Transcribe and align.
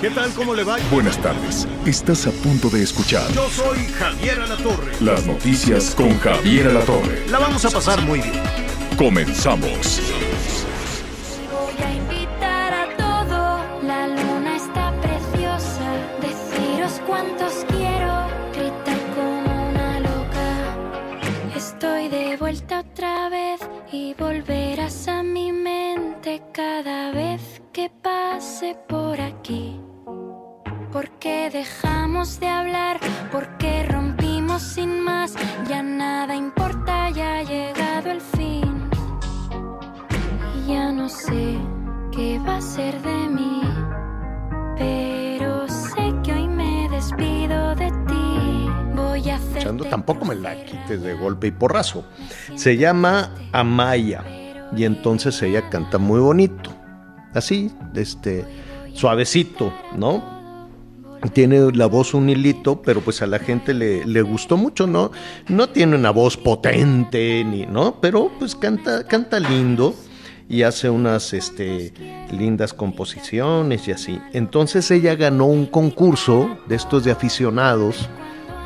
¿Qué 0.00 0.10
tal? 0.10 0.30
¿Cómo 0.34 0.54
le 0.54 0.62
va? 0.62 0.76
Buenas 0.92 1.20
tardes. 1.20 1.66
Estás 1.84 2.28
a 2.28 2.30
punto 2.30 2.70
de 2.70 2.84
escuchar 2.84 3.28
Yo 3.32 3.48
soy 3.50 3.78
Javier 3.98 4.40
Alatorre. 4.40 4.92
las 5.00 5.26
noticias 5.26 5.92
con 5.92 6.16
Javier 6.20 6.68
Alatorre. 6.68 7.26
La 7.28 7.40
vamos 7.40 7.64
a 7.64 7.70
pasar 7.70 8.00
muy 8.02 8.20
bien. 8.20 8.40
Comenzamos. 8.96 10.00
Voy 11.50 11.84
a 11.84 11.94
invitar 11.94 12.74
a 12.74 12.96
todo, 12.96 13.86
la 13.88 14.06
luna 14.06 14.56
está 14.56 14.92
preciosa. 15.00 15.90
Deciros 16.22 17.00
cuántos 17.04 17.64
quiero, 17.68 18.28
gritar 18.52 19.00
como 19.16 19.68
una 19.70 19.98
loca. 19.98 21.56
Estoy 21.56 22.08
de 22.08 22.36
vuelta 22.36 22.80
otra 22.80 23.28
vez 23.30 23.60
y 23.92 24.14
volverás 24.14 25.08
a 25.08 25.24
mi 25.24 25.50
mente 25.50 26.40
cada 26.52 27.10
vez 27.10 27.40
que 27.72 27.90
pase 28.00 28.76
por 28.88 29.20
aquí. 29.20 29.80
Porque 30.98 31.48
dejamos 31.52 32.40
de 32.40 32.48
hablar, 32.48 32.98
porque 33.30 33.84
rompimos 33.84 34.60
sin 34.60 35.00
más, 35.00 35.32
ya 35.68 35.80
nada 35.80 36.34
importa, 36.34 37.08
ya 37.10 37.36
ha 37.36 37.42
llegado 37.44 38.10
el 38.10 38.20
fin. 38.20 38.90
Y 40.56 40.72
ya 40.72 40.90
no 40.90 41.08
sé 41.08 41.56
qué 42.10 42.40
va 42.40 42.56
a 42.56 42.60
ser 42.60 43.00
de 43.02 43.28
mí, 43.28 43.62
pero 44.76 45.68
sé 45.68 46.12
que 46.24 46.32
hoy 46.32 46.48
me 46.48 46.88
despido 46.90 47.76
de 47.76 47.92
ti. 48.08 48.68
Voy 48.96 49.30
a 49.30 49.36
hacer. 49.36 49.58
Escuchando, 49.58 49.84
tampoco 49.84 50.24
me 50.24 50.34
la 50.34 50.56
quites 50.64 51.00
de 51.00 51.14
golpe 51.14 51.46
y 51.46 51.52
porrazo. 51.52 52.06
Se 52.56 52.76
llama 52.76 53.32
Amaya 53.52 54.24
y 54.76 54.82
entonces 54.82 55.40
ella 55.42 55.70
canta 55.70 55.98
muy 55.98 56.18
bonito. 56.18 56.72
Así, 57.34 57.70
este, 57.94 58.44
suavecito, 58.94 59.72
¿no? 59.94 60.37
Tiene 61.32 61.72
la 61.72 61.86
voz 61.86 62.14
un 62.14 62.28
hilito, 62.28 62.80
pero 62.82 63.00
pues 63.00 63.22
a 63.22 63.26
la 63.26 63.38
gente 63.38 63.74
le, 63.74 64.06
le 64.06 64.22
gustó 64.22 64.56
mucho, 64.56 64.86
¿no? 64.86 65.10
No 65.48 65.68
tiene 65.68 65.96
una 65.96 66.10
voz 66.10 66.36
potente, 66.36 67.44
ni, 67.44 67.66
¿no? 67.66 68.00
Pero 68.00 68.30
pues 68.38 68.54
canta, 68.54 69.06
canta 69.06 69.40
lindo 69.40 69.94
y 70.48 70.62
hace 70.62 70.88
unas 70.88 71.34
este, 71.34 71.92
lindas 72.30 72.72
composiciones 72.72 73.86
y 73.88 73.92
así. 73.92 74.20
Entonces 74.32 74.90
ella 74.90 75.14
ganó 75.14 75.46
un 75.46 75.66
concurso 75.66 76.58
de 76.66 76.76
estos 76.76 77.04
de 77.04 77.10
aficionados 77.10 78.08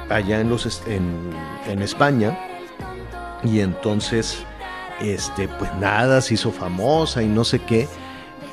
allá 0.09 0.41
en, 0.41 0.51
los, 0.51 0.83
en, 0.87 1.31
en 1.67 1.83
España 1.83 2.39
y 3.43 3.61
entonces 3.61 4.39
este 5.01 5.49
pues 5.49 5.75
nada 5.81 6.21
se 6.21 6.35
hizo 6.35 6.53
famosa 6.53 7.23
y 7.23 7.27
no 7.27 7.45
sé 7.45 7.59
qué 7.59 7.89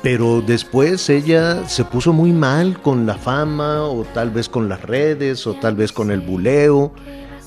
pero 0.02 0.40
después 0.40 1.08
ella 1.10 1.68
se 1.68 1.84
puso 1.84 2.12
muy 2.12 2.32
mal 2.32 2.80
con 2.80 3.06
la 3.06 3.16
fama 3.16 3.82
o 3.82 4.04
tal 4.04 4.30
vez 4.30 4.48
con 4.48 4.68
las 4.68 4.82
redes 4.82 5.46
o 5.46 5.54
tal 5.54 5.76
vez 5.76 5.92
con 5.92 6.10
el 6.10 6.20
buleo 6.20 6.92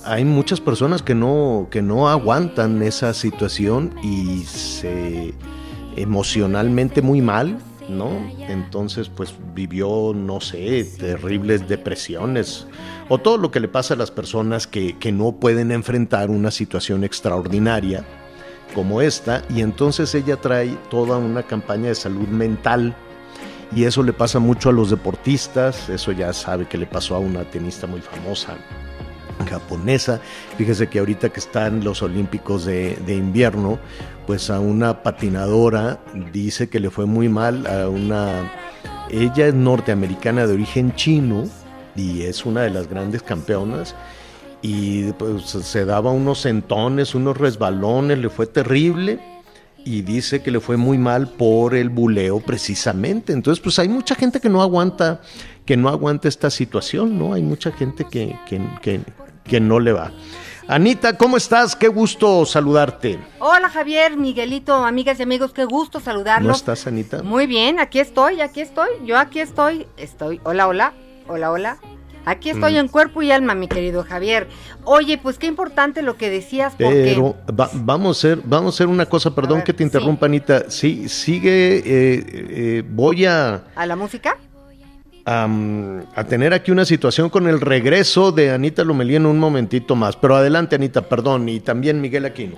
hay 0.05 0.25
muchas 0.25 0.59
personas 0.59 1.01
que 1.01 1.15
no 1.15 1.67
que 1.71 1.81
no 1.81 2.09
aguantan 2.09 2.81
esa 2.83 3.13
situación 3.13 3.95
y 4.03 4.43
se 4.43 5.33
emocionalmente 5.95 7.01
muy 7.01 7.21
mal 7.21 7.57
¿no? 7.89 8.09
Entonces, 8.47 9.09
pues 9.09 9.35
vivió, 9.53 10.13
no 10.15 10.39
sé, 10.39 10.85
terribles 10.97 11.67
depresiones 11.67 12.65
o 13.09 13.17
todo 13.17 13.37
lo 13.37 13.51
que 13.51 13.59
le 13.59 13.67
pasa 13.67 13.93
a 13.93 13.97
las 13.97 14.09
personas 14.09 14.67
que, 14.67 14.97
que 14.97 15.11
no 15.11 15.33
pueden 15.33 15.69
enfrentar 15.71 16.29
una 16.29 16.49
situación 16.49 17.03
extraordinaria 17.03 18.05
como 18.73 19.01
esta 19.01 19.43
y 19.49 19.61
entonces 19.61 20.13
ella 20.15 20.37
trae 20.37 20.77
toda 20.89 21.17
una 21.17 21.43
campaña 21.43 21.89
de 21.89 21.95
salud 21.95 22.27
mental 22.27 22.95
y 23.75 23.85
eso 23.85 24.03
le 24.03 24.13
pasa 24.13 24.39
mucho 24.39 24.69
a 24.69 24.71
los 24.71 24.89
deportistas, 24.89 25.89
eso 25.89 26.11
ya 26.11 26.31
sabe 26.33 26.67
que 26.67 26.77
le 26.77 26.85
pasó 26.85 27.15
a 27.15 27.19
una 27.19 27.43
tenista 27.43 27.87
muy 27.87 28.01
famosa 28.01 28.55
japonesa. 29.49 30.19
Fíjese 30.57 30.87
que 30.87 30.99
ahorita 30.99 31.29
que 31.29 31.39
están 31.39 31.83
los 31.83 32.01
Olímpicos 32.01 32.65
de, 32.65 32.95
de 33.05 33.15
invierno, 33.15 33.79
pues 34.27 34.49
a 34.49 34.59
una 34.59 35.01
patinadora 35.01 35.99
dice 36.31 36.69
que 36.69 36.79
le 36.79 36.89
fue 36.89 37.05
muy 37.05 37.29
mal 37.29 37.65
a 37.67 37.89
una... 37.89 38.51
Ella 39.09 39.47
es 39.47 39.53
norteamericana 39.53 40.47
de 40.47 40.53
origen 40.53 40.95
chino 40.95 41.43
y 41.95 42.23
es 42.23 42.45
una 42.45 42.61
de 42.61 42.69
las 42.69 42.87
grandes 42.87 43.21
campeonas 43.21 43.95
y 44.63 45.11
pues 45.11 45.43
se 45.43 45.85
daba 45.85 46.11
unos 46.11 46.39
sentones, 46.39 47.13
unos 47.13 47.37
resbalones, 47.37 48.17
le 48.17 48.29
fue 48.29 48.47
terrible 48.47 49.19
y 49.85 50.01
dice 50.03 50.41
que 50.41 50.51
le 50.51 50.61
fue 50.61 50.77
muy 50.77 50.97
mal 50.97 51.27
por 51.27 51.75
el 51.75 51.89
buleo 51.89 52.39
precisamente. 52.39 53.33
Entonces, 53.33 53.61
pues 53.61 53.77
hay 53.77 53.89
mucha 53.89 54.15
gente 54.15 54.39
que 54.39 54.47
no 54.47 54.61
aguanta, 54.61 55.19
que 55.65 55.75
no 55.75 55.89
aguanta 55.89 56.29
esta 56.29 56.49
situación, 56.49 57.19
¿no? 57.19 57.33
Hay 57.33 57.43
mucha 57.43 57.73
gente 57.73 58.05
que, 58.09 58.39
que, 58.47 58.61
que, 58.81 59.01
que 59.43 59.59
no 59.59 59.81
le 59.81 59.91
va. 59.91 60.13
Anita, 60.69 61.17
¿cómo 61.17 61.35
estás? 61.35 61.75
Qué 61.75 61.89
gusto 61.89 62.45
saludarte. 62.45 63.19
Hola 63.39 63.67
Javier, 63.67 64.15
Miguelito, 64.15 64.73
amigas 64.75 65.19
y 65.19 65.23
amigos, 65.23 65.51
qué 65.51 65.65
gusto 65.65 65.99
saludarlos. 65.99 66.47
¿No 66.47 66.55
estás, 66.55 66.87
Anita? 66.87 67.21
Muy 67.21 67.47
bien, 67.47 67.81
aquí 67.81 67.99
estoy, 67.99 68.39
aquí 68.39 68.61
estoy, 68.61 68.87
yo 69.03 69.17
aquí 69.17 69.41
estoy, 69.41 69.87
estoy. 69.97 70.39
Hola, 70.45 70.69
hola, 70.69 70.93
hola, 71.27 71.51
hola. 71.51 71.77
Aquí 72.25 72.49
estoy 72.49 72.73
Mm. 72.73 72.77
en 72.77 72.87
cuerpo 72.87 73.21
y 73.21 73.31
alma, 73.31 73.53
mi 73.55 73.67
querido 73.67 74.03
Javier. 74.03 74.47
Oye, 74.85 75.17
pues 75.17 75.37
qué 75.37 75.47
importante 75.47 76.01
lo 76.01 76.15
que 76.15 76.29
decías, 76.29 76.73
porque 76.77 77.03
Pero 77.13 77.35
va- 77.59 77.69
vamos, 77.73 78.17
a 78.17 78.27
hacer, 78.29 78.39
vamos 78.45 78.73
a 78.73 78.75
hacer 78.77 78.87
una 78.87 79.05
cosa, 79.05 79.33
perdón 79.35 79.57
ver, 79.59 79.65
que 79.65 79.73
te 79.73 79.79
sí. 79.79 79.83
interrumpa, 79.83 80.25
Anita. 80.25 80.69
Sí, 80.69 81.09
sigue, 81.09 81.77
eh, 81.77 81.83
eh, 81.85 82.83
voy 82.89 83.25
a, 83.25 83.63
a 83.75 83.85
la 83.85 83.95
música. 83.95 84.37
a 85.25 86.23
tener 86.27 86.53
aquí 86.53 86.69
una 86.71 86.83
situación 86.83 87.29
con 87.29 87.47
el 87.47 87.61
regreso 87.61 88.33
de 88.33 88.51
Anita 88.51 88.83
Lomelí 88.83 89.15
en 89.15 89.25
un 89.25 89.39
momentito 89.39 89.95
más. 89.95 90.17
Pero 90.17 90.35
adelante, 90.35 90.75
Anita, 90.75 91.01
perdón, 91.03 91.47
y 91.47 91.59
también 91.61 92.01
Miguel 92.01 92.25
Aquino. 92.25 92.57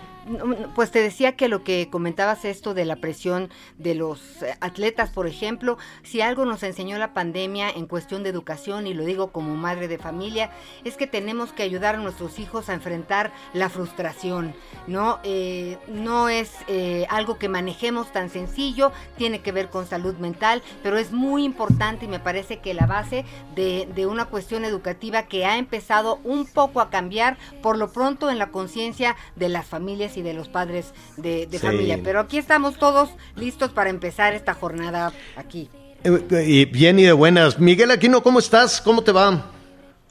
Pues 0.73 0.89
te 0.89 1.01
decía 1.01 1.35
que 1.35 1.47
lo 1.47 1.63
que 1.63 1.87
comentabas 1.91 2.45
esto 2.45 2.73
de 2.73 2.83
la 2.83 2.95
presión 2.95 3.51
de 3.77 3.93
los 3.93 4.41
eh, 4.41 4.55
atletas, 4.59 5.11
por 5.11 5.27
ejemplo, 5.27 5.77
si 6.01 6.21
algo 6.21 6.45
nos 6.45 6.63
enseñó 6.63 6.97
la 6.97 7.13
pandemia 7.13 7.69
en 7.69 7.85
cuestión 7.85 8.23
de 8.23 8.29
educación, 8.29 8.87
y 8.87 8.95
lo 8.95 9.05
digo 9.05 9.31
como 9.31 9.55
madre 9.55 9.87
de 9.87 9.99
familia, 9.99 10.49
es 10.83 10.97
que 10.97 11.05
tenemos 11.05 11.51
que 11.51 11.61
ayudar 11.61 11.93
a 11.93 11.99
nuestros 11.99 12.39
hijos 12.39 12.69
a 12.69 12.73
enfrentar 12.73 13.33
la 13.53 13.69
frustración, 13.69 14.55
¿no? 14.87 15.19
Eh, 15.23 15.77
no 15.87 16.27
es 16.27 16.53
eh, 16.67 17.05
algo 17.09 17.37
que 17.37 17.47
manejemos 17.47 18.11
tan 18.11 18.31
sencillo, 18.31 18.91
tiene 19.17 19.41
que 19.41 19.51
ver 19.51 19.69
con 19.69 19.85
salud 19.85 20.15
mental, 20.15 20.63
pero 20.81 20.97
es 20.97 21.11
muy 21.11 21.43
importante 21.43 22.05
y 22.05 22.07
me 22.07 22.19
parece 22.19 22.57
que 22.57 22.73
la 22.73 22.87
base 22.87 23.25
de 23.55 24.07
una 24.07 24.25
cuestión 24.25 24.65
educativa 24.65 25.23
que 25.23 25.45
ha 25.45 25.57
empezado 25.57 26.19
un 26.23 26.47
poco 26.47 26.81
a 26.81 26.89
cambiar, 26.89 27.37
por 27.61 27.77
lo 27.77 27.91
pronto 27.91 28.31
en 28.31 28.39
la 28.39 28.49
conciencia 28.49 29.15
de 29.35 29.49
las 29.49 29.67
familias 29.67 30.14
y 30.17 30.21
de 30.21 30.33
los 30.33 30.49
padres 30.49 30.93
de, 31.17 31.47
de 31.47 31.59
Sí. 31.59 31.65
familia. 31.65 31.99
Pero 32.03 32.19
aquí 32.19 32.37
estamos 32.37 32.77
todos 32.77 33.09
listos 33.35 33.71
para 33.71 33.89
empezar 33.89 34.33
esta 34.33 34.53
jornada 34.53 35.11
aquí. 35.35 35.69
Eh, 36.03 36.43
y 36.47 36.65
bien 36.65 36.99
y 36.99 37.03
de 37.03 37.13
buenas. 37.13 37.59
Miguel 37.59 37.91
Aquino, 37.91 38.21
¿cómo 38.21 38.39
estás? 38.39 38.79
¿Cómo 38.81 39.03
te 39.03 39.11
va? 39.11 39.51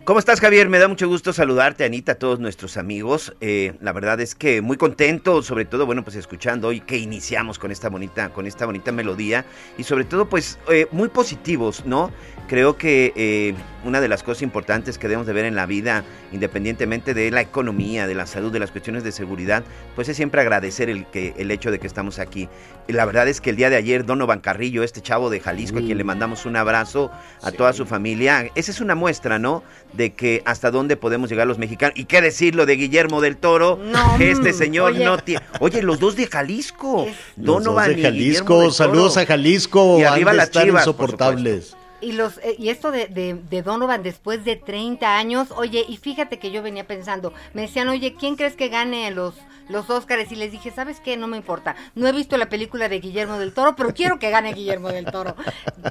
¿Cómo 0.05 0.19
estás, 0.19 0.39
Javier? 0.39 0.69
Me 0.69 0.79
da 0.79 0.87
mucho 0.87 1.09
gusto 1.09 1.33
saludarte, 1.33 1.83
Anita, 1.85 2.13
a 2.13 2.15
todos 2.17 2.39
nuestros 2.39 2.77
amigos. 2.77 3.33
Eh, 3.41 3.73
la 3.81 3.93
verdad 3.93 4.21
es 4.21 4.35
que 4.35 4.61
muy 4.61 4.77
contento, 4.77 5.43
sobre 5.43 5.65
todo, 5.65 5.87
bueno, 5.87 6.05
pues 6.05 6.15
escuchando 6.17 6.69
hoy 6.69 6.81
que 6.81 6.99
iniciamos 6.99 7.59
con 7.59 7.71
esta 7.71 7.89
bonita, 7.89 8.29
con 8.29 8.47
esta 8.47 8.67
bonita 8.67 8.93
melodía 8.93 9.47
y 9.79 9.85
sobre 9.85 10.05
todo, 10.05 10.29
pues, 10.29 10.59
eh, 10.71 10.89
muy 10.93 11.09
positivos, 11.09 11.87
¿no? 11.87 12.11
Creo 12.49 12.77
que 12.77 13.15
eh, 13.17 13.55
una 13.85 14.01
de 14.01 14.09
las 14.09 14.23
cosas 14.23 14.43
importantes 14.43 14.99
que 14.99 15.09
debemos 15.09 15.27
de 15.27 15.33
ver 15.33 15.45
en 15.45 15.55
la 15.55 15.67
vida, 15.67 16.05
independientemente 16.33 17.15
de 17.15 17.31
la 17.31 17.41
economía, 17.41 18.07
de 18.07 18.15
la 18.15 18.27
salud, 18.27 18.53
de 18.53 18.59
las 18.59 18.71
cuestiones 18.71 19.05
de 19.05 19.13
seguridad, 19.13 19.65
pues 19.95 20.09
es 20.09 20.17
siempre 20.17 20.41
agradecer 20.41 20.89
el, 20.91 21.07
que, 21.07 21.35
el 21.39 21.51
hecho 21.51 21.71
de 21.71 21.79
que 21.79 21.87
estamos 21.87 22.19
aquí. 22.19 22.49
Y 22.87 22.93
la 22.93 23.05
verdad 23.05 23.29
es 23.29 23.41
que 23.41 23.51
el 23.51 23.57
día 23.57 23.71
de 23.71 23.77
ayer, 23.77 24.05
Donovan 24.05 24.41
Carrillo, 24.41 24.83
este 24.83 25.01
chavo 25.01 25.31
de 25.31 25.41
Jalisco, 25.41 25.79
a 25.79 25.83
quien 25.83 25.97
le 25.99 26.05
mandamos 26.05 26.45
un 26.47 26.57
abrazo 26.57 27.11
a 27.43 27.51
toda 27.53 27.73
su 27.73 27.87
familia, 27.87 28.51
esa 28.55 28.71
es 28.71 28.81
una 28.81 28.95
muestra, 28.95 29.39
¿no? 29.39 29.63
De 29.95 30.13
que 30.13 30.43
hasta 30.45 30.71
dónde 30.71 30.97
podemos 30.97 31.31
llegar 31.31 31.47
los 31.47 31.59
mexicanos. 31.59 31.97
Y 31.99 32.05
qué 32.05 32.21
decirlo 32.21 32.67
de 32.67 32.77
Guillermo 32.77 33.21
del 33.21 33.37
Toro, 33.37 33.79
No, 33.83 34.17
este 34.19 34.53
mm, 34.53 34.57
señor 34.57 34.93
oye. 34.93 35.05
no 35.05 35.19
tiene... 35.19 35.43
Oye, 35.61 35.83
los 35.83 35.99
dos 35.99 36.17
de 36.17 36.27
Jalisco, 36.27 37.05
Es- 37.07 37.17
Los 37.37 37.47
dos 37.47 37.65
Donovan 37.65 37.87
de 37.89 37.93
y 37.93 37.97
Guillermo 37.97 38.19
Jalisco, 38.19 38.55
del 38.55 38.63
Toro. 38.63 38.73
saludos 38.73 39.17
a 39.17 39.27
Jalisco, 39.27 39.99
Y 39.99 40.05
arriba 40.05 40.33
las 40.33 40.51
Chivas, 40.51 40.83
insoportables. 40.83 41.77
Y 42.05 42.13
los 42.13 42.39
eh, 42.39 42.55
y 42.59 42.69
esto 42.69 42.91
de, 42.91 43.07
de, 43.07 43.35
de 43.35 43.63
Donovan 43.63 44.03
después 44.03 44.45
de 44.45 44.57
30 44.57 45.17
años, 45.17 45.49
oye, 45.57 45.85
y 45.89 45.97
fíjate 45.97 46.39
que 46.39 46.51
yo 46.51 46.63
venía 46.63 46.87
pensando, 46.87 47.33
me 47.55 47.63
decían, 47.63 47.89
oye, 47.89 48.15
¿quién 48.19 48.37
crees 48.37 48.55
que 48.55 48.69
gane 48.69 49.11
los, 49.11 49.35
los 49.69 49.89
Óscares? 49.91 50.31
Y 50.31 50.37
les 50.37 50.53
dije, 50.53 50.71
¿sabes 50.71 51.01
qué? 51.01 51.17
No 51.17 51.27
me 51.27 51.37
importa. 51.37 51.75
No 51.95 52.07
he 52.07 52.13
visto 52.13 52.37
la 52.37 52.49
película 52.49 52.89
de 52.89 53.01
Guillermo 53.01 53.39
del 53.39 53.53
Toro, 53.55 53.75
pero 53.77 53.95
quiero 53.95 54.19
que 54.19 54.31
gane 54.31 54.53
Guillermo 54.53 54.91
del 54.91 55.07
Toro. 55.07 55.35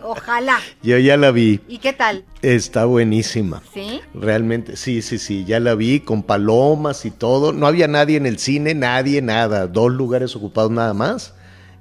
Ojalá. 0.03 0.59
Yo 0.81 0.97
ya 0.97 1.17
la 1.17 1.31
vi, 1.31 1.59
¿Y 1.67 1.79
qué 1.79 1.93
tal? 1.93 2.25
está 2.41 2.85
buenísima. 2.85 3.63
¿Sí? 3.73 4.01
Realmente, 4.13 4.75
sí, 4.77 5.01
sí, 5.01 5.17
sí, 5.17 5.45
ya 5.45 5.59
la 5.59 5.75
vi 5.75 5.99
con 6.01 6.23
palomas 6.23 7.05
y 7.05 7.11
todo. 7.11 7.53
No 7.53 7.67
había 7.67 7.87
nadie 7.87 8.17
en 8.17 8.25
el 8.25 8.37
cine, 8.37 8.73
nadie, 8.75 9.21
nada. 9.21 9.67
Dos 9.67 9.91
lugares 9.91 10.35
ocupados 10.35 10.71
nada 10.71 10.93
más. 10.93 11.33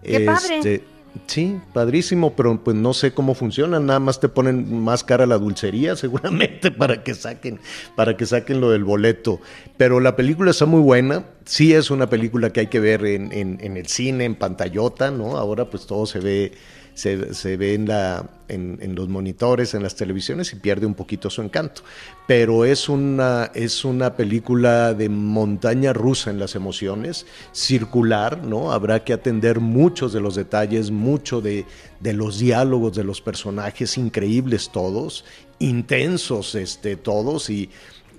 ¡Qué 0.02 0.20
padre! 0.20 0.84
Sí, 1.26 1.60
padrísimo, 1.74 2.34
pero 2.34 2.62
pues 2.64 2.74
no 2.76 2.94
sé 2.94 3.12
cómo 3.12 3.34
funciona. 3.34 3.78
Nada 3.80 4.00
más 4.00 4.18
te 4.18 4.28
ponen 4.30 4.80
más 4.82 5.04
cara 5.04 5.26
la 5.26 5.36
dulcería, 5.38 5.94
seguramente, 5.96 6.70
para 6.70 7.02
que 7.02 7.14
saquen, 7.14 7.60
para 7.94 8.16
que 8.16 8.24
saquen 8.24 8.60
lo 8.62 8.70
del 8.70 8.84
boleto. 8.84 9.40
Pero 9.76 10.00
la 10.00 10.16
película 10.16 10.50
está 10.52 10.64
muy 10.64 10.80
buena. 10.80 11.24
Sí 11.44 11.74
es 11.74 11.90
una 11.90 12.08
película 12.08 12.50
que 12.50 12.60
hay 12.60 12.66
que 12.68 12.80
ver 12.80 13.04
en, 13.04 13.30
en- 13.32 13.58
en 13.60 13.76
el 13.76 13.86
cine, 13.88 14.24
en 14.24 14.36
pantallota, 14.36 15.10
¿no? 15.10 15.36
Ahora 15.36 15.68
pues 15.68 15.86
todo 15.86 16.06
se 16.06 16.20
ve 16.20 16.52
se, 16.94 17.34
se 17.34 17.56
ve 17.56 17.74
en, 17.74 17.88
la, 17.88 18.28
en, 18.48 18.78
en 18.82 18.94
los 18.94 19.08
monitores, 19.08 19.74
en 19.74 19.82
las 19.82 19.96
televisiones 19.96 20.52
y 20.52 20.56
pierde 20.56 20.86
un 20.86 20.94
poquito 20.94 21.30
su 21.30 21.42
encanto. 21.42 21.82
Pero 22.26 22.64
es 22.64 22.88
una, 22.88 23.50
es 23.54 23.84
una 23.84 24.14
película 24.14 24.94
de 24.94 25.08
montaña 25.08 25.92
rusa 25.92 26.30
en 26.30 26.38
las 26.38 26.54
emociones, 26.54 27.26
circular, 27.52 28.44
¿no? 28.44 28.72
Habrá 28.72 29.04
que 29.04 29.12
atender 29.12 29.60
muchos 29.60 30.12
de 30.12 30.20
los 30.20 30.34
detalles, 30.34 30.90
mucho 30.90 31.40
de, 31.40 31.64
de 32.00 32.12
los 32.12 32.38
diálogos 32.38 32.94
de 32.94 33.04
los 33.04 33.20
personajes, 33.20 33.96
increíbles 33.96 34.70
todos, 34.70 35.24
intensos 35.58 36.54
este, 36.54 36.96
todos 36.96 37.48
y 37.48 37.70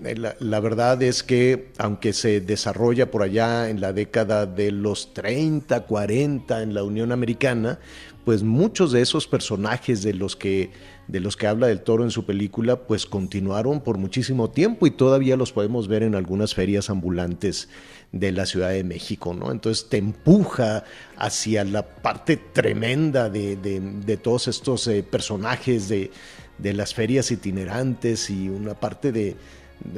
eh, 0.03 0.15
la, 0.15 0.35
la, 0.39 0.59
verdad 0.59 1.01
es 1.03 1.23
que 1.23 1.69
aunque 1.77 2.13
se 2.13 2.41
desarrolla 2.41 3.11
por 3.11 3.21
allá 3.21 3.69
en 3.69 3.79
la 3.79 3.93
década 3.93 4.45
de 4.45 4.71
los 4.71 5.13
30, 5.13 5.81
40 5.81 6.63
en 6.63 6.73
la 6.73 6.83
Unión 6.83 7.11
Americana, 7.11 7.79
pues 8.25 8.43
muchos 8.43 8.91
de 8.91 9.01
esos 9.01 9.27
personajes 9.27 10.03
de 10.03 10.13
los 10.13 10.35
que 10.35 10.71
de 11.07 11.19
los 11.19 11.35
que 11.35 11.47
habla 11.47 11.67
del 11.67 11.81
toro 11.81 12.05
en 12.05 12.11
su 12.11 12.25
película, 12.25 12.87
pues 12.87 13.05
continuaron 13.05 13.81
por 13.81 13.97
muchísimo 13.97 14.49
tiempo 14.49 14.87
y 14.87 14.91
todavía 14.91 15.35
los 15.35 15.51
podemos 15.51 15.89
ver 15.89 16.01
en 16.03 16.15
algunas 16.15 16.53
ferias 16.53 16.89
ambulantes 16.89 17.67
de 18.13 18.31
la 18.31 18.45
Ciudad 18.45 18.69
de 18.69 18.85
México, 18.85 19.33
¿no? 19.33 19.51
Entonces 19.51 19.89
te 19.89 19.97
empuja 19.97 20.85
hacia 21.17 21.65
la 21.65 21.85
parte 21.85 22.37
tremenda 22.37 23.29
de, 23.29 23.57
de, 23.57 23.81
de 23.81 24.17
todos 24.17 24.47
estos 24.47 24.87
eh, 24.87 25.03
personajes 25.03 25.89
de, 25.89 26.11
de 26.57 26.73
las 26.73 26.93
ferias 26.93 27.31
itinerantes 27.31 28.29
y 28.29 28.47
una 28.47 28.73
parte 28.73 29.11
de, 29.11 29.35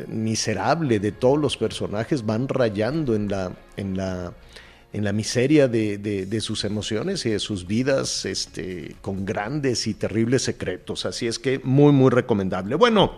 miserable 0.08 1.00
de 1.00 1.12
todos 1.12 1.40
los 1.40 1.58
personajes 1.58 2.26
van 2.26 2.48
rayando 2.48 3.16
en 3.16 3.30
la, 3.30 3.52
en 3.78 3.98
la, 3.98 4.34
en 4.96 5.04
la 5.04 5.12
miseria 5.12 5.68
de, 5.68 5.98
de, 5.98 6.26
de, 6.26 6.42
sus 6.42 6.64
emociones 6.64 7.26
y 7.26 7.30
de 7.32 7.40
sus 7.40 7.68
vidas 7.68 8.24
este, 8.24 8.96
con 9.02 9.26
grandes 9.26 9.88
y 9.88 9.94
terribles 9.94 10.44
secretos. 10.44 11.06
Así 11.06 11.28
es 11.28 11.38
que 11.38 11.60
muy, 11.66 11.92
muy 11.92 12.10
recomendable. 12.10 12.76
Bueno, 12.76 13.12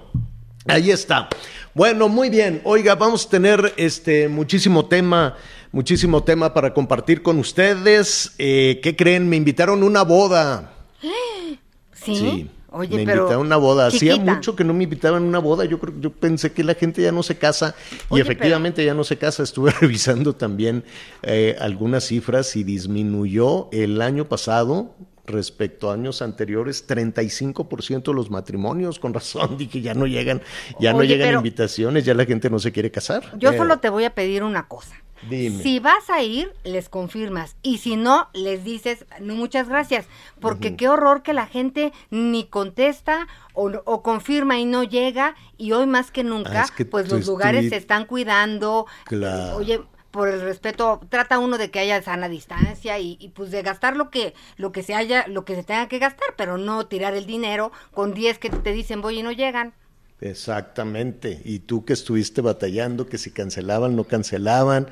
ahí 0.65 0.89
está. 0.89 1.29
Bueno, 1.75 2.09
muy 2.09 2.31
bien. 2.31 2.61
Oiga, 2.63 2.95
vamos 2.95 3.27
a 3.27 3.29
tener 3.29 3.75
este, 3.77 4.27
muchísimo 4.27 4.87
tema. 4.87 5.37
Muchísimo 5.71 6.23
tema 6.23 6.51
para 6.51 6.73
compartir 6.73 7.21
con 7.21 7.37
ustedes. 7.37 8.33
Eh, 8.39 8.79
¿Qué 8.81 8.95
creen? 8.95 9.29
Me 9.29 9.35
invitaron 9.35 9.83
a 9.83 9.85
una 9.85 10.01
boda. 10.01 10.73
Sí. 11.93 12.15
sí. 12.15 12.49
Oye, 12.77 12.97
me 12.97 13.05
pero 13.05 13.21
invitaron 13.23 13.45
a 13.45 13.45
una 13.45 13.57
boda. 13.57 13.89
chiquita. 13.91 14.13
Hacía 14.13 14.33
mucho 14.33 14.55
que 14.55 14.63
no 14.63 14.73
me 14.73 14.83
invitaban 14.85 15.23
a 15.23 15.25
una 15.25 15.39
boda. 15.39 15.65
Yo 15.65 15.79
creo, 15.79 15.93
yo 15.99 16.11
pensé 16.11 16.51
que 16.51 16.63
la 16.63 16.75
gente 16.75 17.01
ya 17.01 17.11
no 17.11 17.23
se 17.23 17.37
casa 17.37 17.75
y 18.11 18.19
efectivamente 18.19 18.85
ya 18.85 18.93
no 18.93 19.03
se 19.03 19.17
casa. 19.17 19.43
Estuve 19.43 19.71
revisando 19.81 20.33
también 20.33 20.83
eh, 21.23 21.55
algunas 21.59 22.05
cifras 22.05 22.55
y 22.55 22.63
disminuyó 22.63 23.69
el 23.71 24.01
año 24.01 24.25
pasado 24.29 24.95
respecto 25.27 25.91
a 25.91 25.93
años 25.93 26.21
anteriores 26.21 26.87
35% 26.87 28.03
de 28.03 28.13
los 28.13 28.31
matrimonios. 28.31 28.97
Con 28.99 29.13
razón 29.13 29.57
dije 29.57 29.81
ya 29.81 29.93
no 29.93 30.07
llegan, 30.07 30.41
ya 30.79 30.93
no 30.93 31.03
llegan 31.03 31.35
invitaciones, 31.35 32.05
ya 32.05 32.13
la 32.13 32.25
gente 32.25 32.49
no 32.49 32.59
se 32.59 32.71
quiere 32.71 32.89
casar. 32.89 33.37
Yo 33.37 33.51
Eh, 33.51 33.57
solo 33.57 33.77
te 33.79 33.89
voy 33.89 34.05
a 34.05 34.15
pedir 34.15 34.43
una 34.43 34.67
cosa. 34.67 34.95
Dime. 35.29 35.61
Si 35.61 35.79
vas 35.79 36.09
a 36.09 36.21
ir, 36.21 36.53
les 36.63 36.89
confirmas. 36.89 37.55
Y 37.61 37.79
si 37.79 37.95
no, 37.95 38.29
les 38.33 38.63
dices, 38.63 39.05
no, 39.19 39.35
muchas 39.35 39.67
gracias. 39.67 40.05
Porque 40.39 40.75
qué 40.75 40.87
horror 40.87 41.23
que 41.23 41.33
la 41.33 41.47
gente 41.47 41.91
ni 42.09 42.45
contesta 42.45 43.27
o, 43.53 43.71
o 43.85 44.03
confirma 44.03 44.59
y 44.59 44.65
no 44.65 44.83
llega. 44.83 45.35
Y 45.57 45.71
hoy 45.71 45.87
más 45.87 46.11
que 46.11 46.23
nunca, 46.23 46.61
Ah, 46.61 46.65
es 46.65 46.71
que 46.71 46.85
pues 46.85 47.11
los 47.11 47.25
lugares 47.25 47.69
se 47.69 47.77
están 47.77 48.05
cuidando. 48.05 48.85
Claro. 49.05 49.53
Eh, 49.53 49.55
Oye, 49.55 49.81
por 50.11 50.29
el 50.29 50.41
respeto, 50.41 51.01
trata 51.09 51.37
uno 51.39 51.57
de 51.57 51.69
que 51.69 51.79
haya 51.79 52.01
sana 52.01 52.29
distancia 52.29 52.97
y, 52.97 53.17
y, 53.19 53.29
pues 53.29 53.51
de 53.51 53.61
gastar 53.61 53.95
lo 53.97 54.09
que 54.09 54.33
lo 54.55 54.71
que 54.71 54.81
se 54.81 54.95
haya, 54.95 55.27
lo 55.27 55.45
que 55.45 55.55
se 55.55 55.63
tenga 55.63 55.87
que 55.87 55.99
gastar, 55.99 56.29
pero 56.37 56.57
no 56.57 56.87
tirar 56.87 57.13
el 57.13 57.25
dinero 57.25 57.71
con 57.93 58.13
10 58.13 58.39
que 58.39 58.49
te 58.49 58.71
dicen 58.71 59.01
voy 59.01 59.19
y 59.19 59.23
no 59.23 59.31
llegan. 59.31 59.73
Exactamente. 60.21 61.41
Y 61.45 61.59
tú 61.59 61.85
que 61.85 61.93
estuviste 61.93 62.41
batallando, 62.41 63.07
que 63.07 63.17
si 63.17 63.31
cancelaban, 63.31 63.95
no 63.95 64.03
cancelaban, 64.05 64.87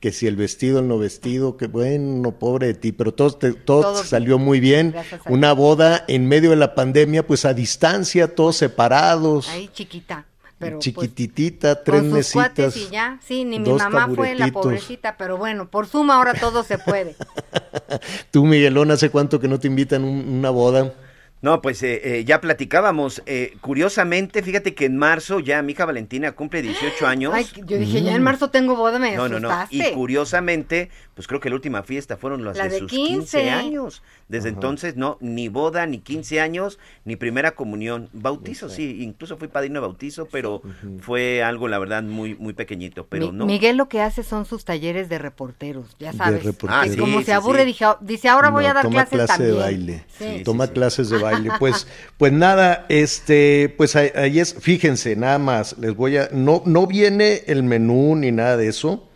que 0.00 0.12
si 0.12 0.26
el 0.26 0.36
vestido, 0.36 0.78
el 0.78 0.88
no 0.88 0.98
vestido, 0.98 1.56
que 1.56 1.66
bueno, 1.66 2.32
pobre 2.38 2.68
de 2.68 2.74
ti, 2.74 2.92
pero 2.92 3.12
todo, 3.12 3.32
te- 3.32 3.52
todo, 3.52 3.82
Todo 3.82 4.04
salió 4.04 4.38
muy 4.38 4.60
bien. 4.60 4.94
Una 5.26 5.52
boda 5.52 6.04
en 6.08 6.26
medio 6.26 6.50
de 6.50 6.56
la 6.56 6.74
pandemia, 6.74 7.26
pues 7.26 7.44
a 7.44 7.54
distancia, 7.54 8.34
todos 8.34 8.56
separados. 8.56 9.48
Ahí 9.48 9.68
chiquita. 9.72 10.26
Pero, 10.60 10.78
pues, 10.80 10.84
Chiquititita, 10.86 11.84
tres 11.84 12.00
con 12.02 12.10
sus 12.20 12.32
cuates 12.32 12.66
mesitas. 12.74 12.88
y 12.88 12.92
ya. 12.92 13.20
Sí, 13.24 13.44
ni 13.44 13.60
mi 13.60 13.64
dos 13.64 13.78
mamá 13.78 14.08
fue 14.12 14.34
la 14.34 14.48
pobrecita, 14.50 15.16
pero 15.16 15.36
bueno, 15.36 15.70
por 15.70 15.86
suma 15.86 16.16
ahora 16.16 16.34
todo 16.34 16.64
se 16.64 16.78
puede. 16.78 17.14
Tú, 18.32 18.44
Miguelón, 18.44 18.90
¿hace 18.90 19.08
cuánto 19.10 19.38
que 19.38 19.46
no 19.46 19.60
te 19.60 19.68
invitan 19.68 20.02
un- 20.02 20.28
una 20.28 20.50
boda? 20.50 20.92
No, 21.40 21.62
pues 21.62 21.82
eh, 21.82 22.00
eh, 22.18 22.24
ya 22.24 22.40
platicábamos. 22.40 23.22
eh, 23.26 23.56
curiosamente, 23.60 24.42
fíjate 24.42 24.74
que 24.74 24.86
en 24.86 24.96
marzo 24.96 25.38
ya 25.38 25.62
mi 25.62 25.72
hija 25.72 25.84
Valentina 25.84 26.32
cumple 26.32 26.62
18 26.62 27.06
años. 27.06 27.32
Ay, 27.34 27.46
yo 27.64 27.78
dije, 27.78 28.02
ya 28.02 28.14
en 28.14 28.22
marzo 28.22 28.50
tengo 28.50 28.74
boda, 28.74 28.98
me 28.98 29.14
no, 29.14 29.28
no, 29.28 29.38
no. 29.38 29.50
Y 29.70 29.82
curiosamente, 29.92 30.90
pues 31.14 31.28
creo 31.28 31.40
que 31.40 31.48
la 31.48 31.54
última 31.54 31.82
fiesta 31.82 32.16
fueron 32.16 32.44
las 32.44 32.56
La 32.56 32.64
de, 32.64 32.70
de 32.70 32.78
sus 32.80 32.90
15. 32.90 33.38
15 33.38 33.50
años. 33.50 34.02
Desde 34.28 34.50
entonces, 34.50 34.96
no, 34.96 35.16
ni 35.20 35.48
boda, 35.48 35.86
ni 35.86 35.98
15 36.00 36.40
años, 36.40 36.78
ni 37.06 37.16
primera 37.16 37.52
comunión. 37.52 38.10
Bautizo, 38.12 38.68
sí, 38.68 38.98
incluso 39.02 39.38
fui 39.38 39.48
padrino 39.48 39.80
de 39.80 39.86
bautizo, 39.86 40.26
pero 40.30 40.60
fue 41.00 41.42
algo, 41.42 41.66
la 41.66 41.78
verdad, 41.78 42.02
muy, 42.02 42.34
muy 42.34 42.52
pequeñito. 42.52 43.06
Pero 43.08 43.32
Mi- 43.32 43.38
no. 43.38 43.46
Miguel 43.46 43.76
lo 43.78 43.88
que 43.88 44.02
hace 44.02 44.22
son 44.22 44.44
sus 44.44 44.66
talleres 44.66 45.08
de 45.08 45.16
reporteros, 45.18 45.96
ya 45.98 46.12
De 46.12 46.18
sabes. 46.18 46.44
reporteros. 46.44 46.84
Ah, 46.86 46.92
sí, 46.92 46.98
como 46.98 47.20
sí, 47.20 47.24
se 47.24 47.32
aburre, 47.32 47.60
sí. 47.60 47.66
dije, 47.66 47.86
dice, 48.02 48.28
ahora 48.28 48.50
voy 48.50 48.64
No, 48.64 48.70
a 48.70 48.74
dar 48.74 48.82
toma 48.82 48.94
clases 49.06 49.12
clase 49.16 49.32
también. 49.32 49.54
de 49.54 49.58
baile. 49.60 50.04
Sí. 50.18 50.42
toma 50.44 50.66
sí. 50.66 50.72
clases 50.74 51.08
de 51.08 51.18
baile. 51.18 51.50
Pues, 51.58 51.86
pues 52.18 52.32
nada, 52.32 52.84
este, 52.90 53.74
pues 53.78 53.96
ahí, 53.96 54.10
ahí 54.14 54.40
es, 54.40 54.54
fíjense, 54.54 55.16
nada 55.16 55.38
más, 55.38 55.76
les 55.78 55.94
voy 55.96 56.18
a, 56.18 56.28
no, 56.32 56.62
no 56.66 56.86
viene 56.86 57.44
el 57.46 57.62
menú 57.62 58.14
ni 58.14 58.30
nada 58.30 58.56
de 58.58 58.68
eso, 58.68 59.07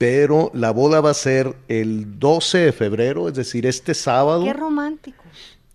pero 0.00 0.50
la 0.54 0.70
boda 0.70 1.02
va 1.02 1.10
a 1.10 1.14
ser 1.14 1.54
el 1.68 2.18
12 2.18 2.56
de 2.56 2.72
febrero, 2.72 3.28
es 3.28 3.34
decir, 3.34 3.66
este 3.66 3.92
sábado. 3.92 4.42
Qué 4.44 4.54
romántico. 4.54 5.22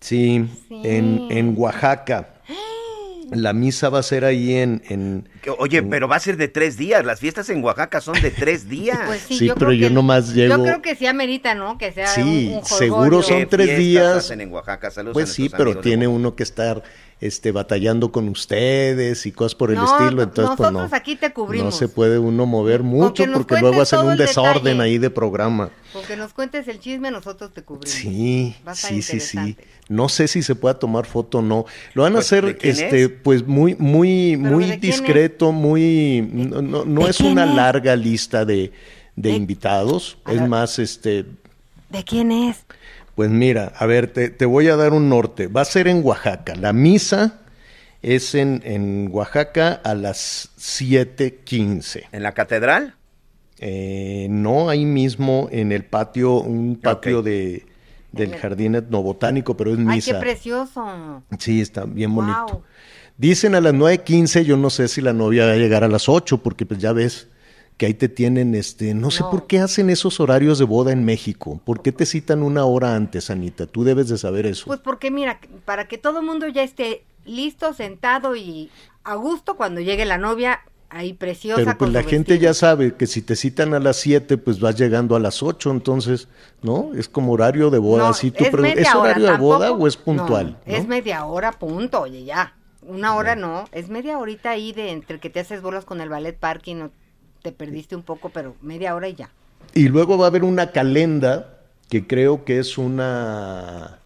Sí, 0.00 0.44
Sí. 0.66 0.80
En, 0.82 1.28
en 1.30 1.54
Oaxaca. 1.56 2.30
La 3.30 3.52
misa 3.52 3.88
va 3.88 3.98
a 4.00 4.02
ser 4.04 4.24
ahí 4.24 4.54
en, 4.54 4.82
en 4.88 5.28
Oye, 5.58 5.82
pero 5.82 6.06
va 6.06 6.14
a 6.16 6.20
ser 6.20 6.36
de 6.36 6.46
tres 6.46 6.76
días. 6.76 7.04
Las 7.04 7.18
fiestas 7.18 7.48
en 7.50 7.62
Oaxaca 7.62 8.00
son 8.00 8.20
de 8.20 8.30
tres 8.32 8.68
días. 8.68 8.98
Pues 9.06 9.20
sí, 9.22 9.38
Sí, 9.38 9.46
yo 9.46 9.54
pero 9.54 9.66
creo 9.68 9.78
yo 9.80 9.88
que, 9.88 9.94
nomás 9.94 10.28
Yo 10.28 10.34
llego- 10.46 10.62
creo 10.62 10.82
que 10.82 10.94
sí 10.96 11.06
amerita, 11.06 11.54
¿no? 11.54 11.76
Que 11.78 11.90
sea 11.92 12.06
Sí, 12.08 12.48
un, 12.52 12.58
un 12.58 12.64
seguro 12.64 13.22
son 13.22 13.38
¿Qué 13.38 13.46
tres 13.46 13.78
días. 13.78 14.16
hacen 14.18 14.40
en 14.40 14.52
Oaxaca? 14.52 14.90
Saludos 14.92 15.14
Pues 15.14 15.32
sí, 15.32 15.48
pero 15.56 15.78
tiene 15.78 16.06
uno 16.08 16.34
que 16.36 16.42
estar 16.44 16.82
este, 17.20 17.50
batallando 17.50 18.12
con 18.12 18.28
ustedes 18.28 19.24
y 19.24 19.32
cosas 19.32 19.54
por 19.54 19.70
el 19.70 19.76
No, 19.76 19.84
estilo, 19.84 20.16
no, 20.16 20.22
entonces 20.22 20.54
pues 20.56 20.70
no, 20.72 20.88
aquí 20.92 21.16
te 21.16 21.28
no 21.28 21.34
cubrimos. 21.34 21.74
se 21.76 21.88
puede 21.88 22.18
uno 22.18 22.44
mover 22.44 22.82
mucho 22.82 23.24
porque 23.32 23.58
luego 23.58 23.80
hacen 23.80 24.00
un 24.00 24.16
desorden 24.18 24.64
detalle. 24.64 24.82
ahí 24.82 24.98
de 24.98 25.08
programa. 25.08 25.70
Con 25.94 26.04
que 26.04 26.14
nos 26.16 26.34
cuentes 26.34 26.68
el 26.68 26.78
chisme, 26.78 27.10
nosotros 27.10 27.52
te 27.54 27.62
cubrimos. 27.62 27.88
Sí, 27.90 28.54
sí, 28.74 29.00
sí, 29.00 29.20
sí. 29.20 29.56
No 29.88 30.08
sé 30.10 30.28
si 30.28 30.42
se 30.42 30.54
pueda 30.54 30.78
tomar 30.78 31.06
foto 31.06 31.38
o 31.38 31.42
no. 31.42 31.64
Lo 31.94 32.02
van 32.02 32.12
a 32.12 32.16
Pues, 32.16 32.28
¿de 32.30 32.36
hacer, 32.38 32.58
este, 32.60 33.02
es? 33.04 33.10
pues 33.22 33.46
muy, 33.46 33.76
muy, 33.76 34.36
¿Pero 34.36 34.54
muy 34.54 34.64
discreto, 34.76 35.52
muy, 35.52 36.28
no, 36.30 36.60
no- 36.60 36.84
no 36.84 37.04
¿De 37.04 37.10
es 37.10 37.20
una 37.20 37.44
es? 37.48 37.54
larga 37.54 37.96
lista 37.96 38.44
de, 38.44 38.72
de 39.14 39.30
¿De- 39.30 39.36
invitados. 39.36 40.18
Es 40.26 40.40
ver. 40.40 40.48
más, 40.50 40.78
este, 40.78 41.24
¿De 41.88 42.02
quién 42.04 42.30
es? 42.32 42.58
Pues 43.16 43.30
mira, 43.30 43.72
a 43.76 43.86
ver, 43.86 44.12
te, 44.12 44.30
te 44.30 44.46
voy 44.46 44.68
a 44.68 44.76
dar 44.76 44.92
un 44.92 45.08
norte. 45.08 45.48
Va 45.48 45.62
a 45.62 45.64
ser 45.64 45.88
en 45.88 46.04
Oaxaca. 46.04 46.54
La 46.54 46.72
misa 46.72 47.40
es 48.02 48.34
en, 48.36 48.62
en 48.64 49.08
Oaxaca 49.10 49.80
a 49.82 49.94
las 49.94 50.50
7:15. 50.58 52.04
¿En 52.12 52.22
la 52.22 52.32
catedral? 52.32 52.94
Eh, 53.58 54.26
no 54.30 54.68
ahí 54.68 54.84
mismo 54.84 55.48
en 55.50 55.72
el 55.72 55.84
patio, 55.84 56.34
un 56.40 56.76
patio 56.76 57.22
de, 57.22 57.64
del 58.12 58.34
el- 58.34 58.38
jardín 58.38 58.74
etnobotánico, 58.74 59.56
pero 59.56 59.72
es 59.72 59.78
Ay, 59.78 59.84
qué 59.86 59.90
misa. 59.92 60.20
precioso. 60.20 61.22
Sí, 61.38 61.60
está 61.62 61.84
bien 61.84 62.14
bonito. 62.14 62.44
Guau. 62.46 62.62
Dicen 63.16 63.54
a 63.54 63.62
las 63.62 63.72
9.15, 63.72 64.42
yo 64.44 64.58
no 64.58 64.68
sé 64.68 64.88
si 64.88 65.00
la 65.00 65.14
novia 65.14 65.46
va 65.46 65.52
a 65.52 65.56
llegar 65.56 65.84
a 65.84 65.88
las 65.88 66.06
8, 66.06 66.42
porque 66.42 66.66
pues 66.66 66.78
ya 66.80 66.92
ves 66.92 67.28
que 67.76 67.86
ahí 67.86 67.94
te 67.94 68.08
tienen, 68.08 68.54
este, 68.54 68.94
no 68.94 69.10
sé 69.10 69.22
por 69.24 69.46
qué 69.46 69.58
hacen 69.58 69.90
esos 69.90 70.18
horarios 70.18 70.58
de 70.58 70.64
boda 70.64 70.92
en 70.92 71.04
México. 71.04 71.60
¿Por 71.64 71.82
qué 71.82 71.92
te 71.92 72.06
citan 72.06 72.42
una 72.42 72.64
hora 72.64 72.94
antes, 72.94 73.30
Anita? 73.30 73.66
Tú 73.66 73.84
debes 73.84 74.08
de 74.08 74.16
saber 74.16 74.46
eso. 74.46 74.66
Pues 74.66 74.80
porque 74.80 75.10
mira, 75.10 75.40
para 75.64 75.86
que 75.86 75.98
todo 75.98 76.20
el 76.20 76.26
mundo 76.26 76.48
ya 76.48 76.62
esté 76.62 77.04
listo, 77.26 77.74
sentado 77.74 78.34
y 78.34 78.70
a 79.04 79.14
gusto 79.16 79.56
cuando 79.56 79.82
llegue 79.82 80.06
la 80.06 80.16
novia, 80.16 80.60
ahí 80.88 81.12
preciosa. 81.12 81.56
Pero 81.56 81.66
pues 81.66 81.76
con 81.76 81.92
la 81.92 82.02
gente 82.02 82.32
vestido. 82.32 82.50
ya 82.50 82.54
sabe 82.54 82.94
que 82.94 83.06
si 83.06 83.20
te 83.20 83.36
citan 83.36 83.74
a 83.74 83.78
las 83.78 83.96
7, 83.98 84.38
pues 84.38 84.58
vas 84.58 84.76
llegando 84.76 85.14
a 85.14 85.20
las 85.20 85.42
8, 85.42 85.70
entonces, 85.70 86.28
¿no? 86.62 86.92
Es 86.96 87.08
como 87.08 87.32
horario 87.32 87.68
de 87.68 87.78
boda. 87.78 88.04
No, 88.04 88.08
así 88.08 88.30
tú 88.30 88.42
es 88.42 88.52
media 88.54 88.82
¿Es 88.82 88.94
hora, 88.94 89.00
horario 89.00 89.26
de 89.26 89.36
boda 89.36 89.72
o 89.72 89.86
es 89.86 89.98
puntual? 89.98 90.58
No, 90.64 90.74
es 90.74 90.86
media 90.88 91.26
hora, 91.26 91.52
punto, 91.52 92.00
oye, 92.00 92.24
ya. 92.24 92.54
Una 92.80 93.16
hora 93.16 93.34
no, 93.34 93.68
es 93.72 93.88
media 93.90 94.16
horita 94.16 94.50
ahí 94.50 94.72
de 94.72 94.92
entre 94.92 95.18
que 95.18 95.28
te 95.28 95.40
haces 95.40 95.60
bolas 95.60 95.84
con 95.84 96.00
el 96.00 96.08
ballet 96.08 96.38
parking 96.38 96.76
o 96.82 96.90
te 97.46 97.52
perdiste 97.52 97.94
un 97.94 98.02
poco, 98.02 98.30
pero 98.30 98.56
media 98.60 98.96
hora 98.96 99.08
y 99.08 99.14
ya. 99.14 99.30
Y 99.72 99.86
luego 99.86 100.18
va 100.18 100.24
a 100.24 100.28
haber 100.28 100.42
una 100.42 100.72
calenda 100.72 101.60
que 101.88 102.04
creo 102.04 102.44
que 102.44 102.58
es 102.58 102.76
una... 102.76 104.00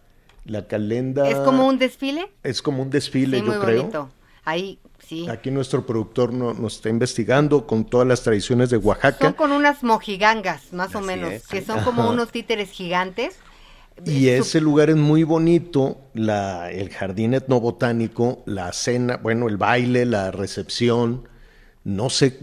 La 0.45 0.67
calenda... 0.67 1.27
¿Es 1.27 1.39
como 1.39 1.65
un 1.67 1.79
desfile? 1.79 2.31
Es 2.43 2.61
como 2.61 2.83
un 2.83 2.91
desfile, 2.91 3.39
sí, 3.39 3.43
yo 3.45 3.51
muy 3.53 3.59
creo. 3.59 3.77
bonito. 3.79 4.09
Ahí, 4.45 4.77
sí. 4.99 5.27
Aquí 5.27 5.49
nuestro 5.49 5.87
productor 5.87 6.33
no- 6.33 6.53
nos 6.53 6.75
está 6.75 6.89
investigando 6.89 7.65
con 7.65 7.83
todas 7.85 8.07
las 8.07 8.21
tradiciones 8.21 8.69
de 8.69 8.77
Oaxaca. 8.77 9.25
Son 9.25 9.33
con 9.33 9.51
unas 9.51 9.81
mojigangas, 9.83 10.71
más 10.71 10.93
o 10.93 11.01
menos, 11.01 11.31
es, 11.31 11.47
que 11.47 11.61
sí. 11.61 11.65
son 11.65 11.83
como 11.83 12.07
unos 12.11 12.31
títeres 12.31 12.69
gigantes. 12.69 13.37
Y 14.05 14.25
Su- 14.25 14.29
ese 14.43 14.61
lugar 14.61 14.91
es 14.91 14.97
muy 14.97 15.23
bonito, 15.23 15.99
la, 16.13 16.71
el 16.71 16.89
jardín 16.91 17.33
etnobotánico, 17.33 18.43
la 18.45 18.71
cena, 18.71 19.17
bueno, 19.17 19.47
el 19.47 19.57
baile, 19.57 20.05
la 20.05 20.29
recepción. 20.29 21.27
No 21.83 22.09
sé, 22.09 22.39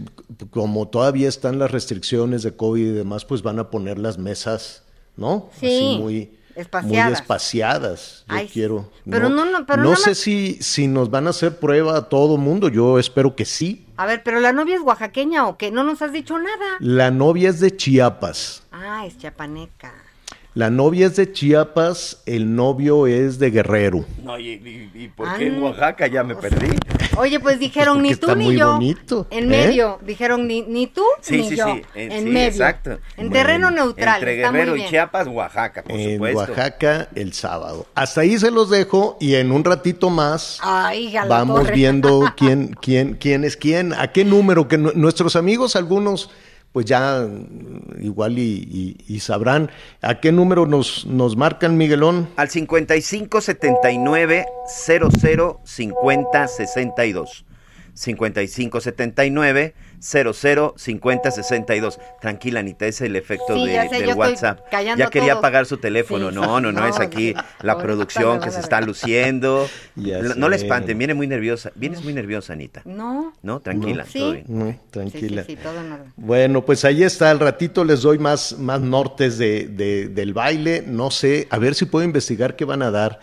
como 0.49 0.87
todavía 0.89 1.29
están 1.29 1.59
las 1.59 1.71
restricciones 1.71 2.43
de 2.43 2.55
COVID 2.55 2.85
y 2.85 2.91
demás, 2.91 3.25
pues 3.25 3.41
van 3.41 3.59
a 3.59 3.69
poner 3.69 3.97
las 3.97 4.17
mesas, 4.17 4.83
¿no? 5.15 5.49
Sí, 5.59 5.97
muy, 5.99 6.31
espaciadas. 6.55 7.05
muy 7.05 7.13
espaciadas. 7.13 8.25
Yo 8.27 8.35
Ay, 8.35 8.49
quiero. 8.51 8.91
Pero 9.09 9.29
no, 9.29 9.45
no, 9.45 9.65
pero 9.65 9.83
no 9.83 9.91
nada 9.91 10.03
sé 10.03 10.15
si, 10.15 10.57
si 10.61 10.87
nos 10.87 11.09
van 11.09 11.27
a 11.27 11.29
hacer 11.29 11.57
prueba 11.57 11.95
a 11.95 12.09
todo 12.09 12.37
mundo. 12.37 12.67
Yo 12.67 12.99
espero 12.99 13.35
que 13.35 13.45
sí. 13.45 13.85
A 13.95 14.05
ver, 14.05 14.23
pero 14.23 14.39
la 14.39 14.51
novia 14.51 14.75
es 14.75 14.81
oaxaqueña 14.81 15.47
o 15.47 15.57
qué? 15.57 15.71
No 15.71 15.83
nos 15.83 16.01
has 16.01 16.11
dicho 16.11 16.37
nada. 16.37 16.77
La 16.79 17.11
novia 17.11 17.49
es 17.49 17.59
de 17.59 17.75
Chiapas. 17.75 18.63
Ah, 18.71 19.05
es 19.05 19.17
chapaneca. 19.17 19.93
La 20.55 20.71
novia 20.71 21.05
es 21.05 21.15
de 21.15 21.31
Chiapas, 21.31 22.23
el 22.25 22.55
novio 22.55 23.05
es 23.05 23.37
de 23.37 23.51
Guerrero. 23.51 24.03
No, 24.23 24.37
y, 24.39 24.49
y- 24.53 24.91
y 24.95 25.07
por 25.09 25.27
Ah, 25.29 25.35
qué 25.37 25.45
en 25.47 25.61
Oaxaca 25.61 26.07
ya 26.07 26.23
me 26.23 26.33
sea, 26.33 26.41
perdí? 26.49 26.75
Oye, 27.17 27.39
pues 27.39 27.59
dijeron 27.59 28.01
ni 28.01 28.09
tú 28.15 28.25
está 28.25 28.35
ni 28.35 28.45
muy 28.45 28.57
yo. 28.57 28.73
bonito, 28.73 29.27
En 29.29 29.43
¿eh? 29.45 29.47
medio. 29.47 29.99
Dijeron 30.03 30.47
ni, 30.47 30.63
ni 30.63 30.87
tú 30.87 31.03
Sí, 31.21 31.37
ni 31.37 31.49
sí, 31.49 31.55
yo. 31.55 31.65
sí, 31.67 31.81
en- 31.93 32.11
En 32.11 32.23
sí, 32.23 32.29
medio. 32.29 32.47
exacto. 32.47 32.91
En 32.91 32.99
Bueno, 33.29 33.31
terreno 33.33 33.71
neutral. 33.71 34.15
Entre 34.15 34.37
está 34.37 34.49
muy 34.51 34.59
Guerrero 34.59 34.77
y. 34.77 34.87
Chiapas, 34.89 35.27
Oaxaca, 35.27 35.83
por 35.83 35.91
en 35.99 36.13
supuesto. 36.13 36.39
Oaxaca 36.39 37.09
el 37.13 37.33
sábado. 37.33 37.85
Hasta 37.93 38.21
ahí 38.21 38.37
se 38.39 38.49
los 38.49 38.71
dejo 38.71 39.17
y 39.19 39.35
en 39.35 39.51
un 39.51 39.63
ratito 39.63 40.09
más 40.09 40.57
Ay, 40.63 41.13
vamos 41.29 41.61
torre. 41.61 41.75
viendo 41.75 42.25
quién, 42.35 42.75
quién, 42.81 43.13
quién 43.13 43.43
es 43.43 43.55
quién, 43.55 43.93
a 43.93 44.11
qué 44.11 44.25
número, 44.25 44.67
que 44.67 44.79
nu- 44.79 44.93
nuestros 44.95 45.35
amigos, 45.35 45.75
algunos, 45.75 46.31
pues 46.71 46.85
ya 46.85 47.25
mm, 47.27 48.03
igual 48.03 48.37
y, 48.37 48.95
y- 49.07 49.15
y 49.15 49.19
sabrán 49.19 49.69
a 50.01 50.19
qué 50.19 50.31
número 50.31 50.65
nos, 50.65 51.05
nos 51.05 51.35
marcan, 51.35 51.77
Miguelón. 51.77 52.29
Al 52.35 52.49
55 52.49 53.41
79 53.41 54.45
00 54.67 55.61
50 55.63 56.47
62. 56.47 57.45
55 57.93 58.79
79 59.99 60.39
00 60.39 60.73
50 60.77 61.31
62. 61.31 61.99
Tranquila, 62.21 62.59
Anita, 62.61 62.85
ese 62.85 63.05
es 63.05 63.09
el 63.09 63.15
efecto 63.15 63.53
Sí, 63.55 63.65
de- 63.67 63.73
ya 63.73 63.81
sé, 63.83 63.87
yo 63.87 63.99
del 63.99 64.09
estoy 64.09 64.19
WhatsApp. 64.19 64.59
Ya 64.71 65.09
quería 65.09 65.33
todos. 65.33 65.39
apagar 65.39 65.65
su 65.65 65.77
teléfono. 65.77 66.29
Sí. 66.29 66.35
No, 66.35 66.59
no, 66.61 66.71
no, 66.71 66.87
es 66.87 66.95
No, 66.97 67.01
aquí 67.03 67.33
no. 67.33 67.41
la 67.61 67.77
producción 67.77 68.39
que 68.39 68.51
se 68.51 68.59
está 68.59 68.81
luciendo. 68.81 69.67
Ya 69.95 70.19
No, 70.21 70.35
no 70.35 70.49
le 70.49 70.55
espanten, 70.55 70.97
viene 70.97 71.13
muy 71.13 71.27
nerviosa. 71.27 71.71
Vienes 71.75 72.03
muy 72.03 72.13
nerviosa, 72.13 72.53
Anita. 72.53 72.81
No. 72.85 73.33
No, 73.41 73.59
tranquila, 73.59 74.05
Sí. 74.05 74.19
todo 74.19 74.31
bien. 74.33 74.45
No, 74.47 74.71
Sí, 74.71 74.77
tranquila. 74.91 75.43
sí, 75.43 75.55
sí, 75.55 75.59
todo 75.61 75.79
en 75.79 75.91
orden. 75.91 76.13
Bueno, 76.15 76.65
pues 76.65 76.85
ahí 76.85 77.03
está, 77.03 77.29
al 77.31 77.39
ratito 77.39 77.83
les 77.83 78.01
doy 78.01 78.17
más, 78.17 78.57
más 78.57 78.79
nortes 78.81 79.37
de, 79.37 79.67
de- 79.67 80.07
del 80.07 80.33
baile, 80.33 80.83
no 80.87 81.11
sé, 81.11 81.47
a 81.49 81.57
ver 81.57 81.75
si 81.75 81.85
puedo 81.85 82.05
investigar 82.05 82.55
qué 82.55 82.65
van 82.65 82.81
a 82.81 82.91
dar, 82.91 83.19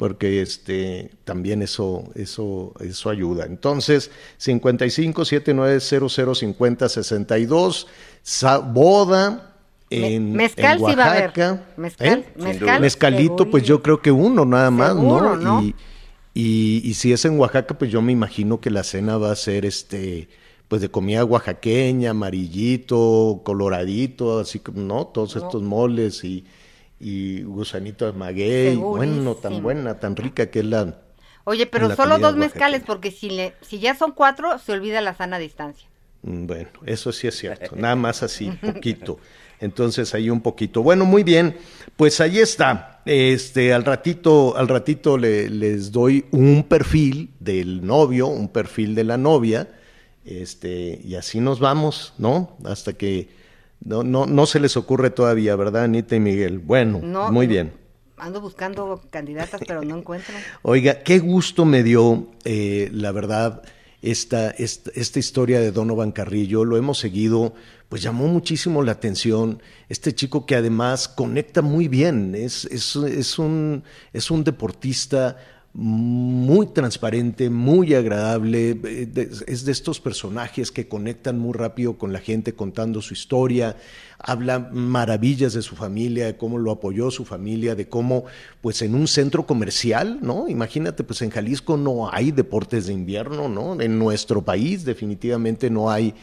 porque 0.00 0.40
este 0.40 1.10
también 1.24 1.60
eso, 1.60 2.04
eso, 2.14 2.72
eso 2.80 3.10
ayuda. 3.10 3.44
Entonces, 3.44 4.10
55 4.38 5.26
7900 5.26 6.38
50 6.38 6.88
62, 6.88 7.86
sa- 8.22 8.60
boda 8.60 9.56
Me- 9.90 10.14
en, 10.14 10.32
mezcal 10.32 10.78
en 10.80 10.86
sí 10.86 10.94
va 10.94 11.04
a 11.04 11.10
haber. 11.10 11.22
Oaxaca. 11.24 11.64
Mezcal, 11.76 12.08
¿eh? 12.20 12.32
mezcal. 12.34 12.80
Mezcalito, 12.80 13.50
pues 13.50 13.62
yo 13.64 13.82
creo 13.82 14.00
que 14.00 14.10
uno 14.10 14.46
nada 14.46 14.70
más, 14.70 14.94
Seguro, 14.94 15.36
¿no? 15.36 15.60
¿no? 15.60 15.62
Y, 15.64 15.74
y, 16.32 16.80
y 16.82 16.94
si 16.94 17.12
es 17.12 17.22
en 17.26 17.38
Oaxaca, 17.38 17.76
pues 17.76 17.90
yo 17.90 18.00
me 18.00 18.12
imagino 18.12 18.58
que 18.58 18.70
la 18.70 18.84
cena 18.84 19.18
va 19.18 19.30
a 19.32 19.36
ser 19.36 19.66
este, 19.66 20.30
pues 20.68 20.80
de 20.80 20.90
comida 20.90 21.26
oaxaqueña, 21.26 22.12
amarillito, 22.12 23.42
coloradito, 23.44 24.38
así 24.40 24.60
como, 24.60 24.80
¿no? 24.80 25.08
Todos 25.08 25.36
estos 25.36 25.62
moles 25.62 26.24
y, 26.24 26.46
y 27.00 27.42
gusanito 27.42 28.06
de 28.06 28.12
maguey. 28.12 28.76
Bueno, 28.76 29.34
tan 29.34 29.62
buena, 29.62 29.98
tan 29.98 30.14
rica 30.16 30.50
que 30.50 30.60
es 30.60 30.64
la. 30.66 30.98
Oye, 31.44 31.66
pero 31.66 31.94
solo 31.96 32.18
dos 32.18 32.36
mezcales, 32.36 32.82
porque 32.86 33.10
si, 33.10 33.30
le, 33.30 33.54
si 33.62 33.78
ya 33.80 33.94
son 33.94 34.12
cuatro, 34.12 34.58
se 34.58 34.72
olvida 34.72 35.00
la 35.00 35.14
sana 35.14 35.38
distancia. 35.38 35.88
Mm, 36.22 36.46
Bueno, 36.46 36.68
eso 36.86 37.12
sí 37.12 37.26
es 37.26 37.36
cierto, 37.38 37.74
nada 37.76 37.96
más 37.96 38.22
así, 38.22 38.50
poquito. 38.50 39.18
Entonces 39.58 40.14
ahí 40.14 40.30
un 40.30 40.40
poquito. 40.40 40.82
Bueno, 40.82 41.04
muy 41.04 41.22
bien, 41.22 41.56
pues 41.96 42.20
ahí 42.20 42.38
está. 42.38 43.00
Este, 43.06 43.72
al 43.72 43.84
ratito, 43.84 44.56
al 44.56 44.68
ratito 44.68 45.16
le- 45.18 45.48
les 45.50 45.90
doy 45.92 46.26
un 46.30 46.64
perfil 46.64 47.30
del 47.40 47.84
novio, 47.84 48.26
un 48.28 48.48
perfil 48.48 48.94
de 48.94 49.04
la 49.04 49.16
novia, 49.16 49.68
este, 50.24 51.00
y 51.02 51.14
así 51.14 51.40
nos 51.40 51.60
vamos, 51.60 52.12
¿no? 52.18 52.56
Hasta 52.64 52.92
que 52.92 53.28
no, 53.80 54.02
no, 54.02 54.26
no 54.26 54.46
se 54.46 54.60
les 54.60 54.76
ocurre 54.76 55.10
todavía, 55.10 55.56
¿verdad, 55.56 55.84
Anita 55.84 56.16
y 56.16 56.20
Miguel? 56.20 56.58
Bueno, 56.58 57.00
No, 57.02 57.32
muy 57.32 57.46
bien. 57.46 57.72
Ando 58.16 58.42
buscando 58.42 59.00
candidatas, 59.10 59.62
pero 59.66 59.82
no 59.82 59.96
encuentro. 59.96 60.34
Oiga, 60.62 61.02
qué 61.02 61.18
gusto 61.20 61.64
me 61.64 61.82
dio, 61.82 62.28
eh, 62.44 62.90
la 62.92 63.12
verdad, 63.12 63.62
esta, 64.02 64.50
esta, 64.50 64.90
esta 64.94 65.18
historia 65.18 65.58
de 65.60 65.72
Donovan 65.72 66.12
Carrillo. 66.12 66.66
Lo 66.66 66.76
hemos 66.76 66.98
seguido, 66.98 67.54
pues 67.88 68.02
llamó 68.02 68.26
muchísimo 68.26 68.82
la 68.82 68.92
atención. 68.92 69.62
Este 69.88 70.14
chico 70.14 70.44
que 70.44 70.54
además 70.56 71.08
conecta 71.08 71.62
muy 71.62 71.88
bien, 71.88 72.34
es, 72.34 72.66
es, 72.66 72.94
es 72.96 73.38
un, 73.38 73.84
es 74.12 74.30
un 74.30 74.44
deportista 74.44 75.38
muy 75.72 76.66
transparente, 76.66 77.48
muy 77.48 77.94
agradable, 77.94 78.76
eh, 78.82 79.30
es 79.46 79.64
de 79.64 79.72
estos 79.72 80.00
personajes 80.00 80.72
que 80.72 80.88
conectan 80.88 81.38
muy 81.38 81.52
rápido 81.52 81.96
con 81.96 82.12
la 82.12 82.18
gente 82.18 82.54
contando 82.54 83.00
su 83.00 83.14
historia, 83.14 83.76
habla 84.18 84.58
maravillas 84.72 85.52
de 85.52 85.62
su 85.62 85.76
familia, 85.76 86.26
de 86.26 86.36
cómo 86.36 86.58
lo 86.58 86.72
apoyó 86.72 87.12
su 87.12 87.24
familia, 87.24 87.76
de 87.76 87.88
cómo 87.88 88.24
pues 88.60 88.82
en 88.82 88.96
un 88.96 89.06
centro 89.06 89.46
comercial, 89.46 90.18
¿no? 90.22 90.48
Imagínate, 90.48 91.04
pues 91.04 91.22
en 91.22 91.30
Jalisco 91.30 91.76
no 91.76 92.12
hay 92.12 92.32
deportes 92.32 92.86
de 92.86 92.92
invierno, 92.92 93.48
¿no? 93.48 93.80
En 93.80 93.96
nuestro 93.96 94.42
país 94.42 94.84
definitivamente 94.84 95.70
no 95.70 95.90
hay 95.90 96.14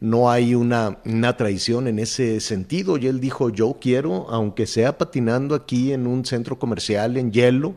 no 0.00 0.30
hay 0.30 0.54
una, 0.54 0.98
una 1.06 1.36
tradición 1.36 1.88
en 1.88 1.98
ese 1.98 2.40
sentido. 2.40 2.98
Y 2.98 3.06
él 3.06 3.20
dijo, 3.20 3.48
yo 3.48 3.78
quiero, 3.80 4.28
aunque 4.28 4.66
sea 4.66 4.98
patinando 4.98 5.54
aquí 5.54 5.92
en 5.92 6.06
un 6.06 6.26
centro 6.26 6.58
comercial 6.58 7.16
en 7.16 7.32
hielo, 7.32 7.74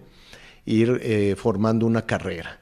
ir 0.68 1.00
eh, 1.02 1.36
formando 1.36 1.88
una 1.88 2.04
carrera. 2.06 2.60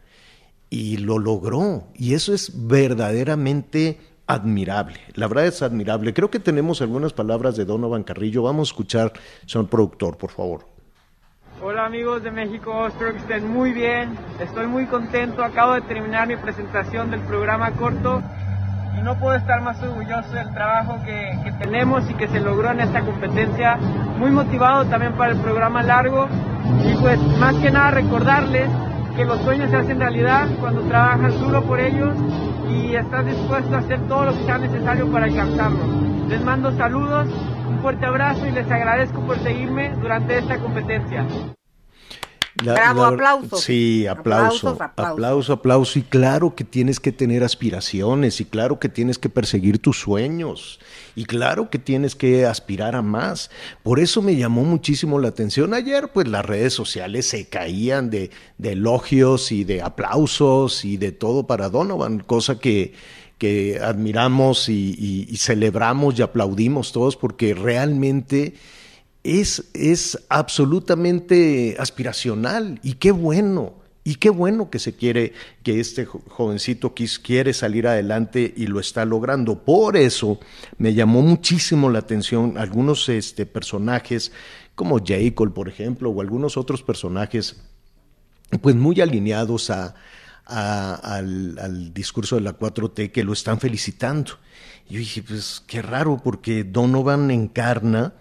Y 0.69 0.97
lo 0.97 1.19
logró. 1.19 1.87
Y 1.95 2.13
eso 2.13 2.33
es 2.33 2.51
verdaderamente 2.67 3.99
admirable. 4.27 4.99
La 5.13 5.27
verdad 5.27 5.47
es 5.47 5.61
admirable. 5.61 6.13
Creo 6.13 6.31
que 6.31 6.39
tenemos 6.39 6.81
algunas 6.81 7.13
palabras 7.13 7.57
de 7.57 7.65
Donovan 7.65 8.03
Carrillo. 8.03 8.43
Vamos 8.43 8.69
a 8.69 8.71
escuchar, 8.71 9.13
señor 9.45 9.67
productor, 9.67 10.17
por 10.17 10.31
favor. 10.31 10.65
Hola 11.61 11.85
amigos 11.85 12.21
de 12.21 12.31
México, 12.31 12.85
espero 12.87 13.13
que 13.13 13.19
estén 13.19 13.49
muy 13.49 13.71
bien. 13.71 14.17
Estoy 14.39 14.67
muy 14.67 14.85
contento. 14.85 15.43
Acabo 15.43 15.73
de 15.73 15.81
terminar 15.81 16.27
mi 16.27 16.35
presentación 16.35 17.09
del 17.11 17.21
programa 17.21 17.71
corto 17.71 18.21
y 18.97 19.01
no 19.01 19.15
puedo 19.15 19.35
estar 19.35 19.61
más 19.61 19.81
orgulloso 19.81 20.31
del 20.33 20.51
trabajo 20.53 20.99
que, 21.05 21.37
que, 21.43 21.51
tenemos 21.53 22.09
y 22.09 22.13
que 22.13 22.27
se 22.27 22.39
logró 22.39 22.71
en 22.71 22.81
esta 22.81 23.01
competencia. 23.01 23.77
Muy 24.17 24.31
motivado 24.31 24.85
también 24.85 25.13
para 25.13 25.33
el 25.33 25.39
programa 25.39 25.83
largo 25.83 26.27
y 26.83 26.95
pues 26.95 27.19
más 27.39 27.55
que 27.55 27.71
nada 27.71 27.91
recordarles 27.91 28.69
que 29.15 29.25
los 29.25 29.39
sueños 29.41 29.69
se 29.69 29.77
hacen 29.77 29.99
realidad 29.99 30.47
cuando 30.59 30.81
trabajas 30.81 31.39
duro 31.39 31.63
por 31.63 31.79
ellos 31.79 32.13
y 32.69 32.95
estás 32.95 33.25
dispuesto 33.25 33.75
a 33.75 33.79
hacer 33.79 33.99
todo 34.07 34.25
lo 34.25 34.37
que 34.37 34.43
sea 34.43 34.57
necesario 34.57 35.11
para 35.11 35.25
alcanzarlos. 35.25 35.87
Les 36.27 36.43
mando 36.43 36.71
saludos, 36.73 37.27
un 37.69 37.79
fuerte 37.79 38.05
abrazo 38.05 38.45
y 38.47 38.51
les 38.51 38.69
agradezco 38.69 39.21
por 39.21 39.37
seguirme 39.39 39.91
durante 40.01 40.37
esta 40.37 40.57
competencia. 40.57 41.25
La, 42.63 42.73
Bravo, 42.73 43.01
la, 43.01 43.07
aplausos. 43.09 43.61
Sí, 43.61 44.07
aplauso, 44.07 44.69
aplausos, 44.69 44.81
aplauso, 44.81 45.13
aplauso, 45.13 45.53
aplauso. 45.53 45.99
Y 45.99 46.03
claro 46.03 46.55
que 46.55 46.63
tienes 46.63 47.01
que 47.01 47.11
tener 47.11 47.43
aspiraciones, 47.43 48.39
y 48.39 48.45
claro 48.45 48.79
que 48.79 48.87
tienes 48.87 49.19
que 49.19 49.27
perseguir 49.27 49.79
tus 49.79 49.99
sueños, 49.99 50.79
y 51.15 51.25
claro 51.25 51.69
que 51.69 51.79
tienes 51.79 52.15
que 52.15 52.45
aspirar 52.45 52.95
a 52.95 53.01
más. 53.01 53.51
Por 53.83 53.99
eso 53.99 54.21
me 54.21 54.37
llamó 54.37 54.63
muchísimo 54.63 55.19
la 55.19 55.27
atención. 55.27 55.73
Ayer, 55.73 56.09
pues 56.13 56.29
las 56.29 56.45
redes 56.45 56.73
sociales 56.73 57.27
se 57.27 57.45
caían 57.49 58.09
de, 58.09 58.31
de 58.57 58.71
elogios 58.71 59.51
y 59.51 59.65
de 59.65 59.81
aplausos 59.81 60.85
y 60.85 60.95
de 60.95 61.11
todo 61.11 61.47
para 61.47 61.69
Donovan, 61.69 62.19
cosa 62.19 62.57
que, 62.59 62.93
que 63.37 63.79
admiramos 63.81 64.69
y, 64.69 64.95
y, 64.97 65.27
y 65.29 65.37
celebramos 65.37 66.17
y 66.17 66.21
aplaudimos 66.21 66.93
todos 66.93 67.17
porque 67.17 67.53
realmente 67.53 68.53
es, 69.25 69.65
es 69.73 70.19
absolutamente 70.29 71.75
aspiracional 71.79 72.79
y 72.83 72.93
qué 72.93 73.11
bueno. 73.11 73.83
Y 74.07 74.17
qué 74.17 74.29
bueno 74.29 74.69
que 74.69 74.77
se 74.77 74.93
quiere, 74.93 75.33
que 75.63 75.79
este 75.79 76.05
jovencito 76.05 76.93
quiere 76.93 77.53
salir 77.53 77.87
adelante 77.87 78.53
y 78.55 78.67
lo 78.67 78.79
está 78.79 79.03
logrando. 79.03 79.65
Por 79.65 79.97
eso 79.97 80.39
me 80.77 80.93
llamó 80.93 81.23
muchísimo 81.23 81.89
la 81.89 81.97
atención 81.97 82.59
algunos 82.59 83.09
este, 83.09 83.47
personajes 83.47 84.31
como 84.75 84.99
Jacob, 85.03 85.51
por 85.55 85.69
ejemplo, 85.69 86.11
o 86.11 86.21
algunos 86.21 86.55
otros 86.55 86.83
personajes, 86.83 87.55
pues 88.61 88.75
muy 88.75 89.01
alineados 89.01 89.71
a, 89.71 89.95
al, 90.45 91.57
al, 91.59 91.91
discurso 91.91 92.35
de 92.35 92.41
la 92.41 92.59
4T 92.59 93.11
que 93.11 93.23
lo 93.23 93.33
están 93.33 93.59
felicitando. 93.59 94.33
Y 94.87 94.93
yo 94.93 94.99
dije, 94.99 95.23
pues 95.23 95.63
qué 95.65 95.81
raro, 95.81 96.21
porque 96.23 96.63
Donovan 96.63 97.31
encarna 97.31 98.13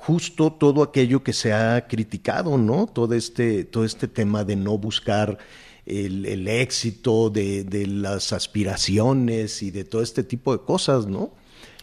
justo 0.00 0.52
todo 0.52 0.82
aquello 0.82 1.22
que 1.22 1.32
se 1.32 1.52
ha 1.52 1.86
criticado, 1.86 2.56
¿no? 2.56 2.86
Todo 2.86 3.14
este, 3.14 3.64
todo 3.64 3.84
este 3.84 4.08
tema 4.08 4.44
de 4.44 4.56
no 4.56 4.78
buscar 4.78 5.38
el, 5.84 6.46
éxito, 6.46 7.30
de, 7.30 7.86
las 7.88 8.32
aspiraciones 8.32 9.62
y 9.62 9.70
de 9.70 9.84
todo 9.84 10.02
este 10.02 10.22
tipo 10.22 10.56
de 10.56 10.62
cosas, 10.64 11.06
¿no? 11.06 11.32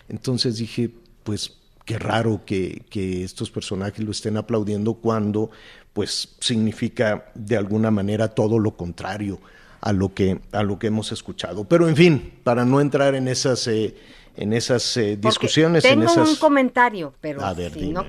Entonces 0.07 0.57
dije, 0.57 0.91
pues 1.23 1.57
qué 1.83 1.99
raro 1.99 2.41
que, 2.45 2.83
que 2.89 3.23
estos 3.23 3.51
personajes 3.51 4.03
lo 4.03 4.11
estén 4.11 4.37
aplaudiendo 4.37 4.95
cuando, 4.95 5.51
pues, 5.93 6.35
significa 6.39 7.31
de 7.35 7.57
alguna 7.57 7.91
manera 7.91 8.29
todo 8.29 8.59
lo 8.59 8.77
contrario 8.77 9.39
a 9.81 9.91
lo 9.91 10.13
que, 10.13 10.39
a 10.51 10.63
lo 10.63 10.79
que 10.79 10.87
hemos 10.87 11.11
escuchado. 11.11 11.65
Pero 11.65 11.87
en 11.89 11.95
fin, 11.95 12.33
para 12.43 12.63
no 12.65 12.79
entrar 12.79 13.13
en 13.13 13.27
esas... 13.27 13.67
Eh, 13.67 13.95
en 14.35 14.53
esas 14.53 14.97
eh, 14.97 15.17
discusiones. 15.17 15.83
Tengo 15.83 16.03
en 16.03 16.09
esas... 16.09 16.29
un 16.29 16.35
comentario, 16.35 17.13
pero 17.21 17.43
A 17.43 17.53
ver, 17.53 17.73
si 17.73 17.79
dime, 17.79 17.93
no, 17.93 18.05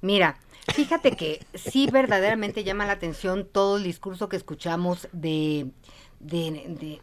mira, 0.00 0.38
fíjate 0.74 1.12
que 1.16 1.44
sí 1.54 1.88
verdaderamente 1.90 2.64
llama 2.64 2.86
la 2.86 2.92
atención 2.92 3.48
todo 3.50 3.76
el 3.76 3.84
discurso 3.84 4.28
que 4.28 4.36
escuchamos 4.36 5.08
de, 5.12 5.66
de, 6.18 6.50
de, 6.68 7.00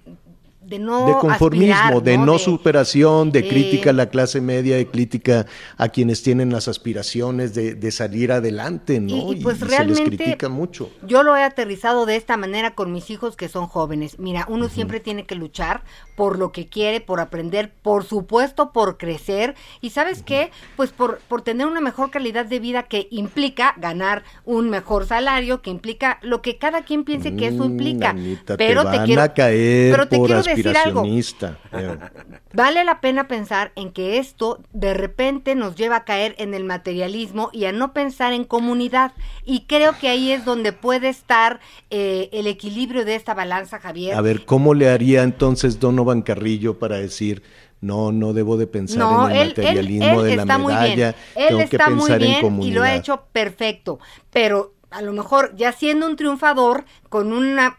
de 0.67 0.79
no 0.79 1.05
de 1.07 1.13
conformismo, 1.13 1.74
aspirar, 1.74 2.03
de 2.03 2.17
¿no? 2.17 2.25
no 2.25 2.33
De- 2.33 2.39
superación, 2.39 3.31
de 3.31 3.47
crítica 3.47 3.89
a 3.91 3.93
la 3.93 4.09
clase 4.09 4.41
media, 4.41 4.75
de 4.75 4.88
crítica 4.88 5.45
a 5.77 5.89
quienes 5.89 6.24
tienen 6.24 6.51
las 6.51 6.67
aspiraciones 6.67 7.53
de, 7.53 7.75
de 7.75 7.91
salir 7.91 8.31
adelante, 8.31 9.00
¿no? 9.00 9.31
Y- 9.31 9.38
y 9.38 9.41
pues 9.41 9.57
se 9.59 9.65
les 9.65 9.71
realmente- 9.77 10.17
critica 10.17 10.50
mucho. 10.50 10.89
Yo 11.07 11.24
lo 11.24 11.36
he 11.38 11.43
aterrizado 11.43 12.05
de 12.05 12.15
esta 12.15 12.38
manera 12.38 12.75
con 12.75 12.91
mis 12.91 13.09
hijos 13.09 13.36
que 13.36 13.47
son 13.50 13.67
jóvenes. 13.67 14.19
Mira, 14.19 14.45
uno 14.50 14.69
siempre 14.69 15.00
tiene 15.00 15.25
que 15.25 15.36
luchar 15.36 15.83
por 16.15 16.38
lo 16.39 16.51
que 16.51 16.67
quiere, 16.67 17.00
por 17.01 17.19
aprender, 17.19 17.71
por 17.81 18.03
supuesto 18.03 18.71
por 18.74 18.97
crecer 18.97 19.55
y 19.81 19.91
sabes 19.91 20.24
qué, 20.24 20.51
pues 20.75 20.91
por, 20.91 21.19
por 21.27 21.41
tener 21.43 21.67
una 21.67 21.79
mejor 21.81 22.12
calidad 22.12 22.45
de 22.45 22.59
vida 22.59 22.83
que 22.83 23.07
implica 23.12 23.74
ganar 23.77 24.24
un 24.45 24.69
mejor 24.69 25.05
salario, 25.05 25.62
que 25.62 25.69
implica 25.69 26.19
lo 26.21 26.41
que 26.41 26.57
cada 26.57 26.83
quien 26.83 27.03
piense 27.03 27.36
que 27.36 27.47
eso 27.47 27.63
Mm, 27.63 27.71
implica. 27.71 28.09
Anita, 28.09 28.57
pero 28.57 28.83
te 28.83 28.91
te, 28.91 28.97
van 28.97 29.05
quiero, 29.05 29.21
a 29.21 29.33
caer 29.33 29.91
pero 29.91 30.08
te 30.08 30.17
por 30.17 30.27
quiero 30.27 30.41
decir 30.63 30.78
algo. 30.78 31.04
Vale 32.54 32.84
la 32.84 33.02
pena 33.02 33.28
pensar 33.28 33.72
en 33.76 33.91
que 33.91 34.17
esto 34.17 34.62
de 34.74 34.93
repente 34.93 35.56
nos 35.56 35.76
lleva 35.76 35.98
a 35.98 36.06
caer 36.06 36.36
en 36.38 36.54
el 36.54 36.63
materialismo 36.63 37.50
y 37.54 37.65
a 37.65 37.72
no 37.72 37.93
pensar 37.93 38.34
en 38.34 38.43
comunidad. 38.43 39.13
Y 39.46 39.65
creo 39.67 39.98
que 40.00 40.10
ahí 40.10 40.32
es 40.32 40.46
donde 40.46 40.74
puede 40.74 41.10
estar 41.10 41.60
eh, 41.89 42.30
el 42.32 42.48
equilibrio 42.48 43.06
de 43.06 43.15
esta 43.15 43.34
balanza, 43.34 43.80
Javier. 43.80 44.15
A 44.15 44.22
ver, 44.22 44.46
¿cómo 44.46 44.74
le 44.74 44.89
haría 44.89 45.24
entonces 45.24 45.80
Donovan 45.80 46.22
Carrillo 46.22 46.80
para 46.80 46.98
decir, 46.98 47.43
no, 47.82 48.12
no 48.12 48.34
debo 48.34 48.58
de 48.58 48.67
pensar 48.67 49.00
No, 49.00 49.30
en 49.30 49.36
el 49.36 49.41
él, 49.41 49.48
materialismo 49.50 50.22
él 50.22 50.28
de 50.28 50.36
la 50.36 50.41
está 50.43 50.58
muy 50.58 50.74
medalla, 50.74 51.15
tengo 51.36 51.58
que 51.60 51.63
está 51.63 51.89
muy 51.89 52.00
pensar 52.00 52.22
en 52.24 52.30
bien 52.30 52.41
comunidad? 52.41 52.72
y 52.72 52.74
lo 52.74 52.84
ha 52.84 52.96
hecho 52.96 53.24
perfecto. 53.32 54.00
Pero 54.32 54.74
a 54.89 55.02
lo 55.02 55.13
mejor 55.13 55.56
ya 55.56 55.72
siendo 55.72 56.08
un 56.08 56.15
triunfador 56.15 56.86
con 57.10 57.34
una 57.34 57.78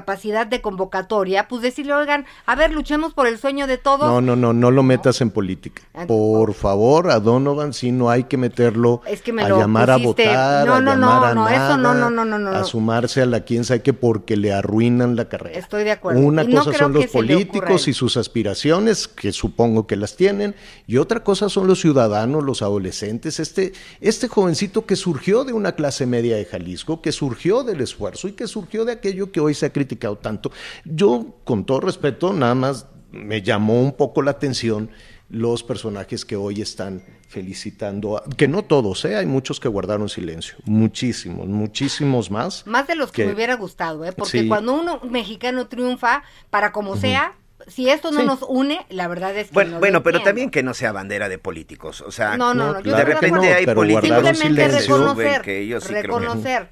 capacidad 0.00 0.46
de 0.46 0.60
convocatoria, 0.60 1.48
pues 1.48 1.62
decirle, 1.62 1.94
oigan, 1.94 2.26
a 2.44 2.54
ver, 2.54 2.70
luchemos 2.72 3.14
por 3.14 3.26
el 3.26 3.38
sueño 3.38 3.66
de 3.66 3.78
todos. 3.78 4.06
No, 4.06 4.20
no, 4.20 4.36
no, 4.36 4.52
no 4.52 4.70
lo 4.70 4.82
metas 4.82 5.22
en 5.22 5.30
política. 5.30 5.82
Ah, 5.94 6.04
Por 6.06 6.52
favor, 6.52 7.10
a 7.10 7.18
Donovan 7.18 7.72
sí 7.72 7.92
no 7.92 8.10
hay 8.10 8.24
que 8.24 8.36
meterlo 8.36 9.00
Es 9.06 9.22
que 9.22 9.32
me 9.32 9.42
a 9.42 9.48
llamar 9.48 9.88
pusiste- 9.88 10.28
a 10.28 10.64
votar, 10.64 10.66
No, 10.66 10.74
a 10.74 10.80
no, 10.80 10.90
llamar 10.92 11.20
no, 11.20 11.24
a 11.24 11.34
no, 11.34 11.48
eso 11.48 11.76
no, 11.78 11.94
no, 11.94 12.10
no, 12.10 12.24
no, 12.26 12.38
no, 12.38 12.50
a 12.50 12.64
sumarse 12.64 13.22
a 13.22 13.26
la 13.26 13.40
quién 13.40 13.64
sabe 13.64 13.80
qué 13.80 13.94
porque 13.94 14.36
le 14.36 14.52
arruinan 14.52 15.16
la 15.16 15.28
carrera. 15.30 15.58
Estoy 15.58 15.84
de 15.84 15.92
acuerdo. 15.92 16.20
Una 16.20 16.42
Y 16.44 16.52
cosa 16.54 16.72
son 16.74 16.92
los 16.92 17.04
a 17.06 17.08
políticos 17.08 17.88
y 17.88 17.94
sus 17.94 18.18
aspiraciones, 18.18 19.08
que 19.08 19.32
supongo 19.32 19.86
que 19.86 19.96
las 19.96 20.16
tienen, 20.16 20.54
y 20.86 20.98
otra 20.98 21.24
cosa 21.24 21.48
son 21.48 21.66
los 21.66 21.80
ciudadanos, 21.80 22.44
los 22.44 22.60
adolescentes, 22.60 23.40
este, 23.40 23.72
este 24.02 24.28
jovencito 24.28 24.84
que 24.84 24.94
surgió 24.96 25.44
de 25.44 25.52
una 25.54 25.72
clase 25.72 26.04
media 26.04 26.36
de 26.36 26.44
Jalisco, 26.44 27.00
que 27.00 27.12
surgió 27.12 27.62
del 27.64 27.80
esfuerzo 27.80 28.28
y 28.28 28.32
que 28.32 28.46
surgió 28.46 28.84
de 28.84 28.92
aquello 28.92 29.32
que 29.32 29.40
hoy 29.40 29.54
se 29.54 29.64
ha 29.66 29.70
criticado 29.70 29.85
tanto. 29.86 30.50
Yo, 30.84 31.36
con 31.44 31.64
todo 31.64 31.80
respeto, 31.80 32.32
nada 32.32 32.54
más 32.54 32.86
me 33.12 33.42
llamó 33.42 33.80
un 33.80 33.92
poco 33.92 34.22
la 34.22 34.32
atención 34.32 34.90
los 35.28 35.62
personajes 35.62 36.24
que 36.24 36.36
hoy 36.36 36.60
están 36.60 37.02
felicitando, 37.28 38.16
a- 38.18 38.24
que 38.36 38.46
no 38.48 38.62
todos, 38.64 39.04
¿eh? 39.04 39.16
hay 39.16 39.26
muchos 39.26 39.58
que 39.60 39.68
guardaron 39.68 40.08
silencio, 40.08 40.56
muchísimos, 40.64 41.46
muchísimos 41.48 42.30
más. 42.30 42.66
Más 42.66 42.86
de 42.86 42.94
los 42.94 43.10
que, 43.12 43.22
que- 43.22 43.28
me 43.28 43.34
hubiera 43.34 43.54
gustado, 43.56 44.04
¿eh? 44.04 44.12
Porque 44.12 44.42
Sí. 44.42 44.48
cuando 44.48 44.74
uno 44.74 45.00
un 45.02 45.10
mexicano 45.12 45.66
triunfa, 45.66 46.22
para 46.50 46.70
como 46.72 46.96
sea, 46.96 47.34
si 47.66 47.88
esto 47.88 48.12
no 48.12 48.20
Sí. 48.20 48.26
nos 48.26 48.42
une, 48.48 48.86
la 48.90 49.08
verdad 49.08 49.36
es 49.36 49.48
que 49.48 49.54
Bueno, 49.54 49.72
no 49.72 49.78
bueno 49.80 50.02
pero 50.04 50.18
entiendo. 50.18 50.28
también 50.28 50.50
que 50.50 50.62
no 50.62 50.72
sea 50.74 50.92
bandera 50.92 51.28
de 51.28 51.38
políticos. 51.38 52.00
O 52.02 52.12
sea, 52.12 52.36
No, 52.36 52.54
no, 52.54 52.66
No, 52.66 52.72
no, 52.74 52.78
yo 52.78 52.82
claro 52.92 52.98
de 52.98 53.04
repente 53.14 53.36
no, 53.36 53.42
hay 53.42 53.66
políticos 53.66 54.06
Simplemente 54.38 54.62
silencio. 54.70 54.96
reconocer, 54.96 55.42
que 55.42 55.58
ellos 55.60 55.82
sí 55.82 55.88
creo 55.88 56.02
que- 56.02 56.06
reconocer, 56.08 56.68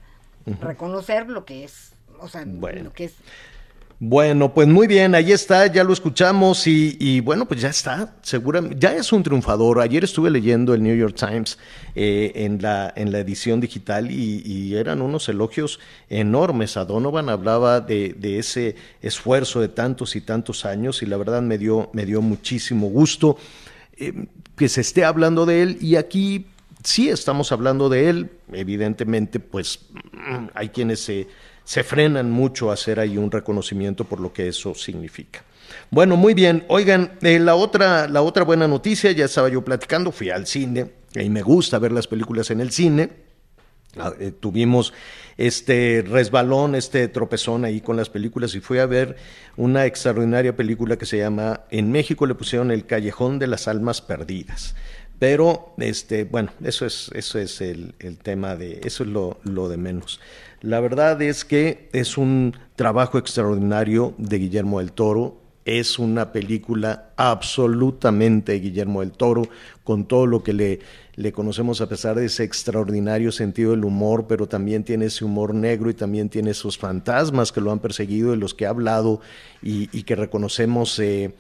reconocer 0.61 1.29
lo 1.29 1.45
que 1.45 1.65
es, 1.65 1.94
o 2.25 2.29
sea, 2.29 2.45
Bueno. 2.47 2.85
lo 2.85 2.93
que 2.93 3.05
es. 3.05 3.15
Bueno, 4.01 4.53
pues 4.53 4.67
muy 4.67 4.87
bien, 4.89 5.15
ahí 5.15 5.31
está, 5.31 5.67
ya 5.69 5.85
lo 5.85 5.93
escuchamos 5.93 6.67
y, 6.67 6.97
y 6.99 7.21
bueno, 7.21 7.47
pues 7.47 7.61
ya 7.61 7.69
está, 7.69 8.17
seguramente, 8.23 8.77
ya 8.79 8.93
es 8.95 9.13
un 9.13 9.23
triunfador. 9.23 9.81
Ayer 9.81 10.03
estuve 10.03 10.31
leyendo 10.31 10.75
el 10.75 10.83
New 10.83 10.97
York 10.97 11.15
Times 11.17 11.59
eh, 11.95 12.33
en, 12.35 12.61
la, 12.61 12.93
en 12.97 13.13
la 13.13 13.21
edición 13.21 13.61
digital 13.61 14.11
y, 14.11 14.43
y 14.45 14.75
eran 14.75 15.01
unos 15.01 15.29
elogios 15.29 15.79
enormes. 16.11 16.77
A 16.77 16.85
Donovan 16.85 17.29
hablaba 17.29 17.81
de, 17.81 18.15
de 18.19 18.41
ese 18.41 18.75
esfuerzo 19.01 19.61
de 19.61 19.69
tantos 19.69 20.17
y 20.17 20.21
tantos 20.21 20.65
años 20.65 21.01
y 21.03 21.07
la 21.07 21.17
verdad 21.17 21.41
me 21.41 21.57
dio, 21.57 21.89
me 21.93 22.05
dio 22.05 22.21
muchísimo 22.21 22.89
gusto 22.89 23.39
eh, 23.97 24.27
que 24.57 24.69
se 24.69 24.81
esté 24.81 25.05
hablando 25.05 25.47
de 25.47 25.63
él 25.63 25.79
y 25.81 25.97
aquí 25.97 26.47
sí 26.83 27.09
estamos 27.09 27.53
hablando 27.53 27.89
de 27.89 28.11
él, 28.11 28.31
evidentemente 28.53 29.41
pues 29.41 29.81
hay 30.53 30.69
quienes 30.71 31.01
se, 31.01 31.29
se 31.65 31.83
frenan 31.83 32.31
mucho 32.31 32.71
a 32.71 32.75
hacer 32.75 33.01
ahí 33.01 33.17
un 33.17 33.31
reconocimiento 33.31 34.05
por 34.05 34.21
lo 34.21 34.33
que 34.33 34.49
eso 34.49 34.75
significa. 34.75 35.43
Bueno, 35.91 36.17
muy 36.17 36.35
bien. 36.35 36.65
Oigan, 36.69 37.19
eh, 37.23 37.39
la, 37.39 37.55
otra, 37.55 38.09
la 38.09 38.23
otra 38.23 38.45
buena 38.45 38.69
noticia, 38.69 39.13
ya 39.13 39.25
estaba 39.25 39.49
yo 39.49 39.65
platicando, 39.65 40.13
fui 40.13 40.31
al 40.31 40.47
cine 40.47 40.93
y 41.15 41.31
me 41.31 41.43
gusta 41.43 41.79
ver 41.79 41.93
las 41.93 42.07
películas 42.07 42.51
en 42.51 42.61
el 42.61 42.71
cine. 42.71 43.11
Ah, 43.97 44.13
eh, 44.19 44.33
tuvimos 44.33 44.93
este 45.37 46.05
resbalón, 46.07 46.75
este 46.75 47.07
tropezón 47.07 47.65
ahí 47.65 47.81
con 47.81 47.97
las 47.97 48.11
películas 48.11 48.55
y 48.57 48.61
fui 48.61 48.79
a 48.79 48.87
ver 48.87 49.17
una 49.57 49.87
extraordinaria 49.87 50.57
película 50.57 50.97
que 50.97 51.07
se 51.07 51.19
llama, 51.19 51.61
en 51.71 51.93
México 51.93 52.27
le 52.27 52.35
pusieron 52.35 52.73
El 52.73 52.87
Callejón 52.87 53.39
de 53.39 53.47
las 53.47 53.69
Almas 53.69 54.03
Perdidas. 54.03 54.75
Pero, 55.27 55.73
este, 55.79 56.25
bueno, 56.25 56.51
eso 56.63 56.85
es, 56.85 57.11
eso 57.15 57.39
es 57.39 57.63
el, 57.63 57.95
el 57.99 58.19
tema 58.19 58.57
de, 58.57 58.83
eso 58.85 59.05
es 59.05 59.09
lo, 59.09 59.39
lo, 59.43 59.71
de 59.71 59.79
menos. 59.79 60.21
La 60.61 60.81
verdad 60.81 61.23
es 61.23 61.47
que 61.47 61.89
es 61.95 62.19
un 62.19 62.55
trabajo 62.77 63.17
extraordinario 63.17 64.13
de 64.19 64.37
Guillermo 64.37 64.81
del 64.81 64.93
Toro. 64.93 65.41
Es 65.65 65.99
una 65.99 66.31
película 66.31 67.15
absolutamente 67.17 68.53
Guillermo 68.61 69.01
del 69.01 69.13
Toro, 69.13 69.49
con 69.83 70.05
todo 70.05 70.27
lo 70.27 70.43
que 70.43 70.53
le, 70.53 70.81
le 71.17 71.33
conocemos 71.33 71.81
a 71.81 71.89
pesar 71.89 72.17
de 72.17 72.27
ese 72.27 72.45
extraordinario 72.45 73.33
sentido 73.33 73.71
del 73.71 73.87
humor, 73.87 74.27
pero 74.29 74.47
también 74.47 74.85
tiene 74.85 75.07
ese 75.07 75.25
humor 75.25 75.55
negro 75.55 75.89
y 75.89 75.95
también 75.95 76.29
tiene 76.29 76.51
esos 76.51 76.77
fantasmas 76.77 77.51
que 77.51 77.63
lo 77.63 77.73
han 77.73 77.79
perseguido, 77.79 78.33
de 78.33 78.37
los 78.37 78.53
que 78.53 78.67
ha 78.67 78.69
hablado 78.69 79.23
y, 79.63 80.03
que 80.03 80.17
reconocemos, 80.17 80.99
eh, 80.99 81.33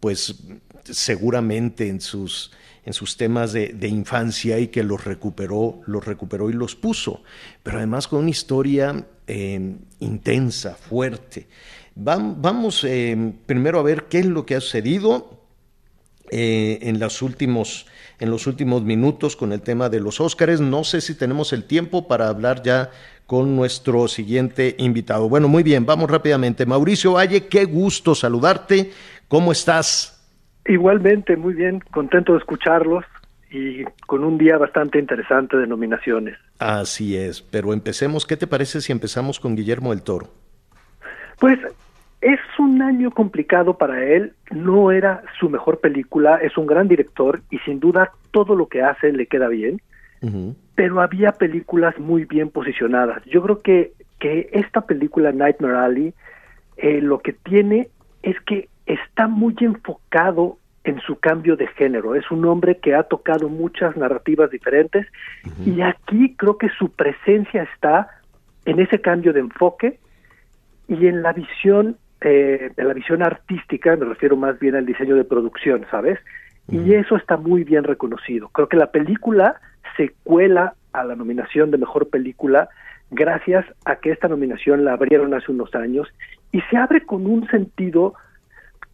pues 0.00 0.36
seguramente 0.84 1.88
en 1.88 2.00
sus 2.00 2.50
en 2.86 2.92
sus 2.92 3.16
temas 3.16 3.52
de, 3.52 3.88
infancia 3.88 4.58
y 4.60 4.68
que 4.68 4.84
los 4.84 5.04
recuperó, 5.04 5.80
los 5.86 6.04
recuperó 6.04 6.48
y 6.48 6.52
los 6.52 6.76
puso, 6.76 7.22
pero 7.64 7.78
además 7.78 8.06
con 8.06 8.20
una 8.20 8.30
historia 8.30 9.04
eh, 9.26 9.74
intensa, 9.98 10.76
fuerte. 10.76 11.48
Vam, 11.96 12.40
vamos 12.40 12.84
eh, 12.84 13.34
primero 13.44 13.80
a 13.80 13.82
ver 13.82 14.04
qué 14.04 14.20
es 14.20 14.26
lo 14.26 14.46
que 14.46 14.54
ha 14.54 14.60
sucedido 14.60 15.42
eh, 16.30 16.78
en, 16.82 17.00
los 17.00 17.22
últimos, 17.22 17.86
en 18.20 18.30
los 18.30 18.46
últimos 18.46 18.82
minutos 18.82 19.34
con 19.34 19.52
el 19.52 19.62
tema 19.62 19.88
de 19.88 19.98
los 19.98 20.20
Óscares. 20.20 20.60
No 20.60 20.84
sé 20.84 21.00
si 21.00 21.16
tenemos 21.16 21.52
el 21.52 21.64
tiempo 21.64 22.06
para 22.06 22.28
hablar 22.28 22.62
ya 22.62 22.92
con 23.26 23.56
nuestro 23.56 24.06
siguiente 24.06 24.76
invitado. 24.78 25.28
Bueno, 25.28 25.48
muy 25.48 25.64
bien, 25.64 25.84
vamos 25.86 26.08
rápidamente. 26.08 26.66
Mauricio 26.66 27.14
Valle, 27.14 27.48
qué 27.48 27.64
gusto 27.64 28.14
saludarte. 28.14 28.92
¿Cómo 29.26 29.50
estás? 29.50 30.15
Igualmente, 30.68 31.36
muy 31.36 31.54
bien, 31.54 31.80
contento 31.90 32.32
de 32.32 32.38
escucharlos 32.38 33.04
y 33.50 33.84
con 34.06 34.24
un 34.24 34.38
día 34.38 34.58
bastante 34.58 34.98
interesante 34.98 35.56
de 35.56 35.66
nominaciones. 35.66 36.36
Así 36.58 37.16
es, 37.16 37.42
pero 37.42 37.72
empecemos, 37.72 38.26
¿qué 38.26 38.36
te 38.36 38.46
parece 38.46 38.80
si 38.80 38.92
empezamos 38.92 39.38
con 39.38 39.54
Guillermo 39.54 39.90
del 39.90 40.02
Toro? 40.02 40.28
Pues 41.38 41.58
es 42.20 42.40
un 42.58 42.82
año 42.82 43.10
complicado 43.10 43.78
para 43.78 44.04
él, 44.04 44.32
no 44.50 44.90
era 44.90 45.22
su 45.38 45.48
mejor 45.48 45.80
película, 45.80 46.36
es 46.36 46.56
un 46.56 46.66
gran 46.66 46.88
director 46.88 47.40
y 47.50 47.58
sin 47.58 47.78
duda 47.78 48.10
todo 48.32 48.56
lo 48.56 48.66
que 48.66 48.82
hace 48.82 49.12
le 49.12 49.26
queda 49.26 49.48
bien, 49.48 49.80
uh 50.22 50.26
-huh. 50.26 50.56
pero 50.74 51.00
había 51.00 51.32
películas 51.32 51.96
muy 51.98 52.24
bien 52.24 52.50
posicionadas. 52.50 53.22
Yo 53.26 53.42
creo 53.42 53.62
que, 53.62 53.92
que 54.18 54.48
esta 54.52 54.80
película 54.80 55.30
Nightmare 55.30 55.76
Alley 55.76 56.14
eh, 56.78 57.00
lo 57.00 57.20
que 57.20 57.32
tiene 57.32 57.88
es 58.22 58.36
que 58.40 58.68
está 58.86 59.26
muy 59.26 59.54
enfocado 59.60 60.58
en 60.84 61.00
su 61.00 61.18
cambio 61.18 61.56
de 61.56 61.66
género. 61.66 62.14
Es 62.14 62.30
un 62.30 62.44
hombre 62.44 62.78
que 62.78 62.94
ha 62.94 63.02
tocado 63.02 63.48
muchas 63.48 63.96
narrativas 63.96 64.50
diferentes 64.50 65.06
uh 65.44 65.48
-huh. 65.48 65.76
y 65.76 65.82
aquí 65.82 66.34
creo 66.36 66.56
que 66.58 66.68
su 66.70 66.90
presencia 66.90 67.64
está 67.74 68.08
en 68.64 68.78
ese 68.78 69.00
cambio 69.00 69.32
de 69.32 69.40
enfoque 69.40 69.98
y 70.88 71.08
en 71.08 71.22
la 71.22 71.32
visión, 71.32 71.96
eh, 72.20 72.70
en 72.76 72.88
la 72.88 72.94
visión 72.94 73.22
artística, 73.22 73.96
me 73.96 74.04
refiero 74.04 74.36
más 74.36 74.58
bien 74.60 74.76
al 74.76 74.86
diseño 74.86 75.16
de 75.16 75.24
producción, 75.24 75.84
¿sabes? 75.90 76.20
Uh 76.68 76.74
-huh. 76.74 76.86
Y 76.86 76.94
eso 76.94 77.16
está 77.16 77.36
muy 77.36 77.64
bien 77.64 77.82
reconocido. 77.82 78.48
Creo 78.50 78.68
que 78.68 78.76
la 78.76 78.92
película 78.92 79.56
se 79.96 80.14
cuela 80.22 80.74
a 80.92 81.04
la 81.04 81.16
nominación 81.16 81.70
de 81.72 81.78
mejor 81.78 82.08
película 82.08 82.68
gracias 83.10 83.64
a 83.84 83.96
que 83.96 84.10
esta 84.10 84.28
nominación 84.28 84.84
la 84.84 84.92
abrieron 84.92 85.34
hace 85.34 85.52
unos 85.52 85.74
años 85.74 86.08
y 86.52 86.60
se 86.62 86.76
abre 86.76 87.04
con 87.04 87.26
un 87.26 87.46
sentido 87.48 88.14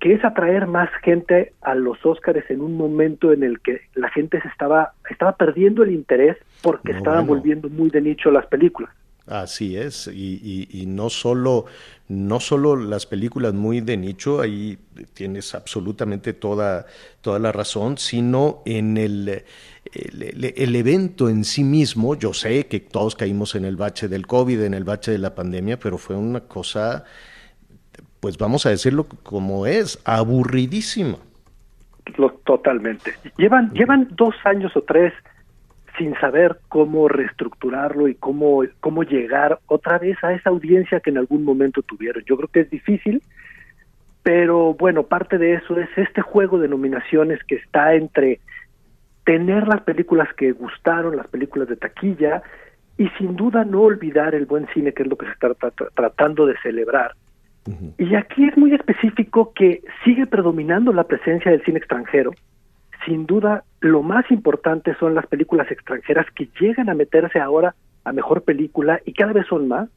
que 0.02 0.14
es 0.14 0.24
atraer 0.24 0.66
más 0.66 0.90
gente 1.04 1.52
a 1.60 1.76
los 1.76 2.04
Óscares 2.04 2.50
en 2.50 2.60
un 2.60 2.76
momento 2.76 3.32
en 3.32 3.44
el 3.44 3.60
que 3.60 3.82
la 3.94 4.10
gente 4.10 4.42
se 4.42 4.48
estaba 4.48 4.94
estaba 5.08 5.36
perdiendo 5.36 5.84
el 5.84 5.92
interés 5.92 6.36
porque 6.60 6.90
estaban 6.90 7.24
volviendo 7.24 7.68
muy 7.68 7.88
de 7.88 8.00
nicho 8.00 8.32
las 8.32 8.44
películas. 8.46 8.90
Así 9.28 9.76
es, 9.76 10.08
y, 10.08 10.40
y, 10.42 10.82
y, 10.82 10.86
no 10.86 11.08
solo 11.08 11.66
no 12.08 12.40
solo 12.40 12.74
las 12.74 13.06
películas 13.06 13.54
muy 13.54 13.80
de 13.80 13.96
nicho, 13.96 14.40
ahí 14.40 14.76
tienes 15.14 15.54
absolutamente 15.54 16.32
toda, 16.32 16.86
toda 17.20 17.38
la 17.38 17.52
razón, 17.52 17.96
sino 17.96 18.62
en 18.66 18.96
el, 18.96 19.44
el, 19.92 20.52
el, 20.56 20.74
evento 20.74 21.28
en 21.28 21.44
sí 21.44 21.62
mismo, 21.62 22.16
yo 22.16 22.34
sé 22.34 22.66
que 22.66 22.80
todos 22.80 23.14
caímos 23.14 23.54
en 23.54 23.64
el 23.64 23.76
bache 23.76 24.08
del 24.08 24.26
COVID, 24.26 24.62
en 24.62 24.74
el 24.74 24.82
bache 24.82 25.12
de 25.12 25.18
la 25.18 25.36
pandemia, 25.36 25.78
pero 25.78 25.96
fue 25.96 26.16
una 26.16 26.40
cosa 26.40 27.04
pues 28.22 28.38
vamos 28.38 28.66
a 28.66 28.70
decirlo 28.70 29.08
como 29.24 29.66
es, 29.66 30.00
aburridísima. 30.04 31.18
Totalmente. 32.44 33.14
Llevan, 33.36 33.72
llevan 33.72 34.06
dos 34.12 34.36
años 34.44 34.76
o 34.76 34.82
tres 34.82 35.12
sin 35.98 36.14
saber 36.20 36.60
cómo 36.68 37.08
reestructurarlo 37.08 38.06
y 38.06 38.14
cómo, 38.14 38.62
cómo 38.78 39.02
llegar 39.02 39.58
otra 39.66 39.98
vez 39.98 40.22
a 40.22 40.32
esa 40.34 40.50
audiencia 40.50 41.00
que 41.00 41.10
en 41.10 41.18
algún 41.18 41.42
momento 41.42 41.82
tuvieron. 41.82 42.22
Yo 42.24 42.36
creo 42.36 42.48
que 42.48 42.60
es 42.60 42.70
difícil, 42.70 43.24
pero 44.22 44.74
bueno, 44.74 45.02
parte 45.02 45.36
de 45.36 45.54
eso 45.54 45.76
es 45.80 45.88
este 45.96 46.22
juego 46.22 46.60
de 46.60 46.68
nominaciones 46.68 47.42
que 47.42 47.56
está 47.56 47.94
entre 47.94 48.38
tener 49.24 49.66
las 49.66 49.80
películas 49.80 50.28
que 50.34 50.52
gustaron, 50.52 51.16
las 51.16 51.26
películas 51.26 51.68
de 51.68 51.74
taquilla, 51.74 52.40
y 52.96 53.08
sin 53.18 53.34
duda 53.34 53.64
no 53.64 53.82
olvidar 53.82 54.36
el 54.36 54.46
buen 54.46 54.68
cine, 54.68 54.92
que 54.92 55.02
es 55.02 55.08
lo 55.08 55.16
que 55.16 55.26
se 55.26 55.32
está 55.32 55.48
tratando 55.96 56.46
de 56.46 56.54
celebrar 56.62 57.16
Uh 57.66 57.70
-huh. 57.70 57.94
Y 57.98 58.14
aquí 58.14 58.44
es 58.48 58.56
muy 58.56 58.74
específico 58.74 59.52
que 59.54 59.82
sigue 60.04 60.26
predominando 60.26 60.92
la 60.92 61.04
presencia 61.04 61.50
del 61.50 61.62
cine 61.64 61.78
extranjero. 61.78 62.32
Sin 63.06 63.26
duda, 63.26 63.64
lo 63.80 64.02
más 64.02 64.30
importante 64.30 64.94
son 64.96 65.14
las 65.14 65.26
películas 65.26 65.70
extranjeras 65.70 66.26
que 66.34 66.48
llegan 66.60 66.88
a 66.88 66.94
meterse 66.94 67.40
ahora 67.40 67.74
a 68.04 68.12
mejor 68.12 68.42
película 68.42 69.00
y 69.04 69.12
cada 69.12 69.32
vez 69.32 69.46
son 69.46 69.68
más. 69.68 69.88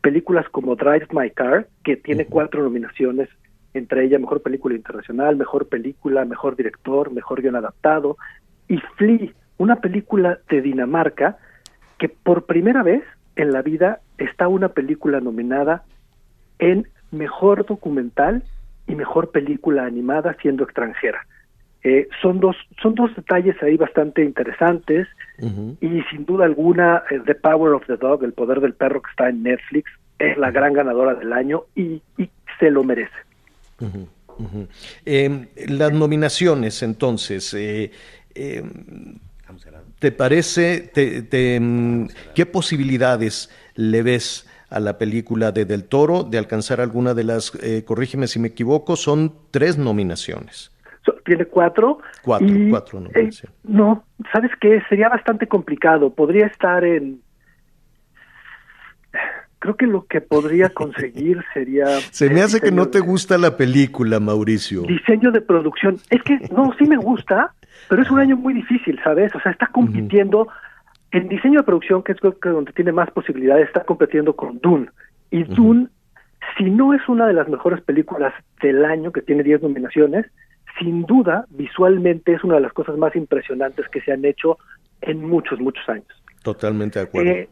Películas 0.00 0.48
como 0.50 0.76
Drive 0.76 1.08
My 1.10 1.30
Car, 1.30 1.66
que 1.82 1.96
tiene 1.96 2.22
uh 2.22 2.26
-huh. 2.26 2.30
cuatro 2.30 2.62
nominaciones, 2.62 3.28
entre 3.74 4.04
ellas 4.04 4.20
mejor 4.20 4.42
película 4.42 4.74
internacional, 4.74 5.36
mejor 5.36 5.68
película, 5.68 6.24
mejor 6.24 6.56
director, 6.56 7.10
mejor 7.12 7.42
guion 7.42 7.56
adaptado, 7.56 8.16
y 8.68 8.78
Flea, 8.96 9.32
una 9.56 9.76
película 9.76 10.38
de 10.48 10.62
Dinamarca 10.62 11.36
que 11.98 12.08
por 12.08 12.46
primera 12.46 12.82
vez 12.82 13.02
en 13.36 13.52
la 13.52 13.62
vida 13.62 14.00
está 14.18 14.48
una 14.48 14.68
película 14.68 15.20
nominada 15.20 15.84
en 16.58 16.86
mejor 17.10 17.66
documental 17.66 18.42
y 18.86 18.94
mejor 18.94 19.30
película 19.30 19.84
animada 19.84 20.36
siendo 20.40 20.64
extranjera. 20.64 21.26
Eh, 21.84 22.08
son 22.20 22.40
dos 22.40 22.56
son 22.82 22.94
dos 22.96 23.14
detalles 23.14 23.56
ahí 23.62 23.76
bastante 23.76 24.24
interesantes 24.24 25.06
uh 25.38 25.46
-huh. 25.46 25.76
y 25.80 26.02
sin 26.10 26.24
duda 26.26 26.44
alguna 26.44 27.04
eh, 27.08 27.20
The 27.24 27.36
Power 27.36 27.74
of 27.74 27.86
the 27.86 27.96
Dog, 27.96 28.24
el 28.24 28.32
poder 28.32 28.60
del 28.60 28.74
perro 28.74 29.00
que 29.00 29.10
está 29.10 29.28
en 29.28 29.44
Netflix, 29.44 29.88
es 30.18 30.36
la 30.36 30.50
gran 30.50 30.72
ganadora 30.72 31.14
del 31.14 31.32
año 31.32 31.62
y, 31.76 32.02
y 32.16 32.28
se 32.58 32.70
lo 32.70 32.82
merece. 32.82 33.14
Uh 33.80 33.86
-huh. 33.86 34.06
Uh 34.38 34.44
-huh. 34.44 34.68
eh, 35.06 35.48
las 35.68 35.92
nominaciones, 35.92 36.82
entonces, 36.82 37.54
eh, 37.54 37.92
¿te 39.98 40.12
parece, 40.12 40.90
te, 40.92 41.22
te, 41.22 41.60
qué 42.34 42.46
posibilidades 42.46 43.50
le 43.74 44.02
ves 44.02 44.47
a 44.70 44.80
la 44.80 44.98
película 44.98 45.52
de 45.52 45.64
Del 45.64 45.84
Toro 45.84 46.24
de 46.24 46.38
alcanzar 46.38 46.80
alguna 46.80 47.14
de 47.14 47.24
las, 47.24 47.54
eh, 47.62 47.84
corrígeme 47.84 48.26
si 48.26 48.38
me 48.38 48.48
equivoco, 48.48 48.96
son 48.96 49.32
tres 49.50 49.78
nominaciones. 49.78 50.72
Tiene 51.24 51.46
cuatro. 51.46 51.98
Cuatro, 52.22 52.46
y, 52.46 52.70
cuatro 52.70 53.00
nominaciones. 53.00 53.44
Eh, 53.44 53.48
no, 53.64 54.04
¿sabes 54.32 54.50
qué? 54.60 54.82
Sería 54.88 55.08
bastante 55.08 55.46
complicado. 55.46 56.12
Podría 56.12 56.46
estar 56.46 56.84
en... 56.84 57.20
Creo 59.58 59.76
que 59.76 59.86
lo 59.86 60.06
que 60.06 60.20
podría 60.20 60.68
conseguir 60.74 61.42
sería... 61.54 61.86
Se 62.10 62.28
me 62.28 62.42
hace 62.42 62.60
que 62.60 62.70
no 62.70 62.88
te 62.88 63.00
gusta 63.00 63.38
la 63.38 63.56
película, 63.56 64.20
Mauricio. 64.20 64.82
Diseño 64.82 65.30
de 65.30 65.40
producción. 65.40 65.96
Es 66.10 66.22
que, 66.22 66.38
no, 66.54 66.74
sí 66.78 66.84
me 66.84 66.96
gusta, 66.98 67.54
pero 67.88 68.02
es 68.02 68.10
un 68.10 68.20
año 68.20 68.36
muy 68.36 68.52
difícil, 68.52 69.00
¿sabes? 69.02 69.34
O 69.34 69.40
sea, 69.40 69.52
está 69.52 69.66
compitiendo... 69.68 70.42
Uh 70.42 70.46
-huh 70.46 70.67
en 71.10 71.28
diseño 71.28 71.60
de 71.60 71.64
producción, 71.64 72.02
que 72.02 72.12
es 72.12 72.18
donde 72.42 72.72
tiene 72.72 72.92
más 72.92 73.10
posibilidades, 73.10 73.68
está 73.68 73.84
compitiendo 73.84 74.36
con 74.36 74.58
Dune. 74.58 74.88
Y 75.30 75.44
Dune, 75.44 75.82
uh 75.82 75.84
-huh. 75.84 75.88
si 76.56 76.64
no 76.70 76.94
es 76.94 77.08
una 77.08 77.26
de 77.26 77.32
las 77.32 77.48
mejores 77.48 77.80
películas 77.82 78.32
del 78.62 78.84
año, 78.84 79.12
que 79.12 79.22
tiene 79.22 79.42
10 79.42 79.62
nominaciones, 79.62 80.26
sin 80.78 81.04
duda, 81.06 81.46
visualmente 81.50 82.34
es 82.34 82.44
una 82.44 82.56
de 82.56 82.60
las 82.60 82.72
cosas 82.72 82.96
más 82.96 83.16
impresionantes 83.16 83.88
que 83.88 84.00
se 84.00 84.12
han 84.12 84.24
hecho 84.24 84.58
en 85.00 85.24
muchos, 85.24 85.60
muchos 85.60 85.88
años. 85.88 86.06
Totalmente 86.42 86.98
de 86.98 87.04
acuerdo. 87.06 87.30
Eh, 87.30 87.48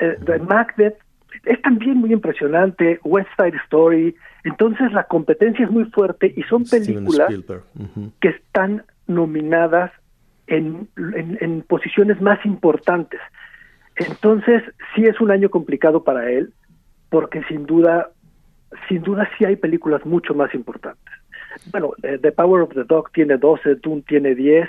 eh, 0.00 0.16
uh 0.20 0.24
-huh. 0.24 0.48
Macbeth 0.48 0.98
es 1.44 1.62
también 1.62 1.96
muy 1.98 2.12
impresionante, 2.12 2.98
West 3.04 3.28
Side 3.38 3.56
Story, 3.64 4.14
entonces 4.44 4.92
la 4.92 5.04
competencia 5.04 5.64
es 5.64 5.70
muy 5.70 5.84
fuerte 5.86 6.32
y 6.36 6.42
son 6.44 6.64
películas 6.64 7.30
uh 7.30 7.54
-huh. 7.82 8.10
que 8.20 8.28
están 8.28 8.84
nominadas 9.06 9.92
en, 10.50 11.62
posiciones 11.68 12.20
más 12.20 12.44
importantes. 12.44 13.20
Entonces, 13.96 14.62
sí 14.94 15.04
es 15.04 15.20
un 15.20 15.30
año 15.30 15.50
complicado 15.50 16.04
para 16.04 16.30
él, 16.30 16.52
porque 17.08 17.42
sin 17.44 17.66
duda, 17.66 18.10
sin 18.88 19.02
duda 19.02 19.28
sí 19.36 19.44
hay 19.44 19.56
películas 19.56 20.04
mucho 20.04 20.34
más 20.34 20.54
importantes. 20.54 21.12
Bueno, 21.72 21.92
eh, 22.02 22.18
The 22.20 22.32
Power 22.32 22.62
of 22.62 22.74
the 22.74 22.84
Dog 22.84 23.10
tiene 23.12 23.36
12, 23.36 23.76
Dune 23.76 24.02
tiene 24.06 24.34
10, 24.34 24.68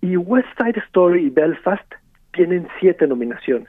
y 0.00 0.16
West 0.16 0.48
Side 0.58 0.80
Story 0.86 1.26
y 1.26 1.30
Belfast 1.30 1.92
tienen 2.32 2.68
7 2.80 3.06
nominaciones. 3.06 3.68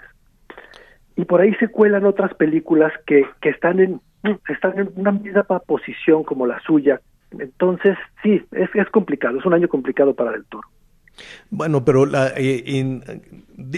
Y 1.16 1.26
por 1.26 1.42
ahí 1.42 1.54
se 1.56 1.70
cuelan 1.70 2.06
otras 2.06 2.34
películas 2.34 2.92
que, 3.06 3.26
que 3.42 3.50
están 3.50 3.80
en 3.80 4.02
están 4.48 4.80
en 4.80 4.90
una 4.96 5.12
misma 5.12 5.44
posición 5.44 6.24
como 6.24 6.48
la 6.48 6.60
suya. 6.62 7.00
Entonces, 7.32 7.98
sí, 8.24 8.44
es, 8.52 8.70
es 8.74 8.90
complicado, 8.90 9.38
es 9.38 9.46
un 9.46 9.54
año 9.54 9.68
complicado 9.68 10.16
para 10.16 10.36
el 10.36 10.46
Toro. 10.46 10.68
Bueno, 11.50 11.86
pero 11.86 12.06
la, 12.06 12.34
eh, 12.36 13.02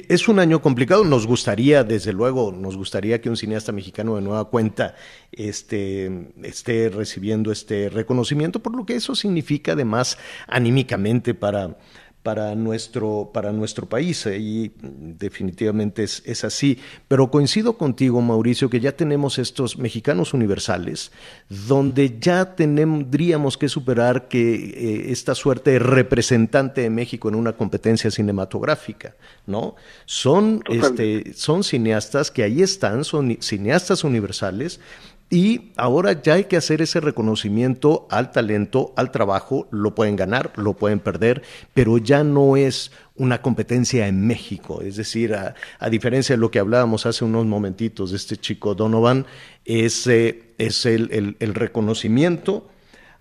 es 0.08 0.28
un 0.28 0.40
año 0.40 0.62
complicado. 0.62 1.04
Nos 1.04 1.28
gustaría, 1.28 1.84
desde 1.84 2.14
luego, 2.14 2.52
nos 2.52 2.78
gustaría 2.78 3.22
que 3.22 3.30
un 3.30 3.38
cineasta 3.38 3.72
mexicano 3.72 4.16
de 4.16 4.22
nueva 4.22 4.46
cuenta 4.46 4.96
este, 5.32 6.30
esté 6.44 6.90
recibiendo 6.90 7.52
este 7.52 7.90
reconocimiento, 7.90 8.60
por 8.60 8.76
lo 8.76 8.86
que 8.86 8.96
eso 8.96 9.16
significa 9.16 9.74
además 9.74 10.18
anímicamente 10.48 11.34
para, 11.34 11.78
para 12.28 12.56
nuestro, 12.56 13.32
para 13.34 13.54
nuestro 13.54 13.88
país 13.88 14.26
eh, 14.26 14.38
y 14.38 14.74
definitivamente 14.82 16.04
es, 16.04 16.22
es, 16.26 16.44
así. 16.44 16.78
Pero 17.08 17.32
coincido 17.32 17.78
contigo, 17.78 18.20
Mauricio, 18.20 18.70
que 18.70 18.82
ya 18.82 18.92
tenemos 18.92 19.40
estos 19.40 19.78
mexicanos 19.78 20.34
universales, 20.34 21.14
donde 21.48 22.18
ya 22.20 22.54
tendríamos 22.54 23.58
que 23.58 23.70
superar 23.70 24.28
que 24.28 24.56
eh, 24.56 25.12
esta 25.14 25.36
suerte 25.36 25.72
de 25.72 25.80
representante 25.80 26.82
de 26.82 26.90
México 26.90 27.30
en 27.30 27.36
una 27.36 27.54
competencia 27.54 28.12
cinematográfica, 28.12 29.16
¿no? 29.46 29.78
Son, 30.06 30.62
este, 30.70 31.34
son 31.34 31.64
cineastas 31.64 32.30
que 32.30 32.44
ahí 32.44 32.62
están, 32.62 33.06
son 33.06 33.38
cineastas 33.40 34.04
universales, 34.04 34.82
y 35.30 35.74
ahora 35.76 36.22
ya 36.22 36.36
hay 36.36 36.46
que 36.46 36.56
hacer 36.56 36.82
ese 36.82 37.02
reconocimiento 37.02 38.08
al 38.10 38.32
talento, 38.32 38.94
al 38.96 39.12
trabajo, 39.12 39.68
lo 39.72 39.94
pueden 39.94 40.16
ganar, 40.16 40.54
lo 40.56 40.74
pueden 40.74 41.00
perder, 41.00 41.44
pero 41.74 41.98
ya 41.98 42.24
no 42.24 42.56
es 42.56 42.92
una 43.16 43.42
competencia 43.42 44.08
en 44.08 44.26
México. 44.26 44.82
Es 44.82 44.96
decir, 44.96 45.34
a, 45.34 45.90
diferencia 45.90 46.36
de 46.36 46.40
lo 46.40 46.50
que 46.50 46.60
hablábamos 46.60 47.06
hace 47.06 47.26
unos 47.26 47.46
momentitos 47.46 48.12
de 48.12 48.18
este 48.18 48.38
chico 48.38 48.74
Donovan, 48.74 49.26
es, 49.66 50.08
es 50.08 50.86
el, 50.86 51.36
el, 51.40 51.54
reconocimiento 51.54 52.70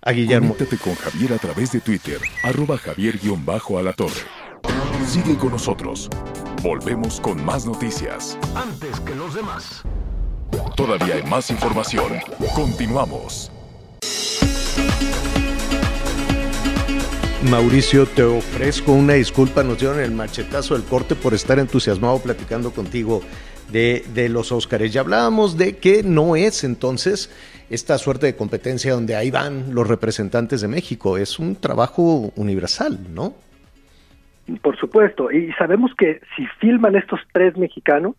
a 0.01 0.11
Guillermo. 0.11 0.53
Conéctate 0.53 0.81
con 0.81 0.95
Javier 0.95 1.33
a 1.33 1.37
través 1.39 1.73
de 1.73 1.81
Twitter, 1.81 2.19
arroba 2.43 2.77
javier-alatorre. 2.77 4.21
Sigue 5.05 5.35
con 5.37 5.51
nosotros. 5.51 6.09
Volvemos 6.63 7.19
con 7.19 7.43
más 7.43 7.65
noticias. 7.65 8.37
Antes 8.55 8.99
que 9.01 9.13
los 9.13 9.35
demás. 9.35 9.83
Todavía 10.75 11.15
hay 11.15 11.23
más 11.23 11.49
información. 11.49 12.13
Continuamos. 12.55 13.51
Mauricio, 17.49 18.05
te 18.05 18.23
ofrezco 18.23 18.91
una 18.91 19.13
disculpa. 19.13 19.63
Nos 19.63 19.79
dieron 19.79 19.99
el 19.99 20.11
machetazo 20.11 20.73
del 20.73 20.83
corte 20.83 21.15
por 21.15 21.33
estar 21.33 21.59
entusiasmado 21.59 22.19
platicando 22.19 22.71
contigo 22.71 23.21
de, 23.71 24.03
de 24.13 24.29
los 24.29 24.51
Óscares. 24.51 24.91
Ya 24.91 25.01
hablábamos 25.01 25.57
de 25.57 25.77
que 25.77 26.03
no 26.03 26.35
es 26.35 26.63
entonces 26.63 27.31
esta 27.69 27.97
suerte 27.97 28.25
de 28.27 28.35
competencia 28.35 28.93
donde 28.93 29.15
ahí 29.15 29.31
van 29.31 29.73
los 29.73 29.87
representantes 29.87 30.61
de 30.61 30.67
México. 30.67 31.17
Es 31.17 31.39
un 31.39 31.55
trabajo 31.55 32.31
universal, 32.35 32.99
¿no? 33.13 33.33
Por 34.61 34.77
supuesto. 34.77 35.31
Y 35.31 35.51
sabemos 35.53 35.91
que 35.97 36.21
si 36.35 36.45
filman 36.59 36.95
estos 36.95 37.19
tres 37.33 37.57
mexicanos, 37.57 38.15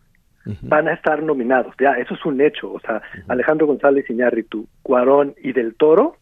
van 0.61 0.87
a 0.87 0.93
estar 0.93 1.21
nominados. 1.21 1.75
Ya, 1.79 1.93
eso 1.93 2.13
es 2.13 2.25
un 2.25 2.41
hecho. 2.41 2.71
O 2.73 2.79
sea, 2.79 3.01
Alejandro 3.27 3.67
González 3.67 4.09
Iñárritu, 4.09 4.67
Cuarón 4.81 5.35
y 5.41 5.53
Del 5.53 5.75
Toro, 5.75 6.15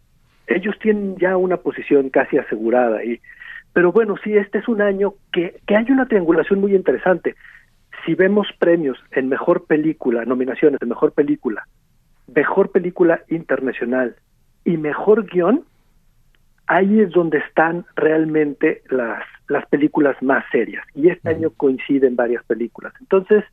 ellos 0.47 0.75
tienen 0.80 1.17
ya 1.17 1.38
una 1.38 1.58
posición 1.58 2.10
casi 2.10 2.38
asegurada. 2.38 3.03
Y, 3.03 3.19
pero 3.73 3.91
bueno, 3.91 4.15
sí, 4.23 4.36
este 4.36 4.60
es 4.60 4.67
un 4.67 4.82
año 4.82 5.13
que, 5.32 5.60
que 5.65 5.75
hay 5.75 5.86
una 5.91 6.08
triangulación 6.08 6.60
muy 6.60 6.75
interesante. 6.75 7.36
Si 8.06 8.15
vemos 8.15 8.47
premios 8.58 8.97
en 9.12 9.27
mejor 9.27 9.65
película, 9.65 10.23
nominaciones 10.25 10.80
de 10.80 10.86
mejor 10.86 11.12
película, 11.12 11.67
mejor 12.34 12.71
película 12.71 13.21
internacional 13.30 14.15
y 14.63 14.77
mejor 14.77 15.25
guion, 15.25 15.63
ahí 16.67 17.01
es 17.01 17.12
donde 17.12 17.39
están 17.39 17.86
realmente 17.95 18.82
las, 18.89 19.23
las 19.47 19.65
películas 19.67 20.21
más 20.21 20.43
serias. 20.51 20.86
Y 20.93 21.10
este 21.10 21.30
año 21.30 21.49
coinciden 21.51 22.15
varias 22.15 22.43
películas. 22.45 22.93
Entonces, 22.99 23.43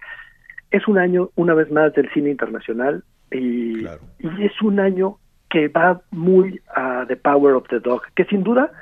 es 0.74 0.88
un 0.88 0.98
año, 0.98 1.30
una 1.36 1.54
vez 1.54 1.70
más, 1.70 1.92
del 1.94 2.10
cine 2.12 2.30
internacional 2.30 3.04
y, 3.30 3.84
y 3.84 4.44
es 4.44 4.60
un 4.60 4.80
año 4.80 5.18
que 5.48 5.68
va 5.68 6.02
muy 6.10 6.60
a 6.74 7.04
The 7.06 7.16
Power 7.16 7.54
of 7.54 7.68
the 7.68 7.78
Dog, 7.78 8.02
que 8.16 8.24
sin 8.24 8.42
duda 8.42 8.72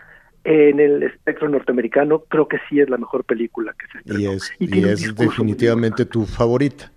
en 0.45 0.81
el 0.81 1.03
espectro 1.03 1.51
norteamericano 1.51 2.21
creo 2.21 2.49
que 2.49 2.57
sí 2.69 2.81
es 2.81 2.89
la 2.89 2.97
mejor 2.97 3.25
película 3.25 3.75
que 3.79 3.87
se 3.93 3.99
estrenó. 3.99 4.21
Y 4.21 4.27
es, 4.27 4.53
y 4.59 4.89
es 4.89 5.15
definitivamente 5.15 6.07
tu 6.07 6.25
favorita. 6.25 6.91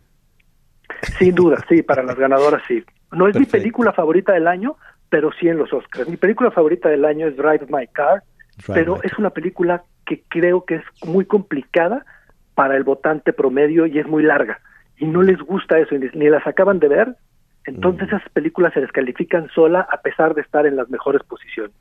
Sin 1.19 1.35
duda, 1.35 1.57
sí, 1.67 1.81
para 1.83 2.01
las 2.01 2.15
ganadoras 2.15 2.61
sí. 2.65 2.81
No 3.11 3.27
es 3.27 3.37
mi 3.37 3.45
película 3.45 3.91
favorita 3.91 4.31
del 4.31 4.47
año, 4.47 4.77
pero 5.09 5.29
sí 5.37 5.49
en 5.49 5.57
los 5.57 5.73
Oscars. 5.73 6.07
Mi 6.07 6.15
película 6.15 6.51
favorita 6.51 6.87
del 6.87 7.03
año 7.03 7.27
es 7.27 7.35
Drive 7.35 7.67
My 7.67 7.85
Car, 7.87 8.23
pero 8.67 9.03
es 9.03 9.11
una 9.19 9.31
película 9.31 9.83
que 10.05 10.23
creo 10.29 10.63
que 10.63 10.75
es 10.75 10.83
muy 11.05 11.25
complicada 11.25 12.05
para 12.53 12.77
el 12.77 12.85
votante 12.85 13.33
promedio 13.33 13.85
y 13.87 13.99
es 13.99 14.07
muy 14.07 14.23
larga 14.23 14.61
y 14.97 15.05
no 15.05 15.21
les 15.21 15.39
gusta 15.39 15.79
eso, 15.79 15.95
ni 15.95 16.29
las 16.29 16.45
acaban 16.47 16.79
de 16.79 16.87
ver, 16.87 17.15
entonces 17.65 18.07
esas 18.07 18.21
películas 18.29 18.73
se 18.73 18.81
descalifican 18.81 19.49
sola 19.49 19.87
a 19.91 20.01
pesar 20.01 20.35
de 20.35 20.41
estar 20.41 20.65
en 20.65 20.75
las 20.75 20.89
mejores 20.89 21.23
posiciones. 21.23 21.73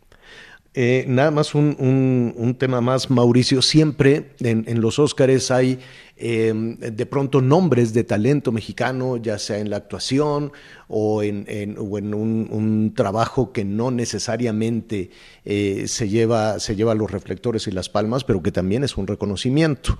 Eh, 0.76 1.04
nada 1.06 1.30
más 1.30 1.54
un, 1.54 2.34
un, 2.36 2.54
tema 2.56 2.80
más, 2.80 3.08
Mauricio. 3.08 3.62
Siempre 3.62 4.30
en, 4.40 4.64
en 4.66 4.80
los 4.80 4.98
Óscares 4.98 5.52
hay 5.52 5.78
em, 6.16 6.76
de 6.78 7.06
pronto 7.06 7.40
nombres 7.40 7.92
de 7.92 8.04
talento 8.04 8.52
mexicano, 8.52 9.16
ya 9.16 9.38
sea 9.38 9.58
en 9.58 9.70
la 9.70 9.76
actuación 9.76 10.52
o 10.88 11.22
en, 11.22 11.76
un, 11.78 12.92
trabajo 12.94 13.52
que 13.52 13.64
no 13.64 13.90
necesariamente 13.90 15.10
eh, 15.44 15.84
se, 15.88 16.08
lleva, 16.08 16.60
se 16.60 16.76
lleva 16.76 16.94
los 16.94 17.10
reflectores 17.10 17.66
y 17.66 17.72
las 17.72 17.88
palmas, 17.88 18.24
pero 18.24 18.42
que 18.42 18.52
también 18.52 18.84
es 18.84 18.96
un 18.96 19.06
reconocimiento 19.06 19.98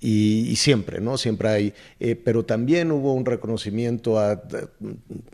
y, 0.00 0.56
siempre, 0.56 1.00
¿no? 1.00 1.16
Siempre 1.16 1.48
hay, 1.48 1.74
eh, 2.00 2.14
pero 2.14 2.44
también 2.44 2.92
hubo 2.92 3.14
un 3.14 3.24
reconocimiento 3.24 4.18
a, 4.18 4.42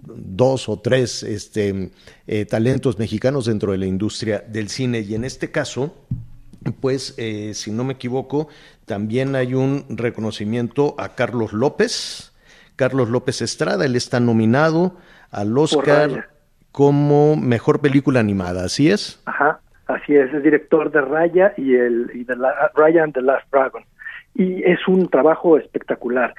dos 0.05 0.69
o 0.69 0.79
tres 0.79 1.23
este, 1.23 1.90
eh, 2.27 2.45
talentos 2.45 2.99
mexicanos 2.99 3.47
dentro 3.47 3.73
de 3.73 3.79
la 3.79 3.87
industria 3.87 4.45
del 4.47 4.69
cine 4.69 5.01
y 5.01 5.14
en 5.14 5.25
este 5.25 5.51
caso, 5.51 5.95
pues, 6.81 7.14
eh, 7.18 7.55
si 7.55 7.70
no 7.70 7.85
me 7.85 7.94
equivoco, 7.94 8.49
también 8.87 9.35
hay 9.35 9.55
un 9.55 9.85
reconocimiento 9.88 10.94
a 10.99 11.14
Carlos 11.14 11.53
López, 11.53 12.33
Carlos 12.77 13.09
López 13.09 13.42
Estrada, 13.42 13.85
él 13.85 13.96
está 13.96 14.20
nominado 14.20 14.96
al 15.31 15.57
Oscar 15.57 16.29
como 16.73 17.37
mejor 17.37 17.81
película 17.81 18.20
animada, 18.20 18.64
¿así 18.64 18.90
es? 18.90 19.23
Ajá, 19.27 19.61
así 19.87 20.14
es, 20.14 20.33
es 20.33 20.42
director 20.42 20.90
de 20.90 21.01
Raya 21.01 21.53
y 21.57 21.75
el 21.75 22.11
y 22.14 22.25
de 22.25 22.37
la, 22.37 22.70
Raya 22.75 23.05
and 23.05 23.14
the 23.14 23.23
Last 23.23 23.51
Dragon 23.51 23.85
y 24.35 24.62
es 24.62 24.87
un 24.87 25.09
trabajo 25.09 25.59
espectacular. 25.59 26.35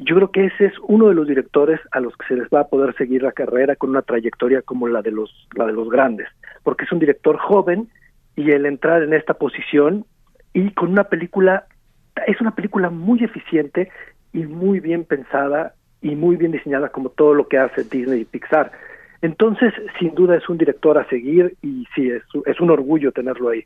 Yo 0.00 0.14
creo 0.14 0.30
que 0.30 0.46
ese 0.46 0.66
es 0.66 0.74
uno 0.82 1.08
de 1.08 1.14
los 1.14 1.26
directores 1.26 1.80
a 1.90 2.00
los 2.00 2.16
que 2.16 2.26
se 2.26 2.34
les 2.36 2.48
va 2.48 2.60
a 2.60 2.68
poder 2.68 2.94
seguir 2.96 3.22
la 3.22 3.32
carrera 3.32 3.74
con 3.74 3.90
una 3.90 4.02
trayectoria 4.02 4.62
como 4.62 4.86
la 4.86 5.02
de 5.02 5.10
los 5.10 5.48
la 5.54 5.66
de 5.66 5.72
los 5.72 5.88
grandes, 5.88 6.28
porque 6.62 6.84
es 6.84 6.92
un 6.92 7.00
director 7.00 7.36
joven 7.38 7.88
y 8.38 8.52
el 8.52 8.66
entrar 8.66 9.02
en 9.02 9.14
esta 9.14 9.34
posición 9.34 10.06
y 10.54 10.70
con 10.70 10.90
una 10.92 11.04
película 11.04 11.66
es 12.28 12.40
una 12.40 12.54
película 12.54 12.88
muy 12.88 13.24
eficiente 13.24 13.90
y 14.32 14.46
muy 14.46 14.78
bien 14.78 15.04
pensada 15.04 15.74
y 16.00 16.14
muy 16.14 16.36
bien 16.36 16.52
diseñada 16.52 16.90
como 16.90 17.08
todo 17.08 17.34
lo 17.34 17.48
que 17.48 17.58
hace 17.58 17.82
Disney 17.82 18.20
y 18.20 18.24
Pixar. 18.24 18.70
Entonces, 19.22 19.74
sin 19.98 20.14
duda 20.14 20.36
es 20.36 20.48
un 20.48 20.56
director 20.56 20.96
a 20.98 21.08
seguir 21.08 21.56
y 21.62 21.84
sí, 21.96 22.10
es, 22.10 22.22
es 22.46 22.60
un 22.60 22.70
orgullo 22.70 23.10
tenerlo 23.10 23.48
ahí. 23.48 23.64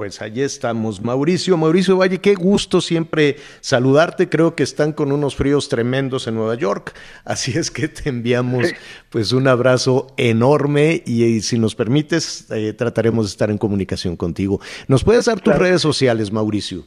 Pues 0.00 0.22
allí 0.22 0.40
estamos. 0.40 1.04
Mauricio, 1.04 1.58
Mauricio 1.58 1.98
Valle, 1.98 2.22
qué 2.22 2.34
gusto 2.34 2.80
siempre 2.80 3.36
saludarte. 3.60 4.30
Creo 4.30 4.54
que 4.56 4.62
están 4.62 4.94
con 4.94 5.12
unos 5.12 5.36
fríos 5.36 5.68
tremendos 5.68 6.26
en 6.26 6.36
Nueva 6.36 6.54
York. 6.54 6.94
Así 7.26 7.58
es 7.58 7.70
que 7.70 7.86
te 7.86 8.08
enviamos 8.08 8.72
pues 9.10 9.34
un 9.34 9.46
abrazo 9.46 10.06
enorme 10.16 11.02
y, 11.04 11.42
si 11.42 11.58
nos 11.58 11.74
permites, 11.74 12.50
eh, 12.50 12.72
trataremos 12.72 13.26
de 13.26 13.28
estar 13.28 13.50
en 13.50 13.58
comunicación 13.58 14.16
contigo. 14.16 14.58
¿Nos 14.88 15.04
puedes 15.04 15.26
dar 15.26 15.38
tus 15.38 15.54
redes 15.58 15.82
sociales, 15.82 16.32
Mauricio? 16.32 16.86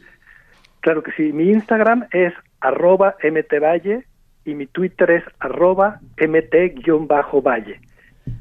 Claro 0.79 1.03
que 1.03 1.11
sí. 1.11 1.31
Mi 1.33 1.51
Instagram 1.51 2.07
es 2.13 2.33
arroba 2.61 3.15
mtvalle 3.21 4.07
y 4.43 4.55
mi 4.55 4.65
Twitter 4.65 5.11
es 5.11 5.23
arroba 5.37 5.99
mt-valle. 6.17 7.79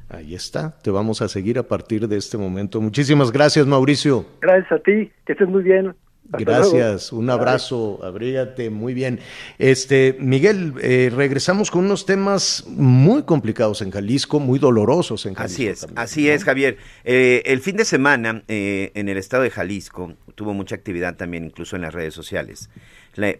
Ahí 0.08 0.34
está, 0.34 0.78
te 0.82 0.90
vamos 0.90 1.22
a 1.22 1.28
seguir 1.28 1.58
a 1.58 1.62
partir 1.62 2.06
de 2.06 2.16
este 2.16 2.36
momento. 2.36 2.80
Muchísimas 2.80 3.32
gracias, 3.32 3.66
Mauricio. 3.66 4.26
Gracias 4.40 4.72
a 4.72 4.78
ti, 4.78 5.10
que 5.24 5.32
estés 5.32 5.48
muy 5.48 5.62
bien. 5.62 5.94
Gracias, 6.24 7.12
un 7.12 7.28
abrazo, 7.30 8.00
abrígate, 8.02 8.70
muy 8.70 8.94
bien. 8.94 9.20
Este, 9.58 10.16
Miguel, 10.18 10.74
eh, 10.80 11.10
regresamos 11.14 11.70
con 11.70 11.84
unos 11.84 12.06
temas 12.06 12.64
muy 12.68 13.24
complicados 13.24 13.82
en 13.82 13.90
Jalisco, 13.90 14.40
muy 14.40 14.58
dolorosos 14.58 15.26
en 15.26 15.34
Jalisco. 15.34 15.54
Así 15.54 15.68
es, 15.68 15.86
así 15.96 16.30
es, 16.30 16.44
Javier. 16.44 16.78
Eh, 17.04 17.42
el 17.46 17.60
fin 17.60 17.76
de 17.76 17.84
semana 17.84 18.42
eh, 18.48 18.92
en 18.94 19.08
el 19.08 19.18
estado 19.18 19.42
de 19.42 19.50
Jalisco 19.50 20.14
tuvo 20.34 20.54
mucha 20.54 20.74
actividad 20.74 21.16
también, 21.16 21.44
incluso 21.44 21.76
en 21.76 21.82
las 21.82 21.92
redes 21.92 22.14
sociales. 22.14 22.70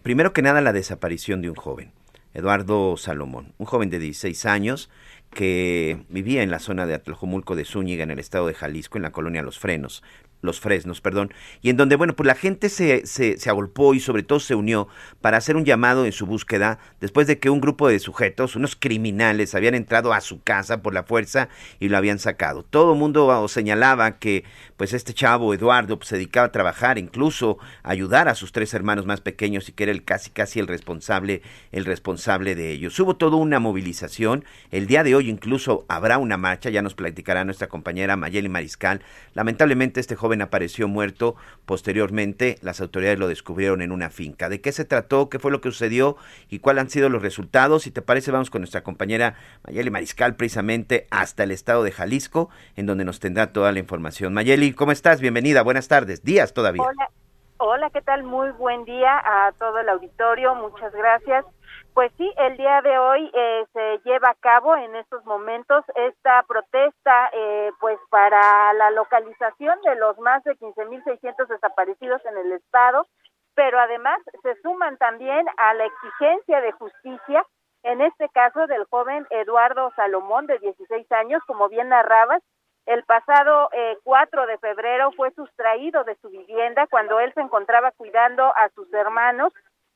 primero 0.03 0.33
que 0.33 0.41
nada, 0.41 0.61
la 0.61 0.73
desaparición 0.73 1.41
de 1.41 1.49
un 1.49 1.55
joven, 1.55 1.91
Eduardo 2.33 2.97
Salomón, 2.97 3.53
un 3.57 3.65
joven 3.65 3.89
de 3.89 3.99
16 3.99 4.45
años 4.45 4.89
que 5.33 6.05
vivía 6.09 6.43
en 6.43 6.51
la 6.51 6.59
zona 6.59 6.85
de 6.85 6.93
Atlajomulco 6.93 7.55
de 7.55 7.65
Zúñiga, 7.65 8.03
en 8.03 8.11
el 8.11 8.19
estado 8.19 8.47
de 8.47 8.53
Jalisco, 8.53 8.97
en 8.97 9.03
la 9.03 9.11
colonia 9.11 9.41
Los 9.41 9.59
Frenos 9.59 10.03
los 10.43 10.59
fresnos, 10.59 11.01
perdón, 11.01 11.33
y 11.61 11.69
en 11.69 11.77
donde, 11.77 11.95
bueno, 11.95 12.15
pues 12.15 12.27
la 12.27 12.35
gente 12.35 12.69
se, 12.69 13.07
se, 13.07 13.37
se, 13.37 13.49
agolpó 13.49 13.93
y 13.93 13.99
sobre 13.99 14.23
todo 14.23 14.39
se 14.39 14.55
unió 14.55 14.87
para 15.21 15.37
hacer 15.37 15.55
un 15.55 15.65
llamado 15.65 16.05
en 16.05 16.11
su 16.11 16.25
búsqueda 16.25 16.79
después 16.99 17.27
de 17.27 17.39
que 17.39 17.49
un 17.49 17.61
grupo 17.61 17.87
de 17.87 17.99
sujetos, 17.99 18.55
unos 18.55 18.75
criminales, 18.75 19.55
habían 19.55 19.73
entrado 19.73 20.13
a 20.13 20.21
su 20.21 20.43
casa 20.43 20.81
por 20.81 20.93
la 20.93 21.03
fuerza 21.03 21.49
y 21.79 21.89
lo 21.89 21.97
habían 21.97 22.19
sacado. 22.19 22.63
Todo 22.63 22.93
el 22.93 22.99
mundo 22.99 23.47
señalaba 23.47 24.19
que 24.19 24.43
pues 24.77 24.93
este 24.93 25.13
chavo 25.13 25.53
Eduardo 25.53 25.97
pues, 25.97 26.09
se 26.09 26.15
dedicaba 26.15 26.47
a 26.47 26.51
trabajar, 26.51 26.97
incluso 26.97 27.57
a 27.83 27.91
ayudar 27.91 28.27
a 28.27 28.35
sus 28.35 28.51
tres 28.51 28.73
hermanos 28.73 29.05
más 29.05 29.21
pequeños 29.21 29.69
y 29.69 29.71
que 29.71 29.83
era 29.83 29.91
el 29.91 30.03
casi 30.03 30.29
casi 30.29 30.59
el 30.59 30.67
responsable, 30.67 31.41
el 31.71 31.85
responsable 31.85 32.55
de 32.55 32.71
ellos. 32.71 32.99
Hubo 32.99 33.15
toda 33.15 33.37
una 33.37 33.59
movilización, 33.59 34.43
el 34.71 34.87
día 34.87 35.03
de 35.03 35.15
hoy 35.15 35.29
incluso 35.29 35.85
habrá 35.87 36.17
una 36.17 36.37
marcha, 36.37 36.69
ya 36.69 36.81
nos 36.81 36.95
platicará 36.95 37.45
nuestra 37.45 37.67
compañera 37.67 38.17
Mayeli 38.17 38.49
Mariscal. 38.49 39.01
Lamentablemente 39.33 39.99
este 39.99 40.15
joven 40.15 40.32
apareció 40.41 40.87
muerto, 40.87 41.35
posteriormente 41.65 42.57
las 42.61 42.81
autoridades 42.81 43.19
lo 43.19 43.27
descubrieron 43.27 43.81
en 43.81 43.91
una 43.91 44.09
finca. 44.09 44.49
¿De 44.49 44.61
qué 44.61 44.71
se 44.71 44.85
trató? 44.85 45.29
¿Qué 45.29 45.39
fue 45.39 45.51
lo 45.51 45.61
que 45.61 45.69
sucedió? 45.69 46.17
¿Y 46.49 46.59
cuáles 46.59 46.81
han 46.81 46.89
sido 46.89 47.09
los 47.09 47.21
resultados? 47.21 47.83
Si 47.83 47.91
te 47.91 48.01
parece, 48.01 48.31
vamos 48.31 48.49
con 48.49 48.61
nuestra 48.61 48.83
compañera 48.83 49.35
Mayeli 49.65 49.89
Mariscal 49.89 50.35
precisamente 50.35 51.07
hasta 51.11 51.43
el 51.43 51.51
estado 51.51 51.83
de 51.83 51.91
Jalisco, 51.91 52.49
en 52.75 52.85
donde 52.85 53.05
nos 53.05 53.19
tendrá 53.19 53.53
toda 53.53 53.71
la 53.71 53.79
información. 53.79 54.33
Mayeli, 54.33 54.73
¿cómo 54.73 54.91
estás? 54.91 55.21
Bienvenida, 55.21 55.61
buenas 55.63 55.87
tardes, 55.87 56.23
días 56.23 56.53
todavía. 56.53 56.83
Hola, 56.83 57.09
hola, 57.57 57.89
¿qué 57.89 58.01
tal? 58.01 58.23
Muy 58.23 58.51
buen 58.51 58.85
día 58.85 59.17
a 59.17 59.51
todo 59.53 59.79
el 59.79 59.89
auditorio, 59.89 60.55
muchas 60.55 60.93
gracias. 60.93 61.45
Pues 61.93 62.11
sí, 62.17 62.33
el 62.37 62.57
día 62.57 62.81
de 62.81 62.97
hoy 62.97 63.29
eh, 63.35 63.65
se 63.71 63.99
lleva 64.03 64.31
a 64.31 64.35
cabo 64.35 64.75
en 64.75 64.95
estos 64.95 65.23
momentos 65.25 65.85
esta 65.93 66.41
protesta, 66.41 67.29
eh, 67.31 67.71
pues 67.79 67.99
para 68.09 68.73
la 68.73 68.89
localización 68.89 69.79
de 69.83 69.95
los 69.97 70.17
más 70.17 70.43
de 70.43 70.57
15.600 70.57 71.47
desaparecidos 71.47 72.25
en 72.25 72.35
el 72.37 72.53
estado, 72.53 73.05
pero 73.53 73.79
además 73.79 74.19
se 74.41 74.59
suman 74.63 74.97
también 74.97 75.45
a 75.57 75.75
la 75.75 75.85
exigencia 75.85 76.61
de 76.61 76.71
justicia, 76.71 77.45
en 77.83 78.01
este 78.01 78.27
caso 78.29 78.65
del 78.65 78.85
joven 78.85 79.27
Eduardo 79.29 79.91
Salomón, 79.95 80.47
de 80.47 80.57
16 80.57 81.11
años, 81.11 81.43
como 81.45 81.69
bien 81.69 81.89
narrabas, 81.89 82.41
el 82.87 83.03
pasado 83.03 83.69
eh, 83.71 83.97
4 84.03 84.47
de 84.47 84.57
febrero 84.57 85.11
fue 85.11 85.31
sustraído 85.31 86.03
de 86.03 86.15
su 86.15 86.29
vivienda 86.29 86.87
cuando 86.87 87.19
él 87.19 87.31
se 87.33 87.41
encontraba 87.41 87.91
cuidando 87.91 88.45
a 88.57 88.69
sus 88.69 88.91
hermanos 88.93 89.53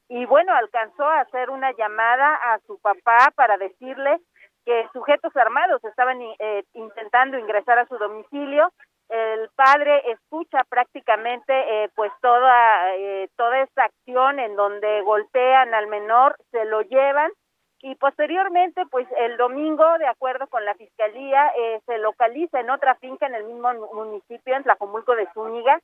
y 0.10 0.26
bueno, 0.26 0.54
alcanzó 0.54 1.04
a 1.04 1.22
hacer 1.22 1.50
una 1.50 1.72
llamada 1.74 2.36
a 2.36 2.60
su 2.66 2.80
papá 2.80 3.32
para 3.36 3.58
decirle 3.58 4.20
que 4.66 4.88
sujetos 4.94 5.36
armados 5.36 5.84
estaban 5.84 6.20
eh, 6.22 6.64
intentando 6.74 7.38
ingresar 7.38 7.80
a 7.80 7.88
su 7.88 7.98
domicilio. 7.98 8.72
El 9.10 9.50
padre 9.56 10.12
escucha 10.12 10.64
prácticamente 10.68 11.54
eh, 11.54 11.90
pues 11.96 12.12
toda 12.22 12.96
eh, 12.96 13.30
toda 13.38 13.60
esta 13.60 13.86
acción 13.86 14.40
en 14.40 14.56
donde 14.56 15.02
golpean 15.02 15.74
al 15.74 15.88
menor, 15.88 16.36
se 16.52 16.66
lo 16.66 16.82
llevan 16.82 17.32
y 17.82 17.94
posteriormente, 17.96 18.84
pues 18.90 19.08
el 19.18 19.38
domingo, 19.38 19.86
de 20.00 20.08
acuerdo 20.08 20.48
con 20.48 20.66
la 20.66 20.74
fiscalía, 20.76 21.52
eh, 21.58 21.80
se 21.86 22.00
localiza 22.00 22.60
en 22.60 22.72
otra 22.72 22.96
finca 22.96 23.28
en 23.28 23.36
el 23.36 23.44
mismo 23.44 23.72
municipio, 23.94 24.56
en 24.56 24.64
Tlajomulco 24.64 25.16
de 25.16 25.28
Zúñiga, 25.34 25.80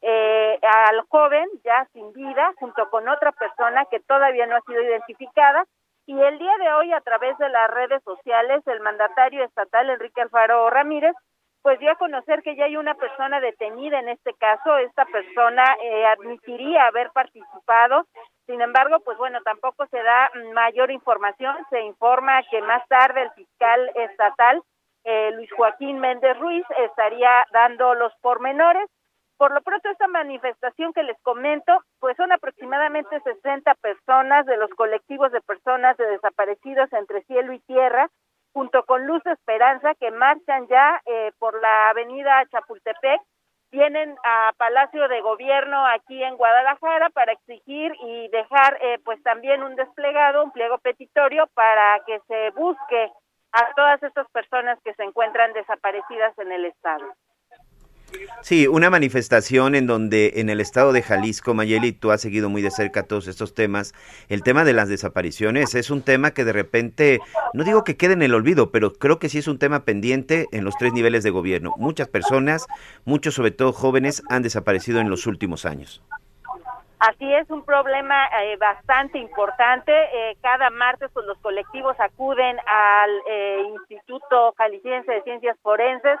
eh, 0.00 0.58
al 0.62 1.00
joven 1.08 1.48
ya 1.64 1.86
sin 1.92 2.12
vida, 2.12 2.52
junto 2.58 2.88
con 2.90 3.08
otra 3.08 3.32
persona 3.32 3.84
que 3.90 4.00
todavía 4.00 4.46
no 4.46 4.56
ha 4.56 4.60
sido 4.62 4.82
identificada. 4.82 5.64
Y 6.06 6.18
el 6.20 6.38
día 6.38 6.56
de 6.58 6.72
hoy, 6.72 6.92
a 6.92 7.00
través 7.00 7.36
de 7.38 7.48
las 7.48 7.70
redes 7.70 8.02
sociales, 8.02 8.66
el 8.66 8.80
mandatario 8.80 9.44
estatal, 9.44 9.90
Enrique 9.90 10.22
Alfaro 10.22 10.70
Ramírez, 10.70 11.14
pues 11.62 11.78
dio 11.80 11.90
a 11.90 11.96
conocer 11.96 12.42
que 12.42 12.56
ya 12.56 12.64
hay 12.64 12.76
una 12.76 12.94
persona 12.94 13.40
detenida 13.40 13.98
en 13.98 14.08
este 14.08 14.32
caso. 14.34 14.78
Esta 14.78 15.04
persona 15.06 15.64
eh, 15.82 16.06
admitiría 16.06 16.86
haber 16.86 17.10
participado 17.10 18.06
sin 18.48 18.62
embargo, 18.62 19.00
pues 19.00 19.18
bueno, 19.18 19.40
tampoco 19.42 19.86
se 19.88 20.02
da 20.02 20.30
mayor 20.54 20.90
información. 20.90 21.54
Se 21.68 21.82
informa 21.82 22.42
que 22.50 22.62
más 22.62 22.82
tarde 22.88 23.24
el 23.24 23.30
fiscal 23.32 23.90
estatal, 23.94 24.62
eh, 25.04 25.32
Luis 25.32 25.52
Joaquín 25.52 25.98
Méndez 25.98 26.34
Ruiz, 26.38 26.64
estaría 26.78 27.46
dando 27.52 27.94
los 27.94 28.10
pormenores. 28.22 28.88
Por 29.38 29.52
lo 29.52 29.62
pronto, 29.62 29.88
esta 29.88 30.08
manifestación 30.08 30.92
que 30.92 31.04
les 31.04 31.16
comento, 31.22 31.84
pues 32.00 32.16
son 32.16 32.32
aproximadamente 32.32 33.20
60 33.20 33.72
personas 33.76 34.44
de 34.46 34.56
los 34.56 34.68
colectivos 34.70 35.30
de 35.30 35.40
personas 35.40 35.96
de 35.96 36.06
desaparecidos 36.06 36.92
entre 36.92 37.22
cielo 37.22 37.52
y 37.52 37.60
tierra, 37.60 38.10
junto 38.52 38.84
con 38.84 39.06
Luz 39.06 39.24
Esperanza, 39.26 39.94
que 39.94 40.10
marchan 40.10 40.66
ya 40.66 41.00
eh, 41.06 41.30
por 41.38 41.60
la 41.62 41.90
avenida 41.90 42.44
Chapultepec 42.50 43.20
vienen 43.70 44.16
a 44.24 44.52
Palacio 44.56 45.06
de 45.06 45.20
Gobierno 45.20 45.86
aquí 45.86 46.20
en 46.20 46.36
Guadalajara 46.36 47.10
para 47.10 47.32
exigir 47.32 47.94
y 48.00 48.28
dejar 48.28 48.78
eh, 48.80 48.98
pues 49.04 49.22
también 49.22 49.62
un 49.62 49.76
desplegado, 49.76 50.42
un 50.42 50.50
pliego 50.50 50.78
petitorio 50.78 51.46
para 51.54 52.00
que 52.06 52.18
se 52.26 52.50
busque 52.56 53.12
a 53.52 53.72
todas 53.76 54.02
estas 54.02 54.28
personas 54.30 54.80
que 54.82 54.94
se 54.94 55.04
encuentran 55.04 55.52
desaparecidas 55.52 56.36
en 56.38 56.50
el 56.50 56.64
estado. 56.64 57.06
Sí, 58.42 58.66
una 58.66 58.88
manifestación 58.88 59.74
en 59.74 59.86
donde 59.86 60.34
en 60.36 60.48
el 60.48 60.60
estado 60.60 60.92
de 60.92 61.02
Jalisco, 61.02 61.54
Mayeli, 61.54 61.92
tú 61.92 62.12
has 62.12 62.20
seguido 62.20 62.48
muy 62.48 62.62
de 62.62 62.70
cerca 62.70 63.02
todos 63.02 63.26
estos 63.26 63.52
temas. 63.52 63.94
El 64.28 64.42
tema 64.42 64.64
de 64.64 64.72
las 64.72 64.88
desapariciones 64.88 65.74
es 65.74 65.90
un 65.90 66.02
tema 66.02 66.30
que 66.30 66.44
de 66.44 66.52
repente, 66.52 67.20
no 67.52 67.64
digo 67.64 67.84
que 67.84 67.96
quede 67.96 68.14
en 68.14 68.22
el 68.22 68.34
olvido, 68.34 68.70
pero 68.70 68.94
creo 68.94 69.18
que 69.18 69.28
sí 69.28 69.38
es 69.38 69.48
un 69.48 69.58
tema 69.58 69.84
pendiente 69.84 70.46
en 70.52 70.64
los 70.64 70.76
tres 70.78 70.92
niveles 70.92 71.24
de 71.24 71.30
gobierno. 71.30 71.74
Muchas 71.76 72.08
personas, 72.08 72.66
muchos 73.04 73.34
sobre 73.34 73.50
todo 73.50 73.72
jóvenes, 73.72 74.22
han 74.30 74.42
desaparecido 74.42 75.00
en 75.00 75.10
los 75.10 75.26
últimos 75.26 75.66
años. 75.66 76.02
Así 77.00 77.32
es, 77.32 77.48
un 77.50 77.64
problema 77.64 78.26
eh, 78.42 78.56
bastante 78.56 79.18
importante. 79.18 79.92
Eh, 79.92 80.36
cada 80.42 80.70
martes 80.70 81.10
pues, 81.12 81.26
los 81.26 81.38
colectivos 81.38 81.98
acuden 82.00 82.56
al 82.66 83.10
eh, 83.28 83.62
Instituto 83.74 84.52
Jalisciense 84.56 85.12
de 85.12 85.22
Ciencias 85.22 85.56
Forenses 85.62 86.18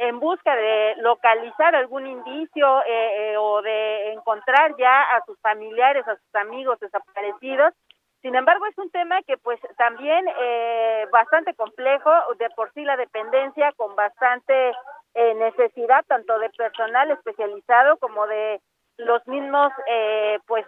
en 0.00 0.18
busca 0.18 0.56
de 0.56 0.94
localizar 0.96 1.74
algún 1.74 2.06
indicio 2.06 2.82
eh, 2.86 3.32
eh, 3.32 3.36
o 3.36 3.60
de 3.60 4.12
encontrar 4.12 4.74
ya 4.78 5.02
a 5.02 5.22
sus 5.26 5.38
familiares, 5.40 6.08
a 6.08 6.16
sus 6.16 6.34
amigos 6.34 6.80
desaparecidos. 6.80 7.74
Sin 8.22 8.34
embargo, 8.34 8.64
es 8.66 8.78
un 8.78 8.90
tema 8.90 9.20
que 9.22 9.36
pues 9.36 9.60
también 9.76 10.24
eh, 10.40 11.06
bastante 11.12 11.52
complejo, 11.54 12.10
de 12.38 12.48
por 12.56 12.72
sí 12.72 12.82
la 12.82 12.96
dependencia 12.96 13.72
con 13.72 13.94
bastante 13.94 14.72
eh, 15.12 15.34
necesidad 15.34 16.02
tanto 16.06 16.38
de 16.38 16.48
personal 16.48 17.10
especializado 17.10 17.98
como 17.98 18.26
de 18.26 18.58
los 18.96 19.26
mismos, 19.26 19.70
eh, 19.86 20.38
pues 20.46 20.66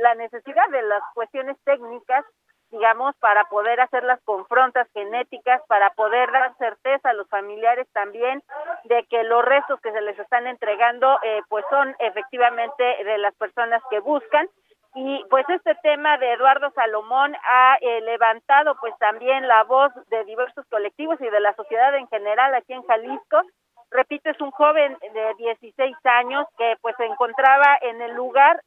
la 0.00 0.14
necesidad 0.14 0.68
de 0.70 0.82
las 0.82 1.02
cuestiones 1.12 1.56
técnicas 1.64 2.24
digamos, 2.70 3.14
para 3.16 3.44
poder 3.44 3.80
hacer 3.80 4.04
las 4.04 4.20
confrontas 4.22 4.86
genéticas, 4.92 5.60
para 5.66 5.90
poder 5.90 6.30
dar 6.30 6.54
certeza 6.56 7.10
a 7.10 7.14
los 7.14 7.28
familiares 7.28 7.86
también 7.92 8.42
de 8.84 9.04
que 9.06 9.24
los 9.24 9.44
restos 9.44 9.80
que 9.80 9.92
se 9.92 10.00
les 10.00 10.18
están 10.18 10.46
entregando, 10.46 11.18
eh, 11.22 11.40
pues 11.48 11.64
son 11.70 11.94
efectivamente 11.98 12.84
de 13.04 13.18
las 13.18 13.34
personas 13.34 13.82
que 13.90 14.00
buscan. 14.00 14.48
Y 14.94 15.24
pues 15.30 15.48
este 15.48 15.74
tema 15.82 16.18
de 16.18 16.32
Eduardo 16.32 16.70
Salomón 16.72 17.36
ha 17.44 17.76
eh, 17.80 18.00
levantado 18.00 18.74
pues 18.80 18.92
también 18.98 19.46
la 19.46 19.62
voz 19.64 19.92
de 20.08 20.24
diversos 20.24 20.66
colectivos 20.68 21.20
y 21.20 21.30
de 21.30 21.40
la 21.40 21.54
sociedad 21.54 21.94
en 21.94 22.08
general 22.08 22.54
aquí 22.54 22.72
en 22.72 22.82
Jalisco. 22.82 23.42
Repito, 23.92 24.30
es 24.30 24.40
un 24.40 24.50
joven 24.50 24.96
de 25.00 25.34
16 25.38 25.96
años 26.04 26.46
que 26.58 26.76
pues 26.80 26.96
se 26.96 27.04
encontraba 27.04 27.78
en 27.82 28.00
el 28.02 28.14
lugar 28.14 28.60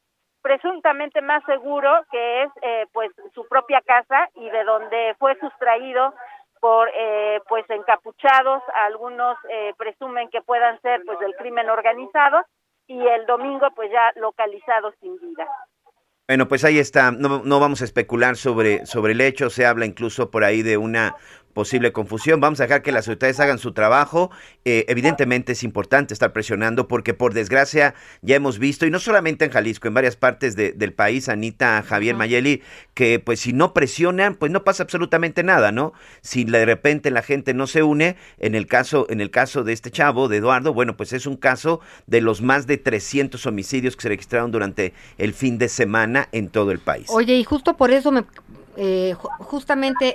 presuntamente 0.44 1.22
más 1.22 1.44
seguro 1.46 1.90
que 2.12 2.44
es 2.44 2.52
eh, 2.62 2.86
pues 2.92 3.10
su 3.34 3.48
propia 3.48 3.82
casa 3.82 4.30
y 4.36 4.48
de 4.50 4.64
donde 4.66 5.16
fue 5.18 5.40
sustraído 5.40 6.14
por 6.60 6.90
eh, 6.94 7.40
pues 7.48 7.66
encapuchados 7.70 8.62
algunos 8.86 9.38
eh, 9.50 9.74
presumen 9.78 10.30
que 10.30 10.42
puedan 10.42 10.80
ser 10.82 11.02
pues 11.06 11.18
del 11.20 11.34
crimen 11.36 11.70
organizado 11.70 12.42
y 12.88 13.00
el 13.08 13.26
domingo 13.26 13.68
pues 13.74 13.90
ya 13.92 14.12
localizados 14.18 14.94
sin 15.00 15.18
vida 15.18 15.48
bueno, 16.26 16.48
pues 16.48 16.64
ahí 16.64 16.80
está. 16.80 17.12
No, 17.12 17.42
no, 17.44 17.60
vamos 17.60 17.82
a 17.82 17.84
especular 17.84 18.38
sobre, 18.38 18.86
sobre 18.86 19.12
el 19.12 19.20
hecho. 19.20 19.50
Se 19.50 19.66
habla 19.66 19.86
incluso 19.86 20.32
por 20.32 20.46
ahí 20.46 20.62
de 20.62 20.78
una 20.78 21.18
posible 21.54 21.92
confusión. 21.92 22.40
Vamos 22.42 22.60
a 22.60 22.64
dejar 22.64 22.82
que 22.82 22.92
las 22.92 23.08
autoridades 23.08 23.40
hagan 23.40 23.60
su 23.60 23.72
trabajo. 23.74 24.32
Eh, 24.66 24.86
evidentemente 24.88 25.54
es 25.54 25.64
importante 25.64 26.14
estar 26.14 26.34
presionando 26.34 26.88
porque 26.88 27.14
por 27.14 27.34
desgracia 27.34 27.94
ya 28.22 28.36
hemos 28.36 28.60
visto, 28.60 28.86
y 28.86 28.92
no 28.92 29.00
solamente 29.00 29.46
en 29.46 29.52
Jalisco, 29.52 29.88
en 29.88 29.94
varias 29.94 30.16
partes 30.16 30.56
de- 30.56 30.72
del 30.74 30.94
país, 30.94 31.30
Anita, 31.30 31.82
Javier 31.84 32.16
Mayeli, 32.16 32.62
que 32.94 33.20
pues 33.20 33.40
si 33.40 33.54
no 33.54 33.74
presionan, 33.74 34.36
pues 34.36 34.52
no 34.52 34.64
pasa 34.64 34.84
absolutamente 34.84 35.44
nada, 35.44 35.72
¿no? 35.72 35.94
Si 36.22 36.44
de 36.44 36.66
repente 36.66 37.12
la 37.12 37.22
gente 37.22 37.54
no 37.54 37.68
se 37.68 37.84
une, 37.84 38.18
en 38.40 38.56
el 38.56 38.68
caso, 38.68 39.06
en 39.10 39.22
el 39.22 39.30
caso 39.32 39.64
de 39.64 39.74
este 39.74 39.92
chavo, 39.92 40.28
de 40.28 40.38
Eduardo, 40.38 40.74
bueno, 40.74 40.98
pues 40.98 41.14
es 41.14 41.26
un 41.26 41.38
caso 41.38 41.80
de 42.08 42.22
los 42.22 42.42
más 42.42 42.68
de 42.68 42.78
300 42.78 43.46
homicidios 43.46 43.96
que 43.96 44.02
se 44.04 44.10
registraron 44.10 44.52
durante 44.52 44.94
el 45.18 45.34
fin 45.34 45.58
de 45.58 45.70
semana 45.70 46.28
en 46.32 46.50
todo 46.50 46.72
el 46.72 46.80
país. 46.80 47.08
Oye, 47.10 47.36
y 47.36 47.44
justo 47.44 47.76
por 47.78 47.92
eso, 47.92 48.12
me, 48.12 48.24
eh, 48.78 49.14
ju- 49.16 49.30
justamente 49.40 50.14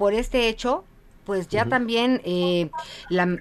por 0.00 0.14
este 0.14 0.48
hecho, 0.48 0.82
pues 1.26 1.48
ya 1.48 1.66
también 1.66 2.22
eh, 2.24 2.70
la, 3.10 3.36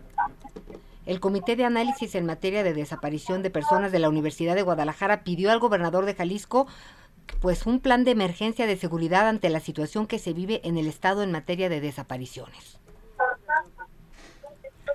el 1.06 1.20
Comité 1.22 1.56
de 1.56 1.64
Análisis 1.64 2.16
en 2.16 2.26
Materia 2.26 2.66
de 2.66 2.74
Desaparición 2.74 3.42
de 3.44 3.50
Personas 3.50 3.94
de 3.94 4.00
la 4.00 4.10
Universidad 4.10 4.56
de 4.56 4.64
Guadalajara 4.64 5.24
pidió 5.24 5.52
al 5.52 5.60
gobernador 5.60 6.04
de 6.04 6.16
Jalisco 6.16 6.68
pues 7.40 7.66
un 7.66 7.80
plan 7.80 8.04
de 8.04 8.12
emergencia 8.12 8.68
de 8.68 8.76
seguridad 8.76 9.30
ante 9.30 9.50
la 9.50 9.62
situación 9.62 10.06
que 10.06 10.20
se 10.20 10.34
vive 10.34 10.60
en 10.66 10.78
el 10.78 10.88
estado 10.88 11.24
en 11.24 11.32
materia 11.32 11.70
de 11.70 11.80
desapariciones. 11.80 12.78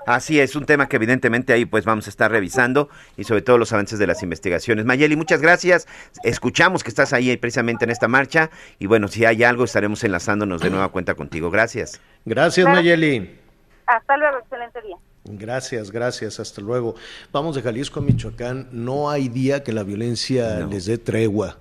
Así 0.07 0.40
es, 0.40 0.55
un 0.57 0.66
tema 0.66 0.88
que 0.88 0.96
evidentemente 0.96 1.52
ahí 1.52 1.64
pues 1.64 1.84
vamos 1.84 2.07
a 2.07 2.11
estar 2.11 2.30
revisando 2.30 2.88
y 3.16 3.24
sobre 3.24 3.42
todo 3.42 3.59
los 3.59 3.72
avances 3.72 3.98
de 3.98 4.07
las 4.07 4.22
investigaciones. 4.22 4.84
Mayeli, 4.84 5.16
muchas 5.16 5.40
gracias. 5.40 5.86
Escuchamos 6.22 6.82
que 6.84 6.90
estás 6.90 7.12
ahí 7.12 7.36
precisamente 7.36 7.84
en 7.84 7.90
esta 7.90 8.09
marcha 8.09 8.50
y 8.78 8.86
bueno, 8.86 9.09
si 9.09 9.24
hay 9.24 9.44
algo 9.44 9.64
estaremos 9.64 10.05
enlazándonos 10.05 10.61
de 10.61 10.70
nueva 10.70 10.88
cuenta 10.90 11.14
contigo. 11.14 11.50
Gracias. 11.50 12.00
Gracias. 12.24 12.66
Mayeli. 12.66 13.38
Hasta 13.86 14.16
luego, 14.16 14.38
excelente 14.38 14.80
día. 14.82 14.96
Gracias, 15.26 15.90
gracias, 15.90 16.38
hasta 16.38 16.61
luego. 16.61 16.94
Vamos 17.32 17.57
de 17.57 17.62
Jalisco 17.62 18.00
a 18.00 18.02
Michoacán. 18.02 18.68
No 18.72 19.09
hay 19.11 19.28
día 19.28 19.62
que 19.62 19.72
la 19.72 19.82
violencia 19.82 20.59
No. 20.61 20.66
les 20.68 20.84
dé 20.86 20.98
tregua 20.98 21.59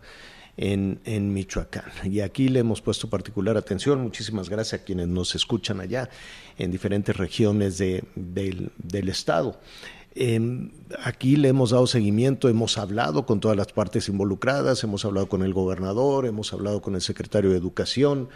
en, 0.58 1.00
Michoacán. 1.34 1.86
Y 2.04 2.20
aquí 2.22 2.48
le 2.50 2.60
hemos 2.60 2.82
puesto 2.82 3.10
particular 3.10 3.58
atención. 3.58 4.02
Muchísimas 4.02 4.50
gracias 4.50 4.82
a 4.82 4.84
quienes 4.86 5.08
nos 5.08 5.36
escuchan 5.36 5.80
allá 5.82 6.10
en 6.58 6.72
diferentes 6.72 7.16
regiones 7.18 7.78
de- 7.78 8.04
del, 8.16 8.72
del 8.78 9.10
estado. 9.10 9.60
Em, 10.16 10.70
aquí 11.04 11.38
le 11.38 11.48
hemos 11.48 11.72
dado 11.72 11.88
seguimiento, 11.88 12.48
hemos 12.48 12.78
hablado 12.78 13.26
con 13.26 13.40
todas 13.40 13.58
las 13.58 13.72
partes 13.74 14.08
involucradas, 14.10 14.84
hemos 14.84 15.06
hablado 15.06 15.28
con 15.28 15.42
el 15.42 15.54
gobernador, 15.56 16.28
hemos 16.28 16.54
hablado 16.54 16.84
con 16.84 16.94
el 16.94 17.02
secretario 17.02 17.50
de 17.50 17.58
Educación, 17.58 18.30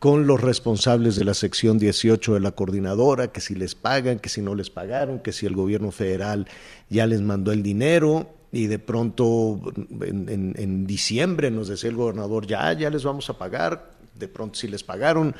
con 0.00 0.26
los 0.26 0.40
responsables 0.40 1.14
de 1.14 1.24
la 1.24 1.34
sección 1.34 1.78
18 1.78 2.34
de 2.34 2.40
la 2.40 2.50
coordinadora, 2.50 3.30
que 3.30 3.40
si 3.40 3.54
les 3.54 3.76
pagan, 3.76 4.18
que 4.18 4.28
si 4.28 4.40
no 4.40 4.56
les 4.56 4.70
pagaron, 4.70 5.20
que 5.20 5.30
si 5.30 5.46
el 5.46 5.54
gobierno 5.54 5.92
federal 5.92 6.48
ya 6.88 7.06
les 7.06 7.20
mandó 7.20 7.52
el 7.52 7.62
dinero 7.62 8.28
y 8.52 8.66
de 8.66 8.78
pronto 8.78 9.60
en, 10.00 10.54
en- 10.56 10.86
diciembre 10.86 11.50
nos 11.50 11.68
decía 11.68 11.90
el 11.90 11.96
gobernador, 11.96 12.46
ya, 12.46 12.72
ya 12.72 12.90
les 12.90 13.04
vamos 13.04 13.30
a 13.30 13.38
pagar, 13.38 13.92
de 14.18 14.28
pronto 14.28 14.58
sí 14.58 14.68
les 14.68 14.82
pagaron 14.82 15.34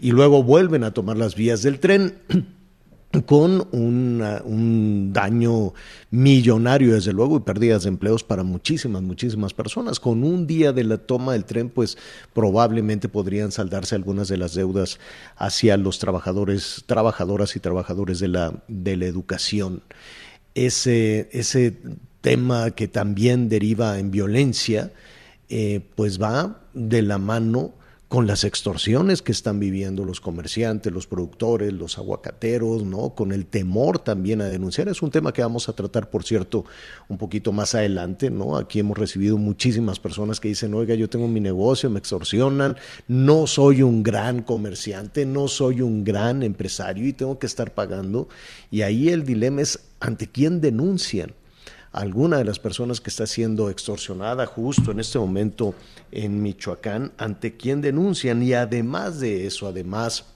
y 0.00 0.10
luego 0.10 0.42
vuelven 0.42 0.82
a 0.84 0.92
tomar 0.92 1.16
las 1.16 1.34
vías 1.34 1.62
del 1.62 1.78
tren 1.78 2.14
con 3.26 3.68
una- 3.70 4.42
un 4.44 5.12
daño 5.12 5.72
millonario, 6.10 6.94
desde 6.94 7.12
luego, 7.12 7.36
y 7.36 7.40
pérdidas 7.40 7.84
de 7.84 7.90
empleos 7.90 8.24
para 8.24 8.42
muchísimas, 8.42 9.02
muchísimas 9.02 9.54
personas. 9.54 10.00
Con 10.00 10.24
un 10.24 10.48
día 10.48 10.72
de 10.72 10.82
la 10.82 10.98
toma 10.98 11.34
del 11.34 11.44
tren, 11.44 11.68
pues 11.70 11.96
probablemente 12.32 13.08
podrían 13.08 13.52
saldarse 13.52 13.94
algunas 13.94 14.26
de 14.26 14.36
las 14.38 14.54
deudas 14.54 14.98
hacia 15.36 15.76
los 15.76 16.00
trabajadores, 16.00 16.82
trabajadoras 16.86 17.54
y 17.54 17.60
trabajadores 17.60 18.18
de 18.18 18.28
la, 18.28 18.64
de 18.66 18.96
la 18.96 19.06
educación. 19.06 19.82
Ese, 20.56 21.28
ese 21.32 21.76
tema 22.24 22.70
que 22.70 22.88
también 22.88 23.50
deriva 23.50 23.98
en 23.98 24.10
violencia, 24.10 24.90
eh, 25.50 25.82
pues 25.94 26.20
va 26.20 26.58
de 26.72 27.02
la 27.02 27.18
mano 27.18 27.74
con 28.08 28.26
las 28.26 28.44
extorsiones 28.44 29.20
que 29.20 29.32
están 29.32 29.60
viviendo 29.60 30.06
los 30.06 30.22
comerciantes, 30.22 30.90
los 30.90 31.06
productores, 31.06 31.74
los 31.74 31.98
aguacateros, 31.98 32.82
¿no? 32.82 33.10
Con 33.10 33.30
el 33.30 33.44
temor 33.44 33.98
también 33.98 34.40
a 34.40 34.46
denunciar. 34.46 34.88
Es 34.88 35.02
un 35.02 35.10
tema 35.10 35.34
que 35.34 35.42
vamos 35.42 35.68
a 35.68 35.74
tratar, 35.74 36.08
por 36.08 36.24
cierto, 36.24 36.64
un 37.08 37.18
poquito 37.18 37.52
más 37.52 37.74
adelante, 37.74 38.30
¿no? 38.30 38.56
Aquí 38.56 38.78
hemos 38.78 38.96
recibido 38.96 39.36
muchísimas 39.36 39.98
personas 39.98 40.40
que 40.40 40.48
dicen, 40.48 40.72
oiga, 40.72 40.94
yo 40.94 41.10
tengo 41.10 41.28
mi 41.28 41.40
negocio, 41.40 41.90
me 41.90 41.98
extorsionan, 41.98 42.76
no 43.06 43.46
soy 43.46 43.82
un 43.82 44.02
gran 44.02 44.40
comerciante, 44.42 45.26
no 45.26 45.46
soy 45.46 45.82
un 45.82 46.04
gran 46.04 46.42
empresario 46.42 47.06
y 47.06 47.12
tengo 47.12 47.38
que 47.38 47.46
estar 47.46 47.74
pagando. 47.74 48.28
Y 48.70 48.80
ahí 48.80 49.10
el 49.10 49.26
dilema 49.26 49.60
es 49.60 49.80
ante 50.00 50.26
quién 50.26 50.62
denuncian 50.62 51.34
alguna 51.94 52.38
de 52.38 52.44
las 52.44 52.58
personas 52.58 53.00
que 53.00 53.08
está 53.08 53.26
siendo 53.26 53.70
extorsionada 53.70 54.46
justo 54.46 54.90
en 54.90 54.98
este 54.98 55.18
momento 55.18 55.74
en 56.10 56.42
Michoacán, 56.42 57.12
ante 57.18 57.56
quién 57.56 57.80
denuncian 57.80 58.42
y 58.42 58.52
además 58.52 59.20
de 59.20 59.46
eso, 59.46 59.68
además 59.68 60.26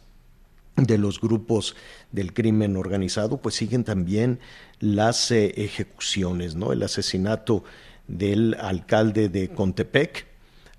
de 0.76 0.98
los 0.98 1.20
grupos 1.20 1.74
del 2.12 2.32
crimen 2.32 2.76
organizado, 2.76 3.38
pues 3.38 3.56
siguen 3.56 3.82
también 3.82 4.38
las 4.78 5.32
eh, 5.32 5.52
ejecuciones, 5.56 6.54
¿no? 6.54 6.72
El 6.72 6.84
asesinato 6.84 7.64
del 8.06 8.54
alcalde 8.54 9.28
de 9.28 9.48
Contepec. 9.48 10.27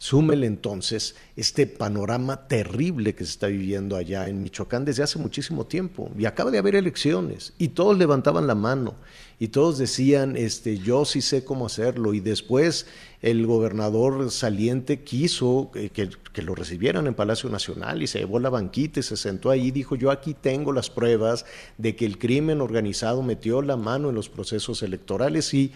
Súmele 0.02 0.47
entonces 0.47 1.16
este 1.36 1.68
panorama 1.68 2.47
terrible 2.47 3.16
que 3.16 3.26
se 3.26 3.32
está 3.32 3.47
viviendo 3.47 3.97
allá 3.97 4.30
en 4.30 4.41
Michoacán 4.41 4.86
desde 4.86 5.04
hace 5.04 5.20
muchísimo 5.20 5.66
tiempo. 5.66 6.10
Y 6.18 6.24
acaba 6.24 6.52
de 6.52 6.58
haber 6.58 6.76
elecciones 6.76 7.54
y 7.58 7.68
todos 7.70 7.97
levantaban 7.97 8.47
la 8.47 8.56
mano 8.56 8.95
y 9.39 9.50
todos 9.50 9.78
decían, 9.78 10.38
este, 10.38 10.78
yo 10.78 11.04
sí 11.04 11.20
sé 11.20 11.43
cómo 11.43 11.66
hacerlo. 11.66 12.14
Y 12.14 12.22
después 12.22 12.88
el 13.22 13.45
gobernador 13.45 14.32
saliente 14.32 15.04
quiso 15.04 15.70
eh, 15.76 15.89
que, 15.89 16.10
que 16.32 16.43
lo 16.43 16.56
recibieran 16.56 17.06
en 17.06 17.14
Palacio 17.14 17.50
Nacional 17.50 18.02
y 18.02 18.08
se 18.08 18.20
llevó 18.20 18.39
la 18.39 18.50
banquita 18.50 19.02
y 19.02 19.04
se 19.04 19.18
sentó 19.18 19.50
ahí 19.50 19.68
y 19.68 19.72
dijo, 19.72 19.97
yo 19.97 20.12
aquí 20.12 20.34
tengo 20.34 20.72
las 20.72 20.89
pruebas 20.89 21.45
de 21.78 21.97
que 21.97 22.06
el 22.06 22.18
crimen 22.18 22.62
organizado 22.62 23.22
metió 23.22 23.62
la 23.62 23.76
mano 23.76 24.08
en 24.08 24.16
los 24.16 24.30
procesos 24.30 24.82
electorales 24.82 25.54
y 25.54 25.74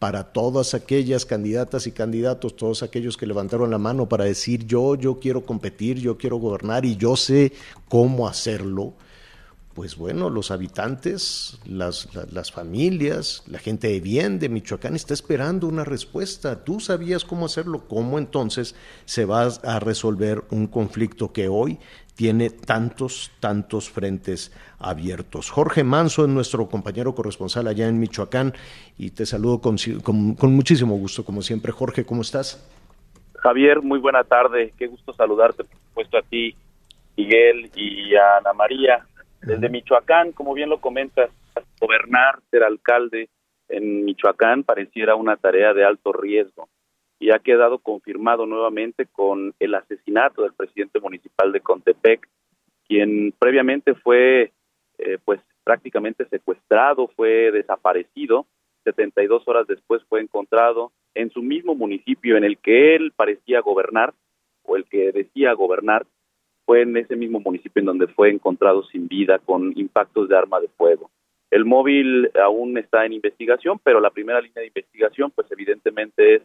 para 0.00 0.24
todas 0.32 0.74
aquellas 0.74 1.24
candidatas 1.26 1.86
y 1.86 1.92
candidatos, 1.92 2.56
todos 2.56 2.82
aquellos 2.82 3.16
que 3.16 3.26
levantaron 3.26 3.70
la 3.70 3.78
mano 3.78 4.08
para 4.08 4.24
decir 4.24 4.66
yo, 4.66 4.96
yo 4.96 5.20
quiero 5.20 5.46
competir, 5.46 5.98
yo 6.00 6.18
quiero 6.18 6.38
gobernar 6.38 6.84
y 6.84 6.96
yo 6.96 7.14
sé 7.16 7.52
cómo 7.88 8.26
hacerlo, 8.26 8.94
pues 9.74 9.96
bueno, 9.96 10.28
los 10.30 10.50
habitantes, 10.50 11.58
las, 11.64 12.12
la- 12.14 12.26
las 12.32 12.50
familias, 12.50 13.44
la 13.46 13.58
gente 13.60 13.86
de 13.88 14.00
bien 14.00 14.38
de 14.40 14.48
Michoacán 14.48 14.96
está 14.96 15.14
esperando 15.14 15.68
una 15.68 15.84
respuesta. 15.84 16.64
Tú 16.64 16.80
sabías 16.80 17.24
cómo 17.24 17.46
hacerlo, 17.46 17.86
cómo 17.86 18.18
entonces 18.18 18.74
se 19.04 19.24
va 19.26 19.42
a 19.46 19.78
resolver 19.78 20.42
un 20.50 20.66
conflicto 20.66 21.32
que 21.32 21.48
hoy 21.48 21.78
tiene 22.20 22.50
tantos, 22.50 23.32
tantos 23.40 23.88
frentes 23.88 24.52
abiertos. 24.78 25.48
Jorge 25.50 25.84
Manso 25.84 26.22
es 26.24 26.28
nuestro 26.28 26.68
compañero 26.68 27.14
corresponsal 27.14 27.66
allá 27.66 27.88
en 27.88 27.98
Michoacán 27.98 28.52
y 28.98 29.12
te 29.12 29.24
saludo 29.24 29.62
con, 29.62 29.76
con- 30.02 30.34
con 30.34 30.52
muchísimo 30.54 30.96
gusto, 30.98 31.24
como 31.24 31.40
siempre. 31.40 31.72
Jorge, 31.72 32.04
¿cómo 32.04 32.20
estás? 32.20 32.62
Javier, 33.36 33.80
muy 33.80 33.98
buena 33.98 34.22
tarde. 34.22 34.74
Qué 34.78 34.86
gusto 34.86 35.14
saludarte, 35.14 35.64
por 35.64 35.78
supuesto, 35.88 36.18
a 36.18 36.22
ti, 36.22 36.54
Miguel 37.16 37.70
y 37.74 38.14
a 38.14 38.36
Ana 38.36 38.52
María. 38.52 39.06
Desde 39.40 39.70
Michoacán, 39.70 40.32
como 40.32 40.52
bien 40.52 40.68
lo 40.68 40.78
comentas, 40.78 41.30
gobernar, 41.80 42.40
ser 42.50 42.64
alcalde 42.64 43.30
en 43.70 44.04
Michoacán 44.04 44.62
pareciera 44.62 45.14
una 45.14 45.36
tarea 45.38 45.72
de 45.72 45.86
alto 45.86 46.12
riesgo 46.12 46.68
y 47.20 47.30
ha 47.30 47.38
quedado 47.38 47.78
confirmado 47.78 48.46
nuevamente 48.46 49.06
con 49.06 49.54
el 49.60 49.74
asesinato 49.74 50.42
del 50.42 50.54
presidente 50.54 50.98
municipal 51.00 51.52
de 51.52 51.60
Contepec, 51.60 52.26
quien 52.88 53.32
previamente 53.38 53.94
fue 53.94 54.52
eh, 54.98 55.18
pues 55.24 55.40
prácticamente 55.62 56.24
secuestrado, 56.24 57.08
fue 57.14 57.52
desaparecido, 57.52 58.46
72 58.84 59.46
horas 59.46 59.66
después 59.66 60.02
fue 60.08 60.22
encontrado 60.22 60.92
en 61.14 61.30
su 61.30 61.42
mismo 61.42 61.74
municipio 61.74 62.38
en 62.38 62.44
el 62.44 62.56
que 62.56 62.96
él 62.96 63.12
parecía 63.14 63.60
gobernar 63.60 64.14
o 64.62 64.76
el 64.76 64.86
que 64.86 65.12
decía 65.12 65.52
gobernar, 65.52 66.06
fue 66.64 66.82
en 66.82 66.96
ese 66.96 67.16
mismo 67.16 67.40
municipio 67.40 67.80
en 67.80 67.86
donde 67.86 68.06
fue 68.06 68.30
encontrado 68.30 68.82
sin 68.84 69.08
vida 69.08 69.38
con 69.40 69.72
impactos 69.76 70.28
de 70.28 70.36
arma 70.38 70.58
de 70.60 70.68
fuego. 70.68 71.10
El 71.50 71.64
móvil 71.66 72.30
aún 72.42 72.78
está 72.78 73.04
en 73.04 73.12
investigación, 73.12 73.78
pero 73.82 74.00
la 74.00 74.10
primera 74.10 74.40
línea 74.40 74.60
de 74.60 74.68
investigación 74.68 75.30
pues 75.32 75.50
evidentemente 75.50 76.36
es 76.36 76.42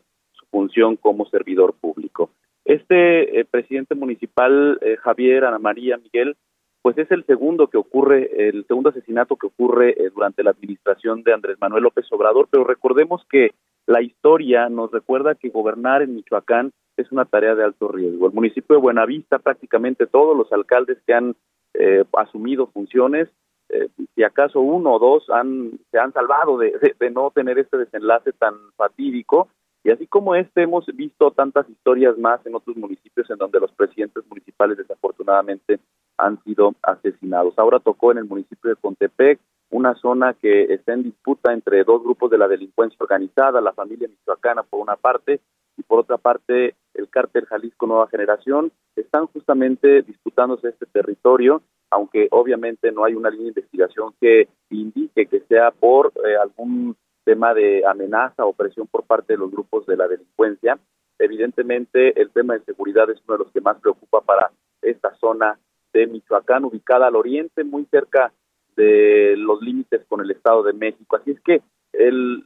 función 0.51 0.95
como 0.95 1.25
servidor 1.27 1.73
público. 1.79 2.29
Este 2.65 3.39
eh, 3.39 3.45
presidente 3.45 3.93
municipal, 3.93 4.79
eh, 4.81 4.97
Javier, 4.97 5.45
Ana 5.45 5.59
María, 5.59 5.97
Miguel, 5.97 6.35
pues 6.81 6.97
es 6.99 7.09
el 7.11 7.25
segundo 7.25 7.67
que 7.67 7.77
ocurre, 7.77 8.47
el 8.47 8.65
segundo 8.67 8.89
asesinato 8.89 9.37
que 9.37 9.47
ocurre 9.47 9.95
eh, 9.97 10.11
durante 10.13 10.43
la 10.43 10.51
administración 10.51 11.23
de 11.23 11.33
Andrés 11.33 11.57
Manuel 11.59 11.83
López 11.83 12.05
Obrador, 12.11 12.47
pero 12.49 12.63
recordemos 12.63 13.25
que 13.29 13.55
la 13.87 14.01
historia 14.01 14.69
nos 14.69 14.91
recuerda 14.91 15.33
que 15.35 15.49
gobernar 15.49 16.01
en 16.01 16.15
Michoacán 16.15 16.71
es 16.95 17.11
una 17.11 17.25
tarea 17.25 17.55
de 17.55 17.63
alto 17.63 17.87
riesgo. 17.87 18.27
El 18.27 18.33
municipio 18.33 18.75
de 18.75 18.81
Buenavista, 18.83 19.39
prácticamente 19.39 20.05
todos 20.07 20.37
los 20.37 20.51
alcaldes 20.51 20.97
que 21.07 21.13
han 21.13 21.35
eh, 21.73 22.03
asumido 22.13 22.67
funciones, 22.67 23.29
si 24.13 24.23
acaso 24.23 24.59
uno 24.59 24.93
o 24.93 24.99
dos 24.99 25.27
han, 25.31 25.71
se 25.89 25.97
han 25.97 26.13
salvado 26.13 26.59
de, 26.59 26.71
de, 26.99 27.09
no 27.09 27.31
tener 27.31 27.57
este 27.57 27.77
desenlace 27.77 28.31
tan 28.31 28.53
fatídico. 28.77 29.49
Y 29.85 29.91
así 29.91 30.07
como 30.07 30.33
este, 30.33 30.63
hemos 30.63 30.83
visto 30.95 31.29
tantas 31.29 31.69
historias 31.69 32.17
más 32.17 32.43
en 32.47 32.55
otros 32.55 32.75
municipios 32.75 33.29
en 33.29 33.37
donde 33.37 33.59
los 33.59 33.71
presidentes 33.71 34.23
municipales 34.27 34.79
desafortunadamente 34.79 35.79
han 36.17 36.43
sido 36.43 36.73
asesinados. 36.81 37.53
Ahora 37.57 37.79
tocó 37.79 38.11
en 38.11 38.17
el 38.17 38.25
municipio 38.25 38.71
de 38.71 38.77
Contepec, 38.77 39.39
una 39.69 39.93
zona 39.93 40.33
que 40.33 40.73
está 40.73 40.93
en 40.93 41.03
disputa 41.03 41.53
entre 41.53 41.83
dos 41.83 42.01
grupos 42.01 42.31
de 42.31 42.39
la 42.39 42.47
delincuencia 42.47 42.97
organizada, 42.99 43.61
la 43.61 43.73
familia 43.73 44.07
michoacana 44.07 44.63
por 44.63 44.79
una 44.79 44.95
parte 44.95 45.39
y 45.77 45.83
por 45.83 45.99
otra 45.99 46.17
parte 46.17 46.73
el 46.95 47.07
cártel 47.07 47.45
Jalisco 47.45 47.85
Nueva 47.85 48.07
Generación, 48.07 48.71
están 48.95 49.27
justamente 49.27 50.01
disputándose 50.01 50.69
este 50.69 50.87
territorio, 50.87 51.61
aunque 51.91 52.27
obviamente 52.31 52.91
no 52.91 53.05
hay 53.05 53.13
una 53.13 53.29
línea 53.29 53.51
de 53.51 53.59
investigación 53.59 54.15
que 54.19 54.47
indique 54.71 55.27
que 55.27 55.41
sea 55.41 55.69
por 55.69 56.11
eh, 56.25 56.37
algún 56.41 56.95
tema 57.25 57.53
de 57.53 57.83
amenaza 57.85 58.45
o 58.45 58.53
presión 58.53 58.87
por 58.87 59.03
parte 59.03 59.33
de 59.33 59.39
los 59.39 59.51
grupos 59.51 59.85
de 59.85 59.97
la 59.97 60.07
delincuencia. 60.07 60.79
Evidentemente 61.19 62.19
el 62.21 62.29
tema 62.29 62.53
de 62.53 62.63
seguridad 62.63 63.09
es 63.09 63.19
uno 63.27 63.37
de 63.37 63.43
los 63.43 63.51
que 63.51 63.61
más 63.61 63.77
preocupa 63.81 64.21
para 64.21 64.51
esta 64.81 65.13
zona 65.15 65.59
de 65.91 66.07
Michoacán, 66.07 66.65
ubicada 66.65 67.07
al 67.07 67.15
oriente, 67.15 67.63
muy 67.63 67.85
cerca 67.85 68.31
de 68.75 69.35
los 69.37 69.61
límites 69.61 70.05
con 70.07 70.21
el 70.21 70.31
Estado 70.31 70.63
de 70.63 70.73
México. 70.73 71.15
Así 71.15 71.31
es 71.31 71.39
que 71.41 71.61
el 71.93 72.45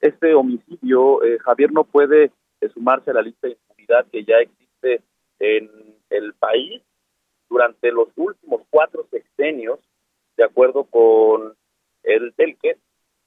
este 0.00 0.34
homicidio, 0.34 1.22
eh, 1.24 1.38
Javier, 1.38 1.72
no 1.72 1.84
puede 1.84 2.30
eh, 2.60 2.68
sumarse 2.72 3.10
a 3.10 3.14
la 3.14 3.22
lista 3.22 3.46
de 3.46 3.54
impunidad 3.54 4.06
que 4.10 4.24
ya 4.24 4.36
existe 4.38 5.02
en 5.38 5.70
el 6.10 6.32
país 6.34 6.82
durante 7.48 7.90
los 7.92 8.08
últimos 8.16 8.62
cuatro 8.70 9.06
sexenios, 9.10 9.78
de 10.36 10.44
acuerdo 10.44 10.84
con 10.84 11.54
el 12.02 12.32
Telque, 12.34 12.78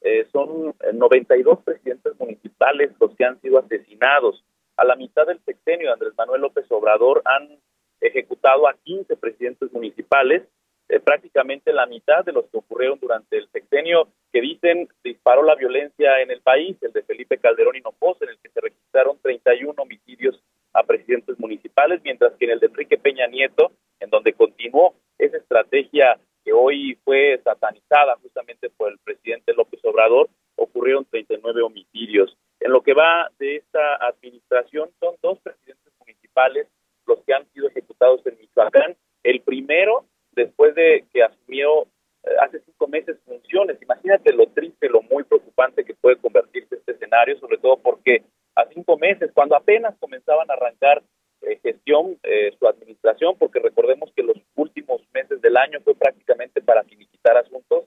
eh, 0.02 0.28
son 0.32 0.74
92 0.94 1.60
presidentes 1.64 2.18
municipales 2.20 2.92
los 3.00 3.16
que 3.16 3.26
han 3.26 3.40
sido 3.42 3.60
asesinados. 3.60 4.44
A 4.78 4.86
la 4.86 4.96
mitad 4.96 5.28
del 5.28 5.40
sexenio, 5.46 5.92
Andrés 5.92 6.14
Manuel 6.18 6.42
López 6.42 6.66
Obrador 6.70 7.22
han 7.26 7.60
ejecutado 8.00 8.68
a 8.68 8.76
15 8.76 9.18
presidentes 9.18 9.72
municipales, 9.74 10.44
eh, 10.88 11.00
prácticamente 11.00 11.74
la 11.74 11.86
mitad 11.86 12.24
de 12.26 12.32
los 12.32 12.46
que 12.46 12.58
ocurrieron 12.58 12.98
durante 13.00 13.38
el 13.38 13.48
sexenio 13.52 14.08
que 14.32 14.42
dicen 14.42 14.88
disparó 15.04 15.44
la 15.44 15.56
violencia 15.56 16.22
en 16.22 16.32
el 16.32 16.42
país, 16.42 16.78
el 16.82 16.94
de 16.94 17.04
Felipe 17.04 17.38
Calderón 17.38 17.76
Hinojosa, 17.76 18.26
en 18.26 18.32
el 18.32 18.40
que 18.40 18.50
se 18.50 18.62
registraron 18.62 19.20
31 19.22 19.74
homicidios 19.82 20.42
a 20.74 20.84
presidentes 20.84 21.40
municipales, 21.40 22.02
mientras 22.04 22.34
que 22.38 22.46
en 22.46 22.52
el 22.52 22.60
de 22.60 22.68
Enrique 22.68 22.98
Peña 22.98 23.28
Nieto, 23.28 23.72
en 24.00 24.10
donde 24.10 24.34
continuó 24.34 24.96
esa 25.18 25.38
estrategia 25.38 26.18
hoy 26.52 26.98
fue 27.04 27.40
satanizada 27.44 28.18
justamente 28.22 28.70
por 28.70 28.92
el 28.92 28.98
presidente 29.00 29.54
López 29.54 29.80
Obrador, 29.84 30.30
ocurrieron 30.56 31.06
39 31.06 31.62
homicidios. 31.62 32.36
En 32.60 32.72
lo 32.72 32.82
que 32.82 32.94
va 32.94 33.30
de 33.40 33.58
esta 33.58 33.96
administración, 34.08 34.90
son 35.00 35.16
dos 35.22 35.40
presidentes 35.40 35.94
municipales 36.00 36.68
los 37.06 37.20
que 37.26 37.34
han 37.34 37.48
sido 37.52 37.68
ejecutados 37.68 38.22
en 38.26 38.38
Michoacán. 38.38 38.96
El 39.24 39.42
primero, 39.42 40.06
después 40.32 40.76
de 40.76 41.06
que 41.12 41.24
asumió 41.24 41.88
eh, 42.24 42.32
hace 42.42 42.60
cinco 42.62 42.88
meses 42.88 43.18
funciones. 43.26 43.82
Imagínate 43.82 44.34
lo 44.34 44.48
triste, 44.48 44.90
lo 44.90 45.02
muy 45.04 45.24
preocupante 45.24 45.86
que 45.86 45.94
puede 45.94 46.18
convertirse 46.18 46.76
este 46.76 46.92
escenario, 46.92 47.40
sobre 47.40 47.58
todo 47.58 47.78
porque 47.78 48.24
a 48.56 48.66
cinco 48.74 48.98
meses, 48.98 49.32
cuando 49.34 49.56
apenas 49.56 49.96
comenzaban 50.00 50.50
a 50.50 50.54
arrancar 50.54 51.02
eh, 51.42 51.60
gestión, 51.64 52.18
eh, 52.24 52.54
su 52.60 52.68
administración, 52.68 53.36
porque 53.38 53.60
recordemos 53.60 54.12
que 54.16 54.24
los 54.24 54.38
últimos 54.56 55.02
meses 55.14 55.42
del 55.42 55.58
año 55.58 55.80
fue 55.82 55.96
prácticamente 55.96 56.62
para 56.62 56.84
finiquitar 56.84 57.38
asuntos, 57.38 57.86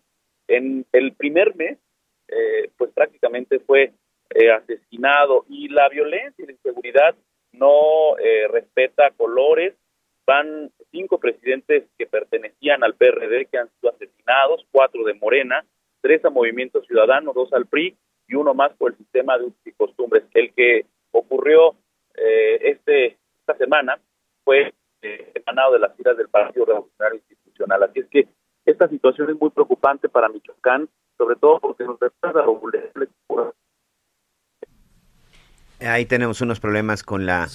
en 0.49 0.85
el 0.93 1.13
primer 1.15 1.55
mes, 1.55 1.79
pues 2.77 2.91
prácticamente 2.93 3.59
fue 3.61 3.93
asesinado 4.55 5.45
y 5.49 5.69
la 5.69 5.89
violencia 5.89 6.43
y 6.43 6.47
la 6.47 6.53
inseguridad 6.53 7.15
no 7.53 8.19
eh, 8.19 8.49
respeta 8.49 9.11
colores. 9.17 9.75
Van 10.27 10.71
cinco 10.91 11.19
presidentes 11.19 11.85
que 11.99 12.07
pertenecían 12.07 12.85
al 12.85 12.95
PRD 12.95 13.47
que 13.47 13.59
han 13.59 13.69
sido 13.75 13.93
asesinados, 13.93 14.65
cuatro 14.71 15.05
de 15.05 15.15
Morena, 15.15 15.65
tres 16.01 16.25
a 16.25 16.31
Movimiento 16.31 16.83
Ciudadano, 16.83 17.33
dos 17.33 17.53
al 17.53 17.67
PRI 17.67 17.97
y 18.29 18.35
uno 18.35 18.55
más 18.55 18.73
por 18.77 18.93
el 18.93 18.99
sistema 18.99 19.37
de 19.39 19.51
costumbres. 19.77 20.25
El 20.35 20.53
que 20.55 20.87
ocurrió 21.11 21.75
eh, 22.15 22.59
este 22.63 23.17
esta 23.47 23.57
semana 23.57 23.99
fue 24.45 24.73
eh, 25.03 25.33
emanado 25.35 25.73
de 25.73 25.81
las 25.81 25.97
filas 25.97 26.17
del 26.17 26.29
Partido 26.29 26.65
Revolucionario 26.65 27.21
Institucional. 27.29 27.83
Así 27.83 28.01
es 28.01 28.07
que 28.09 28.29
esta 28.65 28.89
situación 28.89 29.31
es 29.31 29.41
muy 29.41 29.51
preocupante 29.51 30.09
para 30.09 30.29
Michoacán, 30.29 30.89
sobre 31.19 31.37
todo 31.37 31.59
porque 31.61 31.85
nos 31.85 31.99
retrasa 31.99 32.45
Ahí 35.81 36.07
tenemos 36.07 36.41
unos 36.41 36.61
problemas 36.61 37.03
con 37.03 37.27
la 37.27 37.49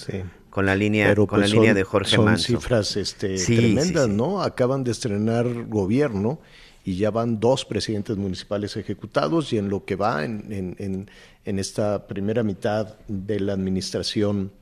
con 0.50 0.66
la 0.66 0.74
línea 0.74 1.14
con 1.14 1.24
la 1.24 1.46
pues 1.46 1.52
línea 1.52 1.72
de 1.72 1.82
Jorge 1.82 2.16
son 2.16 2.36
cifras 2.36 2.96
este, 2.96 3.36
tremendas, 3.36 4.08
¿no? 4.08 4.42
Acaban 4.42 4.84
de 4.84 4.90
estrenar 4.90 5.46
gobierno 5.66 6.38
y 6.84 6.96
ya 6.96 7.10
van 7.10 7.40
dos 7.40 7.64
presidentes 7.64 8.18
municipales 8.18 8.76
ejecutados 8.76 9.52
y 9.54 9.58
en 9.58 9.70
lo 9.70 9.84
que 9.86 9.96
va 9.96 10.24
en, 10.24 10.52
en, 10.52 11.10
en, 11.44 11.58
esta 11.58 12.06
primera 12.06 12.42
mitad 12.42 12.98
de 13.08 13.40
la 13.40 13.54
administración 13.54 14.52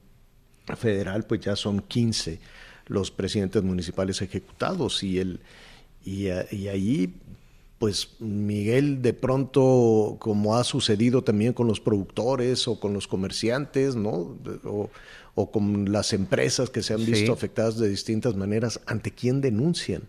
federal, 0.75 1.25
pues 1.25 1.43
ya 1.43 1.55
son 1.55 1.81
15 1.81 2.41
los 2.87 3.11
presidentes 3.11 3.63
municipales 3.63 4.23
ejecutados 4.23 5.03
y 5.03 5.19
el 5.19 5.41
y, 6.05 6.29
y 6.53 6.69
ahí 6.69 7.15
pues 7.79 8.09
Miguel 8.21 9.03
de 9.03 9.13
pronto, 9.13 10.17
como 10.19 10.57
ha 10.57 10.65
sucedido 10.65 11.23
también 11.23 11.53
con 11.53 11.67
los 11.67 11.81
productores 11.81 12.67
o 12.69 12.81
con 12.81 12.95
los 12.95 13.07
comerciantes, 13.07 13.97
¿no? 13.97 14.37
O, 15.35 15.51
con 15.51 15.93
las 15.93 16.15
empresas 16.15 16.71
que 16.71 16.83
se 16.83 16.95
han 16.95 17.05
visto 17.05 17.33
afectadas 17.33 17.77
de 17.77 17.91
distintas 17.91 18.35
maneras, 18.37 18.81
¿ante 18.87 19.11
quién 19.11 19.43
denuncian? 19.43 20.05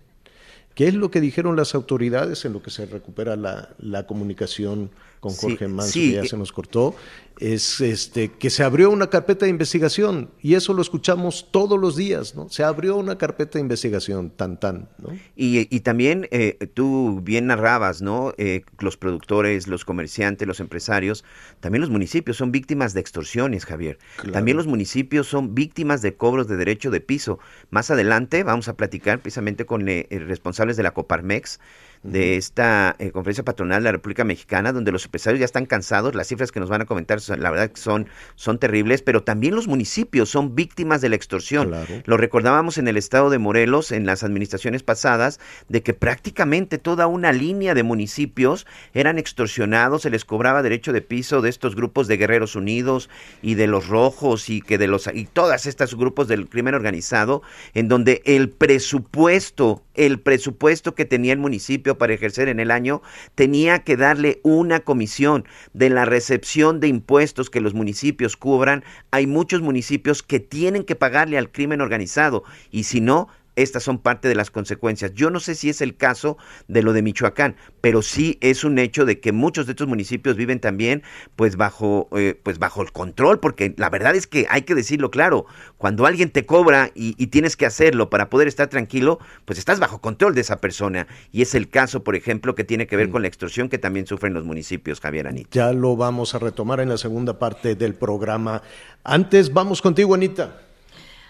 ¿Qué 0.74 0.88
es 0.88 0.94
lo 0.94 1.12
que 1.12 1.20
dijeron 1.20 1.58
las 1.58 1.76
autoridades 1.76 2.46
en 2.46 2.54
lo 2.54 2.62
que 2.62 2.70
se 2.72 2.86
recupera 2.86 3.36
la, 3.36 3.76
la 3.80 4.08
comunicación 4.08 4.90
con 5.20 5.34
Jorge 5.34 5.68
Manso, 5.68 5.94
que 5.94 6.12
ya 6.14 6.26
se 6.26 6.38
nos 6.38 6.52
cortó? 6.52 6.96
es 7.40 7.82
este, 7.82 8.32
que 8.32 8.50
se 8.50 8.64
abrió 8.64 8.90
una 8.90 9.10
carpeta 9.10 9.46
de 9.46 9.52
investigación 9.52 10.32
y 10.42 10.56
eso 10.56 10.74
lo 10.74 10.82
escuchamos 10.82 11.50
todos 11.52 11.80
los 11.80 11.96
días, 11.96 12.36
¿no? 12.36 12.50
Se 12.50 12.64
abrió 12.64 12.96
una 12.96 13.18
carpeta 13.18 13.60
de 13.60 13.62
investigación, 13.62 14.32
tan, 14.32 14.60
tan, 14.60 14.90
¿no? 14.98 15.10
Y, 15.36 15.74
y 15.76 15.80
también 15.82 16.28
eh, 16.32 16.58
tú 16.74 17.22
bien 17.24 17.48
narrabas, 17.48 18.02
¿no? 18.02 18.34
Eh, 18.38 18.64
los 18.80 18.98
productores, 18.98 19.68
los 19.68 19.86
comerciantes, 19.86 20.48
los 20.48 20.60
empresarios, 20.60 21.24
también 21.60 21.82
los 21.82 21.90
municipios 21.90 22.38
son 22.38 22.52
víctimas 22.52 22.94
de 22.94 23.02
extorsiones, 23.02 23.66
Javier. 23.66 24.00
También 24.32 24.58
los 24.58 24.68
municipios 24.68 25.28
son 25.28 25.54
víctimas 25.54 26.02
de 26.02 26.16
cobros 26.16 26.48
de 26.48 26.58
derecho 26.58 26.90
de 26.92 27.02
piso. 27.02 27.40
Más 27.70 27.92
adelante 27.92 28.44
vamos 28.44 28.68
a 28.68 28.76
platicar 28.76 29.20
precisamente 29.20 29.66
con 29.66 29.88
eh, 29.88 30.08
responsables 30.10 30.78
de 30.78 30.84
la 30.84 30.92
Coparmex, 30.92 31.60
de 32.04 32.38
esta 32.38 32.96
eh, 33.00 33.12
conferencia 33.12 33.44
patronal 33.44 33.82
de 33.82 33.86
la 33.86 33.92
República 33.94 34.24
Mexicana, 34.24 34.74
donde 34.74 34.92
los 34.92 35.06
empresarios 35.06 35.40
ya 35.40 35.46
están 35.46 35.66
cansados, 35.66 36.16
las 36.16 36.28
cifras 36.28 36.52
que 36.52 36.60
nos 36.60 36.70
van 36.70 36.82
a 36.82 36.86
comentar 36.86 37.22
son, 37.22 37.42
la 37.42 37.52
verdad 37.52 37.72
son, 37.76 38.08
son 38.36 38.60
terribles, 38.60 39.02
pero 39.02 39.24
también 39.24 39.56
los 39.56 39.68
municipios 39.68 40.30
son 40.30 40.56
víctimas 40.56 41.02
de 41.02 41.10
la 41.10 41.16
extorsión. 41.16 41.72
Lo 42.06 42.18
recordábamos 42.18 42.78
en 42.78 42.88
el 42.88 42.98
estado 42.98 43.30
de 43.30 43.38
Morelos, 43.38 43.92
en 43.92 44.06
las 44.06 44.24
administraciones 44.24 44.84
pasadas, 44.84 45.40
de 45.70 45.82
que 45.82 45.94
prácticamente 45.94 46.78
toda 46.78 47.08
una 47.08 47.32
línea 47.32 47.74
de 47.74 47.84
municipios 47.84 48.66
eran 48.94 49.18
extorsionados, 49.18 50.04
se 50.04 50.10
les 50.10 50.26
cobraba 50.26 50.64
derecho 50.64 50.94
de 50.94 51.02
piso 51.02 51.42
de 51.42 51.50
estos 51.50 51.76
grupos 51.76 52.08
de 52.08 52.18
Guerreros 52.18 52.56
Unidos 52.56 53.10
y 53.42 53.56
de 53.56 53.68
los 53.68 53.88
Rojos 53.88 54.50
y 54.50 54.62
que 54.62 54.78
de 54.78 54.88
los 54.88 55.08
y 55.14 55.26
todas 55.26 55.66
estas 55.66 55.96
grupos 55.96 56.28
del 56.28 56.48
crimen 56.48 56.76
organizado, 56.76 57.42
en 57.74 57.88
donde 57.88 58.22
el 58.26 58.50
presupuesto, 58.50 59.84
el 59.96 60.20
presupuesto 60.20 60.96
que 60.96 61.06
tenía 61.06 61.34
el 61.34 61.40
municipio 61.40 61.87
para 61.96 62.14
ejercer 62.14 62.50
en 62.50 62.60
el 62.60 62.72
año, 62.72 63.02
tenía 63.36 63.80
que 63.80 63.98
darle 63.98 64.40
una 64.44 64.80
comisión 64.80 65.46
de 65.74 65.90
la 65.90 66.06
recepción 66.06 66.80
de 66.80 66.88
impuestos 66.88 67.50
que 67.50 67.62
los 67.62 67.74
municipios 67.74 68.36
cubran. 68.36 68.84
Hay 69.12 69.28
muchos 69.28 69.62
municipios 69.62 70.24
que 70.24 70.40
tienen 70.40 70.84
que 70.84 70.96
pagarle 70.96 71.38
al 71.38 71.52
crimen 71.52 71.82
organizado 71.82 72.44
y 72.72 72.84
si 72.84 73.02
no, 73.02 73.30
estas 73.58 73.84
son 73.84 73.98
parte 73.98 74.30
de 74.30 74.36
las 74.36 74.52
consecuencias. 74.52 75.14
Yo 75.14 75.30
no 75.30 75.40
sé 75.40 75.56
si 75.56 75.70
es 75.70 75.82
el 75.82 75.98
caso 75.98 76.38
de 76.68 76.84
lo 76.84 76.94
de 76.94 77.02
Michoacán, 77.02 77.56
pero 77.82 78.02
sí 78.02 78.38
es 78.40 78.64
un 78.64 78.80
hecho 78.80 79.04
de 79.04 79.20
que 79.20 79.32
muchos 79.32 79.66
de 79.66 79.74
estos 79.74 79.88
municipios 79.88 80.38
viven 80.38 80.60
también 80.60 81.04
pues 81.36 81.58
bajo 81.58 82.08
eh, 82.16 82.40
pues 82.42 82.60
bajo 82.60 82.82
el 82.82 82.92
control, 82.92 83.40
porque 83.40 83.74
la 83.78 83.90
verdad 83.90 84.16
es 84.16 84.28
que 84.28 84.46
hay 84.50 84.62
que 84.62 84.76
decirlo 84.76 85.12
claro, 85.12 85.46
cuando 85.78 86.06
alguien 86.06 86.30
te 86.30 86.46
cobra 86.46 86.92
y, 86.94 87.16
tienes 87.28 87.58
que 87.58 87.66
hacerlo 87.66 88.10
para 88.10 88.30
poder 88.30 88.48
estar 88.48 88.68
tranquilo, 88.68 89.20
pues 89.46 89.60
estás 89.60 89.80
bajo 89.80 90.00
control 90.00 90.34
de 90.34 90.42
esa 90.42 90.62
persona. 90.62 91.08
Y 91.32 91.42
es 91.42 91.56
el 91.56 91.70
caso, 91.70 92.04
por 92.04 92.16
ejemplo, 92.16 92.56
que 92.56 92.64
tiene 92.64 92.88
que 92.88 92.96
ver 92.96 93.10
con 93.10 93.22
la 93.22 93.28
extorsión 93.28 93.70
que 93.70 93.78
también 93.78 94.08
sufren 94.08 94.34
los 94.34 94.46
municipios, 94.46 95.02
Javier 95.02 95.28
Anita. 95.28 95.50
Ya 95.52 95.74
lo 95.74 95.98
vamos 95.98 96.36
a 96.36 96.40
retomar 96.40 96.80
en 96.80 96.90
la 96.90 96.98
segunda 96.98 97.38
parte 97.38 97.76
del 97.76 97.96
programa. 97.96 98.62
Antes 99.04 99.52
vamos 99.52 99.82
contigo, 99.82 100.14
Anita 100.14 100.67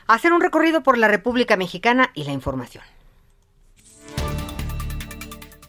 hacer 0.07 0.33
un 0.33 0.41
recorrido 0.41 0.83
por 0.83 0.97
la 0.97 1.07
República 1.07 1.57
Mexicana 1.57 2.11
y 2.13 2.23
la 2.23 2.31
información. 2.31 2.83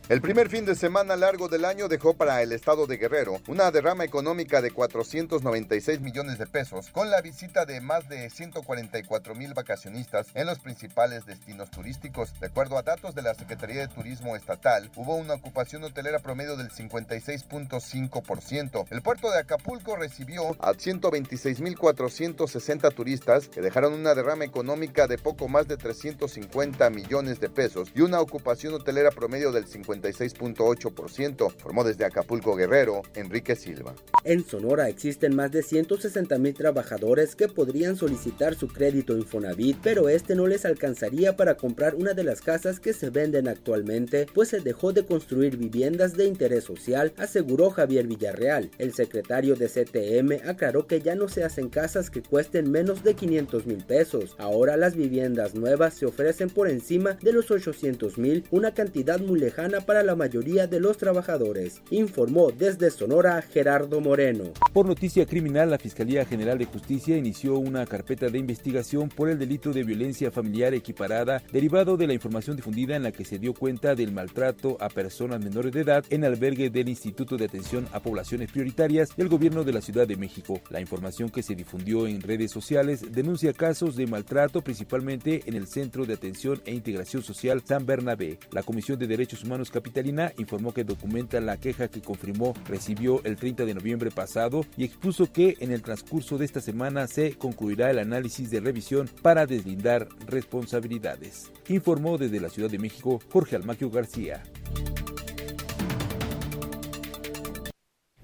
El 0.08 0.20
primer 0.22 0.48
fin 0.48 0.64
de 0.64 0.74
semana 0.74 1.16
largo 1.16 1.48
del 1.48 1.66
año 1.66 1.86
dejó 1.86 2.14
para 2.14 2.40
el 2.40 2.52
estado 2.52 2.86
de 2.86 2.96
Guerrero 2.96 3.42
una 3.46 3.70
derrama 3.70 4.04
económica 4.04 4.62
de 4.62 4.70
496 4.70 6.00
millones 6.00 6.38
de 6.38 6.46
pesos, 6.46 6.88
con 6.88 7.10
la 7.10 7.20
visita 7.20 7.66
de 7.66 7.82
más 7.82 8.08
de 8.08 8.30
144 8.30 9.34
mil 9.34 9.52
vacacionistas 9.52 10.28
en 10.32 10.46
los 10.46 10.60
principales 10.60 11.26
destinos 11.26 11.70
turísticos. 11.70 12.32
De 12.40 12.46
acuerdo 12.46 12.78
a 12.78 12.82
datos 12.82 13.14
de 13.14 13.20
la 13.20 13.34
Secretaría 13.34 13.82
de 13.82 13.88
Turismo 13.88 14.34
Estatal, 14.34 14.90
hubo 14.96 15.14
una 15.14 15.34
ocupación 15.34 15.84
hotelera 15.84 16.20
promedio 16.20 16.56
del 16.56 16.70
56.5%. 16.70 18.86
El 18.88 19.02
puerto 19.02 19.30
de 19.30 19.40
Acapulco 19.40 19.94
recibió 19.94 20.56
a 20.58 20.72
126.460 20.72 22.94
turistas 22.94 23.48
que 23.48 23.60
dejaron 23.60 23.92
una 23.92 24.14
derrama 24.14 24.46
económica 24.46 25.06
de 25.06 25.18
poco 25.18 25.48
más 25.48 25.68
de 25.68 25.76
350 25.76 26.88
millones 26.88 27.40
de 27.40 27.50
pesos 27.50 27.90
y 27.94 28.00
una 28.00 28.22
ocupación 28.22 28.72
hotelera 28.72 29.10
promedio 29.10 29.52
del 29.52 29.66
56.8%, 30.00 31.52
formó 31.56 31.84
desde 31.84 32.04
Acapulco 32.04 32.56
Guerrero 32.56 33.02
Enrique 33.14 33.56
Silva. 33.56 33.94
En 34.24 34.44
Sonora 34.44 34.88
existen 34.88 35.34
más 35.34 35.50
de 35.50 35.62
160 35.62 36.38
mil 36.38 36.54
trabajadores 36.54 37.34
que 37.34 37.48
podrían 37.48 37.96
solicitar 37.96 38.54
su 38.54 38.68
crédito 38.68 39.16
Infonavit, 39.16 39.78
pero 39.82 40.08
este 40.08 40.34
no 40.34 40.46
les 40.46 40.64
alcanzaría 40.64 41.36
para 41.36 41.56
comprar 41.56 41.94
una 41.94 42.14
de 42.14 42.24
las 42.24 42.40
casas 42.40 42.80
que 42.80 42.92
se 42.92 43.10
venden 43.10 43.48
actualmente, 43.48 44.26
pues 44.34 44.48
se 44.48 44.60
dejó 44.60 44.92
de 44.92 45.06
construir 45.06 45.56
viviendas 45.56 46.16
de 46.16 46.26
interés 46.26 46.64
social, 46.64 47.12
aseguró 47.16 47.70
Javier 47.70 48.06
Villarreal. 48.06 48.70
El 48.78 48.92
secretario 48.94 49.56
de 49.56 49.68
CTM 49.68 50.48
aclaró 50.48 50.86
que 50.86 51.00
ya 51.00 51.14
no 51.14 51.28
se 51.28 51.44
hacen 51.44 51.68
casas 51.68 52.10
que 52.10 52.22
cuesten 52.22 52.70
menos 52.70 53.02
de 53.02 53.14
500 53.14 53.66
mil 53.66 53.84
pesos. 53.84 54.34
Ahora 54.38 54.76
las 54.76 54.94
viviendas 54.94 55.54
nuevas 55.54 55.94
se 55.94 56.06
ofrecen 56.06 56.50
por 56.50 56.68
encima 56.68 57.14
de 57.22 57.32
los 57.32 57.50
800 57.50 58.18
mil, 58.18 58.44
una 58.50 58.74
cantidad 58.74 59.20
muy 59.20 59.38
lejana 59.38 59.80
para 59.88 60.02
la 60.02 60.14
mayoría 60.14 60.66
de 60.66 60.80
los 60.80 60.98
trabajadores, 60.98 61.80
informó 61.90 62.50
desde 62.50 62.90
Sonora 62.90 63.40
Gerardo 63.40 64.02
Moreno. 64.02 64.52
Por 64.74 64.84
noticia 64.84 65.24
criminal, 65.24 65.70
la 65.70 65.78
Fiscalía 65.78 66.26
General 66.26 66.58
de 66.58 66.66
Justicia 66.66 67.16
inició 67.16 67.56
una 67.56 67.86
carpeta 67.86 68.28
de 68.28 68.36
investigación 68.36 69.08
por 69.08 69.30
el 69.30 69.38
delito 69.38 69.72
de 69.72 69.84
violencia 69.84 70.30
familiar 70.30 70.74
equiparada 70.74 71.42
derivado 71.50 71.96
de 71.96 72.06
la 72.06 72.12
información 72.12 72.54
difundida 72.54 72.96
en 72.96 73.02
la 73.02 73.12
que 73.12 73.24
se 73.24 73.38
dio 73.38 73.54
cuenta 73.54 73.94
del 73.94 74.12
maltrato 74.12 74.76
a 74.78 74.90
personas 74.90 75.42
menores 75.42 75.72
de 75.72 75.80
edad 75.80 76.04
en 76.10 76.22
albergue 76.22 76.68
del 76.68 76.90
Instituto 76.90 77.38
de 77.38 77.46
Atención 77.46 77.88
a 77.94 78.00
Poblaciones 78.00 78.52
Prioritarias 78.52 79.16
del 79.16 79.30
Gobierno 79.30 79.64
de 79.64 79.72
la 79.72 79.80
Ciudad 79.80 80.06
de 80.06 80.16
México. 80.16 80.60
La 80.68 80.82
información 80.82 81.30
que 81.30 81.42
se 81.42 81.54
difundió 81.54 82.06
en 82.06 82.20
redes 82.20 82.52
sociales 82.52 83.10
denuncia 83.10 83.54
casos 83.54 83.96
de 83.96 84.06
maltrato 84.06 84.60
principalmente 84.60 85.44
en 85.46 85.54
el 85.54 85.66
Centro 85.66 86.04
de 86.04 86.12
Atención 86.12 86.60
e 86.66 86.74
Integración 86.74 87.22
Social 87.22 87.62
San 87.64 87.86
Bernabé. 87.86 88.38
La 88.50 88.62
Comisión 88.62 88.98
de 88.98 89.06
Derechos 89.06 89.44
Humanos 89.44 89.70
Capitalina 89.78 90.32
informó 90.38 90.74
que 90.74 90.82
documenta 90.82 91.40
la 91.40 91.56
queja 91.56 91.86
que 91.86 92.00
confirmó 92.00 92.52
recibió 92.66 93.22
el 93.22 93.36
30 93.36 93.64
de 93.64 93.74
noviembre 93.74 94.10
pasado 94.10 94.66
y 94.76 94.82
expuso 94.82 95.32
que 95.32 95.56
en 95.60 95.70
el 95.70 95.82
transcurso 95.82 96.36
de 96.36 96.46
esta 96.46 96.60
semana 96.60 97.06
se 97.06 97.34
concluirá 97.34 97.88
el 97.88 98.00
análisis 98.00 98.50
de 98.50 98.58
revisión 98.58 99.08
para 99.22 99.46
deslindar 99.46 100.08
responsabilidades. 100.26 101.52
Informó 101.68 102.18
desde 102.18 102.40
la 102.40 102.48
Ciudad 102.48 102.68
de 102.68 102.80
México 102.80 103.20
Jorge 103.30 103.54
Almaquio 103.54 103.88
García. 103.88 104.42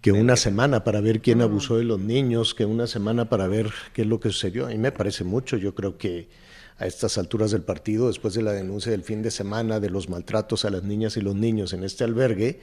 que 0.00 0.12
una 0.12 0.36
semana 0.36 0.84
para 0.84 1.00
ver 1.00 1.22
quién 1.22 1.40
abusó 1.40 1.78
de 1.78 1.84
los 1.84 1.98
niños, 1.98 2.54
que 2.54 2.66
una 2.66 2.86
semana 2.86 3.30
para 3.30 3.46
ver 3.46 3.70
qué 3.94 4.02
es 4.02 4.08
lo 4.08 4.20
que 4.20 4.28
sucedió. 4.28 4.66
A 4.66 4.68
mí 4.68 4.76
me 4.76 4.92
parece 4.92 5.24
mucho, 5.24 5.56
yo 5.56 5.74
creo 5.74 5.96
que 5.96 6.28
a 6.84 6.86
estas 6.86 7.16
alturas 7.16 7.50
del 7.50 7.62
partido, 7.62 8.08
después 8.08 8.34
de 8.34 8.42
la 8.42 8.52
denuncia 8.52 8.92
del 8.92 9.02
fin 9.02 9.22
de 9.22 9.30
semana 9.30 9.80
de 9.80 9.88
los 9.88 10.10
maltratos 10.10 10.66
a 10.66 10.70
las 10.70 10.82
niñas 10.82 11.16
y 11.16 11.22
los 11.22 11.34
niños 11.34 11.72
en 11.72 11.82
este 11.82 12.04
albergue, 12.04 12.60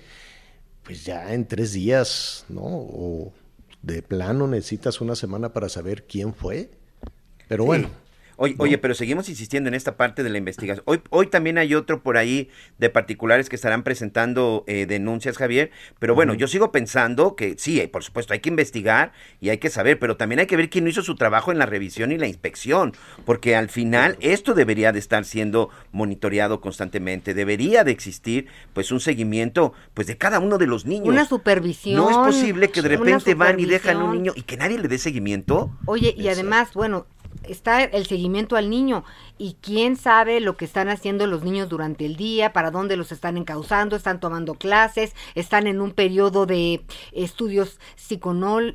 pues 0.84 1.03
ya 1.05 1.34
en 1.34 1.47
tres 1.47 1.74
días, 1.74 2.45
¿no? 2.47 2.61
O 2.61 3.34
de 3.82 4.03
plano 4.03 4.45
necesitas 4.45 5.01
una 5.01 5.15
semana 5.15 5.53
para 5.53 5.69
saber 5.69 6.05
quién 6.05 6.36
fue. 6.36 6.69
Pero 7.47 7.65
bueno. 7.65 7.89
Oye, 8.44 8.56
oye, 8.58 8.80
pero 8.80 8.96
seguimos 8.96 9.30
insistiendo 9.30 9.68
en 9.68 9.76
esta 9.76 9.98
parte 9.98 10.24
de 10.24 10.30
la 10.32 10.39
investigación. 10.39 10.84
Hoy, 10.88 11.00
hoy 11.12 11.28
también 11.28 11.60
hay 11.60 11.76
otro 11.76 12.02
por 12.02 12.18
ahí 12.18 12.50
de 12.80 12.89
particulares 12.89 13.50
que 13.50 13.56
estarán 13.56 13.84
presentando 13.84 14.64
eh, 14.66 14.88
denuncias, 14.88 15.38
Javier. 15.38 15.70
Pero 16.00 16.16
bueno, 16.16 16.34
yo 16.34 16.48
sigo 16.48 16.72
pensando 16.72 17.36
que 17.36 17.54
sí, 17.60 17.80
eh, 17.80 17.88
por 17.88 18.04
supuesto, 18.04 18.34
hay 18.34 18.39
que 18.39 18.50
investigar 18.50 19.12
y 19.39 19.50
hay 19.50 19.60
que 19.60 19.70
saber, 19.70 20.00
pero 20.00 20.18
también 20.18 20.39
hay 20.39 20.48
que 20.48 20.58
ver 20.58 20.72
quién 20.72 20.88
hizo 20.88 21.04
su 21.04 21.14
trabajo 21.14 21.52
en 21.52 21.60
la 21.60 21.68
revisión 21.68 22.12
y 22.12 22.18
la 22.18 22.26
inspección, 22.26 22.94
porque 23.26 23.56
al 23.56 23.70
final 23.70 24.18
esto 24.22 24.56
debería 24.56 24.92
de 24.92 24.98
estar 24.98 25.24
siendo 25.24 25.70
monitoreado 25.92 26.62
constantemente. 26.62 27.36
Debería 27.36 27.84
de 27.84 27.92
existir, 27.92 28.48
pues, 28.74 28.92
un 28.92 29.02
seguimiento, 29.02 29.74
pues, 29.94 30.08
de 30.08 30.18
cada 30.18 30.39
uno 30.39 30.58
de 30.58 30.66
los 30.66 30.88
niños. 30.88 31.10
Una 31.10 31.26
supervisión. 31.26 31.98
No 31.98 32.10
es 32.10 32.18
posible 32.18 32.72
que 32.72 32.82
de 32.82 32.89
repente 32.89 33.36
van 33.36 33.60
y 33.60 33.66
dejan 33.66 34.02
un 34.02 34.14
niño 34.14 34.34
y 34.36 34.42
que 34.42 34.58
nadie 34.58 34.80
le 34.80 34.88
dé 34.88 34.98
seguimiento. 34.98 35.70
Oye, 35.86 36.16
y 36.18 36.28
además, 36.28 36.74
bueno, 36.74 37.06
está 37.43 37.84
el 37.84 38.05
seguimiento 38.05 38.55
al 38.55 38.69
niño 38.69 39.03
y 39.44 39.58
quién 39.60 39.96
sabe 39.98 40.39
lo 40.39 40.56
que 40.56 40.66
están 40.66 40.88
haciendo 40.88 41.26
los 41.26 41.44
niños 41.44 41.68
durante 41.68 42.06
el 42.06 42.16
día, 42.16 42.54
para 42.54 42.70
dónde 42.70 42.96
los 42.96 43.12
están 43.12 43.38
encauzando, 43.38 43.96
están 43.96 44.20
tomando 44.20 44.54
clases, 44.54 45.16
están 45.34 45.66
en 45.66 45.82
un 45.82 45.92
periodo 45.94 46.46
de 46.46 46.82
estudios 47.12 47.80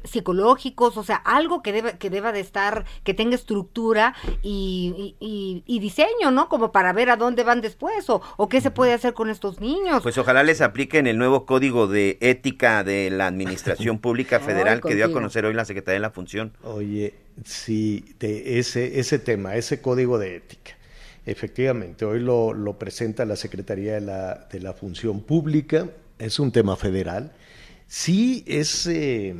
psicológicos, 0.05 0.97
o 0.97 1.05
sea, 1.05 1.17
algo 1.17 1.63
que 1.63 1.73
deba, 1.73 1.93
que 1.93 2.11
deba 2.11 2.33
de 2.33 2.41
estar, 2.41 2.85
que 3.05 3.15
tenga 3.15 3.35
estructura 3.35 4.15
y, 4.43 5.15
y- 5.21 5.27
y- 5.27 5.63
y 5.67 5.79
diseño, 5.79 6.31
¿no? 6.33 6.49
Como 6.49 6.73
para 6.73 6.93
ver 6.93 7.11
a 7.11 7.17
dónde 7.17 7.45
van 7.45 7.61
después 7.61 8.09
o, 8.11 8.21
o 8.37 8.49
qué 8.49 8.61
se 8.61 8.71
puede 8.71 8.93
hacer 8.93 9.15
con 9.15 9.31
estos 9.31 9.61
niños. 9.61 10.03
Pues 10.03 10.19
ojalá 10.19 10.43
les 10.43 10.61
apliquen 10.61 11.07
el 11.07 11.19
nuevo 11.19 11.47
código 11.47 11.87
de 11.87 12.19
ética 12.21 12.83
de 12.85 13.11
la 13.11 13.27
Administración 13.29 13.99
Pública 13.99 14.41
Federal 14.47 14.81
que 14.81 14.95
dio 14.95 15.07
a 15.07 15.13
conocer 15.13 15.45
hoy 15.45 15.55
la 15.55 15.65
Secretaría 15.65 15.95
de 15.95 16.01
la 16.01 16.11
Función. 16.11 16.53
Oye, 16.65 17.15
sí, 17.45 18.05
de 18.19 18.59
ese, 18.59 18.99
ese 18.99 19.19
tema, 19.19 19.57
ese 19.57 19.81
código 19.81 20.19
de 20.19 20.37
ética. 20.37 20.56
Efectivamente, 21.27 22.05
hoy 22.05 22.21
lo, 22.21 22.53
lo 22.55 22.79
presenta 22.79 23.25
la 23.25 23.37
Secretaría 23.37 23.95
de 23.95 24.01
la, 24.01 24.47
de 24.51 24.61
la 24.61 24.73
Función 24.73 25.21
Pública, 25.23 25.91
es 26.19 26.39
un 26.39 26.53
tema 26.53 26.77
federal. 26.77 27.33
Sí, 27.89 28.45
es... 28.47 28.87
eh, 28.87 29.35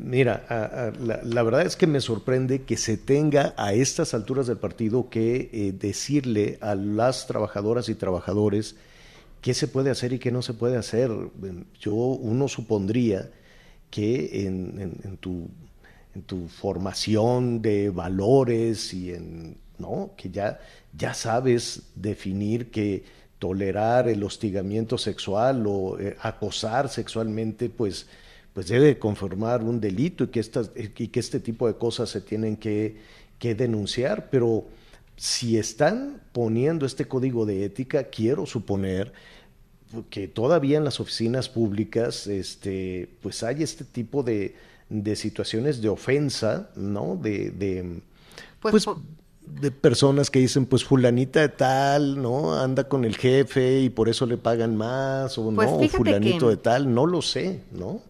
mira, 0.00 0.92
la, 1.24 1.42
verdad 1.42 1.62
es 1.62 1.76
que 1.76 1.86
me 1.86 2.00
sorprende 2.00 2.62
que 2.62 2.76
se 2.76 2.96
tenga 2.96 3.54
a 3.56 3.74
estas 3.74 4.14
alturas 4.14 4.46
del 4.46 4.56
partido 4.58 5.08
que 5.10 5.50
eh, 5.52 5.72
decirle 5.78 6.58
a 6.60 6.74
las 6.74 7.26
trabajadoras 7.26 7.88
y 7.88 7.94
trabajadores 7.94 8.76
qué 9.40 9.54
se 9.54 9.68
puede 9.68 9.90
hacer 9.90 10.12
y 10.12 10.18
qué 10.18 10.30
no 10.32 10.42
se 10.42 10.54
puede 10.54 10.76
hacer. 10.76 11.10
Yo, 11.80 11.94
uno 11.94 12.48
supondría 12.48 13.30
que 13.90 14.46
en- 14.46 14.98
en 15.04 15.16
tu, 15.18 15.48
en 16.14 16.22
tu 16.22 16.48
formación 16.48 17.60
de 17.62 17.90
valores 17.90 18.94
y 18.94 19.12
en, 19.12 19.56
¿no? 19.78 20.12
Que 20.16 20.30
ya, 20.30 20.60
ya 20.96 21.14
sabes 21.14 21.82
definir 21.94 22.70
que 22.70 23.04
tolerar 23.38 24.08
el 24.08 24.22
hostigamiento 24.22 24.98
sexual 24.98 25.64
o 25.66 25.98
eh, 25.98 26.16
acosar 26.20 26.88
sexualmente, 26.88 27.68
pues, 27.68 28.06
pues 28.52 28.68
debe 28.68 28.98
conformar 28.98 29.62
un 29.62 29.80
delito 29.80 30.24
y 30.24 30.28
que, 30.28 30.40
estas, 30.40 30.70
y 30.76 31.08
que 31.08 31.20
este 31.20 31.40
tipo 31.40 31.66
de 31.66 31.74
cosas 31.74 32.10
se 32.10 32.20
tienen 32.20 32.56
que, 32.56 32.98
que 33.38 33.54
denunciar, 33.54 34.28
pero 34.30 34.66
si 35.16 35.58
están 35.58 36.20
poniendo 36.32 36.86
este 36.86 37.06
código 37.06 37.44
de 37.44 37.64
ética, 37.64 38.04
quiero 38.04 38.46
suponer 38.46 39.12
que 40.08 40.28
todavía 40.28 40.78
en 40.78 40.84
las 40.84 41.00
oficinas 41.00 41.48
públicas 41.48 42.26
este, 42.26 43.08
pues 43.20 43.42
hay 43.42 43.62
este 43.62 43.84
tipo 43.84 44.22
de, 44.22 44.54
de 44.88 45.16
situaciones 45.16 45.82
de 45.82 45.88
ofensa, 45.88 46.70
¿no? 46.76 47.16
De, 47.16 47.50
de, 47.50 48.00
Pues, 48.60 48.84
pues, 48.84 48.96
de 49.46 49.70
personas 49.70 50.30
que 50.30 50.38
dicen, 50.38 50.66
pues 50.66 50.84
fulanita 50.84 51.40
de 51.40 51.48
tal, 51.48 52.20
¿no? 52.22 52.54
Anda 52.58 52.84
con 52.88 53.04
el 53.04 53.16
jefe 53.16 53.80
y 53.80 53.90
por 53.90 54.08
eso 54.08 54.26
le 54.26 54.36
pagan 54.36 54.76
más, 54.76 55.36
o 55.38 55.50
Pues 55.52 55.70
no, 55.70 55.88
fulanito 55.88 56.46
que- 56.46 56.50
de 56.50 56.56
tal, 56.56 56.92
no 56.94 57.06
lo 57.06 57.22
sé, 57.22 57.62
¿no? 57.72 58.00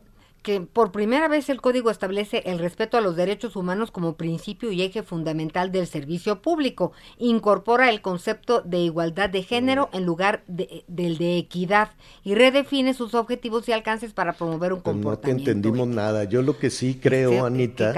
Que 0.43 0.61
por 0.61 0.91
primera 0.93 1.29
vez 1.29 1.49
el 1.49 1.61
código 1.61 1.91
establece 1.91 2.43
el 2.47 2.59
respeto 2.59 2.97
a 2.97 3.01
los 3.01 3.15
derechos 3.17 3.55
humanos 3.57 3.91
como 3.91 4.17
principio 4.17 4.73
y 4.73 4.83
eje 4.83 5.03
fundamental 5.03 5.71
del 5.71 5.87
servicio 5.87 6.43
público. 6.43 6.93
Incorpora 7.19 7.89
el 7.91 8.03
concepto 8.03 8.61
de 8.61 8.79
igualdad 8.79 9.31
de 9.31 9.43
género 9.45 9.89
en 9.93 10.05
lugar 10.05 10.43
de- 10.49 10.85
del 10.89 11.17
de 11.19 11.39
equidad 11.39 11.93
y 12.25 12.35
redefine 12.35 12.93
sus 12.95 13.15
objetivos 13.15 13.69
y 13.69 13.73
alcances 13.73 14.13
para 14.13 14.33
promover 14.33 14.73
un 14.73 14.81
Pues 14.83 14.97
no 14.97 15.01
te 15.01 15.05
comportamiento. 15.05 15.51
entendimos 15.53 15.87
nada. 15.89 16.25
Yo 16.25 16.43
lo 16.43 16.59
que 16.59 16.71
sí 16.71 16.99
creo, 17.01 17.47
Anita, 17.47 17.95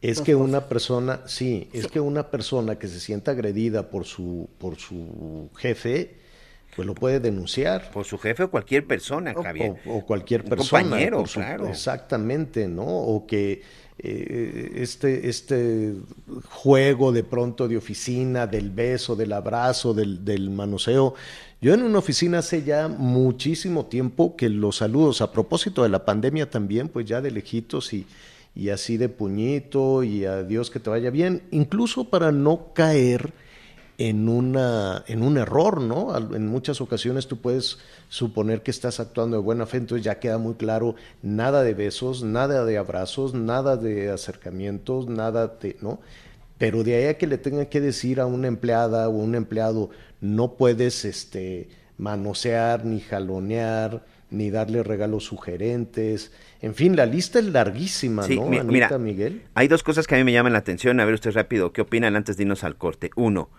es 0.00 0.20
que 0.20 0.34
cosas. 0.34 0.48
una 0.48 0.60
persona, 0.68 1.20
sí, 1.26 1.68
es 1.72 1.88
que 1.88 1.98
una 2.00 2.30
persona 2.30 2.78
que 2.78 2.86
se 2.86 3.00
sienta 3.00 3.32
agredida 3.32 3.90
por 3.90 4.04
su, 4.04 4.48
por 4.58 4.76
su 4.76 5.50
jefe, 5.56 6.19
pues 6.80 6.86
lo 6.86 6.94
puede 6.94 7.20
denunciar. 7.20 7.90
Por 7.90 8.06
su 8.06 8.16
jefe 8.16 8.44
o 8.44 8.50
cualquier 8.50 8.86
persona, 8.86 9.34
Javier. 9.34 9.74
O, 9.84 9.98
o 9.98 10.06
cualquier 10.06 10.44
Un 10.44 10.48
persona. 10.48 10.82
compañero, 10.82 11.18
por 11.18 11.28
su- 11.28 11.40
claro. 11.40 11.68
Exactamente, 11.68 12.68
¿no? 12.68 12.86
O 12.86 13.26
que 13.26 13.60
eh, 13.98 14.72
este, 14.76 15.28
este 15.28 15.92
juego 16.48 17.12
de 17.12 17.22
pronto 17.22 17.68
de 17.68 17.76
oficina, 17.76 18.46
del 18.46 18.70
beso, 18.70 19.14
del 19.14 19.34
abrazo, 19.34 19.92
del, 19.92 20.24
del 20.24 20.48
manoseo. 20.48 21.12
Yo 21.60 21.74
en 21.74 21.82
una 21.82 21.98
oficina 21.98 22.38
hace 22.38 22.62
ya 22.62 22.88
muchísimo 22.88 23.84
tiempo 23.84 24.34
que 24.36 24.48
los 24.48 24.76
saludos, 24.76 25.20
a 25.20 25.30
propósito 25.32 25.82
de 25.82 25.90
la 25.90 26.06
pandemia 26.06 26.48
también, 26.48 26.88
pues 26.88 27.04
ya 27.04 27.20
de 27.20 27.30
lejitos 27.30 27.92
y, 27.92 28.06
y 28.54 28.70
así 28.70 28.96
de 28.96 29.10
puñito 29.10 30.02
y 30.02 30.24
adiós 30.24 30.70
que 30.70 30.80
te 30.80 30.88
vaya 30.88 31.10
bien, 31.10 31.42
incluso 31.50 32.08
para 32.08 32.32
no 32.32 32.72
caer 32.72 33.34
en, 34.02 34.30
una, 34.30 35.04
en 35.08 35.22
un 35.22 35.36
error, 35.36 35.78
¿no? 35.82 36.16
En 36.34 36.46
muchas 36.48 36.80
ocasiones 36.80 37.26
tú 37.26 37.36
puedes 37.36 37.78
suponer 38.08 38.62
que 38.62 38.70
estás 38.70 38.98
actuando 38.98 39.36
de 39.36 39.42
buena 39.42 39.66
fe, 39.66 39.76
entonces 39.76 40.02
ya 40.02 40.18
queda 40.18 40.38
muy 40.38 40.54
claro, 40.54 40.94
nada 41.22 41.62
de 41.62 41.74
besos, 41.74 42.22
nada 42.22 42.64
de 42.64 42.78
abrazos, 42.78 43.34
nada 43.34 43.76
de 43.76 44.10
acercamientos, 44.10 45.06
nada 45.06 45.48
de, 45.48 45.76
¿no? 45.82 46.00
Pero 46.56 46.82
de 46.82 46.94
ahí 46.96 47.04
a 47.08 47.18
que 47.18 47.26
le 47.26 47.36
tengan 47.36 47.66
que 47.66 47.82
decir 47.82 48.20
a 48.20 48.26
una 48.26 48.48
empleada 48.48 49.06
o 49.06 49.12
un 49.12 49.34
empleado, 49.34 49.90
no 50.22 50.54
puedes 50.54 51.04
este, 51.04 51.68
manosear, 51.98 52.86
ni 52.86 53.00
jalonear, 53.00 54.02
ni 54.30 54.50
darle 54.50 54.82
regalos 54.82 55.24
sugerentes. 55.24 56.32
En 56.62 56.74
fin, 56.74 56.96
la 56.96 57.04
lista 57.04 57.38
es 57.38 57.46
larguísima, 57.46 58.22
Sí, 58.22 58.36
¿no, 58.36 58.46
mi- 58.46 58.56
Anita, 58.58 58.72
mira, 58.72 58.98
Miguel? 58.98 59.42
Hay 59.54 59.68
dos 59.68 59.82
cosas 59.82 60.06
que 60.06 60.14
a 60.14 60.18
mí 60.18 60.24
me 60.24 60.32
llaman 60.32 60.54
la 60.54 60.58
atención. 60.60 61.00
A 61.00 61.04
ver 61.04 61.14
usted 61.14 61.32
rápido, 61.32 61.72
¿qué 61.74 61.82
opinan 61.82 62.16
antes 62.16 62.38
de 62.38 62.44
irnos 62.44 62.64
al 62.64 62.76
corte? 62.76 63.10
Uno, 63.16 63.50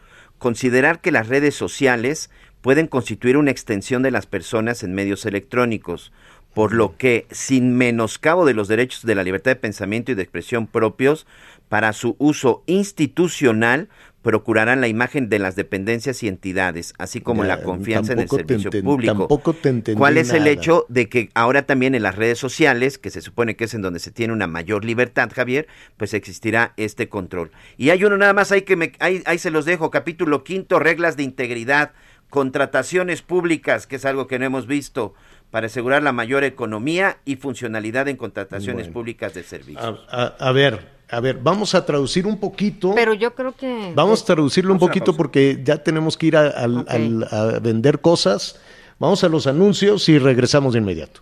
considerar 0.42 1.02
que 1.02 1.12
las 1.12 1.28
redes 1.28 1.54
sociales 1.54 2.32
pueden 2.62 2.88
constituir 2.88 3.38
una 3.38 3.52
extensión 3.52 4.02
de 4.02 4.10
las 4.10 4.26
personas 4.26 4.82
en 4.82 4.96
medios 4.96 5.28
electrónicos, 5.28 6.12
por 6.56 6.74
lo 6.74 6.98
que, 6.98 7.28
sin 7.30 7.78
menoscabo 7.78 8.44
de 8.44 8.56
los 8.56 8.68
derechos 8.68 9.06
de 9.06 9.14
la 9.14 9.24
libertad 9.24 9.52
de 9.52 9.58
pensamiento 9.58 10.12
y 10.12 10.16
de 10.16 10.24
expresión 10.24 10.66
propios, 10.66 11.28
para 11.70 11.94
su 11.94 12.16
uso 12.18 12.64
institucional, 12.66 13.88
procurarán 14.22 14.82
la 14.82 14.88
imagen 14.88 15.30
de 15.30 15.40
las 15.40 15.56
dependencias 15.56 16.22
y 16.24 16.28
entidades, 16.28 16.94
así 17.00 17.22
como 17.22 17.44
Ya, 17.44 17.50
la 17.58 17.64
confianza 17.64 18.14
en 18.14 18.20
el 18.20 18.30
te 18.30 18.36
servicio 18.38 18.70
público. 18.84 19.14
tampoco 19.14 19.54
te 19.54 19.70
entendí 19.70 19.98
¿Cuál 19.98 20.18
es 20.18 20.32
el 20.32 20.46
hecho 20.48 20.86
de 20.90 21.10
que 21.10 21.30
ahora 21.34 21.64
también 21.66 21.96
en 21.96 22.04
las 22.04 22.16
redes 22.16 22.38
sociales, 22.38 22.98
que 22.98 23.10
se 23.10 23.22
supone 23.22 23.56
que 23.56 23.64
es 23.64 23.74
en 23.74 23.82
donde 23.82 24.00
se 24.00 24.12
tiene 24.12 24.34
una 24.34 24.48
mayor 24.48 24.86
libertad, 24.86 25.32
Javier, 25.34 25.68
pues 25.98 26.14
existirá 26.14 26.74
este 26.78 27.10
control. 27.10 27.52
Y 27.78 27.90
hay 27.90 28.04
uno 28.04 28.18
nada 28.18 28.34
más 28.34 28.52
ahí 28.52 28.62
que 28.62 28.76
me, 28.76 28.92
ahí, 29.00 29.24
ahí 29.26 29.40
se 29.40 29.50
los 29.52 29.66
dejo, 29.66 29.90
capítulo 29.90 30.44
quinto, 30.44 30.78
reglas 30.80 31.18
de 31.18 31.24
integridad, 31.24 31.92
contrataciones 32.30 33.22
públicas, 33.22 33.88
que 33.88 33.98
es 33.98 34.06
algo 34.06 34.28
que 34.28 34.40
no 34.40 34.46
hemos 34.46 34.66
visto, 34.68 35.14
para 35.52 35.66
asegurar 35.68 36.02
la 36.02 36.12
mayor 36.14 36.44
economía 36.44 37.18
y 37.26 37.36
funcionalidad 37.36 38.08
en 38.08 38.16
contrataciones 38.18 38.86
Bueno. 38.88 38.94
públicas 38.94 39.34
de 39.34 39.44
servicios. 39.44 40.00
A, 40.10 40.24
a- 40.24 40.36
a 40.40 40.52
ver, 40.54 40.80
a 41.12 41.20
ver, 41.20 41.38
vamos 41.38 41.76
a 41.76 41.86
traducir 41.86 42.26
un 42.26 42.38
poquito. 42.38 42.94
Pero 42.96 43.14
yo 43.14 43.36
creo 43.36 43.54
que... 43.54 43.92
Vamos 43.94 44.22
a 44.22 44.26
traducirlo 44.26 44.72
un 44.72 44.80
poquito 44.80 45.14
porque 45.16 45.62
ya 45.62 45.84
tenemos 45.84 46.16
que 46.16 46.28
ir 46.28 46.38
a, 46.38 47.60
vender 47.62 48.00
cosas. 48.00 48.60
Vamos 48.98 49.22
a 49.26 49.28
los 49.28 49.46
anuncios 49.46 50.08
y 50.08 50.18
regresamos 50.18 50.72
de 50.72 50.80
inmediato. 50.80 51.20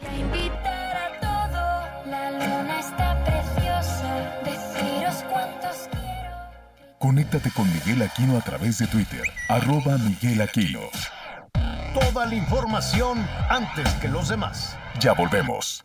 Voy 0.00 0.08
a 0.08 0.18
invitar 0.18 0.96
a 0.96 1.20
todo, 1.20 2.10
la 2.10 2.30
luna 2.30 2.80
está 2.80 3.22
preciosa, 3.22 4.40
deciros 4.44 5.24
cuántos 5.30 5.88
quiero. 5.90 6.98
Conéctate 6.98 7.50
con 7.50 7.66
Miguel 7.74 8.00
Aquino 8.00 8.38
a 8.38 8.40
través 8.40 8.78
de 8.78 8.86
Twitter, 8.86 9.24
arroba 9.48 9.98
Miguel 9.98 10.40
Aquino. 10.40 10.80
Toda 11.92 12.24
la 12.24 12.34
información 12.34 13.18
antes 13.50 13.92
que 13.94 14.08
los 14.08 14.30
demás. 14.30 14.74
Ya 15.00 15.12
volvemos. 15.12 15.84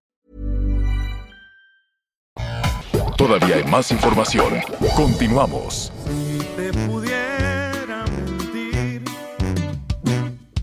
Todavía 3.21 3.57
hay 3.57 3.63
más 3.65 3.91
información. 3.91 4.51
Continuamos. 4.95 5.93
Si 6.07 6.39
te 6.55 6.73
pudiera 6.87 8.03
mentir, 8.17 9.03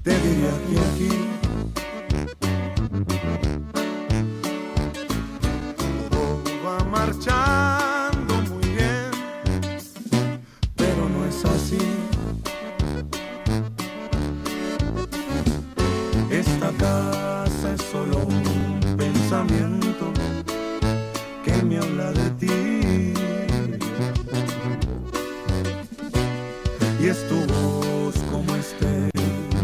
te 0.02 0.18
diría 0.18 0.50
que 0.66 0.76
aquí 0.80 1.14
todo 6.11 6.42
va 6.66 6.82
marchando 6.82 8.34
muy 8.50 8.68
bien, 8.70 9.11
pero 10.74 11.09
no 11.11 11.24
es 11.26 11.44
así. 11.44 11.78
Esta 16.28 16.72
casa 16.72 17.74
es 17.74 17.82
solo 17.82 18.18
un 18.18 18.96
pensamiento 18.96 19.88
Y 27.09 27.11
es 27.11 27.26
tu 27.26 27.36
voz 27.36 28.14
como 28.30 28.54
este. 28.54 29.09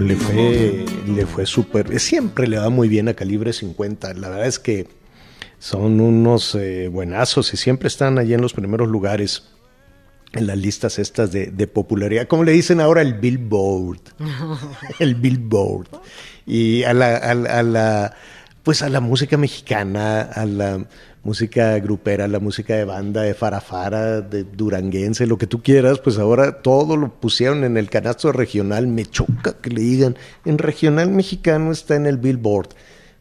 Le 0.02 0.16
fue, 0.16 0.86
le 1.06 1.26
fue 1.26 1.44
súper. 1.44 2.00
Siempre 2.00 2.46
le 2.46 2.56
va 2.56 2.70
muy 2.70 2.88
bien 2.88 3.06
a 3.08 3.12
calibre 3.12 3.52
50. 3.52 4.14
La 4.14 4.30
verdad 4.30 4.46
es 4.46 4.58
que 4.58 4.88
son 5.58 6.00
unos 6.00 6.54
eh, 6.54 6.88
buenazos 6.88 7.52
y 7.52 7.58
siempre 7.58 7.88
están 7.88 8.18
allí 8.18 8.32
en 8.32 8.40
los 8.40 8.54
primeros 8.54 8.88
lugares 8.88 9.50
en 10.32 10.46
las 10.46 10.56
listas 10.56 10.98
estas 10.98 11.32
de, 11.32 11.48
de 11.48 11.66
popularidad. 11.66 12.28
Como 12.28 12.44
le 12.44 12.52
dicen 12.52 12.80
ahora 12.80 13.02
el 13.02 13.12
Billboard. 13.12 14.00
el 14.98 15.14
Billboard. 15.14 15.88
Y 16.46 16.84
a 16.84 16.94
la, 16.94 17.14
a 17.16 17.30
a 17.32 17.62
la- 17.62 18.14
pues 18.62 18.80
a 18.80 18.88
la 18.88 19.00
música 19.00 19.36
mexicana, 19.36 20.22
a 20.22 20.46
la 20.46 20.86
música 21.24 21.78
grupera, 21.78 22.28
la 22.28 22.38
música 22.38 22.76
de 22.76 22.84
banda, 22.84 23.22
de 23.22 23.34
farafara, 23.34 24.20
de 24.20 24.44
duranguense, 24.44 25.26
lo 25.26 25.38
que 25.38 25.46
tú 25.46 25.62
quieras, 25.62 25.98
pues 25.98 26.18
ahora 26.18 26.60
todo 26.62 26.96
lo 26.96 27.08
pusieron 27.12 27.64
en 27.64 27.76
el 27.76 27.90
canasto 27.90 28.30
regional. 28.30 28.86
Me 28.86 29.06
choca 29.06 29.56
que 29.60 29.70
le 29.70 29.80
digan, 29.80 30.16
en 30.44 30.58
regional 30.58 31.10
mexicano 31.10 31.72
está 31.72 31.96
en 31.96 32.06
el 32.06 32.18
Billboard. 32.18 32.68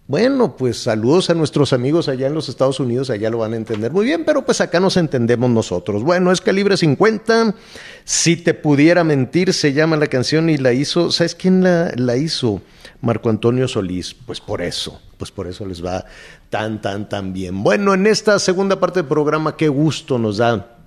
Bueno, 0.05 0.57
pues 0.57 0.79
saludos 0.83 1.29
a 1.29 1.33
nuestros 1.33 1.71
amigos 1.71 2.09
allá 2.09 2.27
en 2.27 2.33
los 2.33 2.49
Estados 2.49 2.81
Unidos, 2.81 3.09
allá 3.09 3.29
lo 3.29 3.37
van 3.37 3.53
a 3.53 3.55
entender 3.55 3.93
muy 3.93 4.05
bien, 4.05 4.25
pero 4.25 4.45
pues 4.45 4.59
acá 4.59 4.81
nos 4.81 4.97
entendemos 4.97 5.49
nosotros. 5.49 6.03
Bueno, 6.03 6.33
es 6.33 6.41
calibre 6.41 6.75
50. 6.75 7.55
Si 8.03 8.35
te 8.35 8.53
pudiera 8.53 9.05
mentir, 9.05 9.53
se 9.53 9.71
llama 9.71 9.95
la 9.95 10.07
canción 10.07 10.49
y 10.49 10.57
la 10.57 10.73
hizo, 10.73 11.09
¿sabes 11.09 11.35
quién 11.35 11.63
la, 11.63 11.93
la 11.95 12.17
hizo? 12.17 12.61
Marco 12.99 13.29
Antonio 13.29 13.67
Solís. 13.69 14.13
Pues 14.13 14.41
por 14.41 14.61
eso, 14.61 15.01
pues 15.17 15.31
por 15.31 15.47
eso 15.47 15.65
les 15.65 15.83
va 15.83 16.05
tan, 16.53 16.81
tan, 16.83 17.09
tan 17.09 17.33
bien. 17.33 17.63
Bueno, 17.63 17.95
en 17.95 18.05
esta 18.05 18.37
segunda 18.37 18.79
parte 18.79 18.99
del 18.99 19.07
programa, 19.07 19.57
qué 19.57 19.69
gusto 19.69 20.19
nos 20.19 20.37
da 20.37 20.77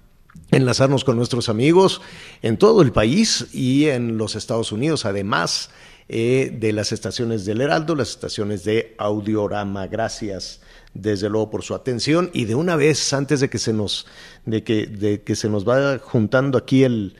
enlazarnos 0.52 1.02
con 1.02 1.16
nuestros 1.16 1.48
amigos 1.48 2.00
en 2.40 2.56
todo 2.56 2.82
el 2.82 2.92
país 2.92 3.48
y 3.52 3.86
en 3.86 4.16
los 4.16 4.36
Estados 4.36 4.70
Unidos, 4.70 5.04
además 5.06 5.70
eh, 6.08 6.56
de 6.56 6.72
las 6.72 6.92
estaciones 6.92 7.44
del 7.46 7.62
Heraldo, 7.62 7.96
las 7.96 8.10
estaciones 8.10 8.62
de 8.62 8.94
Audiorama. 8.96 9.88
Gracias 9.88 10.60
desde 10.94 11.28
luego 11.28 11.50
por 11.50 11.64
su 11.64 11.74
atención 11.74 12.30
y 12.32 12.44
de 12.44 12.54
una 12.54 12.76
vez 12.76 13.12
antes 13.12 13.40
de 13.40 13.50
que 13.50 13.58
se 13.58 13.72
nos 13.72 14.06
de 14.44 14.62
que, 14.62 14.86
de 14.86 15.22
que 15.22 15.34
se 15.34 15.48
nos 15.48 15.64
vaya 15.64 15.98
juntando 15.98 16.58
aquí 16.58 16.84
el, 16.84 17.16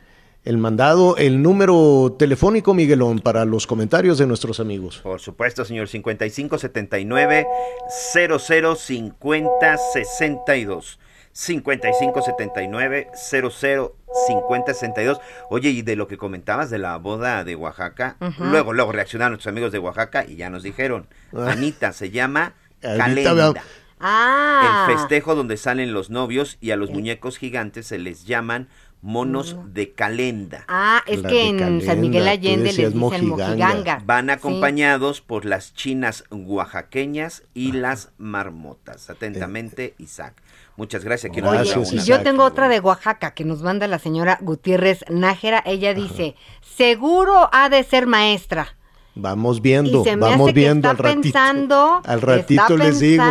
el 0.47 0.59
mandado, 0.59 1.17
el 1.17 1.43
número 1.43 2.15
telefónico 2.19 2.73
Miguelón 2.73 3.19
para 3.19 3.45
los 3.45 3.67
comentarios 3.67 4.17
de 4.17 4.29
nuestros 4.29 4.61
amigos. 4.61 5.01
Por 5.03 5.21
supuesto, 5.21 5.65
señor, 5.65 5.89
5579 5.89 7.47
0050 7.89 9.77
62. 9.93 10.99
5579 11.33 13.09
0050 13.13 14.73
62. 14.75 15.21
Oye, 15.51 15.71
y 15.71 15.83
de 15.83 15.97
lo 15.97 16.07
que 16.07 16.17
comentabas 16.17 16.71
de 16.71 16.79
la 16.79 16.97
boda 16.97 17.43
de 17.45 17.57
Oaxaca, 17.57 18.17
luego, 18.39 18.73
luego 18.73 18.93
reaccionaron 18.93 19.33
nuestros 19.33 19.51
amigos 19.53 19.73
de 19.73 19.81
Oaxaca 19.81 20.25
y 20.27 20.37
ya 20.37 20.49
nos 20.49 20.63
dijeron, 20.63 21.09
Ah. 21.35 21.51
Anita 21.51 21.93
se 21.93 22.11
llama 22.11 22.55
Anita, 22.83 23.35
Calenda. 23.35 23.63
Ah. 23.99 24.87
El 24.89 24.97
festejo 24.97 25.35
donde 25.35 25.57
salen 25.57 25.93
los 25.93 26.09
novios 26.09 26.57
y 26.61 26.71
a 26.71 26.77
los 26.77 26.91
muñecos 26.91 27.37
gigantes 27.37 27.87
se 27.89 27.99
les 27.99 28.27
llaman 28.27 28.69
monos 29.03 29.57
de 29.73 29.93
calenda. 29.93 30.65
Ah, 30.69 31.03
es 31.07 31.23
La 31.23 31.29
que 31.29 31.47
en 31.49 31.59
Calenda, 31.59 31.85
San 31.87 32.01
Miguel 32.01 32.27
Allende 32.29 32.65
les 32.65 32.77
dicen 32.77 32.99
mojiganga. 32.99 33.47
mojiganga. 33.49 34.03
Van 34.05 34.27
Sí. 34.27 34.31
acompañados 34.33 35.21
por 35.21 35.45
las 35.45 35.75
chinas 35.75 36.25
oaxaqueñas 36.31 37.43
y 37.55 37.73
las 37.73 38.11
marmotas. 38.19 39.09
Atentamente, 39.11 39.95
Isaac. 39.99 40.35
Muchas 40.77 41.05
gracias. 41.05 41.33
Quiero 41.33 41.49
Oye, 41.49 41.59
mandar 41.59 41.75
Gracias, 41.75 41.93
una- 41.93 42.03
y 42.03 42.05
yo 42.05 42.23
tengo 42.23 42.45
otra 42.45 42.69
de 42.69 42.81
Oaxaca 42.81 43.33
que 43.33 43.45
nos 43.45 43.63
manda 43.63 43.87
la 43.87 43.99
señora 43.99 44.39
Gutiérrez 44.43 45.05
Nájera. 45.09 45.63
Ella 45.65 45.95
dice, 45.95 46.35
seguro 46.77 47.49
ha 47.53 47.69
de 47.69 47.83
ser 47.85 48.07
maestra. 48.07 48.76
Vamos 49.19 49.63
viendo, 49.63 50.03
y 50.03 50.05
se 50.05 50.17
me 50.17 50.23
vamos 50.23 50.49
hace 50.49 50.55
que 50.55 50.61
viendo 50.61 50.89
está 50.89 50.91
al 50.91 50.99
ratito. 50.99 51.23
pensando, 51.23 52.03
Al 52.05 52.21
ratito 52.21 52.63
está 52.63 52.77
les 52.77 53.01
digo. 53.01 53.25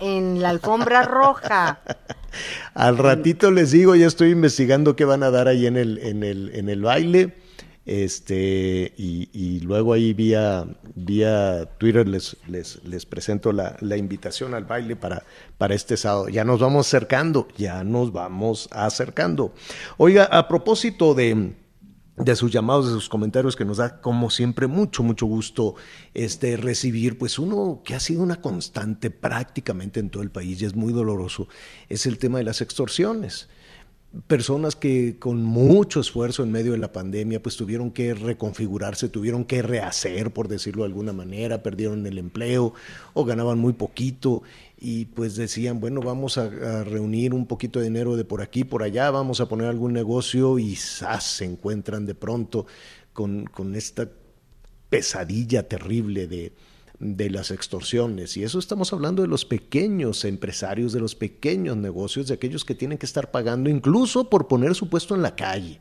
en 0.00 0.40
la 0.42 0.48
alfombra 0.48 1.02
roja. 1.02 1.80
Al 2.74 2.96
ratito 2.98 3.50
les 3.50 3.70
digo, 3.70 3.94
ya 3.94 4.06
estoy 4.06 4.30
investigando 4.30 4.96
qué 4.96 5.04
van 5.04 5.22
a 5.22 5.30
dar 5.30 5.46
ahí 5.48 5.66
en 5.66 5.76
el, 5.76 5.98
en 5.98 6.22
el, 6.22 6.50
en 6.54 6.68
el 6.68 6.82
baile. 6.82 7.34
Este, 7.86 8.92
y, 8.96 9.28
y 9.32 9.60
luego 9.60 9.92
ahí 9.92 10.12
vía, 10.12 10.66
vía 10.96 11.66
Twitter 11.78 12.08
les, 12.08 12.36
les, 12.48 12.82
les 12.84 13.06
presento 13.06 13.52
la, 13.52 13.76
la 13.80 13.96
invitación 13.96 14.54
al 14.54 14.64
baile 14.64 14.96
para, 14.96 15.22
para 15.56 15.74
este 15.74 15.96
sábado. 15.96 16.28
Ya 16.28 16.44
nos 16.44 16.60
vamos 16.60 16.86
acercando, 16.88 17.46
ya 17.56 17.84
nos 17.84 18.10
vamos 18.12 18.68
acercando. 18.72 19.52
Oiga, 19.98 20.24
a 20.24 20.48
propósito 20.48 21.14
de, 21.14 21.52
de 22.16 22.34
sus 22.34 22.50
llamados, 22.50 22.86
de 22.86 22.92
sus 22.92 23.08
comentarios 23.08 23.56
que 23.56 23.64
nos 23.64 23.76
da 23.76 24.00
como 24.00 24.30
siempre 24.30 24.66
mucho, 24.66 25.02
mucho 25.02 25.26
gusto 25.26 25.74
este, 26.14 26.56
recibir, 26.56 27.18
pues 27.18 27.38
uno 27.38 27.82
que 27.84 27.94
ha 27.94 28.00
sido 28.00 28.22
una 28.22 28.40
constante 28.40 29.10
prácticamente 29.10 30.00
en 30.00 30.08
todo 30.08 30.22
el 30.22 30.30
país 30.30 30.60
y 30.62 30.64
es 30.64 30.74
muy 30.74 30.92
doloroso, 30.92 31.48
es 31.88 32.06
el 32.06 32.18
tema 32.18 32.38
de 32.38 32.44
las 32.44 32.60
extorsiones. 32.60 33.48
Personas 34.28 34.76
que 34.76 35.18
con 35.18 35.42
mucho 35.42 36.00
esfuerzo 36.00 36.42
en 36.42 36.50
medio 36.50 36.72
de 36.72 36.78
la 36.78 36.92
pandemia 36.92 37.42
pues 37.42 37.56
tuvieron 37.56 37.90
que 37.90 38.14
reconfigurarse, 38.14 39.10
tuvieron 39.10 39.44
que 39.44 39.60
rehacer, 39.60 40.32
por 40.32 40.48
decirlo 40.48 40.84
de 40.84 40.88
alguna 40.88 41.12
manera, 41.12 41.62
perdieron 41.62 42.06
el 42.06 42.16
empleo 42.16 42.72
o 43.12 43.24
ganaban 43.26 43.58
muy 43.58 43.74
poquito 43.74 44.42
y 44.78 45.06
pues 45.06 45.36
decían, 45.36 45.80
bueno, 45.80 46.00
vamos 46.00 46.36
a, 46.38 46.84
reunir 46.84 47.32
un 47.32 47.46
poquito 47.46 47.78
de 47.78 47.86
dinero 47.86 48.16
de 48.16 48.24
por 48.24 48.42
aquí, 48.42 48.64
por 48.64 48.82
allá, 48.82 49.10
vamos 49.10 49.40
a 49.40 49.48
poner 49.48 49.68
algún 49.68 49.92
negocio 49.92 50.58
y 50.58 50.76
¡zas! 50.76 51.24
se 51.24 51.44
encuentran 51.44 52.04
de 52.04 52.14
pronto 52.14 52.66
con, 53.12 53.46
con 53.46 53.74
esta 53.74 54.08
pesadilla 54.90 55.66
terrible 55.66 56.26
de, 56.26 56.52
de 56.98 57.30
las 57.30 57.50
extorsiones. 57.50 58.36
Y 58.36 58.44
eso 58.44 58.58
estamos 58.58 58.92
hablando 58.92 59.22
de 59.22 59.28
los 59.28 59.44
pequeños 59.44 60.24
empresarios, 60.24 60.92
de 60.92 61.00
los 61.00 61.14
pequeños 61.14 61.76
negocios, 61.76 62.28
de 62.28 62.34
aquellos 62.34 62.64
que 62.64 62.74
tienen 62.74 62.98
que 62.98 63.06
estar 63.06 63.30
pagando 63.30 63.70
incluso 63.70 64.28
por 64.30 64.48
poner 64.48 64.74
su 64.74 64.88
puesto 64.88 65.14
en 65.14 65.22
la 65.22 65.36
calle. 65.36 65.80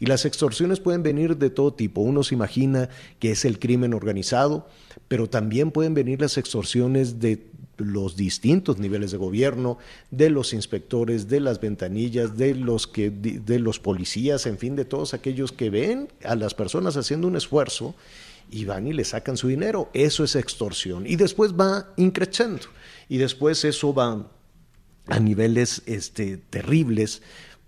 Y 0.00 0.06
las 0.06 0.24
extorsiones 0.24 0.78
pueden 0.78 1.02
venir 1.02 1.36
de 1.36 1.50
todo 1.50 1.74
tipo. 1.74 2.00
Uno 2.00 2.22
se 2.22 2.34
imagina 2.34 2.88
que 3.18 3.32
es 3.32 3.44
el 3.44 3.58
crimen 3.58 3.94
organizado, 3.94 4.68
pero 5.08 5.28
también 5.28 5.72
pueden 5.72 5.94
venir 5.94 6.20
las 6.20 6.38
extorsiones 6.38 7.18
de 7.18 7.50
los 7.78 8.16
distintos 8.16 8.78
niveles 8.78 9.10
de 9.10 9.16
gobierno, 9.16 9.78
de 10.10 10.30
los 10.30 10.52
inspectores, 10.52 11.28
de 11.28 11.40
las 11.40 11.60
ventanillas, 11.60 12.36
de 12.36 12.54
los 12.54 12.86
que 12.86 13.10
de 13.10 13.58
los 13.58 13.78
policías, 13.80 14.46
en 14.46 14.58
fin, 14.58 14.76
de 14.76 14.84
todos 14.84 15.14
aquellos 15.14 15.52
que 15.52 15.70
ven 15.70 16.08
a 16.24 16.34
las 16.34 16.54
personas 16.54 16.96
haciendo 16.96 17.28
un 17.28 17.36
esfuerzo 17.36 17.94
y 18.50 18.64
van 18.64 18.86
y 18.86 18.92
le 18.92 19.04
sacan 19.04 19.36
su 19.36 19.48
dinero. 19.48 19.90
Eso 19.92 20.24
es 20.24 20.36
extorsión. 20.36 21.06
Y 21.06 21.16
después 21.16 21.54
va 21.54 21.92
increciendo. 21.96 22.66
Y 23.08 23.18
después 23.18 23.64
eso 23.64 23.94
va 23.94 24.26
a 25.06 25.20
niveles 25.20 25.82
este, 25.86 26.36
terribles 26.36 27.22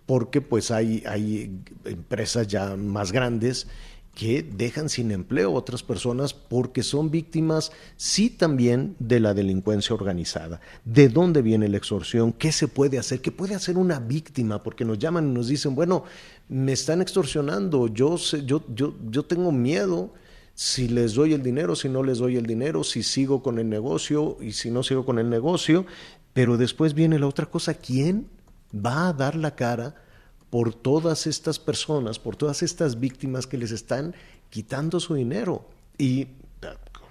porque 0.06 0.40
pues 0.40 0.70
hay, 0.70 1.04
hay 1.06 1.60
empresas 1.84 2.48
ya 2.48 2.76
más 2.76 3.12
grandes 3.12 3.68
que 4.14 4.42
dejan 4.42 4.88
sin 4.88 5.12
empleo 5.12 5.50
a 5.50 5.58
otras 5.58 5.82
personas 5.82 6.34
porque 6.34 6.82
son 6.82 7.10
víctimas, 7.10 7.72
sí 7.96 8.28
también, 8.28 8.96
de 8.98 9.20
la 9.20 9.34
delincuencia 9.34 9.94
organizada. 9.94 10.60
¿De 10.84 11.08
dónde 11.08 11.42
viene 11.42 11.68
la 11.68 11.76
extorsión? 11.76 12.32
¿Qué 12.32 12.52
se 12.52 12.68
puede 12.68 12.98
hacer? 12.98 13.20
¿Qué 13.20 13.32
puede 13.32 13.54
hacer 13.54 13.78
una 13.78 14.00
víctima? 14.00 14.62
Porque 14.62 14.84
nos 14.84 14.98
llaman 14.98 15.30
y 15.30 15.32
nos 15.32 15.48
dicen, 15.48 15.74
bueno, 15.74 16.04
me 16.48 16.72
están 16.72 17.00
extorsionando, 17.00 17.86
yo, 17.88 18.18
sé, 18.18 18.44
yo, 18.44 18.64
yo, 18.74 18.94
yo 19.10 19.24
tengo 19.24 19.52
miedo 19.52 20.12
si 20.54 20.88
les 20.88 21.14
doy 21.14 21.32
el 21.32 21.42
dinero, 21.42 21.74
si 21.74 21.88
no 21.88 22.02
les 22.02 22.18
doy 22.18 22.36
el 22.36 22.44
dinero, 22.44 22.84
si 22.84 23.02
sigo 23.02 23.42
con 23.42 23.58
el 23.58 23.68
negocio 23.68 24.36
y 24.40 24.52
si 24.52 24.70
no 24.70 24.82
sigo 24.82 25.06
con 25.06 25.18
el 25.18 25.30
negocio, 25.30 25.86
pero 26.34 26.56
después 26.58 26.92
viene 26.92 27.18
la 27.18 27.26
otra 27.28 27.46
cosa, 27.46 27.74
¿quién 27.74 28.26
va 28.74 29.08
a 29.08 29.12
dar 29.12 29.36
la 29.36 29.54
cara 29.54 29.94
por 30.50 30.74
todas 30.74 31.26
estas 31.26 31.58
personas, 31.58 32.18
por 32.18 32.36
todas 32.36 32.62
estas 32.62 33.00
víctimas 33.00 33.46
que 33.46 33.56
les 33.56 33.70
están 33.70 34.14
quitando 34.50 35.00
su 35.00 35.14
dinero? 35.14 35.64
Y 35.96 36.26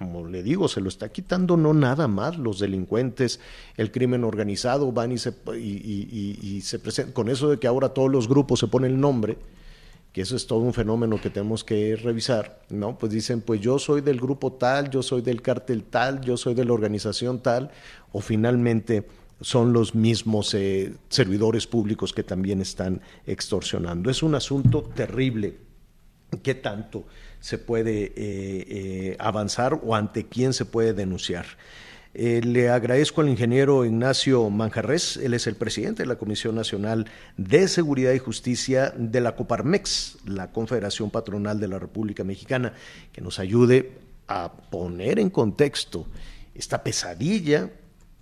como 0.00 0.26
le 0.26 0.42
digo, 0.42 0.66
se 0.66 0.80
lo 0.80 0.88
está 0.88 1.10
quitando 1.10 1.58
no 1.58 1.74
nada 1.74 2.08
más 2.08 2.38
los 2.38 2.58
delincuentes, 2.58 3.38
el 3.76 3.90
crimen 3.92 4.24
organizado, 4.24 4.92
van 4.92 5.12
y 5.12 5.18
se, 5.18 5.32
presentan, 6.78 7.12
con 7.12 7.28
eso 7.28 7.50
de 7.50 7.58
que 7.58 7.66
ahora 7.66 7.90
todos 7.90 8.10
los 8.10 8.26
grupos 8.26 8.60
se 8.60 8.66
ponen 8.66 8.92
el 8.92 9.00
nombre, 9.00 9.36
que 10.14 10.22
eso 10.22 10.36
es 10.36 10.46
todo 10.46 10.60
un 10.60 10.72
fenómeno 10.72 11.20
que 11.20 11.28
tenemos 11.28 11.64
que 11.64 11.96
revisar, 11.96 12.62
¿no? 12.70 12.96
Pues 12.96 13.12
dicen, 13.12 13.42
pues 13.42 13.60
yo 13.60 13.78
soy 13.78 14.00
del 14.00 14.18
grupo 14.18 14.54
tal, 14.54 14.88
yo 14.88 15.02
soy 15.02 15.20
del 15.20 15.42
cártel 15.42 15.84
tal, 15.84 16.22
yo 16.22 16.38
soy 16.38 16.54
de 16.54 16.64
la 16.64 16.72
organización 16.72 17.40
tal, 17.40 17.70
o 18.10 18.22
finalmente 18.22 19.06
son 19.40 19.72
los 19.72 19.94
mismos 19.94 20.54
eh, 20.54 20.94
servidores 21.08 21.66
públicos 21.66 22.12
que 22.12 22.22
también 22.22 22.60
están 22.60 23.00
extorsionando. 23.26 24.10
Es 24.10 24.22
un 24.22 24.34
asunto 24.34 24.82
terrible. 24.94 25.58
¿Qué 26.42 26.54
tanto 26.54 27.06
se 27.40 27.58
puede 27.58 28.04
eh, 28.04 28.12
eh, 28.16 29.16
avanzar 29.18 29.80
o 29.82 29.94
ante 29.94 30.26
quién 30.26 30.52
se 30.52 30.64
puede 30.64 30.92
denunciar? 30.92 31.46
Le 32.12 32.70
agradezco 32.70 33.20
al 33.20 33.28
ingeniero 33.28 33.84
Ignacio 33.84 34.50
Manjarres, 34.50 35.16
él 35.16 35.32
es 35.32 35.46
el 35.46 35.54
presidente 35.54 36.02
de 36.02 36.08
la 36.08 36.18
Comisión 36.18 36.56
Nacional 36.56 37.06
de 37.36 37.68
Seguridad 37.68 38.12
y 38.12 38.18
Justicia 38.18 38.92
de 38.96 39.20
la 39.20 39.36
Coparmex, 39.36 40.18
la 40.26 40.50
Confederación 40.50 41.10
Patronal 41.10 41.60
de 41.60 41.68
la 41.68 41.78
República 41.78 42.24
Mexicana, 42.24 42.72
que 43.12 43.20
nos 43.20 43.38
ayude 43.38 43.92
a 44.26 44.52
poner 44.52 45.20
en 45.20 45.30
contexto 45.30 46.08
esta 46.52 46.82
pesadilla 46.82 47.70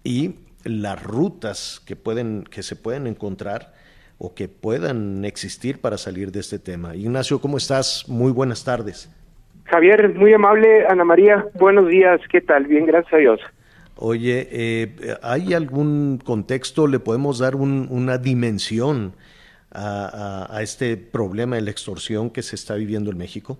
y 0.04 0.34
las 0.64 1.02
rutas 1.02 1.82
que, 1.86 1.96
pueden, 1.96 2.44
que 2.44 2.62
se 2.62 2.76
pueden 2.76 3.06
encontrar 3.06 3.72
o 4.18 4.34
que 4.34 4.48
puedan 4.48 5.24
existir 5.24 5.80
para 5.80 5.96
salir 5.96 6.32
de 6.32 6.40
este 6.40 6.58
tema. 6.58 6.96
Ignacio, 6.96 7.40
¿cómo 7.40 7.56
estás? 7.56 8.04
Muy 8.08 8.32
buenas 8.32 8.64
tardes. 8.64 9.10
Javier, 9.64 10.14
muy 10.14 10.32
amable. 10.32 10.86
Ana 10.86 11.04
María, 11.04 11.46
buenos 11.54 11.88
días. 11.88 12.20
¿Qué 12.30 12.40
tal? 12.40 12.66
Bien, 12.66 12.86
gracias 12.86 13.14
a 13.14 13.16
Dios. 13.18 13.40
Oye, 13.96 14.48
eh, 14.50 15.16
¿hay 15.22 15.54
algún 15.54 16.18
contexto? 16.24 16.86
¿Le 16.86 16.98
podemos 17.00 17.38
dar 17.38 17.54
un, 17.54 17.86
una 17.90 18.18
dimensión 18.18 19.14
a, 19.70 20.46
a, 20.48 20.56
a, 20.56 20.62
este 20.62 20.96
problema 20.96 21.56
de 21.56 21.62
la 21.62 21.70
extorsión 21.70 22.30
que 22.30 22.42
se 22.42 22.56
está 22.56 22.74
viviendo 22.74 23.10
en 23.10 23.18
México? 23.18 23.58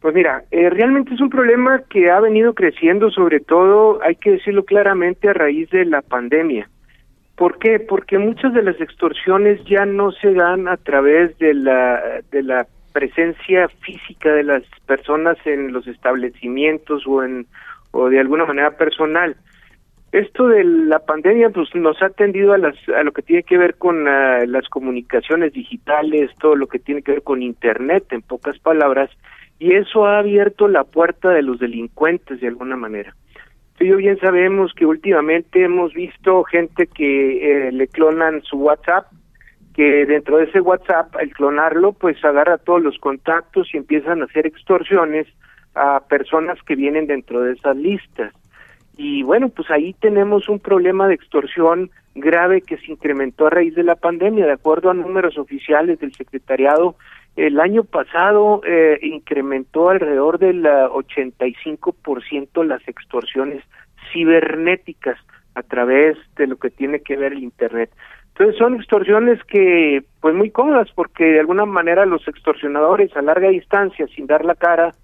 Pues 0.00 0.14
mira, 0.14 0.44
eh, 0.50 0.70
realmente 0.70 1.14
es 1.14 1.20
un 1.20 1.30
problema 1.30 1.82
que 1.90 2.10
ha 2.10 2.20
venido 2.20 2.54
creciendo, 2.54 3.10
sobre 3.10 3.40
todo, 3.40 4.00
hay 4.02 4.14
que 4.16 4.32
decirlo 4.32 4.64
claramente, 4.64 5.28
a 5.28 5.32
raíz 5.32 5.68
de 5.70 5.84
la 5.84 6.02
pandemia. 6.02 6.68
¿Por 7.36 7.58
qué? 7.58 7.80
Porque 7.80 8.18
muchas 8.18 8.52
de 8.52 8.62
las 8.62 8.80
extorsiones 8.80 9.64
ya 9.64 9.86
no 9.86 10.12
se 10.12 10.32
dan 10.34 10.68
a 10.68 10.76
través 10.76 11.36
de 11.38 11.54
la, 11.54 12.20
de 12.30 12.42
la 12.42 12.66
presencia 12.92 13.68
física 13.68 14.32
de 14.32 14.42
las 14.42 14.62
personas 14.86 15.36
en 15.44 15.72
los 15.72 15.86
establecimientos 15.86 17.06
o 17.06 17.22
en 17.22 17.46
o 17.90 18.08
de 18.08 18.20
alguna 18.20 18.44
manera 18.44 18.72
personal. 18.72 19.36
Esto 20.10 20.48
de 20.48 20.64
la 20.64 21.00
pandemia 21.00 21.50
pues 21.50 21.74
nos 21.74 22.02
ha 22.02 22.10
tendido 22.10 22.54
a 22.54 22.58
las 22.58 22.76
a 22.88 23.02
lo 23.02 23.12
que 23.12 23.22
tiene 23.22 23.42
que 23.42 23.58
ver 23.58 23.76
con 23.76 24.06
uh, 24.06 24.46
las 24.46 24.68
comunicaciones 24.68 25.52
digitales, 25.52 26.30
todo 26.40 26.56
lo 26.56 26.66
que 26.66 26.78
tiene 26.78 27.02
que 27.02 27.12
ver 27.12 27.22
con 27.22 27.42
internet 27.42 28.04
en 28.10 28.22
pocas 28.22 28.58
palabras, 28.58 29.10
y 29.58 29.74
eso 29.74 30.06
ha 30.06 30.18
abierto 30.18 30.68
la 30.68 30.84
puerta 30.84 31.30
de 31.30 31.42
los 31.42 31.58
delincuentes 31.58 32.40
de 32.40 32.48
alguna 32.48 32.76
manera. 32.76 33.14
Tú 33.76 33.84
y 33.84 33.88
yo 33.88 33.96
bien 33.96 34.18
sabemos 34.18 34.72
que 34.74 34.86
últimamente 34.86 35.62
hemos 35.62 35.92
visto 35.94 36.42
gente 36.44 36.86
que 36.86 37.68
eh, 37.68 37.72
le 37.72 37.86
clonan 37.88 38.42
su 38.42 38.56
WhatsApp, 38.58 39.06
que 39.74 40.04
dentro 40.06 40.38
de 40.38 40.44
ese 40.44 40.60
WhatsApp, 40.60 41.14
al 41.16 41.30
clonarlo, 41.30 41.92
pues 41.92 42.24
agarra 42.24 42.58
todos 42.58 42.82
los 42.82 42.98
contactos 42.98 43.68
y 43.72 43.76
empiezan 43.76 44.20
a 44.20 44.24
hacer 44.24 44.46
extorsiones 44.46 45.28
a 45.74 46.00
personas 46.08 46.58
que 46.62 46.74
vienen 46.74 47.06
dentro 47.06 47.42
de 47.42 47.52
esas 47.52 47.76
listas. 47.76 48.32
Y 48.96 49.22
bueno, 49.22 49.48
pues 49.48 49.70
ahí 49.70 49.94
tenemos 50.00 50.48
un 50.48 50.58
problema 50.58 51.06
de 51.06 51.14
extorsión 51.14 51.90
grave 52.16 52.62
que 52.62 52.78
se 52.78 52.90
incrementó 52.90 53.46
a 53.46 53.50
raíz 53.50 53.76
de 53.76 53.84
la 53.84 53.94
pandemia. 53.94 54.46
De 54.46 54.52
acuerdo 54.52 54.90
a 54.90 54.94
números 54.94 55.38
oficiales 55.38 56.00
del 56.00 56.12
secretariado, 56.14 56.96
el 57.36 57.60
año 57.60 57.84
pasado 57.84 58.62
eh, 58.66 58.98
incrementó 59.02 59.90
alrededor 59.90 60.38
del 60.38 60.64
85% 60.64 62.64
las 62.64 62.86
extorsiones 62.88 63.62
cibernéticas 64.12 65.18
a 65.54 65.62
través 65.62 66.16
de 66.36 66.46
lo 66.46 66.56
que 66.56 66.70
tiene 66.70 67.00
que 67.00 67.16
ver 67.16 67.32
el 67.32 67.42
Internet. 67.42 67.90
Entonces 68.28 68.56
son 68.56 68.76
extorsiones 68.76 69.42
que, 69.44 70.04
pues 70.20 70.34
muy 70.34 70.50
cómodas, 70.50 70.88
porque 70.94 71.24
de 71.24 71.40
alguna 71.40 71.66
manera 71.66 72.06
los 72.06 72.26
extorsionadores 72.28 73.14
a 73.16 73.22
larga 73.22 73.48
distancia, 73.48 74.06
sin 74.14 74.28
dar 74.28 74.44
la 74.44 74.54
cara, 74.54 74.94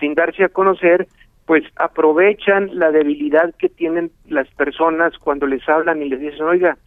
sin 0.00 0.14
darse 0.14 0.44
a 0.44 0.48
conocer, 0.48 1.06
pues 1.44 1.64
aprovechan 1.76 2.78
la 2.78 2.90
debilidad 2.90 3.54
que 3.58 3.68
tienen 3.68 4.10
las 4.26 4.48
personas 4.54 5.18
cuando 5.18 5.46
les 5.46 5.66
hablan 5.68 6.02
y 6.02 6.08
les 6.08 6.20
dicen, 6.20 6.42
oiga, 6.42 6.78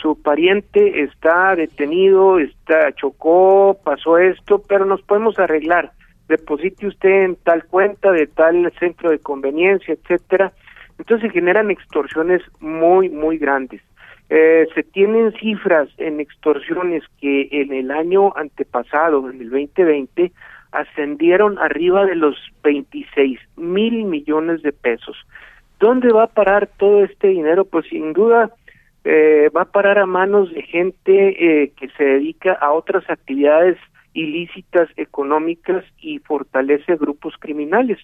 su 0.00 0.20
pariente 0.20 1.02
está 1.02 1.54
detenido, 1.56 2.38
está 2.38 2.92
chocó, 2.92 3.78
pasó 3.84 4.18
esto, 4.18 4.62
pero 4.68 4.84
nos 4.84 5.02
podemos 5.02 5.38
arreglar. 5.38 5.92
Deposite 6.28 6.86
usted 6.86 7.24
en 7.24 7.36
tal 7.36 7.64
cuenta 7.64 8.10
de 8.12 8.26
tal 8.26 8.72
centro 8.78 9.10
de 9.10 9.18
conveniencia, 9.18 9.94
etcétera. 9.94 10.52
Entonces 10.98 11.28
se 11.28 11.34
generan 11.34 11.70
extorsiones 11.70 12.42
muy, 12.60 13.08
muy 13.08 13.38
grandes. 13.38 13.82
Eh, 14.30 14.66
se 14.74 14.82
tienen 14.82 15.32
cifras 15.32 15.88
en 15.98 16.20
extorsiones 16.20 17.02
que 17.20 17.48
en 17.50 17.72
el 17.72 17.90
año 17.90 18.34
antepasado, 18.36 19.28
en 19.30 19.40
el 19.40 19.50
2020, 19.50 20.32
ascendieron 20.72 21.58
arriba 21.58 22.04
de 22.06 22.16
los 22.16 22.36
26 22.62 23.38
mil 23.56 24.04
millones 24.04 24.62
de 24.62 24.72
pesos. 24.72 25.16
¿Dónde 25.78 26.12
va 26.12 26.24
a 26.24 26.28
parar 26.28 26.68
todo 26.78 27.04
este 27.04 27.28
dinero? 27.28 27.64
Pues 27.64 27.86
sin 27.88 28.12
duda 28.12 28.50
eh, 29.04 29.50
va 29.54 29.62
a 29.62 29.72
parar 29.72 29.98
a 29.98 30.06
manos 30.06 30.52
de 30.52 30.62
gente 30.62 31.62
eh, 31.62 31.72
que 31.76 31.88
se 31.90 32.04
dedica 32.04 32.54
a 32.54 32.72
otras 32.72 33.08
actividades 33.10 33.76
ilícitas 34.14 34.88
económicas 34.96 35.84
y 35.98 36.20
fortalece 36.20 36.96
grupos 36.96 37.34
criminales. 37.38 37.98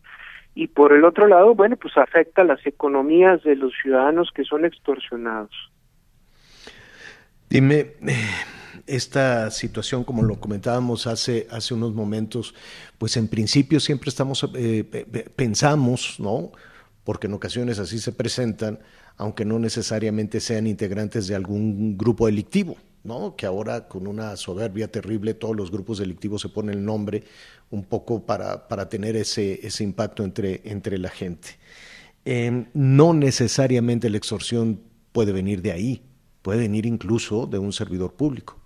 Y 0.54 0.66
por 0.66 0.92
el 0.92 1.04
otro 1.04 1.26
lado, 1.26 1.54
bueno, 1.54 1.76
pues 1.76 1.96
afecta 1.96 2.44
las 2.44 2.64
economías 2.66 3.42
de 3.44 3.56
los 3.56 3.72
ciudadanos 3.80 4.30
que 4.34 4.44
son 4.44 4.64
extorsionados. 4.64 5.50
Dime, 7.48 7.92
esta 8.86 9.50
situación, 9.50 10.04
como 10.04 10.22
lo 10.22 10.40
comentábamos 10.40 11.06
hace, 11.06 11.46
hace 11.50 11.74
unos 11.74 11.94
momentos, 11.94 12.54
pues 12.98 13.16
en 13.16 13.28
principio 13.28 13.80
siempre 13.80 14.08
estamos, 14.08 14.48
eh, 14.54 14.84
pensamos, 15.34 16.16
¿no? 16.18 16.50
Porque 17.04 17.26
en 17.26 17.34
ocasiones 17.34 17.78
así 17.78 17.98
se 17.98 18.12
presentan, 18.12 18.80
aunque 19.20 19.44
no 19.44 19.58
necesariamente 19.58 20.40
sean 20.40 20.66
integrantes 20.66 21.28
de 21.28 21.34
algún 21.34 21.98
grupo 21.98 22.24
delictivo, 22.24 22.76
¿no? 23.04 23.36
Que 23.36 23.44
ahora 23.44 23.86
con 23.86 24.06
una 24.06 24.34
soberbia 24.36 24.88
terrible 24.88 25.34
todos 25.34 25.54
los 25.54 25.70
grupos 25.70 25.98
delictivos 25.98 26.40
se 26.40 26.48
ponen 26.48 26.78
el 26.78 26.84
nombre 26.86 27.24
un 27.70 27.84
poco 27.84 28.24
para, 28.24 28.66
para 28.66 28.88
tener 28.88 29.16
ese, 29.16 29.66
ese 29.66 29.84
impacto 29.84 30.24
entre, 30.24 30.62
entre 30.64 30.96
la 30.96 31.10
gente. 31.10 31.50
Eh, 32.24 32.64
no 32.72 33.12
necesariamente 33.12 34.08
la 34.08 34.16
extorsión 34.16 34.80
puede 35.12 35.32
venir 35.32 35.60
de 35.60 35.72
ahí, 35.72 36.02
puede 36.40 36.60
venir 36.60 36.86
incluso 36.86 37.46
de 37.46 37.58
un 37.58 37.74
servidor 37.74 38.14
público. 38.14 38.56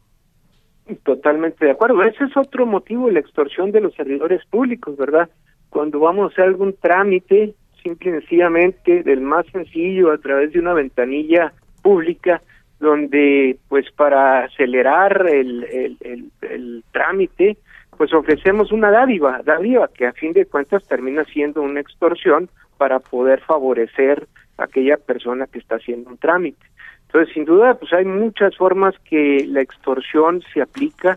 Totalmente 1.02 1.64
de 1.64 1.72
acuerdo. 1.72 2.00
Ese 2.04 2.24
es 2.24 2.36
otro 2.36 2.64
motivo, 2.64 3.10
la 3.10 3.18
extorsión 3.18 3.72
de 3.72 3.80
los 3.80 3.92
servidores 3.94 4.44
públicos, 4.46 4.96
¿verdad? 4.96 5.28
Cuando 5.68 5.98
vamos 5.98 6.30
a 6.30 6.32
hacer 6.32 6.44
algún 6.44 6.76
trámite, 6.80 7.56
simple 7.84 8.10
y 8.10 8.12
sencillamente, 8.14 9.02
del 9.02 9.20
más 9.20 9.46
sencillo, 9.52 10.10
a 10.10 10.18
través 10.18 10.52
de 10.52 10.58
una 10.58 10.72
ventanilla 10.72 11.52
pública, 11.82 12.42
donde, 12.80 13.58
pues, 13.68 13.90
para 13.92 14.44
acelerar 14.44 15.26
el, 15.28 15.64
el, 15.64 16.30
el, 16.40 16.84
trámite, 16.90 17.56
pues 17.96 18.12
ofrecemos 18.12 18.72
una 18.72 18.90
dádiva, 18.90 19.40
dádiva 19.44 19.88
que 19.88 20.06
a 20.06 20.12
fin 20.12 20.32
de 20.32 20.46
cuentas 20.46 20.86
termina 20.88 21.24
siendo 21.24 21.62
una 21.62 21.80
extorsión 21.80 22.48
para 22.76 22.98
poder 22.98 23.40
favorecer 23.42 24.26
a 24.58 24.64
aquella 24.64 24.96
persona 24.96 25.46
que 25.46 25.60
está 25.60 25.76
haciendo 25.76 26.10
un 26.10 26.18
trámite. 26.18 26.66
Entonces, 27.06 27.32
sin 27.32 27.44
duda, 27.44 27.74
pues 27.74 27.92
hay 27.92 28.04
muchas 28.04 28.56
formas 28.56 28.94
que 29.08 29.46
la 29.46 29.60
extorsión 29.60 30.42
se 30.52 30.60
aplica. 30.60 31.16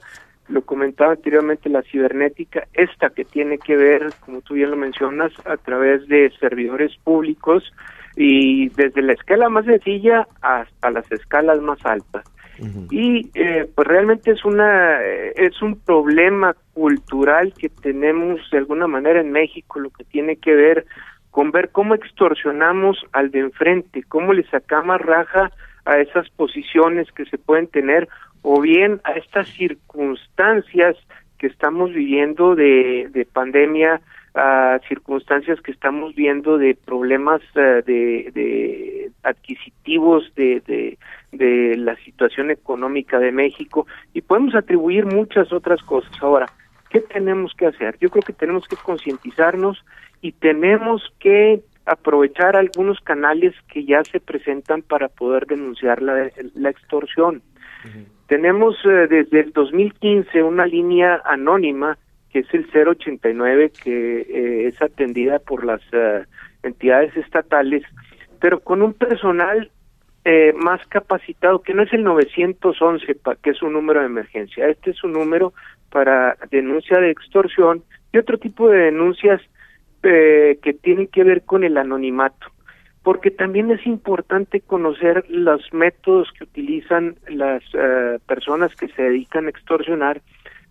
Lo 0.49 0.61
comentaba 0.61 1.11
anteriormente 1.11 1.69
la 1.69 1.81
cibernética, 1.81 2.67
esta 2.73 3.09
que 3.09 3.25
tiene 3.25 3.57
que 3.57 3.75
ver, 3.75 4.13
como 4.21 4.41
tú 4.41 4.53
bien 4.53 4.71
lo 4.71 4.77
mencionas, 4.77 5.31
a 5.45 5.57
través 5.57 6.07
de 6.07 6.31
servidores 6.39 6.95
públicos 7.03 7.63
y 8.15 8.69
desde 8.69 9.01
la 9.01 9.13
escala 9.13 9.49
más 9.49 9.65
sencilla 9.65 10.27
hasta 10.41 10.89
las 10.91 11.11
escalas 11.11 11.61
más 11.61 11.85
altas. 11.85 12.23
Y 12.89 13.29
eh, 13.35 13.69
pues 13.75 13.87
realmente 13.87 14.31
es 14.31 14.43
una 14.43 14.99
es 15.03 15.61
un 15.61 15.79
problema 15.79 16.55
cultural 16.73 17.53
que 17.53 17.69
tenemos 17.69 18.39
de 18.51 18.57
alguna 18.57 18.87
manera 18.87 19.21
en 19.21 19.31
México, 19.31 19.79
lo 19.79 19.91
que 19.91 20.03
tiene 20.03 20.37
que 20.37 20.55
ver 20.55 20.85
con 21.29 21.51
ver 21.51 21.69
cómo 21.69 21.93
extorsionamos 21.93 22.97
al 23.11 23.29
de 23.29 23.41
enfrente, 23.41 24.01
cómo 24.07 24.33
le 24.33 24.43
sacamos 24.49 24.99
raja 24.99 25.51
a 25.85 25.99
esas 25.99 26.27
posiciones 26.31 27.11
que 27.11 27.25
se 27.25 27.37
pueden 27.37 27.67
tener 27.67 28.09
o 28.49 28.61
bien 28.61 29.01
a 29.03 29.11
estas 29.11 29.49
circunstancias 29.49 30.95
que 31.37 31.47
estamos 31.47 31.91
viviendo 31.91 32.55
de, 32.55 33.09
de 33.11 33.25
pandemia, 33.25 33.99
a 34.35 34.79
circunstancias 34.87 35.59
que 35.59 35.71
estamos 35.71 36.15
viendo 36.15 36.57
de 36.57 36.73
problemas 36.73 37.41
eh, 37.55 37.83
de, 37.85 38.31
de, 38.33 39.11
adquisitivos 39.23 40.31
de, 40.37 40.97
de, 41.33 41.75
la 41.75 41.97
situación 42.05 42.49
económica 42.49 43.19
de 43.19 43.33
México 43.33 43.85
y 44.13 44.21
podemos 44.21 44.55
atribuir 44.55 45.05
muchas 45.05 45.51
otras 45.51 45.81
cosas. 45.83 46.13
Ahora, 46.21 46.45
¿qué 46.89 47.01
tenemos 47.01 47.53
que 47.53 47.65
hacer? 47.65 47.97
Yo 47.99 48.09
creo 48.09 48.23
que 48.23 48.31
tenemos 48.31 48.65
que 48.65 48.77
concientizarnos 48.77 49.83
y 50.21 50.31
tenemos 50.31 51.03
que 51.19 51.63
aprovechar 51.85 52.55
algunos 52.55 53.01
canales 53.01 53.53
que 53.67 53.83
ya 53.83 54.05
se 54.05 54.21
presentan 54.21 54.83
para 54.83 55.09
poder 55.09 55.47
denunciar 55.47 56.01
la, 56.01 56.29
la 56.55 56.69
extorsión. 56.69 57.41
Tenemos 58.27 58.75
eh, 58.85 59.07
desde 59.09 59.41
el 59.41 59.53
2015 59.53 60.43
una 60.43 60.65
línea 60.65 61.21
anónima 61.25 61.97
que 62.31 62.39
es 62.39 62.53
el 62.53 62.67
089 62.69 63.71
que 63.83 64.21
eh, 64.21 64.67
es 64.67 64.81
atendida 64.81 65.39
por 65.39 65.63
las 65.63 65.81
eh, 65.93 66.25
entidades 66.63 67.15
estatales, 67.15 67.83
pero 68.39 68.59
con 68.59 68.81
un 68.81 68.93
personal 68.93 69.71
más 70.57 70.85
capacitado 70.87 71.61
que 71.61 71.73
no 71.73 71.83
es 71.83 71.93
el 71.93 72.03
911 72.03 73.15
que 73.41 73.49
es 73.49 73.61
un 73.61 73.71
número 73.71 74.01
de 74.01 74.07
emergencia, 74.07 74.67
este 74.67 74.91
es 74.91 75.01
un 75.01 75.13
número 75.13 75.53
para 75.89 76.35
denuncia 76.51 76.99
de 76.99 77.11
extorsión 77.11 77.81
y 78.11 78.17
otro 78.17 78.37
tipo 78.37 78.69
de 78.69 78.77
denuncias 78.77 79.41
eh, 80.03 80.59
que 80.61 80.73
tienen 80.73 81.07
que 81.07 81.23
ver 81.23 81.43
con 81.43 81.63
el 81.63 81.77
anonimato, 81.77 82.47
porque 83.07 83.31
también 83.31 83.71
es 83.71 83.87
importante 83.87 84.59
conocer 84.59 85.23
los 85.29 85.61
métodos 85.71 86.27
que 86.37 86.43
utilizan 86.43 87.15
las 87.29 87.63
eh, 87.73 88.19
personas 88.27 88.75
que 88.75 88.89
se 88.89 89.01
dedican 89.01 89.45
a 89.45 89.49
extorsionar, 89.49 90.21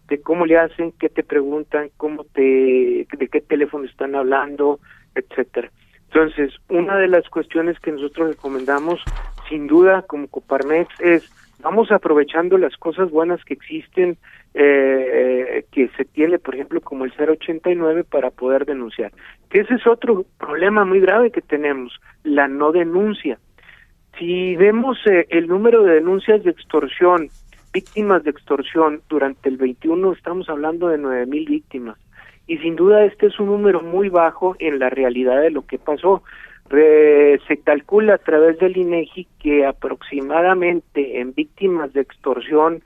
de 0.09 0.20
cómo 0.20 0.45
le 0.45 0.59
hacen, 0.59 0.93
qué 1.01 1.09
te 1.09 1.22
preguntan, 1.22 1.89
cómo 1.97 2.24
te, 2.24 3.07
de 3.11 3.28
qué 3.32 3.41
teléfono 3.41 3.87
están 3.87 4.14
hablando, 4.14 4.80
etcétera. 5.14 5.70
Entonces, 6.12 6.53
una 6.68 6.99
de 6.99 7.09
las 7.09 7.26
cuestiones 7.30 7.80
que 7.80 7.93
nosotros 7.93 8.28
recomendamos, 8.28 9.01
sin 9.49 9.66
duda, 9.66 10.03
como 10.03 10.28
Coparmex, 10.28 10.91
es 11.01 11.32
vamos 11.61 11.91
aprovechando 11.91 12.59
las 12.59 12.76
cosas 12.76 13.11
buenas 13.11 13.43
que 13.47 13.55
existen 13.55 14.18
eh, 14.59 15.66
que 15.70 15.88
se 15.98 16.07
tiene, 16.07 16.38
por 16.38 16.54
ejemplo, 16.54 16.80
como 16.80 17.04
el 17.04 17.12
089 17.12 18.04
para 18.04 18.30
poder 18.30 18.64
denunciar. 18.64 19.12
Que 19.50 19.61
ese 19.61 19.74
es 19.74 19.86
otro 19.86 20.24
problema 20.38 20.86
muy 20.86 20.98
grave 21.00 21.30
que 21.30 21.42
tenemos, 21.42 22.00
la 22.24 22.48
no 22.48 22.72
denuncia. 22.72 23.38
Si 24.18 24.57
vemos 24.57 24.96
eh, 25.07 25.26
el 25.28 25.46
número 25.46 25.82
de 25.82 25.96
denuncias 25.96 26.42
de 26.42 26.52
extorsión, 26.52 27.28
víctimas 27.70 28.24
de 28.24 28.30
extorsión 28.30 29.02
durante 29.11 29.50
el 29.50 29.59
21, 29.59 30.14
estamos 30.14 30.48
hablando 30.48 30.88
de 30.88 30.98
9.000 31.00 31.48
víctimas. 31.48 31.98
Y 32.46 32.57
sin 32.59 32.76
duda 32.76 33.04
este 33.04 33.26
es 33.26 33.38
un 33.38 33.48
número 33.48 33.82
muy 33.82 34.09
bajo 34.09 34.57
en 34.59 34.78
la 34.78 34.88
realidad 34.88 35.42
de 35.42 35.50
lo 35.50 35.66
que 35.66 35.76
pasó. 35.76 36.22
se 36.70 37.61
calcula 37.62 38.14
a 38.14 38.18
través 38.18 38.59
del 38.59 38.78
INEGI 38.78 39.28
que 39.38 39.66
aproximadamente 39.66 41.20
en 41.20 41.34
víctimas 41.34 41.92
de 41.92 42.00
extorsión 42.00 42.82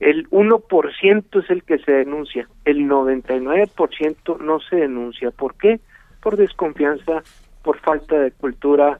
el 0.00 0.28
1% 0.30 1.42
es 1.42 1.50
el 1.50 1.62
que 1.62 1.78
se 1.78 1.92
denuncia, 1.92 2.48
el 2.64 2.88
99% 2.88 4.38
no 4.40 4.60
se 4.60 4.76
denuncia. 4.76 5.30
¿Por 5.30 5.54
qué? 5.56 5.80
Por 6.20 6.36
desconfianza, 6.36 7.22
por 7.62 7.78
falta 7.80 8.18
de 8.18 8.30
cultura, 8.32 8.98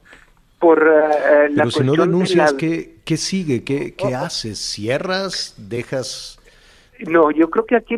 por 0.59 0.79
uh, 0.79 1.53
la 1.53 1.63
Pero 1.63 1.71
si 1.71 1.83
no 1.83 1.93
denuncias, 1.93 2.53
¿qué, 2.53 2.95
¿qué, 3.03 3.17
sigue? 3.17 3.63
¿Qué, 3.63 3.93
qué 3.93 4.15
haces? 4.15 4.57
¿Cierras? 4.57 5.55
¿Dejas? 5.57 6.39
No, 6.99 7.31
yo 7.31 7.49
creo 7.49 7.65
que 7.65 7.75
aquí 7.75 7.95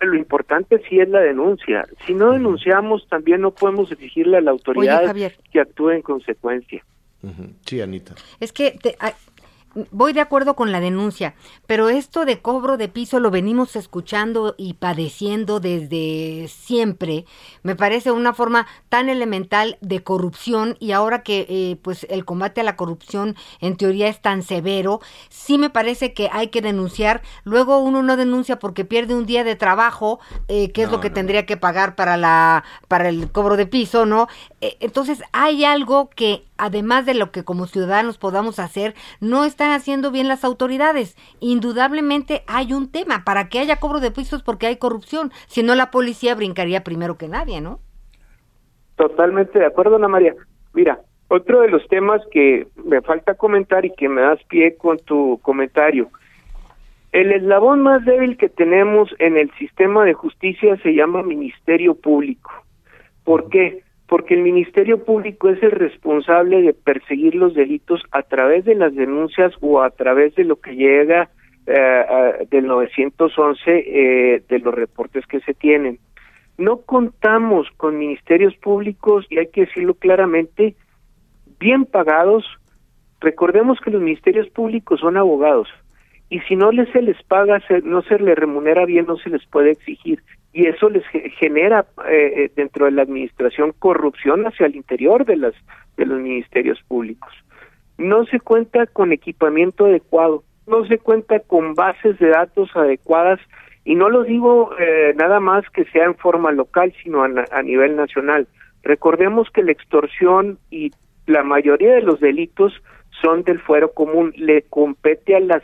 lo 0.00 0.14
importante 0.14 0.80
sí 0.88 1.00
es 1.00 1.08
la 1.08 1.20
denuncia. 1.20 1.86
Si 2.06 2.14
no 2.14 2.32
denunciamos, 2.32 3.06
también 3.08 3.40
no 3.40 3.52
podemos 3.52 3.90
exigirle 3.92 4.38
a 4.38 4.40
la 4.40 4.50
autoridad 4.50 5.14
que 5.52 5.60
actúe 5.60 5.90
en 5.90 6.02
consecuencia. 6.02 6.84
Sí, 7.64 7.80
Anita. 7.80 8.14
Es 8.38 8.52
que 8.52 8.72
te, 8.72 8.96
voy 9.90 10.12
de 10.12 10.20
acuerdo 10.20 10.56
con 10.56 10.72
la 10.72 10.80
denuncia, 10.80 11.34
pero 11.66 11.88
esto 11.88 12.24
de 12.24 12.40
cobro 12.40 12.76
de 12.76 12.88
piso 12.88 13.20
lo 13.20 13.30
venimos 13.30 13.76
escuchando 13.76 14.54
y 14.56 14.74
padeciendo 14.74 15.60
desde 15.60 16.48
siempre. 16.48 17.24
Me 17.62 17.76
parece 17.76 18.10
una 18.10 18.32
forma 18.32 18.66
tan 18.88 19.08
elemental 19.08 19.78
de 19.80 20.02
corrupción 20.02 20.76
y 20.80 20.92
ahora 20.92 21.22
que 21.22 21.46
eh, 21.48 21.78
pues 21.82 22.06
el 22.10 22.24
combate 22.24 22.60
a 22.60 22.64
la 22.64 22.76
corrupción 22.76 23.36
en 23.60 23.76
teoría 23.76 24.08
es 24.08 24.20
tan 24.20 24.42
severo, 24.42 25.00
sí 25.28 25.58
me 25.58 25.70
parece 25.70 26.14
que 26.14 26.28
hay 26.32 26.48
que 26.48 26.62
denunciar. 26.62 27.22
Luego 27.44 27.78
uno 27.78 28.02
no 28.02 28.16
denuncia 28.16 28.58
porque 28.58 28.84
pierde 28.84 29.14
un 29.14 29.26
día 29.26 29.44
de 29.44 29.56
trabajo, 29.56 30.20
eh, 30.48 30.72
que 30.72 30.82
es 30.82 30.90
lo 30.90 31.00
que 31.00 31.10
tendría 31.10 31.46
que 31.46 31.56
pagar 31.56 31.94
para 31.96 32.16
la 32.16 32.64
para 32.88 33.08
el 33.08 33.30
cobro 33.30 33.56
de 33.56 33.66
piso, 33.66 34.06
¿no? 34.06 34.28
Eh, 34.66 34.76
entonces 34.80 35.22
hay 35.32 35.64
algo 35.64 36.10
que 36.10 36.42
además 36.58 37.06
de 37.06 37.14
lo 37.14 37.30
que 37.30 37.44
como 37.44 37.66
ciudadanos 37.66 38.18
podamos 38.18 38.58
hacer, 38.58 38.94
no 39.20 39.44
están 39.44 39.70
haciendo 39.70 40.10
bien 40.10 40.26
las 40.26 40.44
autoridades. 40.44 41.16
Indudablemente 41.38 42.42
hay 42.48 42.72
un 42.72 42.90
tema. 42.90 43.22
Para 43.24 43.48
que 43.48 43.60
haya 43.60 43.78
cobro 43.78 44.00
de 44.00 44.10
pisos 44.10 44.42
porque 44.42 44.66
hay 44.66 44.76
corrupción. 44.76 45.30
Si 45.46 45.62
no, 45.62 45.76
la 45.76 45.92
policía 45.92 46.34
brincaría 46.34 46.82
primero 46.82 47.16
que 47.16 47.28
nadie, 47.28 47.60
¿no? 47.60 47.78
Totalmente 48.96 49.60
de 49.60 49.66
acuerdo, 49.66 49.96
Ana 49.96 50.08
María. 50.08 50.34
Mira, 50.72 50.98
otro 51.28 51.60
de 51.60 51.68
los 51.68 51.86
temas 51.86 52.20
que 52.32 52.66
me 52.84 53.00
falta 53.02 53.34
comentar 53.34 53.84
y 53.84 53.92
que 53.92 54.08
me 54.08 54.22
das 54.22 54.42
pie 54.48 54.76
con 54.76 54.98
tu 54.98 55.38
comentario. 55.42 56.08
El 57.12 57.30
eslabón 57.30 57.82
más 57.82 58.04
débil 58.04 58.36
que 58.36 58.48
tenemos 58.48 59.14
en 59.20 59.36
el 59.36 59.50
sistema 59.58 60.04
de 60.04 60.14
justicia 60.14 60.76
se 60.82 60.92
llama 60.92 61.22
Ministerio 61.22 61.94
Público. 61.94 62.50
¿Por 63.22 63.48
qué? 63.48 63.85
Porque 64.08 64.34
el 64.34 64.42
Ministerio 64.42 65.04
Público 65.04 65.48
es 65.48 65.62
el 65.62 65.72
responsable 65.72 66.62
de 66.62 66.72
perseguir 66.72 67.34
los 67.34 67.54
delitos 67.54 68.02
a 68.12 68.22
través 68.22 68.64
de 68.64 68.74
las 68.74 68.94
denuncias 68.94 69.52
o 69.60 69.82
a 69.82 69.90
través 69.90 70.34
de 70.36 70.44
lo 70.44 70.56
que 70.56 70.76
llega 70.76 71.28
eh, 71.66 72.46
del 72.50 72.66
911 72.66 73.60
eh, 73.66 74.42
de 74.48 74.58
los 74.60 74.74
reportes 74.74 75.26
que 75.26 75.40
se 75.40 75.54
tienen. 75.54 75.98
No 76.56 76.82
contamos 76.82 77.68
con 77.76 77.98
ministerios 77.98 78.54
públicos, 78.56 79.26
y 79.28 79.38
hay 79.38 79.48
que 79.48 79.62
decirlo 79.62 79.94
claramente, 79.94 80.76
bien 81.58 81.84
pagados. 81.84 82.44
Recordemos 83.20 83.80
que 83.80 83.90
los 83.90 84.00
ministerios 84.00 84.48
públicos 84.48 85.00
son 85.00 85.16
abogados 85.16 85.68
y 86.28 86.40
si 86.40 86.56
no 86.56 86.72
les 86.72 86.88
se 86.90 87.02
les 87.02 87.20
paga, 87.24 87.62
no 87.84 88.02
se 88.02 88.18
les 88.18 88.36
remunera 88.36 88.84
bien, 88.84 89.06
no 89.06 89.16
se 89.16 89.30
les 89.30 89.44
puede 89.46 89.70
exigir 89.70 90.22
y 90.56 90.68
eso 90.68 90.88
les 90.88 91.04
genera 91.38 91.84
eh, 92.08 92.32
eh, 92.34 92.50
dentro 92.56 92.86
de 92.86 92.92
la 92.92 93.02
administración 93.02 93.74
corrupción 93.78 94.46
hacia 94.46 94.64
el 94.64 94.74
interior 94.74 95.26
de 95.26 95.36
las 95.36 95.52
de 95.98 96.06
los 96.06 96.18
ministerios 96.18 96.82
públicos. 96.88 97.30
No 97.98 98.24
se 98.24 98.40
cuenta 98.40 98.86
con 98.86 99.12
equipamiento 99.12 99.84
adecuado, 99.84 100.44
no 100.66 100.86
se 100.86 100.96
cuenta 100.96 101.40
con 101.40 101.74
bases 101.74 102.18
de 102.18 102.28
datos 102.28 102.70
adecuadas 102.74 103.38
y 103.84 103.96
no 103.96 104.08
lo 104.08 104.22
digo 104.22 104.70
eh, 104.78 105.12
nada 105.14 105.40
más 105.40 105.68
que 105.68 105.84
sea 105.84 106.06
en 106.06 106.16
forma 106.16 106.52
local, 106.52 106.90
sino 107.02 107.22
a, 107.22 107.62
nivel 107.62 107.94
nacional. 107.94 108.48
Recordemos 108.82 109.50
que 109.50 109.62
la 109.62 109.72
extorsión 109.72 110.58
y 110.70 110.90
la 111.26 111.42
mayoría 111.42 111.92
de 111.92 112.02
los 112.02 112.18
delitos 112.20 112.72
son 113.20 113.42
del 113.42 113.60
fuero 113.60 113.92
común, 113.92 114.32
le 114.36 114.62
compete 114.62 115.36
a 115.36 115.40
las 115.40 115.62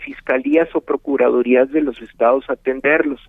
fiscalías 0.00 0.68
o 0.74 0.80
procuradurías 0.80 1.70
de 1.70 1.82
los 1.82 2.00
estados 2.02 2.44
atenderlos 2.48 3.20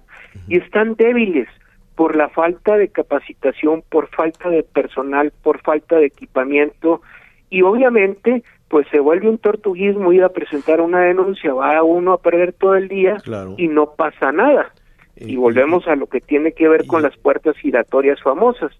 y 0.47 0.57
están 0.57 0.95
débiles 0.95 1.47
por 1.95 2.15
la 2.15 2.29
falta 2.29 2.77
de 2.77 2.87
capacitación, 2.87 3.83
por 3.89 4.07
falta 4.07 4.49
de 4.49 4.63
personal, 4.63 5.31
por 5.43 5.61
falta 5.61 5.97
de 5.97 6.07
equipamiento 6.07 7.01
y 7.49 7.61
obviamente 7.61 8.43
pues 8.67 8.87
se 8.89 8.99
vuelve 8.99 9.29
un 9.29 9.37
tortuguismo 9.37 10.11
ir 10.13 10.23
a 10.23 10.29
presentar 10.29 10.81
una 10.81 11.01
denuncia, 11.01 11.53
va 11.53 11.83
uno 11.83 12.13
a 12.13 12.21
perder 12.21 12.53
todo 12.53 12.73
el 12.75 12.87
día 12.87 13.17
y 13.57 13.67
no 13.67 13.91
pasa 13.95 14.31
nada. 14.31 14.73
Y, 15.15 15.35
volvemos 15.35 15.87
a 15.87 15.95
lo 15.95 16.07
que 16.07 16.19
tiene 16.19 16.53
que 16.53 16.67
ver 16.67 16.87
con 16.87 17.03
las 17.03 17.15
puertas 17.15 17.55
giratorias 17.57 18.19
famosas, 18.23 18.71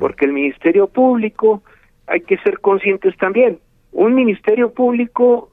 porque 0.00 0.24
el 0.24 0.32
Ministerio 0.32 0.86
Público, 0.86 1.62
hay 2.06 2.22
que 2.22 2.38
ser 2.38 2.60
conscientes 2.60 3.14
también, 3.18 3.58
un 3.92 4.14
Ministerio 4.14 4.72
Público 4.72 5.50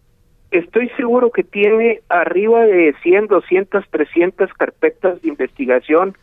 estoy 0.52 0.89
seguro 0.97 1.32
que 1.32 1.43
tiene 1.43 2.02
arriba 2.10 2.66
de 2.66 2.93
100, 3.02 3.28
200, 3.28 3.86
300 3.89 4.54
carpetas 4.54 5.22
de 5.22 5.30
investigación 5.30 6.16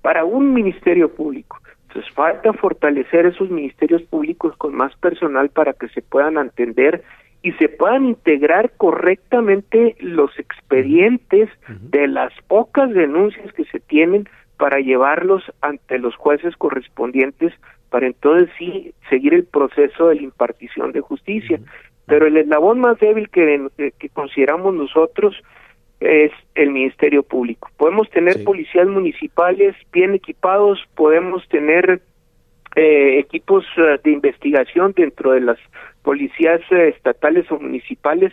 para 0.00 0.24
un 0.24 0.54
ministerio 0.54 1.12
público. 1.14 1.58
Entonces 1.88 2.12
falta 2.12 2.52
fortalecer 2.52 3.26
esos 3.26 3.50
ministerios 3.50 4.02
públicos 4.02 4.56
con 4.56 4.74
más 4.74 4.94
personal 4.96 5.48
para 5.50 5.72
que 5.72 5.88
se 5.88 6.02
puedan 6.02 6.38
atender 6.38 7.02
y 7.42 7.52
se 7.52 7.68
puedan 7.68 8.06
integrar 8.06 8.72
correctamente 8.76 9.96
los 10.00 10.36
expedientes 10.38 11.50
de 11.68 12.08
las 12.08 12.32
pocas 12.48 12.90
denuncias 12.90 13.52
que 13.52 13.64
se 13.66 13.80
tienen 13.80 14.28
para 14.56 14.78
llevarlos 14.78 15.42
ante 15.60 15.98
los 15.98 16.16
jueces 16.16 16.56
correspondientes 16.56 17.52
para 17.90 18.06
entonces 18.06 18.50
sí 18.58 18.92
seguir 19.08 19.34
el 19.34 19.44
proceso 19.44 20.08
de 20.08 20.16
la 20.16 20.22
impartición 20.22 20.90
de 20.90 21.00
justicia. 21.00 21.60
Pero 22.06 22.26
el 22.26 22.36
eslabón 22.36 22.80
más 22.80 22.98
débil 22.98 23.28
que, 23.30 23.92
que 23.98 24.08
consideramos 24.10 24.74
nosotros 24.74 25.34
es 26.00 26.32
el 26.54 26.70
Ministerio 26.70 27.22
Público. 27.22 27.70
Podemos 27.76 28.10
tener 28.10 28.44
policías 28.44 28.86
municipales 28.86 29.74
bien 29.92 30.14
equipados, 30.14 30.78
podemos 30.94 31.46
tener 31.48 32.02
eh, 32.76 33.18
equipos 33.18 33.64
eh, 33.76 33.98
de 34.02 34.10
investigación 34.10 34.92
dentro 34.96 35.32
de 35.32 35.40
las 35.40 35.58
policías 36.02 36.60
eh, 36.70 36.88
estatales 36.88 37.50
o 37.50 37.58
municipales, 37.58 38.32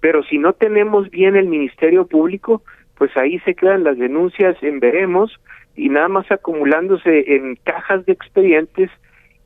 pero 0.00 0.22
si 0.24 0.38
no 0.38 0.54
tenemos 0.54 1.10
bien 1.10 1.36
el 1.36 1.46
Ministerio 1.46 2.06
Público, 2.06 2.62
pues 2.96 3.16
ahí 3.16 3.38
se 3.40 3.54
quedan 3.54 3.84
las 3.84 3.98
denuncias 3.98 4.56
en 4.62 4.80
veremos 4.80 5.38
y 5.76 5.90
nada 5.90 6.08
más 6.08 6.30
acumulándose 6.30 7.36
en 7.36 7.56
cajas 7.56 8.04
de 8.06 8.12
expedientes 8.12 8.90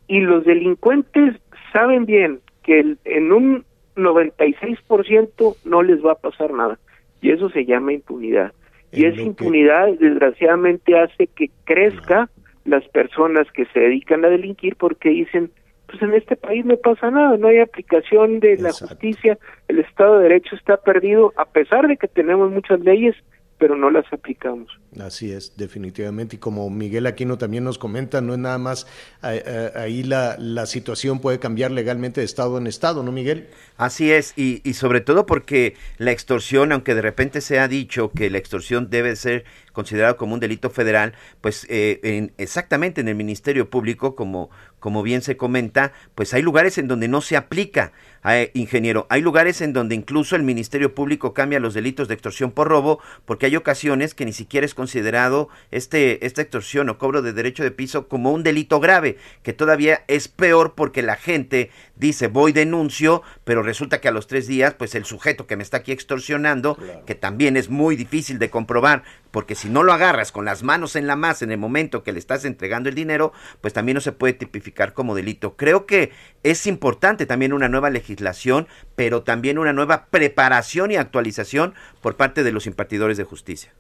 y 0.09 0.21
los 0.21 0.45
delincuentes 0.45 1.37
saben 1.73 2.07
bien 2.07 2.41
que 2.67 2.97
en 3.05 3.33
un 3.33 3.65
96% 3.97 5.57
no 5.65 5.83
les 5.83 6.05
va 6.05 6.13
a 6.13 6.17
pasar 6.19 6.53
nada. 6.53 6.79
Y 7.23 7.31
eso 7.31 7.49
se 7.49 7.65
llama 7.65 7.93
impunidad. 7.93 8.53
Y 8.93 9.07
esa 9.07 9.23
impunidad, 9.23 9.89
desgraciadamente, 9.99 10.99
hace 10.99 11.27
que 11.29 11.51
crezca 11.65 12.29
las 12.65 12.87
personas 12.89 13.51
que 13.53 13.67
se 13.67 13.81
dedican 13.81 14.25
a 14.25 14.29
delinquir 14.29 14.77
porque 14.77 15.11
dicen, 15.11 15.51
pues 15.87 16.03
en 16.03 16.15
este 16.15 16.37
país 16.37 16.65
no 16.65 16.77
pasa 16.77 17.11
nada, 17.11 17.37
no 17.37 17.49
hay 17.49 17.61
aplicación 17.61 18.41
de 18.41 18.57
la 18.57 18.73
justicia, 18.73 19.39
el 19.69 19.79
Estado 19.79 20.19
de 20.19 20.25
Derecho 20.25 20.57
está 20.57 20.77
perdido, 20.77 21.33
a 21.37 21.45
pesar 21.45 21.87
de 21.87 21.97
que 21.97 22.09
tenemos 22.09 22.51
muchas 22.51 22.81
leyes, 22.81 23.15
pero 23.59 23.77
no 23.77 23.91
las 23.91 24.05
aplicamos. 24.13 24.69
Así 25.01 25.33
es, 25.33 25.57
definitivamente. 25.57 26.37
Y 26.37 26.39
como 26.39 26.69
Miguel 26.71 27.07
Aquino 27.07 27.39
también 27.39 27.65
nos 27.65 27.79
comenta, 27.79 28.21
no 28.21 28.35
es 28.35 28.39
nada 28.39 28.59
más 28.59 28.87
eh, 29.23 29.43
eh, 29.47 29.71
ahí 29.75 30.03
la, 30.03 30.37
la 30.39 30.67
situación 30.67 31.21
puede 31.21 31.39
cambiar 31.39 31.71
legalmente 31.71 32.21
de 32.21 32.27
estado 32.27 32.59
en 32.59 32.67
estado, 32.67 33.03
¿no, 33.03 33.13
Miguel? 33.13 33.49
Así 33.77 34.13
es, 34.13 34.35
y, 34.37 34.61
y 34.69 34.75
sobre 34.75 35.01
todo 35.01 35.27
porque 35.27 35.75
la 35.99 36.13
extorsión, 36.13 36.73
aunque 36.73 36.95
de 36.95 37.03
repente 37.03 37.41
se 37.41 37.59
ha 37.59 37.69
dicho 37.69 38.11
que 38.11 38.31
la 38.31 38.39
extorsión 38.39 38.91
debe 38.91 39.17
ser 39.17 39.45
considerado 39.77 40.17
como 40.17 40.33
un 40.33 40.41
delito 40.41 40.71
federal, 40.71 41.13
pues 41.43 41.67
eh, 41.69 42.01
en, 42.03 42.33
exactamente 42.39 43.03
en 43.03 43.09
el 43.09 43.15
Ministerio 43.15 43.69
Público, 43.69 44.17
como, 44.17 44.49
como 44.87 45.03
bien 45.03 45.21
se 45.21 45.37
comenta, 45.37 45.93
pues 46.15 46.33
hay 46.33 46.43
lugares 46.43 46.79
en 46.79 46.87
donde 46.87 47.09
no 47.09 47.21
se 47.21 47.37
aplica, 47.37 47.91
eh, 48.25 48.53
ingeniero, 48.55 49.09
hay 49.11 49.21
lugares 49.21 49.61
en 49.61 49.73
donde 49.73 49.97
incluso 49.97 50.37
el 50.37 50.45
Ministerio 50.45 50.95
Público 50.95 51.35
cambia 51.35 51.59
los 51.59 51.75
delitos 51.75 52.07
de 52.07 52.15
extorsión 52.15 52.53
por 52.53 52.69
robo, 52.69 53.01
porque 53.25 53.47
hay 53.47 53.57
ocasiones 53.57 54.15
que 54.15 54.25
ni 54.25 54.33
siquiera 54.33 54.65
es 54.65 54.75
considerado 54.75 55.49
este, 55.73 56.25
esta 56.25 56.43
extorsión 56.43 56.89
o 56.89 56.99
cobro 56.99 57.21
de 57.21 57.33
derecho 57.33 57.65
de 57.65 57.73
piso 57.73 58.07
como 58.07 58.31
un 58.31 58.45
delito 58.45 58.79
grave, 58.79 59.17
que 59.43 59.53
todavía 59.53 60.05
es 60.07 60.29
peor 60.29 60.75
porque 60.77 61.03
la 61.03 61.17
gente 61.17 61.71
dice 61.97 62.29
voy 62.29 62.53
denuncio, 62.53 63.23
pero 63.43 63.65
resulta 63.65 64.01
que 64.01 64.07
a 64.07 64.13
los 64.13 64.29
tres 64.29 64.47
días, 64.47 64.75
pues 64.75 64.95
el 64.95 65.05
sujeto 65.05 65.49
que 65.49 65.57
me 65.57 65.65
está 65.65 65.79
aquí 65.79 65.91
extorsionando, 65.91 66.79
que 67.07 67.17
también 67.17 67.57
es 67.57 67.71
muy 67.71 67.97
difícil 67.97 68.39
de 68.39 68.51
comprobar, 68.51 69.03
porque 69.33 69.57
si 69.57 69.69
no 69.69 69.83
lo 69.83 69.93
agarras 69.93 70.31
con 70.31 70.45
las 70.45 70.63
manos 70.63 70.95
en 70.95 71.09
la 71.09 71.17
masa 71.17 71.45
en 71.45 71.51
el 71.51 71.59
momento 71.59 72.05
que 72.05 72.13
le 72.13 72.21
estás 72.21 72.45
entregando 72.45 72.89
el 72.89 72.95
dinero, 72.95 73.33
pues 73.61 73.75
también 73.75 73.97
no 73.97 74.01
se 74.01 74.13
puede 74.13 74.33
tipificar 74.33 74.76
como 74.95 75.15
delito. 75.15 75.57
Creo 75.57 75.87
que 75.87 76.11
es 76.43 76.67
importante 76.67 77.27
también 77.27 77.53
una 77.53 77.69
nueva 77.69 77.91
legislación, 77.91 78.69
pero 78.95 79.23
también 79.23 79.59
una 79.59 79.73
nueva 79.73 80.07
preparación 80.11 80.91
y 80.93 80.97
actualización 80.97 81.75
por 82.03 82.17
parte 82.17 82.45
de 82.45 82.53
los 82.53 82.67
impartidores 82.67 83.17
de 83.17 83.25
justicia. 83.25 83.73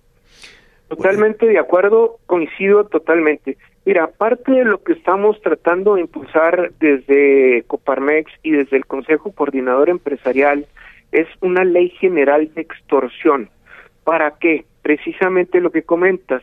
Totalmente 0.88 1.46
de 1.46 1.58
acuerdo, 1.58 2.18
coincido 2.26 2.84
totalmente. 2.86 3.56
Mira, 3.84 4.04
aparte 4.04 4.50
de 4.50 4.64
lo 4.64 4.82
que 4.82 4.94
estamos 4.94 5.40
tratando 5.42 5.94
de 5.94 6.02
impulsar 6.02 6.72
desde 6.80 7.64
Coparmex 7.66 8.32
y 8.42 8.52
desde 8.52 8.76
el 8.76 8.86
Consejo 8.86 9.32
Coordinador 9.32 9.88
Empresarial, 9.88 10.66
es 11.12 11.28
una 11.40 11.64
ley 11.64 11.90
general 11.90 12.52
de 12.54 12.62
extorsión. 12.62 13.48
¿Para 14.04 14.38
qué? 14.38 14.64
Precisamente 14.82 15.60
lo 15.60 15.70
que 15.70 15.82
comentas. 15.82 16.42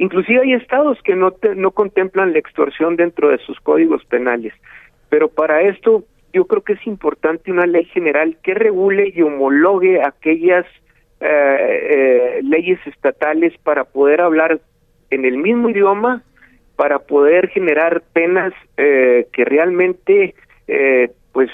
Inclusive 0.00 0.40
hay 0.40 0.54
estados 0.54 0.96
que 1.04 1.14
no, 1.14 1.34
no 1.56 1.72
contemplan 1.72 2.32
la 2.32 2.38
extorsión 2.38 2.96
dentro 2.96 3.28
de 3.28 3.36
sus 3.36 3.60
códigos 3.60 4.02
penales, 4.06 4.54
pero 5.10 5.28
para 5.28 5.60
esto 5.60 6.04
yo 6.32 6.46
creo 6.46 6.62
que 6.62 6.72
es 6.72 6.86
importante 6.86 7.52
una 7.52 7.66
ley 7.66 7.84
general 7.84 8.38
que 8.42 8.54
regule 8.54 9.12
y 9.14 9.20
homologue 9.20 10.00
aquellas 10.02 10.64
eh, 11.20 11.26
eh, 11.28 12.40
leyes 12.44 12.78
estatales 12.86 13.52
para 13.62 13.84
poder 13.84 14.22
hablar 14.22 14.62
en 15.10 15.26
el 15.26 15.36
mismo 15.36 15.68
idioma, 15.68 16.22
para 16.76 17.00
poder 17.00 17.48
generar 17.48 18.02
penas 18.14 18.54
eh, 18.78 19.26
que 19.34 19.44
realmente 19.44 20.34
pues 21.32 21.50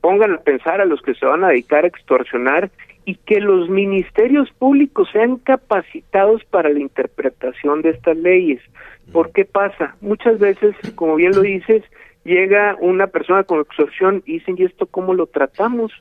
pongan 0.00 0.32
a 0.32 0.38
pensar 0.38 0.80
a 0.80 0.86
los 0.86 1.02
que 1.02 1.14
se 1.14 1.26
van 1.26 1.44
a 1.44 1.48
dedicar 1.48 1.84
a 1.84 1.88
extorsionar 1.88 2.70
y 3.04 3.16
que 3.16 3.40
los 3.40 3.68
ministerios 3.68 4.50
públicos 4.52 5.08
sean 5.12 5.36
capacitados 5.36 6.42
para 6.44 6.70
la 6.70 6.80
interpretación 6.80 7.82
de 7.82 7.90
estas 7.90 8.16
leyes. 8.16 8.60
¿Por 9.12 9.32
qué 9.32 9.44
pasa? 9.44 9.96
Muchas 10.00 10.38
veces, 10.38 10.74
como 10.94 11.16
bien 11.16 11.32
lo 11.34 11.42
dices, 11.42 11.82
llega 12.24 12.76
una 12.80 13.06
persona 13.08 13.44
con 13.44 13.60
extorsión 13.60 14.22
y 14.26 14.34
dicen, 14.34 14.56
¿y 14.58 14.64
esto 14.64 14.86
cómo 14.86 15.14
lo 15.14 15.26
tratamos? 15.26 15.92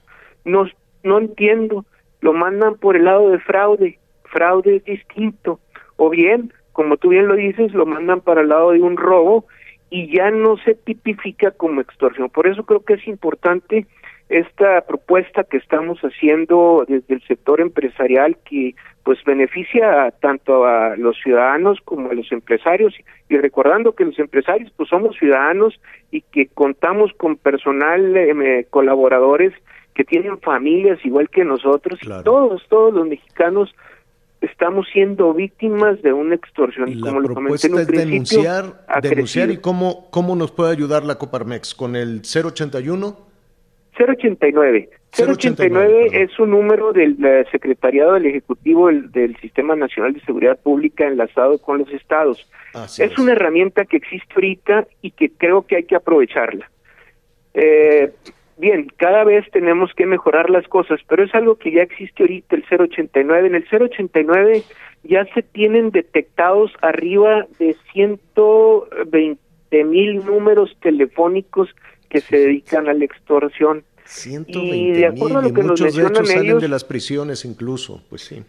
No, 0.45 0.65
no 1.03 1.19
entiendo. 1.19 1.85
Lo 2.21 2.33
mandan 2.33 2.75
por 2.75 2.95
el 2.95 3.05
lado 3.05 3.29
de 3.29 3.39
fraude. 3.39 3.99
Fraude 4.23 4.77
es 4.77 4.85
distinto. 4.85 5.59
O 5.97 6.09
bien, 6.09 6.53
como 6.71 6.97
tú 6.97 7.09
bien 7.09 7.27
lo 7.27 7.35
dices, 7.35 7.73
lo 7.73 7.85
mandan 7.85 8.21
para 8.21 8.41
el 8.41 8.49
lado 8.49 8.71
de 8.71 8.81
un 8.81 8.95
robo 8.95 9.45
y 9.89 10.15
ya 10.15 10.31
no 10.31 10.57
se 10.57 10.73
tipifica 10.73 11.51
como 11.51 11.81
extorsión. 11.81 12.29
Por 12.29 12.47
eso 12.47 12.63
creo 12.65 12.83
que 12.83 12.93
es 12.93 13.07
importante 13.07 13.85
esta 14.33 14.81
propuesta 14.81 15.43
que 15.43 15.57
estamos 15.57 15.99
haciendo 15.99 16.85
desde 16.87 17.13
el 17.13 17.21
sector 17.27 17.61
empresarial 17.61 18.35
que 18.43 18.73
pues 19.03 19.23
beneficia 19.25 20.11
tanto 20.21 20.65
a 20.65 20.95
los 20.97 21.17
ciudadanos 21.21 21.79
como 21.85 22.09
a 22.09 22.13
los 22.15 22.31
empresarios. 22.31 22.95
Y 23.29 23.37
recordando 23.37 23.93
que 23.93 24.05
los 24.05 24.17
empresarios 24.17 24.71
pues 24.75 24.89
somos 24.89 25.15
ciudadanos 25.17 25.79
y 26.09 26.21
que 26.21 26.47
contamos 26.47 27.11
con 27.15 27.35
personal 27.35 28.17
eh, 28.17 28.65
colaboradores 28.71 29.53
que 29.93 30.03
tienen 30.03 30.39
familias 30.39 30.97
igual 31.05 31.29
que 31.29 31.45
nosotros. 31.45 31.99
Y 32.01 32.23
todos 32.23 32.63
todos 32.69 32.91
los 32.91 33.07
mexicanos 33.07 33.75
estamos 34.41 34.87
siendo 34.91 35.31
víctimas 35.35 36.01
de 36.01 36.11
una 36.11 36.33
extorsión. 36.33 36.89
Y 36.89 36.99
como 36.99 37.19
lo 37.19 37.35
comenté 37.35 37.67
en 37.67 37.73
un 37.73 37.79
es 37.81 37.87
denunciar 37.87 38.85
denunciar 38.99 39.51
y 39.51 39.57
cómo 39.57 40.09
cómo 40.09 40.35
nos 40.35 40.51
puede 40.51 40.71
ayudar 40.71 41.03
la 41.03 41.19
Coparmex. 41.19 41.75
Con 41.75 41.95
el 41.95 42.21
081 42.23 43.32
089. 43.97 44.89
089 45.15 46.09
es 46.11 46.39
un 46.39 46.51
número 46.51 46.91
del 46.91 47.23
eh, 47.23 47.45
Secretariado 47.51 48.13
del 48.13 48.25
Ejecutivo 48.25 48.89
del, 48.89 49.37
Sistema 49.37 49.75
Nacional 49.75 50.13
de 50.13 50.21
Seguridad 50.21 50.59
Pública 50.59 51.05
enlazado 51.05 51.59
con 51.59 51.79
los 51.79 51.89
estados. 51.91 52.49
es, 52.97 53.17
una 53.19 53.33
herramienta 53.33 53.85
que 53.85 53.97
existe 53.97 54.33
ahorita 54.33 54.87
y 55.01 55.11
que 55.11 55.29
creo 55.29 55.67
que 55.67 55.75
hay 55.75 55.83
que 55.83 55.95
aprovecharla. 55.95 56.69
Eh, 57.53 58.11
bien, 58.57 58.87
cada 58.97 59.23
vez 59.23 59.45
tenemos 59.51 59.93
que 59.93 60.07
mejorar 60.07 60.49
las 60.49 60.67
cosas, 60.67 60.99
pero 61.07 61.23
es 61.23 61.35
algo 61.35 61.57
que 61.57 61.71
ya 61.71 61.83
existe 61.83 62.23
ahorita, 62.23 62.55
el 62.55 62.65
089. 62.67 63.47
En 63.47 63.55
el 63.55 63.67
089 63.71 64.63
ya 65.03 65.25
se 65.33 65.43
tienen 65.43 65.91
detectados 65.91 66.71
arriba 66.81 67.45
de 67.59 67.75
120 67.91 69.37
mil 69.83 70.25
números 70.25 70.75
telefónicos 70.81 71.69
que 72.13 72.21
se 72.21 72.37
dedican 72.37 72.87
a 72.87 72.93
la 72.93 73.03
extorsión. 73.03 73.83
120 74.05 74.77
y 74.77 74.91
de 74.91 75.07
acuerdo 75.07 75.39
a 75.39 75.41
lo 75.41 75.53
que 75.53 75.63
muchos 75.63 75.95
de 75.95 76.03
hecho 76.03 76.23
salen 76.23 76.59
de 76.59 76.67
las 76.67 76.83
prisiones 76.83 77.43
incluso, 77.45 78.03
pues 78.09 78.21
sí. 78.21 78.43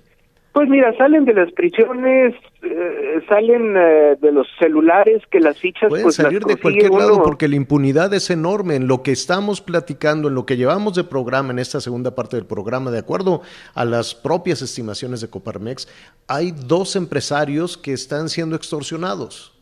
Pues 0.53 0.69
mira, 0.69 0.97
salen 0.97 1.25
de 1.25 1.33
las 1.33 1.51
prisiones, 1.53 2.35
eh, 2.63 3.21
salen 3.29 3.75
eh, 3.77 4.17
de 4.21 4.31
los 4.31 4.47
celulares, 4.61 5.23
que 5.29 5.41
las 5.41 5.59
fichas... 5.59 5.89
Pueden 5.89 6.05
pues, 6.05 6.15
salir 6.15 6.45
de 6.45 6.57
cualquier 6.57 6.93
lado 6.93 7.25
porque 7.25 7.49
la 7.49 7.57
impunidad 7.57 8.15
es 8.15 8.31
enorme. 8.31 8.77
En 8.77 8.87
lo 8.87 9.03
que 9.03 9.11
estamos 9.11 9.61
platicando, 9.61 10.29
en 10.29 10.35
lo 10.35 10.47
que 10.47 10.57
llevamos 10.57 10.95
de 10.95 11.03
programa, 11.03 11.51
en 11.51 11.59
esta 11.59 11.81
segunda 11.81 12.15
parte 12.15 12.37
del 12.37 12.47
programa, 12.47 12.93
de 12.93 13.01
acuerdo 13.01 13.43
a 13.75 13.85
las 13.85 14.15
propias 14.15 14.63
estimaciones 14.63 15.21
de 15.21 15.29
Coparmex, 15.29 15.89
hay 16.29 16.53
dos 16.53 16.95
empresarios 16.95 17.77
que 17.77 17.93
están 17.93 18.29
siendo 18.29 18.55
extorsionados. 18.55 19.59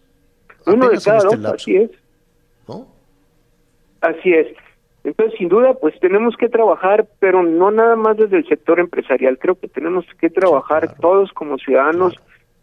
Uno 0.66 0.90
de 0.90 0.98
cada 1.00 1.18
este 1.18 1.46
así 1.46 1.76
es. 1.76 1.90
¿No? 2.68 2.86
Así 4.02 4.34
es. 4.34 4.48
Entonces, 5.04 5.36
sin 5.38 5.48
duda, 5.48 5.74
pues 5.74 5.98
tenemos 6.00 6.36
que 6.36 6.48
trabajar, 6.48 7.06
pero 7.18 7.42
no 7.42 7.70
nada 7.70 7.96
más 7.96 8.16
desde 8.16 8.36
el 8.36 8.46
sector 8.46 8.78
empresarial. 8.78 9.38
Creo 9.38 9.56
que 9.56 9.68
tenemos 9.68 10.04
que 10.20 10.30
trabajar 10.30 10.96
todos 11.00 11.32
como 11.32 11.58
ciudadanos, 11.58 12.14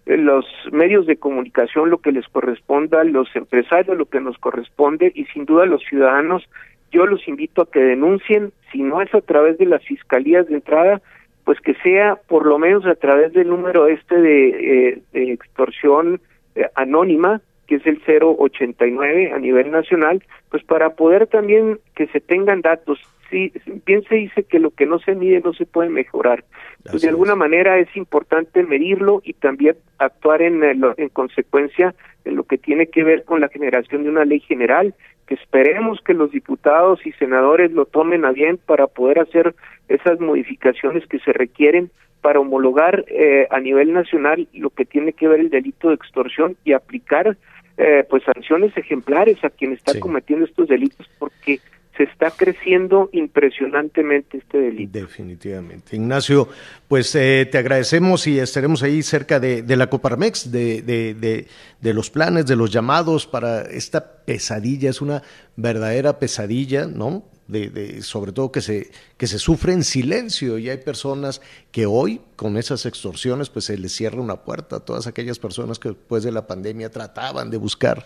los 0.05 0.45
medios 0.71 1.05
de 1.05 1.17
comunicación, 1.17 1.89
lo 1.89 1.99
que 1.99 2.11
les 2.11 2.27
corresponda, 2.29 3.03
los 3.03 3.27
empresarios, 3.35 3.97
lo 3.97 4.05
que 4.05 4.21
nos 4.21 4.37
corresponde, 4.37 5.11
y 5.13 5.25
sin 5.25 5.45
duda 5.45 5.65
los 5.65 5.83
ciudadanos. 5.83 6.47
Yo 6.91 7.05
los 7.05 7.27
invito 7.27 7.61
a 7.61 7.69
que 7.69 7.79
denuncien, 7.79 8.51
si 8.71 8.81
no 8.81 9.01
es 9.01 9.13
a 9.13 9.21
través 9.21 9.57
de 9.57 9.65
las 9.65 9.83
fiscalías 9.83 10.47
de 10.47 10.55
entrada, 10.55 11.01
pues 11.43 11.59
que 11.61 11.73
sea 11.75 12.15
por 12.27 12.45
lo 12.45 12.57
menos 12.57 12.85
a 12.85 12.95
través 12.95 13.33
del 13.33 13.49
número 13.49 13.87
este 13.87 14.15
de, 14.19 14.89
eh, 14.89 15.01
extorsión 15.13 16.21
eh, 16.55 16.67
anónima, 16.75 17.41
que 17.69 17.75
es 17.75 17.85
el 17.85 18.01
089 18.01 19.31
a 19.31 19.37
nivel 19.37 19.69
nacional, 19.69 20.23
pues 20.49 20.63
para 20.63 20.95
poder 20.95 21.27
también 21.27 21.79
que 21.95 22.07
se 22.07 22.19
tengan 22.19 22.61
datos. 22.61 22.99
Sí, 23.29 23.53
bien 23.85 24.01
se 24.09 24.15
dice 24.15 24.41
que 24.41 24.57
lo 24.57 24.71
que 24.71 24.87
no 24.87 24.97
se 24.97 25.13
mide 25.13 25.39
no 25.45 25.53
se 25.53 25.67
puede 25.67 25.89
mejorar. 25.89 26.43
Pues 26.89 27.03
de 27.03 27.09
alguna 27.09 27.35
manera 27.35 27.77
es 27.77 27.95
importante 27.95 28.63
medirlo 28.63 29.21
y 29.23 29.33
también 29.33 29.75
actuar 29.99 30.41
en, 30.41 30.63
en 30.63 31.09
consecuencia 31.09 31.93
en 32.25 32.37
lo 32.37 32.43
que 32.43 32.57
tiene 32.57 32.87
que 32.87 33.03
ver 33.03 33.23
con 33.23 33.39
la 33.39 33.49
generación 33.49 34.03
de 34.03 34.09
una 34.09 34.25
ley 34.25 34.39
general, 34.39 34.95
que 35.27 35.35
esperemos 35.35 36.01
que 36.01 36.15
los 36.15 36.31
diputados 36.31 37.05
y 37.05 37.11
senadores 37.11 37.71
lo 37.71 37.85
tomen 37.85 38.25
a 38.25 38.31
bien 38.31 38.57
para 38.57 38.87
poder 38.87 39.19
hacer 39.19 39.53
esas 39.89 40.19
modificaciones 40.19 41.05
que 41.05 41.19
se 41.19 41.33
requieren 41.33 41.91
para 42.21 42.39
homologar 42.39 43.05
eh, 43.07 43.47
a 43.51 43.59
nivel 43.59 43.93
nacional 43.93 44.47
lo 44.53 44.71
que 44.71 44.85
tiene 44.85 45.13
que 45.13 45.27
ver 45.27 45.39
el 45.39 45.49
delito 45.49 45.89
de 45.89 45.95
extorsión 45.95 46.57
y 46.63 46.73
aplicar 46.73 47.37
eh, 47.79 48.05
pues 48.09 48.23
sanciones 48.23 48.75
ejemplares 48.75 49.41
a 49.41 49.49
quien 49.49 49.71
está 49.71 49.97
cometiendo 50.01 50.45
estos 50.45 50.67
delitos 50.67 51.09
porque 51.17 51.61
se 51.95 52.03
está 52.03 52.29
creciendo 52.31 53.09
impresionantemente 53.13 54.37
este 54.37 54.57
delito. 54.57 54.99
Definitivamente. 54.99 55.95
Ignacio, 55.95 56.49
pues 56.89 57.15
eh, 57.15 57.47
te 57.49 57.57
agradecemos 57.57 58.27
y 58.27 58.37
estaremos 58.37 58.83
ahí 58.83 59.01
cerca 59.01 59.39
de, 59.39 59.63
de 59.63 59.75
la 59.77 59.87
Coparmex, 59.87 60.51
de, 60.51 60.81
de, 60.81 61.45
de, 61.79 61.93
los 61.93 62.09
planes, 62.09 62.45
de 62.45 62.57
los 62.57 62.69
llamados 62.69 63.25
para 63.25 63.61
esta 63.61 64.23
pesadilla, 64.25 64.89
es 64.89 65.01
una 65.01 65.23
verdadera 65.55 66.19
pesadilla, 66.19 66.85
¿no? 66.85 67.23
De, 67.49 68.01
sobre 68.03 68.31
todo 68.31 68.51
que 68.51 68.61
se, 68.61 68.91
que 69.17 69.27
se 69.27 69.39
sufre 69.39 69.73
en 69.73 69.83
silencio 69.83 70.57
y 70.57 70.69
hay 70.69 70.77
personas 70.77 71.41
que 71.71 71.85
hoy 71.85 72.21
con 72.35 72.57
esas 72.57 72.85
extorsiones 72.85 73.49
pues 73.49 73.65
se 73.65 73.77
les 73.77 73.91
cierra 73.91 74.21
una 74.21 74.37
puerta 74.37 74.77
a 74.77 74.79
todas 74.79 75.07
aquellas 75.07 75.39
personas 75.39 75.79
que 75.79 75.89
después 75.89 76.23
de 76.23 76.31
la 76.31 76.45
pandemia 76.45 76.91
trataban 76.91 77.49
de 77.49 77.57
buscar 77.57 78.05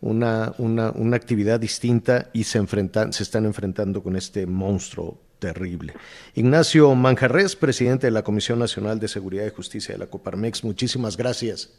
una, 0.00 0.52
una, 0.58 0.92
una 0.92 1.16
actividad 1.16 1.58
distinta 1.58 2.28
y 2.32 2.44
se, 2.44 2.58
enfrentan, 2.58 3.12
se 3.12 3.24
están 3.24 3.44
enfrentando 3.44 4.02
con 4.02 4.14
este 4.14 4.46
monstruo 4.46 5.18
terrible. 5.38 5.94
Ignacio 6.34 6.94
Manjarres, 6.94 7.56
presidente 7.56 8.06
de 8.06 8.10
la 8.12 8.22
Comisión 8.22 8.58
Nacional 8.58 9.00
de 9.00 9.08
Seguridad 9.08 9.46
y 9.46 9.50
Justicia 9.50 9.94
de 9.94 9.98
la 9.98 10.06
Coparmex, 10.06 10.64
muchísimas 10.64 11.16
gracias. 11.16 11.76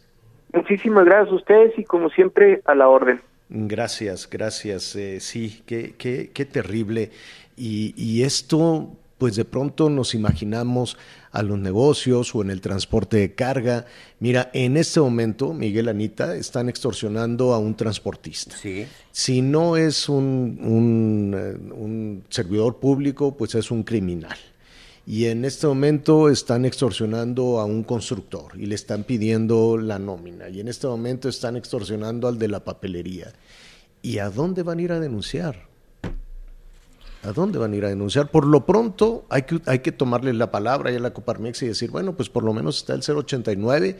Muchísimas 0.53 1.05
gracias 1.05 1.31
a 1.31 1.35
ustedes 1.35 1.79
y 1.79 1.83
como 1.83 2.09
siempre 2.09 2.61
a 2.65 2.75
la 2.75 2.87
orden. 2.87 3.21
Gracias, 3.49 4.29
gracias. 4.29 4.95
Eh, 4.95 5.19
sí, 5.19 5.61
qué, 5.65 5.95
qué, 5.97 6.31
qué 6.33 6.45
terrible. 6.45 7.11
Y, 7.55 7.93
y, 7.95 8.23
esto, 8.23 8.95
pues 9.17 9.35
de 9.35 9.45
pronto 9.45 9.89
nos 9.89 10.13
imaginamos 10.13 10.97
a 11.31 11.43
los 11.43 11.57
negocios 11.57 12.35
o 12.35 12.41
en 12.41 12.49
el 12.49 12.61
transporte 12.61 13.17
de 13.17 13.33
carga. 13.35 13.85
Mira, 14.19 14.49
en 14.53 14.77
este 14.77 14.99
momento, 14.99 15.53
Miguel 15.53 15.87
Anita, 15.87 16.35
están 16.35 16.69
extorsionando 16.69 17.53
a 17.53 17.59
un 17.59 17.75
transportista. 17.75 18.55
Sí. 18.55 18.85
Si 19.11 19.41
no 19.41 19.77
es 19.77 20.09
un, 20.09 20.59
un, 20.61 21.35
eh, 21.35 21.73
un 21.73 22.23
servidor 22.29 22.77
público, 22.77 23.35
pues 23.35 23.55
es 23.55 23.71
un 23.71 23.83
criminal 23.83 24.37
y 25.07 25.27
en 25.27 25.45
este 25.45 25.65
momento 25.67 26.27
están 26.27 26.65
extorsionando 26.65 27.61
a 27.61 27.65
un 27.65 27.83
constructor 27.83 28.51
y 28.57 28.65
le 28.65 28.75
están 28.75 29.05
pidiendo 29.05 29.77
la 29.77 29.99
nómina 29.99 30.49
y 30.49 30.59
en 30.59 30.67
este 30.67 30.85
momento 30.85 31.29
están 31.29 31.55
extorsionando 31.55 32.27
al 32.27 32.37
de 32.37 32.49
la 32.49 32.65
papelería. 32.65 33.31
¿Y 34.01 34.17
a 34.17 34.29
dónde 34.29 34.63
van 34.63 34.79
a 34.79 34.81
ir 34.81 34.91
a 34.91 34.99
denunciar? 34.99 35.65
¿A 37.23 37.31
dónde 37.31 37.57
van 37.57 37.71
a 37.71 37.75
ir 37.77 37.85
a 37.85 37.89
denunciar? 37.89 38.29
Por 38.29 38.45
lo 38.45 38.65
pronto 38.65 39.25
hay 39.29 39.43
que, 39.43 39.61
hay 39.65 39.79
que 39.79 39.93
tomarle 39.93 40.33
la 40.33 40.51
palabra 40.51 40.89
a 40.89 40.99
la 40.99 41.13
Coparmex 41.13 41.63
y 41.63 41.67
decir, 41.67 41.89
bueno, 41.89 42.13
pues 42.17 42.27
por 42.27 42.43
lo 42.43 42.51
menos 42.51 42.79
está 42.79 42.93
el 42.93 43.01
089. 43.01 43.97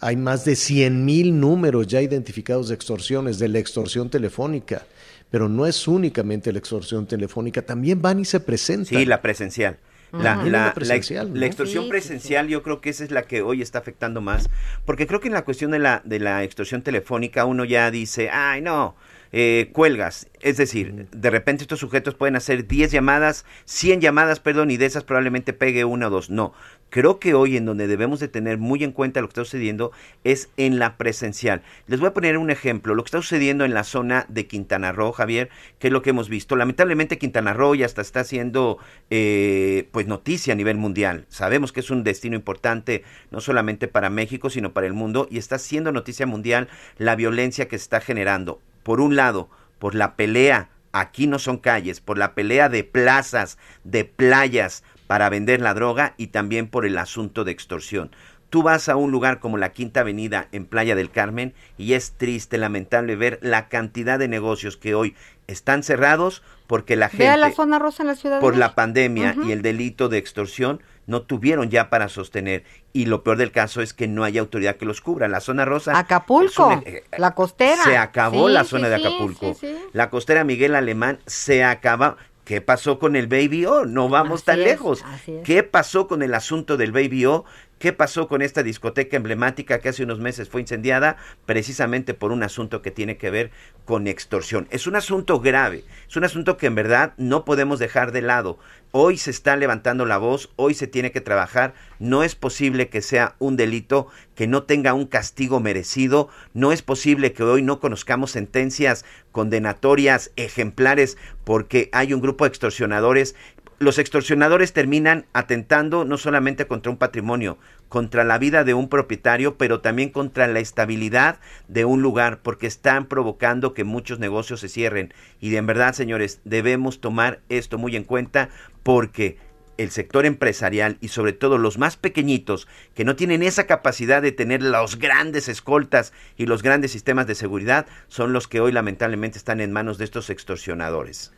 Hay 0.00 0.16
más 0.16 0.46
de 0.46 0.56
100 0.56 1.04
mil 1.04 1.38
números 1.38 1.88
ya 1.88 2.00
identificados 2.00 2.68
de 2.68 2.74
extorsiones, 2.74 3.38
de 3.38 3.48
la 3.48 3.58
extorsión 3.58 4.08
telefónica. 4.08 4.86
Pero 5.30 5.50
no 5.50 5.66
es 5.66 5.86
únicamente 5.86 6.52
la 6.52 6.58
extorsión 6.58 7.06
telefónica, 7.06 7.60
también 7.60 8.00
van 8.00 8.20
y 8.20 8.24
se 8.24 8.40
presentan. 8.40 8.98
Sí, 8.98 9.04
la 9.04 9.20
presencial. 9.20 9.78
La, 10.12 10.36
la, 10.36 10.74
la, 10.76 11.46
extorsión 11.46 11.88
presencial 11.88 12.48
yo 12.48 12.62
creo 12.62 12.82
que 12.82 12.90
esa 12.90 13.02
es 13.02 13.10
la 13.10 13.22
que 13.22 13.40
hoy 13.40 13.62
está 13.62 13.78
afectando 13.78 14.20
más, 14.20 14.50
porque 14.84 15.06
creo 15.06 15.20
que 15.20 15.28
en 15.28 15.34
la 15.34 15.44
cuestión 15.44 15.70
de 15.70 15.78
la, 15.78 16.02
de 16.04 16.18
la 16.18 16.44
extorsión 16.44 16.82
telefónica 16.82 17.46
uno 17.46 17.64
ya 17.64 17.90
dice, 17.90 18.28
ay 18.28 18.60
no, 18.60 18.94
eh, 19.32 19.70
cuelgas. 19.72 20.28
Es 20.40 20.58
decir, 20.58 21.08
de 21.10 21.30
repente 21.30 21.64
estos 21.64 21.80
sujetos 21.80 22.14
pueden 22.14 22.36
hacer 22.36 22.66
10 22.66 22.92
llamadas, 22.92 23.46
100 23.64 24.02
llamadas, 24.02 24.40
perdón, 24.40 24.70
y 24.70 24.76
de 24.76 24.84
esas 24.84 25.04
probablemente 25.04 25.54
pegue 25.54 25.86
una 25.86 26.08
o 26.08 26.10
dos. 26.10 26.28
No, 26.28 26.52
creo 26.92 27.18
que 27.18 27.32
hoy 27.32 27.56
en 27.56 27.64
donde 27.64 27.86
debemos 27.86 28.20
de 28.20 28.28
tener 28.28 28.58
muy 28.58 28.84
en 28.84 28.92
cuenta 28.92 29.22
lo 29.22 29.26
que 29.26 29.30
está 29.30 29.44
sucediendo 29.44 29.92
es 30.24 30.50
en 30.58 30.78
la 30.78 30.98
presencial. 30.98 31.62
Les 31.86 31.98
voy 32.00 32.10
a 32.10 32.12
poner 32.12 32.36
un 32.36 32.50
ejemplo, 32.50 32.94
lo 32.94 33.02
que 33.02 33.08
está 33.08 33.22
sucediendo 33.22 33.64
en 33.64 33.72
la 33.72 33.82
zona 33.82 34.26
de 34.28 34.46
Quintana 34.46 34.92
Roo, 34.92 35.10
Javier, 35.10 35.48
que 35.78 35.86
es 35.86 35.92
lo 35.92 36.02
que 36.02 36.10
hemos 36.10 36.28
visto. 36.28 36.54
Lamentablemente 36.54 37.16
Quintana 37.16 37.54
Roo 37.54 37.74
ya 37.74 37.86
hasta 37.86 38.02
está 38.02 38.20
haciendo 38.20 38.76
eh, 39.08 39.88
pues 39.90 40.06
noticia 40.06 40.52
a 40.52 40.56
nivel 40.56 40.76
mundial. 40.76 41.24
Sabemos 41.30 41.72
que 41.72 41.80
es 41.80 41.90
un 41.90 42.04
destino 42.04 42.36
importante 42.36 43.04
no 43.30 43.40
solamente 43.40 43.88
para 43.88 44.10
México, 44.10 44.50
sino 44.50 44.74
para 44.74 44.86
el 44.86 44.92
mundo 44.92 45.26
y 45.30 45.38
está 45.38 45.56
haciendo 45.56 45.92
noticia 45.92 46.26
mundial 46.26 46.68
la 46.98 47.16
violencia 47.16 47.68
que 47.68 47.78
se 47.78 47.84
está 47.84 48.02
generando. 48.02 48.60
Por 48.82 49.00
un 49.00 49.16
lado, 49.16 49.48
por 49.78 49.94
la 49.94 50.14
pelea, 50.14 50.68
aquí 50.92 51.26
no 51.26 51.38
son 51.38 51.58
calles, 51.58 52.00
por 52.00 52.18
la 52.18 52.34
pelea 52.34 52.68
de 52.68 52.84
plazas, 52.84 53.58
de 53.82 54.04
playas, 54.04 54.84
para 55.12 55.28
vender 55.28 55.60
la 55.60 55.74
droga 55.74 56.14
y 56.16 56.28
también 56.28 56.68
por 56.68 56.86
el 56.86 56.96
asunto 56.96 57.44
de 57.44 57.52
extorsión. 57.52 58.12
Tú 58.48 58.62
vas 58.62 58.88
a 58.88 58.96
un 58.96 59.10
lugar 59.10 59.40
como 59.40 59.58
la 59.58 59.74
Quinta 59.74 60.00
Avenida 60.00 60.48
en 60.52 60.64
Playa 60.64 60.94
del 60.94 61.10
Carmen 61.10 61.52
y 61.76 61.92
es 61.92 62.12
triste, 62.12 62.56
lamentable 62.56 63.14
ver 63.14 63.38
la 63.42 63.68
cantidad 63.68 64.18
de 64.18 64.28
negocios 64.28 64.78
que 64.78 64.94
hoy 64.94 65.14
están 65.48 65.82
cerrados 65.82 66.42
porque 66.66 66.96
la 66.96 67.10
gente... 67.10 67.36
La 67.36 67.52
zona 67.52 67.78
rosa 67.78 68.04
en 68.04 68.06
la 68.06 68.14
ciudad. 68.14 68.40
Por 68.40 68.56
la 68.56 68.74
pandemia 68.74 69.36
y 69.44 69.52
el 69.52 69.60
delito 69.60 70.08
de 70.08 70.16
extorsión 70.16 70.80
no 71.06 71.20
tuvieron 71.20 71.68
ya 71.68 71.90
para 71.90 72.08
sostener. 72.08 72.64
Y 72.94 73.04
lo 73.04 73.22
peor 73.22 73.36
del 73.36 73.52
caso 73.52 73.82
es 73.82 73.92
que 73.92 74.08
no 74.08 74.24
hay 74.24 74.38
autoridad 74.38 74.76
que 74.76 74.86
los 74.86 75.02
cubra. 75.02 75.28
La 75.28 75.40
zona 75.40 75.66
rosa... 75.66 75.98
Acapulco, 75.98 76.82
la 77.18 77.34
costera. 77.34 77.84
Se 77.84 77.98
acabó 77.98 78.48
la 78.48 78.64
zona 78.64 78.88
de 78.88 78.94
Acapulco. 78.94 79.54
la 79.92 80.08
costera 80.08 80.42
Miguel 80.44 80.74
Alemán 80.74 81.18
se 81.26 81.64
acaba. 81.64 82.16
¿Qué 82.44 82.60
pasó 82.60 82.98
con 82.98 83.14
el 83.14 83.28
Baby 83.28 83.66
O? 83.66 83.84
No 83.84 84.08
vamos 84.08 84.44
tan 84.44 84.60
lejos. 84.60 85.04
¿Qué 85.44 85.62
pasó 85.62 86.08
con 86.08 86.22
el 86.22 86.34
asunto 86.34 86.76
del 86.76 86.90
Baby 86.92 87.26
O? 87.26 87.44
¿Qué 87.82 87.92
pasó 87.92 88.28
con 88.28 88.42
esta 88.42 88.62
discoteca 88.62 89.16
emblemática 89.16 89.80
que 89.80 89.88
hace 89.88 90.04
unos 90.04 90.20
meses 90.20 90.48
fue 90.48 90.60
incendiada 90.60 91.16
precisamente 91.46 92.14
por 92.14 92.30
un 92.30 92.44
asunto 92.44 92.80
que 92.80 92.92
tiene 92.92 93.16
que 93.16 93.28
ver 93.28 93.50
con 93.86 94.06
extorsión? 94.06 94.68
Es 94.70 94.86
un 94.86 94.94
asunto 94.94 95.40
grave, 95.40 95.82
es 96.08 96.16
un 96.16 96.22
asunto 96.22 96.56
que 96.56 96.66
en 96.66 96.76
verdad 96.76 97.12
no 97.16 97.44
podemos 97.44 97.80
dejar 97.80 98.12
de 98.12 98.22
lado. 98.22 98.60
Hoy 98.92 99.16
se 99.16 99.32
está 99.32 99.56
levantando 99.56 100.06
la 100.06 100.18
voz, 100.18 100.52
hoy 100.54 100.74
se 100.74 100.86
tiene 100.86 101.10
que 101.10 101.20
trabajar, 101.20 101.74
no 101.98 102.22
es 102.22 102.36
posible 102.36 102.88
que 102.88 103.02
sea 103.02 103.34
un 103.40 103.56
delito 103.56 104.06
que 104.36 104.46
no 104.46 104.62
tenga 104.62 104.94
un 104.94 105.06
castigo 105.06 105.58
merecido, 105.58 106.28
no 106.54 106.70
es 106.70 106.82
posible 106.82 107.32
que 107.32 107.42
hoy 107.42 107.62
no 107.62 107.80
conozcamos 107.80 108.30
sentencias 108.30 109.04
condenatorias 109.32 110.30
ejemplares 110.36 111.18
porque 111.42 111.88
hay 111.92 112.12
un 112.12 112.20
grupo 112.20 112.44
de 112.44 112.50
extorsionadores 112.50 113.34
los 113.82 113.98
extorsionadores 113.98 114.72
terminan 114.72 115.26
atentando 115.32 116.04
no 116.04 116.16
solamente 116.16 116.66
contra 116.66 116.90
un 116.90 116.98
patrimonio, 116.98 117.58
contra 117.88 118.24
la 118.24 118.38
vida 118.38 118.64
de 118.64 118.74
un 118.74 118.88
propietario, 118.88 119.58
pero 119.58 119.80
también 119.80 120.10
contra 120.10 120.46
la 120.46 120.60
estabilidad 120.60 121.38
de 121.68 121.84
un 121.84 122.00
lugar, 122.00 122.40
porque 122.42 122.66
están 122.66 123.06
provocando 123.06 123.74
que 123.74 123.84
muchos 123.84 124.18
negocios 124.18 124.60
se 124.60 124.68
cierren. 124.68 125.12
Y 125.40 125.54
en 125.56 125.66
verdad, 125.66 125.92
señores, 125.92 126.40
debemos 126.44 127.00
tomar 127.00 127.40
esto 127.48 127.76
muy 127.76 127.96
en 127.96 128.04
cuenta 128.04 128.48
porque 128.82 129.36
el 129.78 129.90
sector 129.90 130.26
empresarial 130.26 130.96
y 131.00 131.08
sobre 131.08 131.32
todo 131.32 131.58
los 131.58 131.78
más 131.78 131.96
pequeñitos 131.96 132.68
que 132.94 133.04
no 133.04 133.16
tienen 133.16 133.42
esa 133.42 133.66
capacidad 133.66 134.22
de 134.22 134.32
tener 134.32 134.62
los 134.62 134.98
grandes 134.98 135.48
escoltas 135.48 136.12
y 136.36 136.46
los 136.46 136.62
grandes 136.62 136.92
sistemas 136.92 137.26
de 137.26 137.34
seguridad 137.34 137.86
son 138.08 138.32
los 138.32 138.48
que 138.48 138.60
hoy 138.60 138.72
lamentablemente 138.72 139.38
están 139.38 139.60
en 139.60 139.72
manos 139.72 139.98
de 139.98 140.04
estos 140.04 140.30
extorsionadores. 140.30 141.32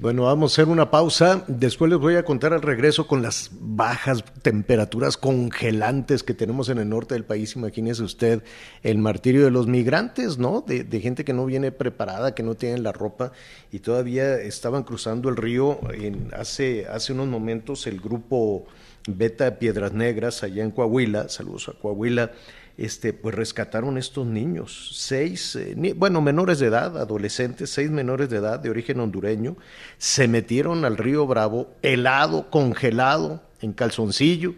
Bueno, 0.00 0.22
vamos 0.22 0.52
a 0.52 0.54
hacer 0.54 0.72
una 0.72 0.90
pausa. 0.90 1.44
Después 1.46 1.90
les 1.90 2.00
voy 2.00 2.14
a 2.16 2.24
contar 2.24 2.54
al 2.54 2.62
regreso 2.62 3.06
con 3.06 3.20
las 3.20 3.50
bajas 3.52 4.24
temperaturas 4.40 5.18
congelantes 5.18 6.22
que 6.22 6.32
tenemos 6.32 6.70
en 6.70 6.78
el 6.78 6.88
norte 6.88 7.12
del 7.12 7.26
país. 7.26 7.54
Imagínese 7.54 8.02
usted 8.02 8.42
el 8.82 8.96
martirio 8.96 9.44
de 9.44 9.50
los 9.50 9.66
migrantes, 9.66 10.38
¿no? 10.38 10.64
De, 10.66 11.00
gente 11.02 11.22
que 11.22 11.34
no 11.34 11.44
viene 11.44 11.70
preparada, 11.70 12.34
que 12.34 12.42
no 12.42 12.54
tiene 12.54 12.78
la 12.78 12.92
ropa 12.92 13.32
y 13.70 13.80
todavía 13.80 14.40
estaban 14.40 14.84
cruzando 14.84 15.28
el 15.28 15.36
río. 15.36 15.78
En, 15.92 16.30
hace, 16.34 16.86
hace 16.86 17.12
unos 17.12 17.26
momentos 17.26 17.86
el 17.86 18.00
grupo 18.00 18.64
Beta 19.06 19.58
Piedras 19.58 19.92
Negras 19.92 20.42
allá 20.42 20.64
en 20.64 20.70
Coahuila, 20.70 21.28
saludos 21.28 21.68
a 21.68 21.72
Coahuila, 21.72 22.32
este, 22.80 23.12
pues 23.12 23.34
rescataron 23.34 23.98
estos 23.98 24.26
niños, 24.26 24.92
seis, 24.94 25.54
eh, 25.54 25.94
bueno, 25.94 26.22
menores 26.22 26.58
de 26.60 26.68
edad, 26.68 26.96
adolescentes, 26.96 27.68
seis 27.68 27.90
menores 27.90 28.30
de 28.30 28.38
edad 28.38 28.58
de 28.58 28.70
origen 28.70 29.00
hondureño, 29.00 29.56
se 29.98 30.28
metieron 30.28 30.86
al 30.86 30.96
río 30.96 31.26
Bravo, 31.26 31.74
helado, 31.82 32.48
congelado, 32.48 33.42
en 33.60 33.74
calzoncillo, 33.74 34.54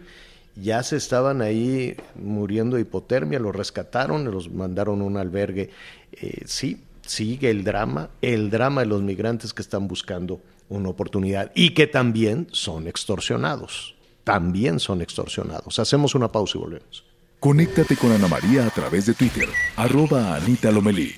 ya 0.55 0.83
se 0.83 0.95
estaban 0.95 1.41
ahí 1.41 1.97
muriendo 2.15 2.77
de 2.77 2.83
hipotermia, 2.83 3.39
los 3.39 3.53
rescataron, 3.53 4.31
los 4.31 4.49
mandaron 4.49 5.01
a 5.01 5.03
un 5.03 5.17
albergue. 5.17 5.71
Eh, 6.13 6.43
sí, 6.45 6.81
sigue 7.05 7.49
el 7.49 7.65
drama, 7.65 8.09
el 8.21 8.49
drama 8.49 8.81
de 8.81 8.87
los 8.87 9.01
migrantes 9.01 9.53
que 9.53 9.61
están 9.61 9.89
buscando 9.89 10.39
una 10.69 10.87
oportunidad 10.87 11.51
y 11.55 11.71
que 11.71 11.87
también 11.87 12.47
son 12.51 12.87
extorsionados, 12.87 13.95
también 14.23 14.79
son 14.79 15.01
extorsionados. 15.01 15.77
Hacemos 15.79 16.15
una 16.15 16.31
pausa 16.31 16.57
y 16.57 16.61
volvemos. 16.61 17.12
Conéctate 17.43 17.97
con 17.97 18.09
Ana 18.13 18.29
María 18.29 18.65
a 18.65 18.69
través 18.69 19.05
de 19.05 19.13
Twitter, 19.13 19.49
arroba 19.75 20.33
Anita 20.33 20.71
Lomelí. 20.71 21.13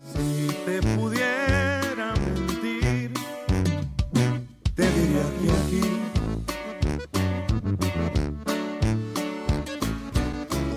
Si 0.00 0.48
te 0.64 0.80
pudiera 0.96 2.14
mentir, 2.14 3.12
te 4.74 4.90
diría 4.90 5.22
que 5.38 5.50
aquí 5.50 5.82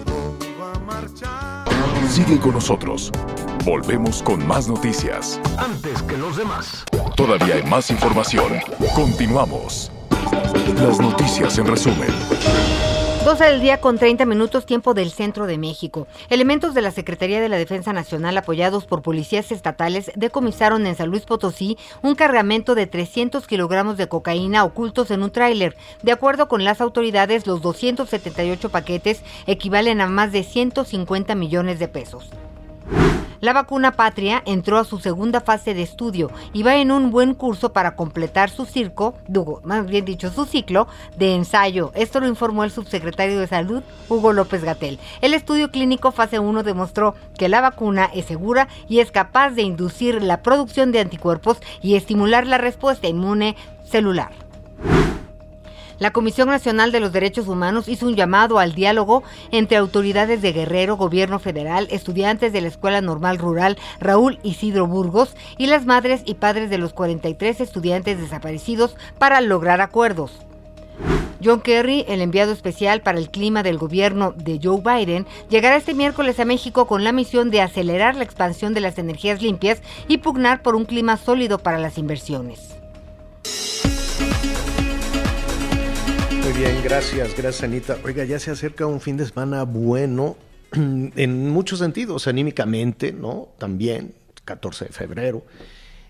todo 0.03 0.37
va 0.59 0.73
a 0.73 0.79
marchar. 0.79 2.09
Sigue 2.09 2.37
con 2.37 2.51
nosotros. 2.51 3.09
Volvemos 3.63 4.21
con 4.21 4.45
más 4.45 4.67
noticias. 4.67 5.39
Antes 5.57 6.01
que 6.01 6.17
los 6.17 6.35
demás. 6.35 6.83
Todavía 7.15 7.55
hay 7.55 7.63
más 7.63 7.89
información. 7.89 8.59
Continuamos. 8.95 9.93
Las 10.75 10.99
noticias 10.99 11.57
en 11.57 11.67
resumen. 11.67 12.09
12 13.23 13.43
del 13.45 13.61
día 13.61 13.79
con 13.79 13.99
30 13.99 14.25
minutos 14.25 14.65
tiempo 14.65 14.95
del 14.95 15.11
centro 15.11 15.45
de 15.45 15.59
México. 15.59 16.07
Elementos 16.31 16.73
de 16.73 16.81
la 16.81 16.89
Secretaría 16.89 17.39
de 17.39 17.49
la 17.49 17.57
Defensa 17.57 17.93
Nacional 17.93 18.35
apoyados 18.35 18.85
por 18.85 19.03
policías 19.03 19.51
estatales 19.51 20.11
decomisaron 20.15 20.87
en 20.87 20.95
San 20.95 21.09
Luis 21.09 21.25
Potosí 21.25 21.77
un 22.01 22.15
cargamento 22.15 22.73
de 22.73 22.87
300 22.87 23.45
kilogramos 23.45 23.97
de 23.97 24.07
cocaína 24.07 24.63
ocultos 24.63 25.11
en 25.11 25.21
un 25.21 25.29
tráiler. 25.29 25.77
De 26.01 26.11
acuerdo 26.11 26.47
con 26.47 26.63
las 26.63 26.81
autoridades, 26.81 27.45
los 27.45 27.61
278 27.61 28.69
paquetes 28.69 29.21
equivalen 29.45 30.01
a 30.01 30.07
más 30.07 30.31
de 30.31 30.43
150 30.43 31.35
millones 31.35 31.77
de 31.77 31.87
pesos. 31.87 32.27
La 33.41 33.53
vacuna 33.53 33.93
Patria 33.93 34.43
entró 34.45 34.77
a 34.77 34.85
su 34.85 34.99
segunda 34.99 35.41
fase 35.41 35.73
de 35.73 35.81
estudio 35.81 36.29
y 36.53 36.61
va 36.61 36.75
en 36.75 36.91
un 36.91 37.09
buen 37.09 37.33
curso 37.33 37.73
para 37.73 37.95
completar 37.95 38.51
su 38.51 38.65
circo, 38.65 39.15
más 39.63 39.87
bien 39.87 40.05
dicho, 40.05 40.29
su 40.29 40.45
ciclo 40.45 40.87
de 41.17 41.33
ensayo. 41.33 41.91
Esto 41.95 42.19
lo 42.19 42.27
informó 42.27 42.63
el 42.63 42.69
subsecretario 42.69 43.39
de 43.39 43.47
Salud, 43.47 43.81
Hugo 44.09 44.31
López 44.31 44.63
Gatel. 44.63 44.99
El 45.21 45.33
estudio 45.33 45.71
clínico 45.71 46.11
fase 46.11 46.37
1 46.37 46.61
demostró 46.61 47.15
que 47.35 47.49
la 47.49 47.61
vacuna 47.61 48.11
es 48.13 48.25
segura 48.25 48.67
y 48.87 48.99
es 48.99 49.09
capaz 49.09 49.49
de 49.49 49.63
inducir 49.63 50.21
la 50.21 50.43
producción 50.43 50.91
de 50.91 50.99
anticuerpos 50.99 51.57
y 51.81 51.95
estimular 51.95 52.45
la 52.45 52.59
respuesta 52.59 53.07
inmune 53.07 53.55
celular. 53.83 54.29
La 56.01 56.09
Comisión 56.09 56.47
Nacional 56.47 56.91
de 56.91 56.99
los 56.99 57.13
Derechos 57.13 57.47
Humanos 57.47 57.87
hizo 57.87 58.07
un 58.07 58.15
llamado 58.15 58.57
al 58.57 58.73
diálogo 58.73 59.21
entre 59.51 59.77
autoridades 59.77 60.41
de 60.41 60.51
Guerrero, 60.51 60.97
gobierno 60.97 61.37
federal, 61.37 61.87
estudiantes 61.91 62.51
de 62.51 62.59
la 62.59 62.69
Escuela 62.69 63.01
Normal 63.01 63.37
Rural 63.37 63.77
Raúl 63.99 64.39
Isidro 64.41 64.87
Burgos 64.87 65.35
y 65.59 65.67
las 65.67 65.85
madres 65.85 66.23
y 66.25 66.33
padres 66.33 66.71
de 66.71 66.79
los 66.79 66.93
43 66.93 67.61
estudiantes 67.61 68.19
desaparecidos 68.19 68.95
para 69.19 69.41
lograr 69.41 69.79
acuerdos. 69.79 70.31
John 71.43 71.61
Kerry, 71.61 72.03
el 72.07 72.21
enviado 72.21 72.51
especial 72.51 73.01
para 73.01 73.19
el 73.19 73.29
clima 73.29 73.61
del 73.61 73.77
gobierno 73.77 74.33
de 74.35 74.59
Joe 74.59 74.81
Biden, 74.81 75.27
llegará 75.49 75.75
este 75.75 75.93
miércoles 75.93 76.39
a 76.39 76.45
México 76.45 76.87
con 76.87 77.03
la 77.03 77.11
misión 77.11 77.51
de 77.51 77.61
acelerar 77.61 78.15
la 78.15 78.23
expansión 78.23 78.73
de 78.73 78.81
las 78.81 78.97
energías 78.97 79.39
limpias 79.39 79.83
y 80.07 80.17
pugnar 80.17 80.63
por 80.63 80.73
un 80.73 80.85
clima 80.85 81.17
sólido 81.17 81.59
para 81.59 81.77
las 81.77 81.99
inversiones. 81.99 82.80
Muy 86.43 86.53
bien, 86.53 86.81
gracias, 86.83 87.35
gracias 87.37 87.63
Anita. 87.63 87.97
Oiga, 88.03 88.25
ya 88.25 88.39
se 88.39 88.49
acerca 88.49 88.87
un 88.87 88.99
fin 88.99 89.15
de 89.15 89.25
semana 89.27 89.63
bueno 89.63 90.37
en 90.73 91.49
muchos 91.49 91.79
sentidos, 91.79 92.27
anímicamente, 92.27 93.11
¿no? 93.11 93.49
También, 93.59 94.15
14 94.43 94.85
de 94.85 94.91
febrero, 94.91 95.45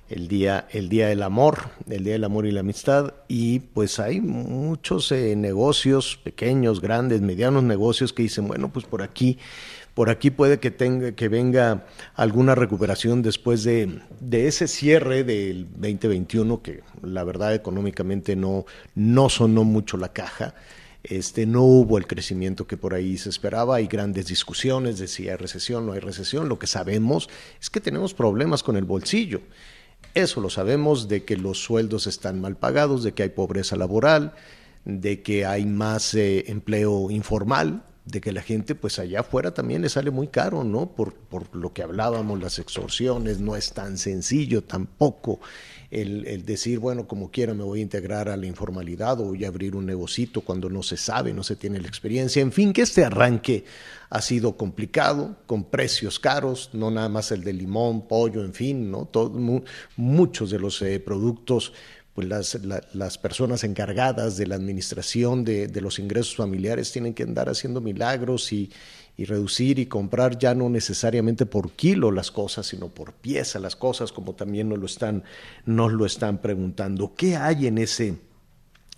el 0.10 0.30
día, 0.30 0.68
el 0.72 0.88
día 0.88 1.08
del 1.10 1.24
amor, 1.24 1.70
el 1.90 2.06
día 2.06 2.14
del 2.14 2.24
amor 2.24 2.46
y 2.46 2.52
la 2.52 2.62
amistad, 2.62 3.14
y 3.28 3.60
pues 3.60 4.00
hay 4.00 4.22
muchos 4.22 5.12
eh, 5.12 5.36
negocios, 5.36 6.18
pequeños, 6.24 6.80
grandes, 6.80 7.22
medianos 7.22 7.64
negocios 7.64 8.14
que 8.14 8.24
dicen, 8.24 8.48
bueno, 8.48 8.72
pues 8.72 8.86
por 8.86 9.02
aquí 9.02 9.38
por 9.94 10.10
aquí 10.10 10.32
puede 10.32 10.60
que 10.60 10.72
tenga 10.72 11.12
que 11.14 11.28
venga 11.28 11.86
alguna 12.16 12.56
recuperación 12.56 13.22
después 13.22 13.64
de, 13.64 14.02
ese 14.32 14.68
cierre 14.68 15.24
del 15.24 15.68
2021 15.74 16.62
que 16.62 16.82
la 17.02 17.24
verdad 17.24 17.54
económicamente 17.54 18.36
no, 18.36 18.66
no 18.96 19.30
sonó 19.30 19.64
mucho 19.64 19.98
la 19.98 20.14
caja. 20.14 20.56
Este, 21.04 21.48
no 21.48 21.64
hubo 21.64 21.98
el 21.98 22.06
crecimiento 22.06 22.68
que 22.68 22.78
por 22.78 22.94
ahí 22.94 23.18
se 23.18 23.30
esperaba, 23.30 23.78
hay 23.78 23.88
grandes 23.88 24.28
discusiones 24.28 25.00
de 25.00 25.08
si 25.08 25.30
hay 25.30 25.36
recesión 25.36 25.84
o 25.84 25.88
no 25.88 25.94
hay 25.94 26.00
recesión. 26.00 26.48
Lo 26.48 26.60
que 26.60 26.68
sabemos 26.68 27.28
es 27.60 27.70
que 27.70 27.80
tenemos 27.80 28.14
problemas 28.14 28.62
con 28.62 28.78
el 28.78 28.86
bolsillo. 28.86 29.42
Eso 30.14 30.42
lo 30.42 30.50
sabemos 30.50 31.08
de 31.08 31.24
que 31.24 31.38
los 31.38 31.58
sueldos 31.58 32.06
están 32.06 32.40
mal 32.40 32.56
pagados, 32.56 33.04
de 33.04 33.14
que 33.14 33.24
hay 33.24 33.30
pobreza 33.30 33.76
laboral, 33.76 34.34
de 34.86 35.22
que 35.22 35.46
hay 35.46 35.66
más 35.66 36.14
eh, 36.14 36.46
empleo 36.48 37.10
informal, 37.10 37.84
de 38.12 38.22
que 38.22 38.32
la 38.32 38.42
gente 38.42 38.76
pues 38.76 39.00
allá 39.00 39.22
afuera 39.22 39.54
también 39.54 39.82
le 39.82 39.90
sale 39.90 40.12
muy 40.12 40.28
caro, 40.28 40.64
¿no? 40.64 40.92
Por, 40.92 41.14
por 41.14 41.56
lo 41.56 41.74
que 41.74 41.82
hablábamos, 41.82 42.42
las 42.42 42.60
extorsiones, 42.60 43.40
no 43.40 43.56
es 43.56 43.72
tan 43.72 43.98
sencillo 43.98 44.64
tampoco 44.64 45.40
el, 45.92 46.46
decir, 46.46 46.80
bueno, 46.80 47.06
como 47.06 47.32
quiera 47.32 47.54
me 47.54 47.64
voy 47.64 47.80
a 47.80 47.84
integrar 47.84 48.30
a 48.30 48.38
la 48.38 48.46
informalidad 48.46 49.20
o 49.20 49.26
voy 49.26 49.44
a 49.44 49.50
abrir 49.50 49.76
un 49.76 49.86
negocito 49.86 50.40
cuando 50.40 50.70
no 50.70 50.84
se 50.84 50.96
sabe, 50.96 51.34
no 51.34 51.44
se 51.44 51.58
tiene 51.58 51.82
la 51.82 51.88
experiencia. 51.88 52.42
En 52.42 52.54
fin, 52.54 52.72
que 52.72 52.84
este 52.84 53.04
arranque 53.04 53.66
ha 54.10 54.22
sido 54.22 54.56
complicado, 54.56 55.36
con 55.46 55.66
precios 55.66 56.18
caros, 56.18 56.70
no 56.72 56.92
nada 56.92 57.10
más 57.10 57.32
el 57.34 57.44
de 57.44 57.52
limón, 57.52 58.08
pollo, 58.08 58.44
en 58.44 58.54
fin, 58.54 58.90
¿no? 58.90 59.10
muchos 59.98 60.50
de 60.50 60.60
los 60.60 60.82
eh, 60.82 61.00
productos 61.02 61.74
pues 62.14 62.28
las, 62.28 62.60
las, 62.94 63.18
personas 63.18 63.64
encargadas 63.64 64.36
de 64.38 64.46
la 64.46 64.56
administración 64.56 65.46
de, 65.46 65.68
de, 65.68 65.82
los 65.82 65.98
ingresos 65.98 66.36
familiares 66.36 66.92
tienen 66.92 67.14
que 67.14 67.24
andar 67.24 67.48
haciendo 67.48 67.80
milagros 67.80 68.52
y, 68.52 68.70
y 69.18 69.26
reducir 69.26 69.78
y 69.78 69.86
comprar 69.86 70.38
ya 70.38 70.56
no 70.56 70.70
necesariamente 70.70 71.46
por 71.46 71.72
kilo 71.72 72.12
las 72.12 72.32
cosas, 72.32 72.66
sino 72.66 72.88
por 72.88 73.14
pieza 73.14 73.60
las 73.60 73.76
cosas, 73.76 74.12
como 74.12 74.34
también 74.34 74.70
nos 74.70 74.80
lo 74.80 74.86
están, 74.86 75.24
lo 75.66 76.06
están 76.06 76.40
preguntando. 76.40 77.14
¿Qué 77.16 77.36
hay 77.36 77.68
en 77.68 77.78
ese 77.78 78.18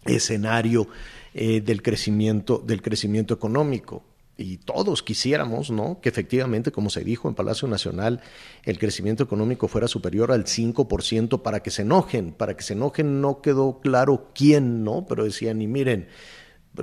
escenario 0.06 0.88
eh, 1.34 1.62
del, 1.62 1.82
crecimiento, 1.82 2.64
del 2.66 2.82
crecimiento 2.82 3.34
económico? 3.34 4.04
Y 4.38 4.58
todos 4.58 5.04
quisiéramos, 5.04 5.70
¿no? 5.70 6.00
Que 6.02 6.10
efectivamente, 6.10 6.72
como 6.72 6.90
se 6.90 7.04
dijo 7.04 7.30
en 7.30 7.36
Palacio 7.36 7.68
Nacional, 7.68 8.22
el 8.64 8.80
crecimiento 8.80 9.24
económico 9.24 9.68
fuera 9.68 9.88
superior 9.88 10.32
al 10.32 10.46
5% 10.46 11.42
para 11.42 11.62
que 11.62 11.70
se 11.70 11.84
enojen, 11.84 12.32
para 12.34 12.58
que 12.58 12.64
se 12.64 12.74
enojen 12.74 13.22
no 13.22 13.42
quedó 13.42 13.80
claro 13.80 14.32
quién, 14.34 14.84
¿no? 14.84 15.06
Pero 15.08 15.24
decían, 15.24 15.62
y 15.62 15.68
miren, 15.68 16.08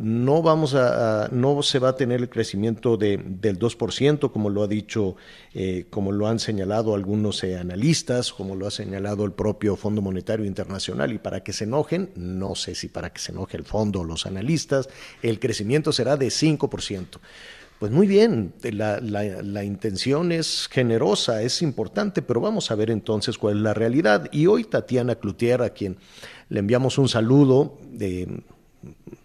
no 0.00 0.40
vamos 0.42 0.74
a, 0.74 1.28
no 1.32 1.62
se 1.62 1.78
va 1.80 1.90
a 1.90 1.96
tener 1.96 2.20
el 2.20 2.28
crecimiento 2.28 2.96
de, 2.96 3.20
del 3.24 3.58
2%, 3.58 4.30
como 4.30 4.48
lo 4.48 4.62
ha 4.62 4.68
dicho, 4.68 5.16
eh, 5.52 5.86
como 5.90 6.12
lo 6.12 6.28
han 6.28 6.38
señalado 6.38 6.94
algunos 6.94 7.42
eh, 7.42 7.56
analistas, 7.56 8.32
como 8.32 8.54
lo 8.54 8.66
ha 8.66 8.70
señalado 8.70 9.24
el 9.24 9.32
propio 9.32 9.74
Fondo 9.76 10.00
Monetario 10.00 10.46
Internacional, 10.46 11.12
y 11.12 11.18
para 11.18 11.42
que 11.42 11.52
se 11.52 11.64
enojen, 11.64 12.10
no 12.14 12.54
sé 12.54 12.74
si 12.74 12.88
para 12.88 13.12
que 13.12 13.20
se 13.20 13.32
enoje 13.32 13.56
el 13.56 13.64
fondo 13.64 14.00
o 14.00 14.04
los 14.04 14.26
analistas, 14.26 14.88
el 15.22 15.40
crecimiento 15.40 15.92
será 15.92 16.16
de 16.16 16.28
5%. 16.28 17.18
Pues 17.80 17.90
muy 17.90 18.06
bien, 18.06 18.52
la, 18.62 19.00
la, 19.00 19.64
intención 19.64 20.32
es 20.32 20.68
generosa, 20.70 21.42
es 21.42 21.62
importante, 21.62 22.20
pero 22.20 22.38
vamos 22.38 22.70
a 22.70 22.74
ver 22.74 22.90
entonces 22.90 23.38
cuál 23.38 23.56
es 23.56 23.62
la 23.62 23.72
realidad. 23.72 24.28
Y 24.32 24.46
hoy 24.48 24.64
Tatiana 24.64 25.14
Cloutier, 25.14 25.62
a 25.62 25.70
quien 25.70 25.96
le 26.50 26.60
enviamos 26.60 26.98
un 26.98 27.08
saludo, 27.08 27.78
de 27.90 28.42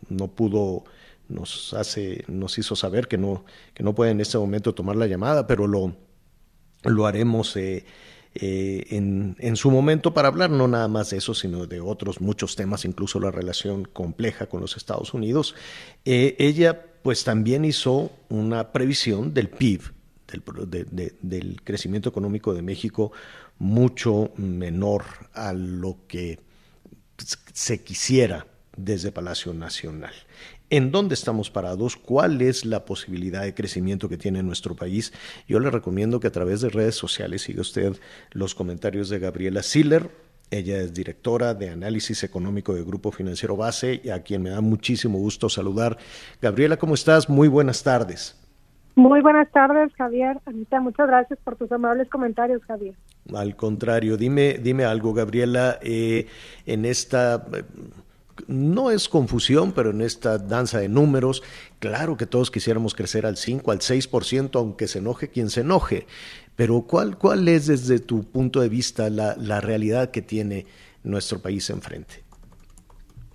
no 0.10 0.27
pudo, 0.27 0.84
nos 1.30 1.73
hace, 1.73 2.23
nos 2.27 2.57
hizo 2.57 2.76
saber 2.76 3.07
que 3.07 3.18
no, 3.18 3.45
que 3.73 3.84
no 3.84 3.95
puede 3.95 4.11
en 4.11 4.22
este 4.22 4.38
momento 4.38 4.73
tomar 4.73 4.95
la 4.95 5.07
llamada, 5.07 5.48
pero 5.48 5.68
lo, 5.68 5.95
lo 6.84 7.06
haremos 7.07 7.56
eh, 7.56 7.86
eh, 8.36 8.86
en, 8.90 9.36
en, 9.40 9.56
su 9.56 9.72
momento 9.72 10.14
para 10.14 10.27
hablar 10.27 10.49
no 10.49 10.68
nada 10.68 10.88
más 10.88 11.10
de 11.10 11.18
eso, 11.18 11.34
sino 11.34 11.65
de 11.68 11.80
otros 11.80 12.22
muchos 12.22 12.56
temas, 12.56 12.86
incluso 12.86 13.19
la 13.19 13.32
relación 13.32 13.86
compleja 13.86 14.48
con 14.48 14.61
los 14.61 14.77
Estados 14.77 15.14
Unidos. 15.14 15.56
Eh, 16.03 16.36
ella 16.38 16.86
pues 17.02 17.23
también 17.23 17.65
hizo 17.65 18.11
una 18.30 18.72
previsión 18.72 19.34
del 19.34 19.49
PIB, 19.49 19.82
del, 20.27 21.15
del 21.22 21.61
crecimiento 21.64 22.10
económico 22.10 22.53
de 22.53 22.61
México, 22.61 23.11
mucho 23.57 24.32
menor 24.38 25.03
a 25.34 25.53
lo 25.53 25.99
que 26.07 26.40
se 27.53 27.84
quisiera 27.84 28.48
desde 28.77 29.11
Palacio 29.11 29.53
Nacional. 29.53 30.14
¿En 30.69 30.91
dónde 30.91 31.14
estamos 31.14 31.52
parados? 31.52 31.95
¿Cuál 31.95 32.41
es 32.41 32.65
la 32.65 32.85
posibilidad 32.85 33.43
de 33.43 33.53
crecimiento 33.53 34.10
que 34.10 34.18
tiene 34.18 34.41
nuestro 34.41 34.76
país? 34.76 35.14
Yo 35.47 35.60
le 35.60 35.69
recomiendo 35.69 36.19
que 36.19 36.27
a 36.27 36.31
través 36.31 36.61
de 36.61 36.69
redes 36.69 36.95
sociales 36.95 37.43
siga 37.43 37.61
usted 37.61 37.95
los 38.31 38.56
comentarios 38.56 39.10
de 39.10 39.19
Gabriela 39.19 39.61
Siller. 39.61 40.10
Ella 40.52 40.80
es 40.80 40.93
directora 40.93 41.53
de 41.53 41.69
análisis 41.69 42.23
económico 42.23 42.73
de 42.73 42.84
Grupo 42.84 43.11
Financiero 43.11 43.56
Base 43.56 44.02
y 44.03 44.10
a 44.10 44.22
quien 44.23 44.43
me 44.43 44.52
da 44.52 44.61
muchísimo 44.61 45.18
gusto 45.18 45.49
saludar. 45.49 45.97
Gabriela, 46.41 46.77
¿cómo 46.77 46.93
estás? 46.93 47.30
Muy 47.30 47.47
buenas 47.47 47.84
tardes. 47.84 48.39
Muy 48.95 49.22
buenas 49.22 49.52
tardes, 49.52 49.93
Javier. 49.95 50.39
Anita, 50.45 50.80
muchas 50.80 51.07
gracias 51.07 51.38
por 51.43 51.57
tus 51.57 51.69
amables 51.72 52.10
comentarios, 52.10 52.64
Javier. 52.64 52.95
Al 53.35 53.56
contrario, 53.56 54.15
dime, 54.15 54.57
dime 54.61 54.85
algo, 54.85 55.14
Gabriela, 55.14 55.80
eh, 55.81 56.27
en 56.65 56.85
esta 56.85 57.45
no 58.47 58.91
es 58.91 59.09
confusión, 59.09 59.71
pero 59.71 59.91
en 59.91 60.01
esta 60.01 60.37
danza 60.37 60.79
de 60.79 60.89
números, 60.89 61.43
claro 61.79 62.17
que 62.17 62.25
todos 62.25 62.51
quisiéramos 62.51 62.93
crecer 62.95 63.25
al 63.25 63.37
5, 63.37 63.71
al 63.71 63.79
6%, 63.79 64.55
aunque 64.55 64.87
se 64.87 64.99
enoje 64.99 65.29
quien 65.29 65.49
se 65.49 65.61
enoje. 65.61 66.05
Pero 66.55 66.81
¿cuál, 66.81 67.17
cuál 67.17 67.47
es 67.47 67.67
desde 67.67 67.99
tu 67.99 68.23
punto 68.23 68.61
de 68.61 68.69
vista 68.69 69.09
la, 69.09 69.35
la 69.37 69.61
realidad 69.61 70.11
que 70.11 70.21
tiene 70.21 70.65
nuestro 71.03 71.39
país 71.39 71.69
enfrente? 71.69 72.23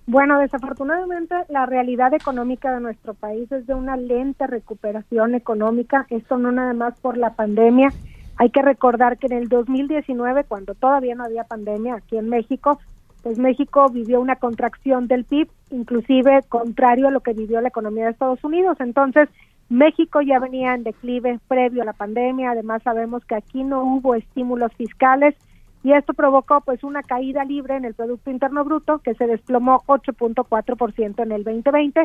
Bueno, 0.07 0.39
desafortunadamente 0.39 1.35
la 1.49 1.65
realidad 1.65 2.13
económica 2.13 2.73
de 2.73 2.81
nuestro 2.81 3.13
país 3.13 3.51
es 3.51 3.67
de 3.67 3.75
una 3.75 3.95
lenta 3.95 4.47
recuperación 4.47 5.35
económica, 5.35 6.07
esto 6.09 6.37
no 6.37 6.51
nada 6.51 6.73
más 6.73 6.99
por 6.99 7.17
la 7.17 7.35
pandemia. 7.35 7.93
Hay 8.37 8.49
que 8.49 8.61
recordar 8.63 9.19
que 9.19 9.27
en 9.27 9.33
el 9.33 9.47
2019, 9.47 10.45
cuando 10.45 10.73
todavía 10.73 11.13
no 11.13 11.23
había 11.23 11.43
pandemia 11.43 11.95
aquí 11.95 12.17
en 12.17 12.27
México, 12.27 12.79
pues 13.23 13.37
México 13.37 13.89
vivió 13.89 14.19
una 14.19 14.35
contracción 14.35 15.07
del 15.07 15.25
PIB, 15.25 15.49
inclusive 15.69 16.41
contrario 16.49 17.07
a 17.07 17.11
lo 17.11 17.21
que 17.21 17.33
vivió 17.33 17.61
la 17.61 17.69
economía 17.69 18.05
de 18.05 18.11
Estados 18.11 18.43
Unidos. 18.43 18.77
Entonces, 18.79 19.29
México 19.69 20.21
ya 20.21 20.39
venía 20.39 20.73
en 20.73 20.83
declive 20.83 21.39
previo 21.47 21.81
a 21.81 21.85
la 21.85 21.93
pandemia, 21.93 22.51
además 22.51 22.83
sabemos 22.83 23.23
que 23.25 23.35
aquí 23.35 23.63
no 23.63 23.83
hubo 23.83 24.15
estímulos 24.15 24.73
fiscales 24.73 25.35
y 25.83 25.93
esto 25.93 26.13
provocó 26.13 26.61
pues 26.61 26.83
una 26.83 27.01
caída 27.03 27.45
libre 27.45 27.75
en 27.75 27.85
el 27.85 27.93
Producto 27.93 28.29
Interno 28.29 28.65
Bruto 28.65 28.99
que 28.99 29.15
se 29.15 29.27
desplomó 29.27 29.81
8.4% 29.87 31.23
en 31.23 31.31
el 31.31 31.43
2020 31.43 32.03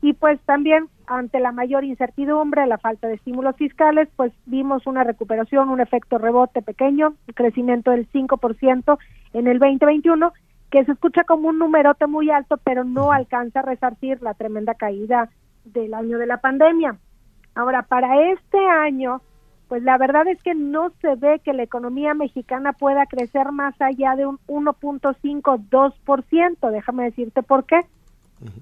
y 0.00 0.12
pues 0.12 0.38
también 0.42 0.88
ante 1.06 1.40
la 1.40 1.50
mayor 1.50 1.84
incertidumbre, 1.84 2.66
la 2.66 2.78
falta 2.78 3.08
de 3.08 3.14
estímulos 3.14 3.56
fiscales, 3.56 4.08
pues 4.14 4.32
vimos 4.46 4.86
una 4.86 5.02
recuperación, 5.02 5.70
un 5.70 5.80
efecto 5.80 6.18
rebote 6.18 6.62
pequeño, 6.62 7.08
un 7.08 7.34
crecimiento 7.34 7.90
del 7.90 8.08
5% 8.12 8.98
en 9.32 9.46
el 9.48 9.58
2021 9.58 10.32
que 10.70 10.84
se 10.84 10.92
escucha 10.92 11.24
como 11.24 11.48
un 11.48 11.58
numerote 11.58 12.06
muy 12.06 12.30
alto, 12.30 12.58
pero 12.62 12.84
no 12.84 13.10
alcanza 13.12 13.60
a 13.60 13.62
resarcir 13.62 14.22
la 14.22 14.34
tremenda 14.34 14.74
caída 14.74 15.30
del 15.64 15.94
año 15.94 16.18
de 16.18 16.26
la 16.26 16.36
pandemia. 16.38 16.98
Ahora, 17.54 17.82
para 17.82 18.30
este 18.32 18.58
año, 18.58 19.22
pues 19.68 19.82
la 19.82 19.96
verdad 19.98 20.26
es 20.28 20.42
que 20.42 20.54
no 20.54 20.90
se 21.00 21.14
ve 21.16 21.40
que 21.44 21.52
la 21.52 21.62
economía 21.62 22.14
mexicana 22.14 22.72
pueda 22.72 23.04
crecer 23.06 23.52
más 23.52 23.78
allá 23.80 24.16
de 24.16 24.26
un 24.26 24.38
1.5-2%. 24.46 26.70
Déjame 26.70 27.04
decirte 27.04 27.42
por 27.42 27.64
qué. 27.64 27.80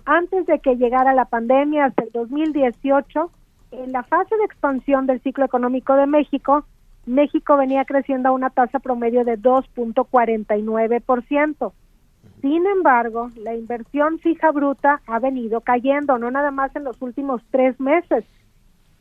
Antes 0.04 0.46
de 0.46 0.58
que 0.60 0.76
llegara 0.76 1.12
la 1.12 1.26
pandemia, 1.26 1.84
hasta 1.86 2.04
el 2.04 2.10
2018, 2.12 3.30
en 3.72 3.90
la 3.92 4.04
fase 4.04 4.36
de 4.36 4.44
expansión 4.44 5.06
del 5.06 5.20
ciclo 5.20 5.44
económico 5.44 5.94
de 5.94 6.06
México, 6.06 6.64
México 7.04 7.56
venía 7.56 7.84
creciendo 7.84 8.30
a 8.30 8.32
una 8.32 8.50
tasa 8.50 8.80
promedio 8.80 9.24
de 9.24 9.38
2.49%. 9.38 11.72
Sin 12.40 12.66
embargo, 12.66 13.30
la 13.36 13.54
inversión 13.54 14.18
fija 14.18 14.50
bruta 14.52 15.00
ha 15.06 15.18
venido 15.18 15.60
cayendo, 15.60 16.18
no 16.18 16.30
nada 16.30 16.50
más 16.50 16.74
en 16.76 16.84
los 16.84 17.00
últimos 17.00 17.42
tres 17.50 17.78
meses, 17.80 18.24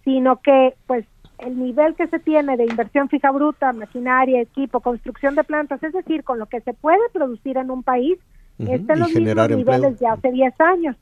sino 0.03 0.41
que 0.41 0.75
pues 0.87 1.05
el 1.39 1.59
nivel 1.59 1.95
que 1.95 2.07
se 2.07 2.19
tiene 2.19 2.55
de 2.55 2.65
inversión 2.65 3.09
fija 3.09 3.31
bruta, 3.31 3.73
maquinaria, 3.73 4.41
equipo, 4.41 4.79
construcción 4.79 5.35
de 5.35 5.43
plantas, 5.43 5.83
es 5.83 5.93
decir, 5.93 6.23
con 6.23 6.39
lo 6.39 6.45
que 6.45 6.61
se 6.61 6.73
puede 6.73 7.01
producir 7.11 7.57
en 7.57 7.71
un 7.71 7.83
país, 7.83 8.17
está 8.57 8.93
en 8.93 8.99
los 8.99 9.13
mismos 9.13 9.49
niveles 9.49 9.99
de 9.99 10.07
hace 10.07 10.31
10 10.31 10.61
años. 10.61 10.95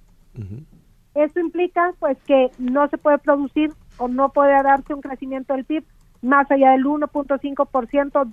Esto 1.13 1.39
implica 1.39 1.93
pues 1.99 2.17
que 2.25 2.49
no 2.57 2.87
se 2.89 2.97
puede 2.97 3.19
producir 3.19 3.71
o 3.97 4.07
no 4.07 4.29
puede 4.29 4.51
darse 4.63 4.95
un 4.95 5.01
crecimiento 5.01 5.53
del 5.53 5.65
PIB 5.65 5.83
más 6.23 6.49
allá 6.49 6.71
del 6.71 6.85
1.5%, 6.85 7.67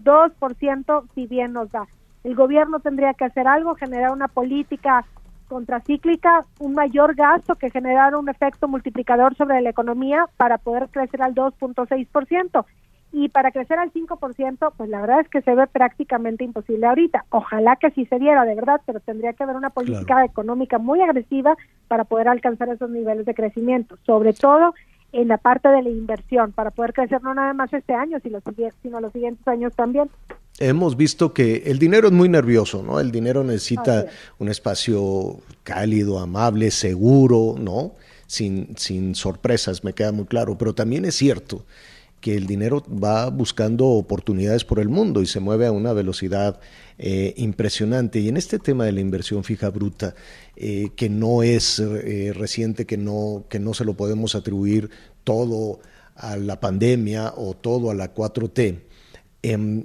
2% 0.02 1.04
si 1.14 1.26
bien 1.26 1.52
nos 1.52 1.70
da 1.70 1.86
el 2.24 2.34
gobierno 2.34 2.80
tendría 2.80 3.14
que 3.14 3.24
hacer 3.24 3.46
algo, 3.48 3.74
generar 3.74 4.12
una 4.12 4.28
política 4.28 5.04
contracíclica, 5.48 6.44
un 6.60 6.74
mayor 6.74 7.14
gasto 7.14 7.56
que 7.56 7.70
generara 7.70 8.16
un 8.16 8.28
efecto 8.28 8.68
multiplicador 8.68 9.34
sobre 9.36 9.60
la 9.60 9.70
economía 9.70 10.26
para 10.36 10.58
poder 10.58 10.88
crecer 10.90 11.22
al 11.22 11.34
2.6%. 11.34 12.64
Y 13.12 13.28
para 13.28 13.50
crecer 13.50 13.76
al 13.80 13.92
5%, 13.92 14.72
pues 14.76 14.88
la 14.88 15.00
verdad 15.00 15.20
es 15.20 15.28
que 15.28 15.42
se 15.42 15.52
ve 15.56 15.66
prácticamente 15.66 16.44
imposible 16.44 16.86
ahorita. 16.86 17.24
Ojalá 17.30 17.74
que 17.74 17.90
sí 17.90 18.06
se 18.06 18.20
diera, 18.20 18.44
de 18.44 18.54
verdad, 18.54 18.80
pero 18.86 19.00
tendría 19.00 19.32
que 19.32 19.42
haber 19.42 19.56
una 19.56 19.70
política 19.70 20.24
económica 20.24 20.78
muy 20.78 21.00
agresiva 21.00 21.56
para 21.88 22.04
poder 22.04 22.28
alcanzar 22.28 22.68
esos 22.68 22.88
niveles 22.88 23.26
de 23.26 23.34
crecimiento, 23.34 23.96
sobre 24.06 24.32
todo 24.32 24.74
en 25.12 25.26
la 25.26 25.38
parte 25.38 25.68
de 25.68 25.82
la 25.82 25.88
inversión, 25.88 26.52
para 26.52 26.70
poder 26.70 26.92
crecer 26.92 27.20
no 27.24 27.34
nada 27.34 27.52
más 27.52 27.72
este 27.72 27.94
año, 27.94 28.18
sino, 28.22 28.38
sino 28.80 29.00
los 29.00 29.12
siguientes 29.12 29.46
años 29.48 29.74
también. 29.74 30.08
Hemos 30.60 30.96
visto 30.96 31.32
que 31.32 31.62
el 31.66 31.78
dinero 31.78 32.08
es 32.08 32.12
muy 32.12 32.28
nervioso, 32.28 32.82
¿no? 32.82 33.00
El 33.00 33.10
dinero 33.10 33.42
necesita 33.42 34.06
un 34.38 34.48
espacio 34.48 35.40
cálido, 35.64 36.18
amable, 36.18 36.70
seguro, 36.70 37.56
¿no? 37.58 37.94
Sin, 38.26 38.76
sin 38.76 39.14
sorpresas, 39.14 39.82
me 39.82 39.94
queda 39.94 40.12
muy 40.12 40.26
claro. 40.26 40.56
Pero 40.58 40.74
también 40.74 41.04
es 41.06 41.16
cierto 41.16 41.64
que 42.20 42.36
el 42.36 42.46
dinero 42.46 42.84
va 42.90 43.30
buscando 43.30 43.86
oportunidades 43.86 44.64
por 44.64 44.78
el 44.78 44.88
mundo 44.88 45.22
y 45.22 45.26
se 45.26 45.40
mueve 45.40 45.66
a 45.66 45.72
una 45.72 45.92
velocidad 45.92 46.60
eh, 46.98 47.32
impresionante. 47.36 48.20
Y 48.20 48.28
en 48.28 48.36
este 48.36 48.58
tema 48.58 48.84
de 48.84 48.92
la 48.92 49.00
inversión 49.00 49.42
fija 49.42 49.70
bruta, 49.70 50.14
eh, 50.56 50.90
que 50.96 51.08
no 51.08 51.42
es 51.42 51.78
eh, 51.80 52.32
reciente, 52.34 52.84
que 52.84 52.98
no, 52.98 53.44
que 53.48 53.58
no 53.58 53.72
se 53.72 53.84
lo 53.84 53.94
podemos 53.94 54.34
atribuir 54.34 54.90
todo 55.24 55.80
a 56.14 56.36
la 56.36 56.60
pandemia 56.60 57.32
o 57.36 57.54
todo 57.54 57.90
a 57.90 57.94
la 57.94 58.14
4T, 58.14 58.80
em, 59.42 59.84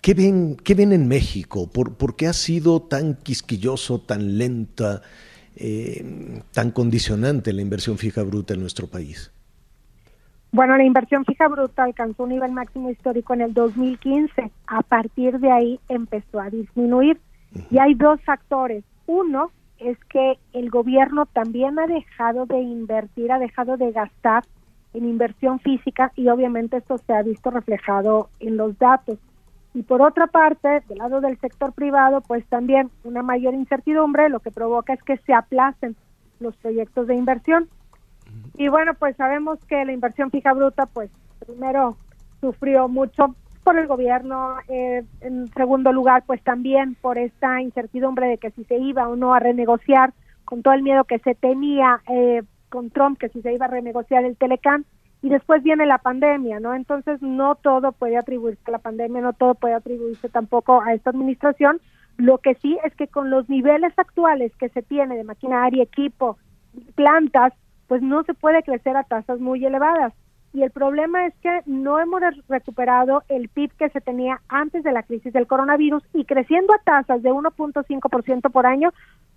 ¿qué, 0.00 0.14
ven, 0.14 0.56
¿Qué 0.56 0.74
ven 0.74 0.92
en 0.92 1.08
México? 1.08 1.68
¿Por, 1.70 1.94
¿Por, 1.94 2.16
qué 2.16 2.26
ha 2.26 2.32
sido 2.32 2.82
tan 2.82 3.14
quisquilloso, 3.14 4.00
tan 4.00 4.38
lenta, 4.38 5.02
tan 6.52 6.70
condicionante 6.70 7.52
la 7.52 7.62
inversión 7.62 7.96
fija 7.96 8.22
bruta 8.22 8.54
en 8.54 8.60
nuestro 8.60 8.86
país? 8.86 9.32
Bueno, 10.52 10.76
la 10.76 10.84
inversión 10.84 11.24
fija 11.24 11.48
bruta 11.48 11.84
alcanzó 11.84 12.22
un 12.22 12.30
nivel 12.30 12.52
máximo 12.52 12.88
histórico 12.88 13.34
en 13.34 13.42
el 13.42 13.52
2015. 13.52 14.50
A 14.66 14.82
partir 14.82 15.38
de 15.38 15.50
ahí 15.50 15.80
empezó 15.88 16.40
a 16.40 16.48
disminuir. 16.48 17.20
Y 17.70 17.78
hay 17.78 17.94
dos 17.94 18.20
factores. 18.22 18.82
Uno 19.06 19.50
es 19.78 19.98
que 20.08 20.38
el 20.52 20.70
gobierno 20.70 21.26
también 21.26 21.78
ha 21.78 21.86
dejado 21.86 22.46
de 22.46 22.60
invertir, 22.60 23.32
ha 23.32 23.38
dejado 23.38 23.76
de 23.76 23.92
gastar 23.92 24.44
en 24.96 25.04
inversión 25.04 25.60
física 25.60 26.10
y 26.16 26.28
obviamente 26.28 26.78
esto 26.78 26.96
se 26.98 27.12
ha 27.12 27.22
visto 27.22 27.50
reflejado 27.50 28.30
en 28.40 28.56
los 28.56 28.78
datos. 28.78 29.18
Y 29.74 29.82
por 29.82 30.00
otra 30.00 30.26
parte, 30.26 30.82
del 30.88 30.98
lado 30.98 31.20
del 31.20 31.38
sector 31.38 31.74
privado, 31.74 32.22
pues 32.22 32.46
también 32.46 32.90
una 33.04 33.22
mayor 33.22 33.52
incertidumbre 33.52 34.30
lo 34.30 34.40
que 34.40 34.50
provoca 34.50 34.94
es 34.94 35.02
que 35.02 35.18
se 35.18 35.34
aplacen 35.34 35.96
los 36.40 36.56
proyectos 36.56 37.06
de 37.06 37.14
inversión. 37.14 37.68
Y 38.56 38.68
bueno, 38.68 38.94
pues 38.94 39.16
sabemos 39.16 39.58
que 39.66 39.84
la 39.84 39.92
inversión 39.92 40.30
fija 40.30 40.54
bruta, 40.54 40.86
pues 40.86 41.10
primero 41.44 41.98
sufrió 42.40 42.88
mucho 42.88 43.34
por 43.64 43.78
el 43.78 43.86
gobierno, 43.86 44.56
eh, 44.68 45.04
en 45.20 45.48
segundo 45.52 45.92
lugar, 45.92 46.22
pues 46.26 46.42
también 46.42 46.96
por 47.02 47.18
esta 47.18 47.60
incertidumbre 47.60 48.28
de 48.28 48.38
que 48.38 48.52
si 48.52 48.64
se 48.64 48.78
iba 48.78 49.08
o 49.08 49.16
no 49.16 49.34
a 49.34 49.40
renegociar, 49.40 50.14
con 50.46 50.62
todo 50.62 50.72
el 50.72 50.82
miedo 50.82 51.04
que 51.04 51.18
se 51.18 51.34
tenía 51.34 52.00
eh, 52.08 52.42
con 52.68 52.90
Trump, 52.90 53.18
que 53.18 53.28
si 53.28 53.42
se 53.42 53.52
iba 53.52 53.66
a 53.66 53.70
renegociar 53.70 54.24
el 54.24 54.36
Telecán, 54.36 54.84
y 55.22 55.28
después 55.28 55.62
viene 55.62 55.86
la 55.86 55.98
pandemia, 55.98 56.60
¿no? 56.60 56.74
Entonces 56.74 57.20
no 57.22 57.54
todo 57.56 57.92
puede 57.92 58.16
atribuirse 58.16 58.62
a 58.66 58.70
la 58.70 58.78
pandemia, 58.78 59.22
no 59.22 59.32
todo 59.32 59.54
puede 59.54 59.74
atribuirse 59.74 60.28
tampoco 60.28 60.82
a 60.82 60.94
esta 60.94 61.10
administración. 61.10 61.80
Lo 62.16 62.38
que 62.38 62.54
sí 62.56 62.78
es 62.84 62.94
que 62.94 63.08
con 63.08 63.30
los 63.30 63.48
niveles 63.48 63.92
actuales 63.98 64.52
que 64.56 64.68
se 64.68 64.82
tiene 64.82 65.16
de 65.16 65.24
maquinaria, 65.24 65.82
equipo, 65.82 66.38
plantas, 66.94 67.52
pues 67.88 68.02
no 68.02 68.22
se 68.24 68.34
puede 68.34 68.62
crecer 68.62 68.96
a 68.96 69.04
tasas 69.04 69.40
muy 69.40 69.64
elevadas. 69.64 70.12
Y 70.52 70.62
el 70.62 70.70
problema 70.70 71.26
es 71.26 71.34
que 71.42 71.60
no 71.66 71.98
hemos 72.00 72.22
recuperado 72.48 73.22
el 73.28 73.48
PIB 73.48 73.72
que 73.76 73.90
se 73.90 74.00
tenía 74.00 74.40
antes 74.48 74.84
de 74.84 74.92
la 74.92 75.02
crisis 75.02 75.32
del 75.32 75.46
coronavirus 75.46 76.02
y 76.14 76.24
creciendo 76.24 76.72
a 76.72 76.78
tasas 76.78 77.22
de 77.22 77.30
1.5% 77.30 78.50
por 78.50 78.66
año, 78.66 78.92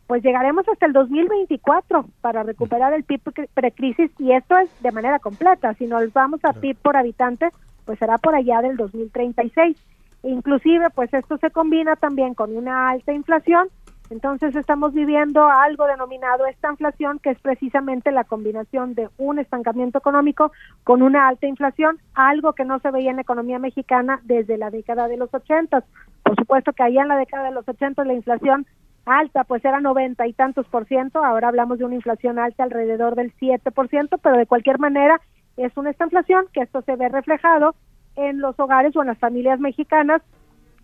pues 0.10 0.24
llegaremos 0.24 0.68
hasta 0.68 0.88
el 0.88 0.94
2024 0.94 2.04
para 2.20 2.42
recuperar 2.42 2.94
el 2.94 3.04
PIB 3.04 3.22
precrisis 3.54 4.10
y 4.18 4.32
esto 4.32 4.58
es 4.58 4.68
de 4.82 4.92
manera 4.92 5.20
completa. 5.20 5.76
Si 5.76 5.86
nos 5.86 6.12
vamos 6.14 6.44
a 6.44 6.54
PIB 6.54 6.78
por 6.78 6.98
habitante, 6.98 7.50
pues 7.86 8.00
será 8.00 8.18
por 8.18 8.34
allá 8.34 8.60
del 8.64 8.76
2036. 8.76 9.78
E 10.24 10.30
inclusive, 10.30 10.90
pues 10.96 11.14
esto 11.14 11.38
se 11.38 11.52
combina 11.52 11.96
también 11.96 12.34
con 12.34 12.58
una 12.58 12.90
alta 12.90 13.14
inflación 13.14 13.70
entonces 14.10 14.56
estamos 14.56 14.94
viviendo 14.94 15.46
algo 15.46 15.86
denominado 15.86 16.48
esta 16.48 16.72
inflación, 16.72 17.20
que 17.20 17.30
es 17.30 17.40
precisamente 17.40 18.12
la 18.12 18.24
combinación 18.24 18.96
de 18.96 19.08
un 19.20 19.38
estancamiento 19.38 20.00
económico 20.00 20.52
con 20.84 21.04
una 21.04 21.28
alta 21.28 21.46
inflación, 21.46 22.00
algo 22.16 22.54
que 22.54 22.66
no 22.66 22.80
se 22.80 22.90
veía 22.90 23.12
en 23.12 23.18
la 23.18 23.22
economía 23.22 23.60
mexicana 23.60 24.20
desde 24.24 24.58
la 24.58 24.72
década 24.72 25.08
de 25.08 25.18
los 25.18 25.32
80. 25.32 25.84
Por 26.24 26.36
supuesto 26.36 26.74
que 26.74 26.84
allá 26.84 27.04
en 27.04 27.08
la 27.08 27.18
década 27.18 27.44
de 27.44 27.54
los 27.54 27.68
80 27.70 28.04
la 28.04 28.14
inflación 28.14 28.66
alta 29.06 29.44
pues 29.44 29.64
era 29.66 29.80
noventa 29.80 30.28
y 30.28 30.34
tantos 30.34 30.68
por 30.68 30.86
ciento, 30.86 31.24
ahora 31.24 31.48
hablamos 31.48 31.80
de 31.80 31.86
una 31.86 31.96
inflación 31.96 32.40
alta 32.40 32.64
alrededor 32.64 33.16
del 33.16 33.34
7 33.40 33.72
por 33.72 33.88
ciento, 33.90 34.18
pero 34.18 34.38
de 34.38 34.46
cualquier 34.46 34.80
manera 34.80 35.20
es 35.58 35.76
una 35.78 35.90
esta 35.90 36.06
inflación 36.06 36.46
que 36.54 36.62
esto 36.62 36.82
se 36.84 36.96
ve 36.96 37.10
reflejado 37.10 37.76
en 38.16 38.40
los 38.40 38.60
hogares 38.60 38.96
o 38.96 39.02
en 39.02 39.08
las 39.08 39.18
familias 39.18 39.60
mexicanas 39.60 40.22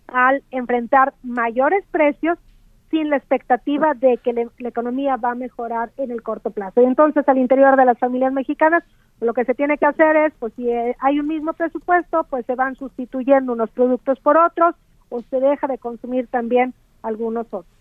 al 0.08 0.42
enfrentar 0.50 1.14
mayores 1.22 1.84
precios 1.90 2.38
sin 2.90 3.10
la 3.10 3.16
expectativa 3.16 3.94
de 3.94 4.18
que 4.18 4.32
la 4.32 4.68
economía 4.68 5.16
va 5.16 5.32
a 5.32 5.34
mejorar 5.34 5.90
en 5.96 6.10
el 6.10 6.22
corto 6.22 6.50
plazo. 6.50 6.80
Y 6.82 6.84
entonces 6.84 7.28
al 7.28 7.38
interior 7.38 7.76
de 7.76 7.84
las 7.84 7.98
familias 7.98 8.32
mexicanas 8.32 8.84
lo 9.20 9.32
que 9.34 9.44
se 9.44 9.54
tiene 9.54 9.78
que 9.78 9.86
hacer 9.86 10.14
es, 10.16 10.32
pues 10.38 10.52
si 10.54 10.68
eh, 10.70 10.94
hay 11.00 11.18
un 11.18 11.26
mismo 11.26 11.52
presupuesto, 11.52 12.24
pues 12.24 12.44
se 12.46 12.54
van 12.54 12.76
sustituyendo 12.76 13.52
unos 13.52 13.70
productos 13.70 14.20
por 14.20 14.36
otros 14.36 14.74
o 15.08 15.22
se 15.22 15.40
deja 15.40 15.66
de 15.66 15.78
consumir 15.78 16.26
también 16.28 16.74
algunos 17.02 17.46
otros. 17.46 17.75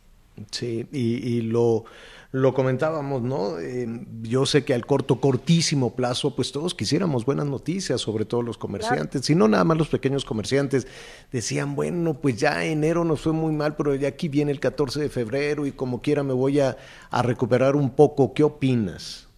Sí, 0.51 0.87
y, 0.91 1.41
lo, 1.41 1.85
lo 2.31 2.53
comentábamos, 2.53 3.21
¿no? 3.21 3.59
Eh, 3.59 3.87
yo 4.21 4.45
sé 4.45 4.65
que 4.65 4.73
al 4.73 4.85
corto, 4.85 5.21
cortísimo 5.21 5.95
plazo, 5.95 6.35
pues 6.35 6.51
todos 6.51 6.75
quisiéramos 6.75 7.25
buenas 7.25 7.45
noticias, 7.45 8.01
sobre 8.01 8.25
todo 8.25 8.41
los 8.41 8.57
comerciantes, 8.57 9.25
si 9.25 9.35
no 9.35 9.47
nada 9.47 9.63
más 9.63 9.77
los 9.77 9.87
pequeños 9.87 10.25
comerciantes 10.25 10.87
decían, 11.31 11.75
bueno, 11.75 12.15
pues 12.15 12.37
ya 12.37 12.65
enero 12.65 13.05
nos 13.05 13.21
fue 13.21 13.33
muy 13.33 13.53
mal, 13.53 13.75
pero 13.75 13.95
ya 13.95 14.09
aquí 14.09 14.27
viene 14.27 14.51
el 14.51 14.59
14 14.59 14.99
de 14.99 15.09
febrero 15.09 15.65
y 15.65 15.71
como 15.71 16.01
quiera 16.01 16.23
me 16.23 16.33
voy 16.33 16.59
a, 16.59 16.75
a 17.11 17.21
recuperar 17.21 17.75
un 17.75 17.91
poco. 17.91 18.33
¿Qué 18.33 18.43
opinas? 18.43 19.29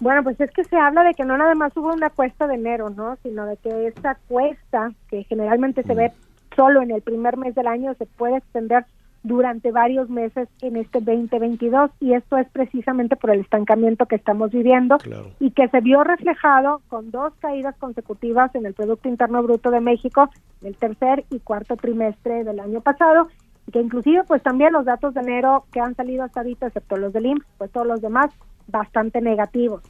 Bueno, 0.00 0.22
pues 0.22 0.40
es 0.40 0.50
que 0.52 0.62
se 0.62 0.76
habla 0.76 1.02
de 1.02 1.14
que 1.14 1.24
no 1.24 1.36
nada 1.36 1.56
más 1.56 1.76
hubo 1.76 1.92
una 1.92 2.10
cuesta 2.10 2.46
de 2.46 2.54
enero, 2.54 2.90
¿no? 2.90 3.18
Sino 3.24 3.46
de 3.46 3.56
que 3.56 3.88
esa 3.88 4.16
cuesta, 4.28 4.92
que 5.08 5.24
generalmente 5.24 5.82
se 5.82 5.94
ve 5.94 6.12
solo 6.54 6.82
en 6.82 6.92
el 6.92 7.02
primer 7.02 7.36
mes 7.36 7.54
del 7.54 7.66
año, 7.66 7.94
se 7.94 8.06
puede 8.06 8.36
extender 8.36 8.84
durante 9.22 9.72
varios 9.72 10.08
meses 10.08 10.48
en 10.60 10.76
este 10.76 11.00
2022 11.00 11.90
y 12.00 12.14
esto 12.14 12.36
es 12.36 12.48
precisamente 12.50 13.16
por 13.16 13.30
el 13.30 13.40
estancamiento 13.40 14.06
que 14.06 14.16
estamos 14.16 14.50
viviendo 14.50 14.96
y 15.40 15.50
que 15.50 15.68
se 15.68 15.80
vio 15.80 16.04
reflejado 16.04 16.80
con 16.88 17.10
dos 17.10 17.32
caídas 17.40 17.74
consecutivas 17.78 18.54
en 18.54 18.66
el 18.66 18.74
Producto 18.74 19.08
Interno 19.08 19.42
Bruto 19.42 19.70
de 19.70 19.80
México 19.80 20.30
el 20.62 20.76
tercer 20.76 21.24
y 21.30 21.40
cuarto 21.40 21.76
trimestre 21.76 22.44
del 22.44 22.60
año 22.60 22.80
pasado 22.80 23.28
y 23.66 23.72
que 23.72 23.80
inclusive 23.80 24.22
pues 24.24 24.42
también 24.42 24.72
los 24.72 24.84
datos 24.84 25.14
de 25.14 25.20
enero 25.20 25.64
que 25.72 25.80
han 25.80 25.94
salido 25.94 26.22
hasta 26.22 26.40
ahorita 26.40 26.68
excepto 26.68 26.96
los 26.96 27.12
del 27.12 27.26
IMSS 27.26 27.46
pues 27.58 27.70
todos 27.72 27.86
los 27.86 28.00
demás 28.00 28.30
bastante 28.68 29.20
negativos. 29.20 29.82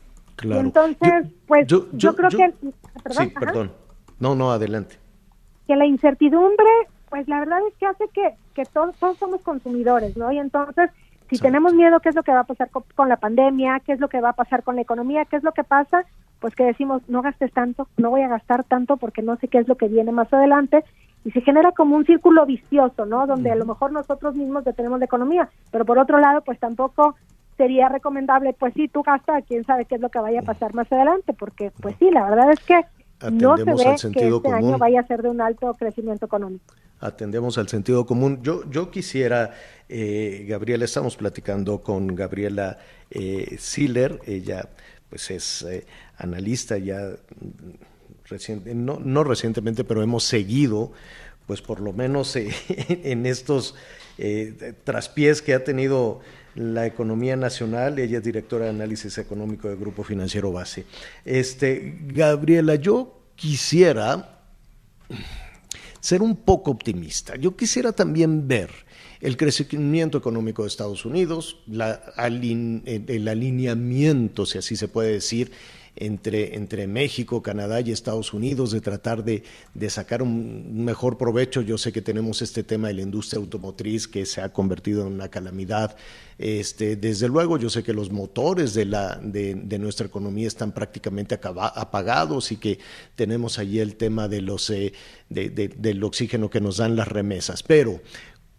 entonces 0.42 1.26
pues 1.46 1.66
yo, 1.66 2.16
creo 2.16 2.30
que 2.30 2.54
sí, 3.10 3.26
perdón. 3.38 3.72
No, 4.20 4.34
no, 4.34 4.50
adelante. 4.50 4.96
Que 5.66 5.76
la 5.76 5.86
incertidumbre 5.86 6.66
pues 7.08 7.28
la 7.28 7.40
verdad 7.40 7.58
es 7.68 7.74
que 7.76 7.86
hace 7.86 8.08
que, 8.12 8.34
que 8.54 8.64
todos, 8.64 8.96
todos 8.96 9.18
somos 9.18 9.40
consumidores, 9.42 10.16
¿no? 10.16 10.30
Y 10.32 10.38
entonces, 10.38 10.90
si 11.30 11.38
tenemos 11.38 11.74
miedo, 11.74 12.00
¿qué 12.00 12.08
es 12.08 12.14
lo 12.14 12.22
que 12.22 12.32
va 12.32 12.40
a 12.40 12.44
pasar 12.44 12.70
con, 12.70 13.08
la 13.08 13.16
pandemia? 13.16 13.80
¿Qué 13.84 13.92
es 13.92 14.00
lo 14.00 14.08
que 14.08 14.20
va 14.20 14.30
a 14.30 14.34
pasar 14.34 14.62
con 14.62 14.76
la 14.76 14.82
economía? 14.82 15.24
¿Qué 15.24 15.36
es 15.36 15.42
lo 15.42 15.52
que 15.52 15.64
pasa? 15.64 16.04
Pues 16.40 16.54
que 16.54 16.64
decimos, 16.64 17.02
no 17.08 17.22
gastes 17.22 17.52
tanto, 17.52 17.88
no 17.96 18.10
voy 18.10 18.22
a 18.22 18.28
gastar 18.28 18.64
tanto 18.64 18.96
porque 18.96 19.22
no 19.22 19.36
sé 19.36 19.48
qué 19.48 19.58
es 19.58 19.68
lo 19.68 19.76
que 19.76 19.88
viene 19.88 20.12
más 20.12 20.32
adelante. 20.32 20.84
Y 21.24 21.32
se 21.32 21.40
genera 21.40 21.72
como 21.72 21.96
un 21.96 22.06
círculo 22.06 22.46
vicioso, 22.46 23.04
¿no? 23.04 23.26
Donde 23.26 23.50
a 23.50 23.56
lo 23.56 23.66
mejor 23.66 23.92
nosotros 23.92 24.36
mismos 24.36 24.64
detenemos 24.64 24.98
la 25.00 25.04
economía, 25.04 25.48
pero 25.70 25.84
por 25.84 25.98
otro 25.98 26.18
lado, 26.18 26.42
pues 26.42 26.58
tampoco 26.58 27.16
sería 27.58 27.88
recomendable, 27.88 28.54
pues 28.54 28.72
sí, 28.74 28.88
tú 28.88 29.02
gastas, 29.02 29.44
quién 29.46 29.64
sabe 29.64 29.84
qué 29.84 29.96
es 29.96 30.00
lo 30.00 30.10
que 30.10 30.20
vaya 30.20 30.40
a 30.40 30.44
pasar 30.44 30.74
más 30.74 30.90
adelante, 30.92 31.34
porque 31.34 31.72
pues 31.82 31.96
sí, 31.98 32.08
la 32.10 32.30
verdad 32.30 32.52
es 32.52 32.60
que 32.60 32.80
no 33.30 33.56
se 33.56 33.64
ve 33.64 33.74
que 34.12 34.28
este 34.28 34.48
año 34.48 34.78
vaya 34.78 35.00
a 35.00 35.06
ser 35.06 35.22
de 35.22 35.28
un 35.28 35.40
alto 35.40 35.74
crecimiento 35.74 36.26
económico. 36.26 36.74
Atendemos 37.00 37.58
al 37.58 37.68
sentido 37.68 38.06
común. 38.06 38.40
Yo, 38.42 38.68
yo 38.70 38.90
quisiera, 38.90 39.52
eh, 39.88 40.46
Gabriela, 40.48 40.84
estamos 40.84 41.16
platicando 41.16 41.80
con 41.80 42.08
Gabriela 42.14 42.78
eh, 43.10 43.56
Siller, 43.58 44.20
ella 44.26 44.68
pues 45.08 45.30
es 45.30 45.62
eh, 45.62 45.86
analista 46.18 46.76
ya 46.76 47.12
reciente, 48.28 48.74
no, 48.74 48.98
no, 49.02 49.24
recientemente, 49.24 49.84
pero 49.84 50.02
hemos 50.02 50.24
seguido, 50.24 50.92
pues 51.46 51.62
por 51.62 51.80
lo 51.80 51.92
menos 51.92 52.36
en 52.36 53.26
estos 53.26 53.74
traspiés 54.84 55.40
que 55.40 55.54
ha 55.54 55.62
tenido 55.62 56.20
la 56.58 56.86
economía 56.86 57.36
nacional. 57.36 57.98
Ella 57.98 58.18
es 58.18 58.24
directora 58.24 58.64
de 58.64 58.70
análisis 58.70 59.16
económico 59.18 59.68
del 59.68 59.78
Grupo 59.78 60.02
Financiero 60.02 60.50
Base. 60.50 60.84
Este, 61.24 61.98
Gabriela, 62.08 62.74
yo 62.74 63.22
quisiera 63.36 64.40
ser 66.00 66.20
un 66.20 66.36
poco 66.36 66.72
optimista. 66.72 67.36
Yo 67.36 67.56
quisiera 67.56 67.92
también 67.92 68.48
ver 68.48 68.70
el 69.20 69.36
crecimiento 69.36 70.18
económico 70.18 70.62
de 70.62 70.68
Estados 70.68 71.04
Unidos, 71.04 71.58
el 71.66 73.28
alineamiento, 73.28 74.46
si 74.46 74.58
así 74.58 74.76
se 74.76 74.88
puede 74.88 75.12
decir, 75.12 75.52
entre, 76.00 76.56
entre 76.56 76.86
México, 76.86 77.42
Canadá 77.42 77.80
y 77.80 77.90
Estados 77.90 78.32
Unidos, 78.32 78.70
de 78.70 78.80
tratar 78.80 79.24
de, 79.24 79.42
de, 79.74 79.90
sacar 79.90 80.22
un 80.22 80.84
mejor 80.84 81.18
provecho. 81.18 81.62
Yo 81.62 81.78
sé 81.78 81.92
que 81.92 82.02
tenemos 82.02 82.42
este 82.42 82.62
tema 82.62 82.88
de 82.88 82.94
la 82.94 83.02
industria 83.02 83.40
automotriz 83.40 84.08
que 84.08 84.26
se 84.26 84.40
ha 84.40 84.52
convertido 84.52 85.06
en 85.06 85.12
una 85.12 85.28
calamidad. 85.28 85.96
Este, 86.38 86.96
desde 86.96 87.28
luego, 87.28 87.58
yo 87.58 87.68
sé 87.68 87.82
que 87.82 87.92
los 87.92 88.12
motores 88.12 88.72
de, 88.74 88.84
la, 88.84 89.16
de, 89.16 89.54
de 89.54 89.78
nuestra 89.78 90.06
economía 90.06 90.46
están 90.46 90.72
prácticamente 90.72 91.34
acaba, 91.34 91.68
apagados 91.68 92.52
y 92.52 92.56
que 92.56 92.78
tenemos 93.16 93.58
allí 93.58 93.80
el 93.80 93.96
tema 93.96 94.28
de 94.28 94.40
los, 94.40 94.70
eh, 94.70 94.92
del 95.28 96.04
oxígeno 96.04 96.48
que 96.48 96.60
nos 96.60 96.76
dan 96.76 96.96
las 96.96 97.08
remesas. 97.08 97.62
Pero 97.62 98.00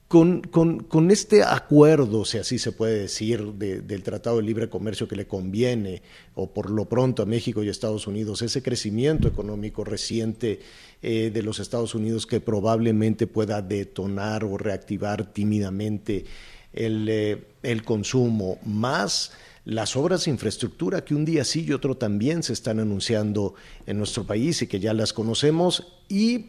con, 0.10 0.41
con, 0.41 0.80
con, 0.80 1.11
este 1.11 1.44
acuerdo, 1.44 2.26
si 2.26 2.40
así 2.40 2.57
se 2.57 2.72
puede 2.72 3.02
decir, 3.02 3.53
de, 3.53 3.81
del 3.81 4.02
Tratado 4.02 4.38
de 4.38 4.44
Libre 4.44 4.68
Comercio 4.68 5.07
que 5.07 5.15
le 5.15 5.27
conviene, 5.27 6.02
o 6.34 6.52
por 6.52 6.72
lo 6.72 6.86
pronto 6.86 7.22
a 7.22 7.27
México 7.27 7.64
y 7.64 7.69
Estados 7.69 8.07
Unidos, 8.07 8.41
ese 8.41 8.64
crecimiento 8.64 9.27
económico 9.27 9.84
reciente 9.84 10.61
eh, 11.03 11.30
de 11.31 11.44
los 11.44 11.60
Estados 11.60 11.94
Unidos 11.94 12.26
que 12.26 12.41
probablemente 12.41 13.27
pueda 13.27 13.61
detonar 13.61 14.44
o 14.44 14.57
reactivar 14.57 15.31
tímidamente 15.31 16.26
el, 16.73 17.07
eh, 17.07 17.44
el 17.61 17.84
consumo, 17.84 18.57
más 18.65 19.31
las 19.64 19.95
obras 19.95 20.26
de 20.26 20.31
infraestructura 20.31 21.06
que 21.06 21.14
un 21.14 21.23
día 21.23 21.44
sí 21.44 21.65
y 21.68 21.73
otro 21.73 21.95
también 21.95 22.41
se 22.41 22.53
están 22.53 22.80
anunciando 22.80 23.53
en 23.86 23.99
nuestro 23.99 24.26
país 24.26 24.60
y 24.64 24.68
que 24.68 24.80
ya 24.80 24.95
las 24.95 25.14
conocemos 25.14 25.99
y 26.07 26.48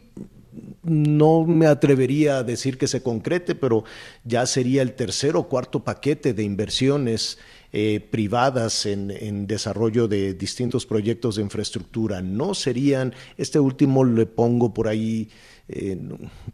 no 0.83 1.45
me 1.45 1.67
atrevería 1.67 2.37
a 2.37 2.43
decir 2.43 2.77
que 2.77 2.87
se 2.87 3.03
concrete, 3.03 3.55
pero 3.55 3.83
ya 4.23 4.45
sería 4.45 4.81
el 4.81 4.93
tercer 4.93 5.35
o 5.35 5.43
cuarto 5.43 5.83
paquete 5.83 6.33
de 6.33 6.43
inversiones 6.43 7.39
eh, 7.73 8.05
privadas 8.11 8.85
en, 8.85 9.47
desarrollo 9.47 10.07
de 10.07 10.33
distintos 10.33 10.85
proyectos 10.85 11.35
de 11.35 11.43
infraestructura. 11.43 12.21
No 12.21 12.53
serían, 12.53 13.13
este 13.37 13.59
último 13.59 14.03
le 14.03 14.25
pongo 14.25 14.73
por 14.73 14.87
ahí 14.87 15.29
eh, 15.69 15.97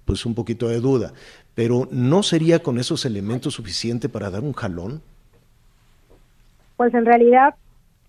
pues 0.06 0.26
un 0.26 0.36
poquito 0.36 0.68
de 0.68 0.80
duda, 0.80 1.14
pero 1.56 1.88
¿no 1.92 2.22
sería 2.22 2.62
con 2.62 2.78
esos 2.78 3.06
elementos 3.06 3.56
suficiente 3.56 4.10
para 4.10 4.30
dar 4.30 4.44
un 4.44 4.54
jalón? 4.54 5.02
Pues 6.76 6.94
en 6.94 7.06
realidad 7.06 7.56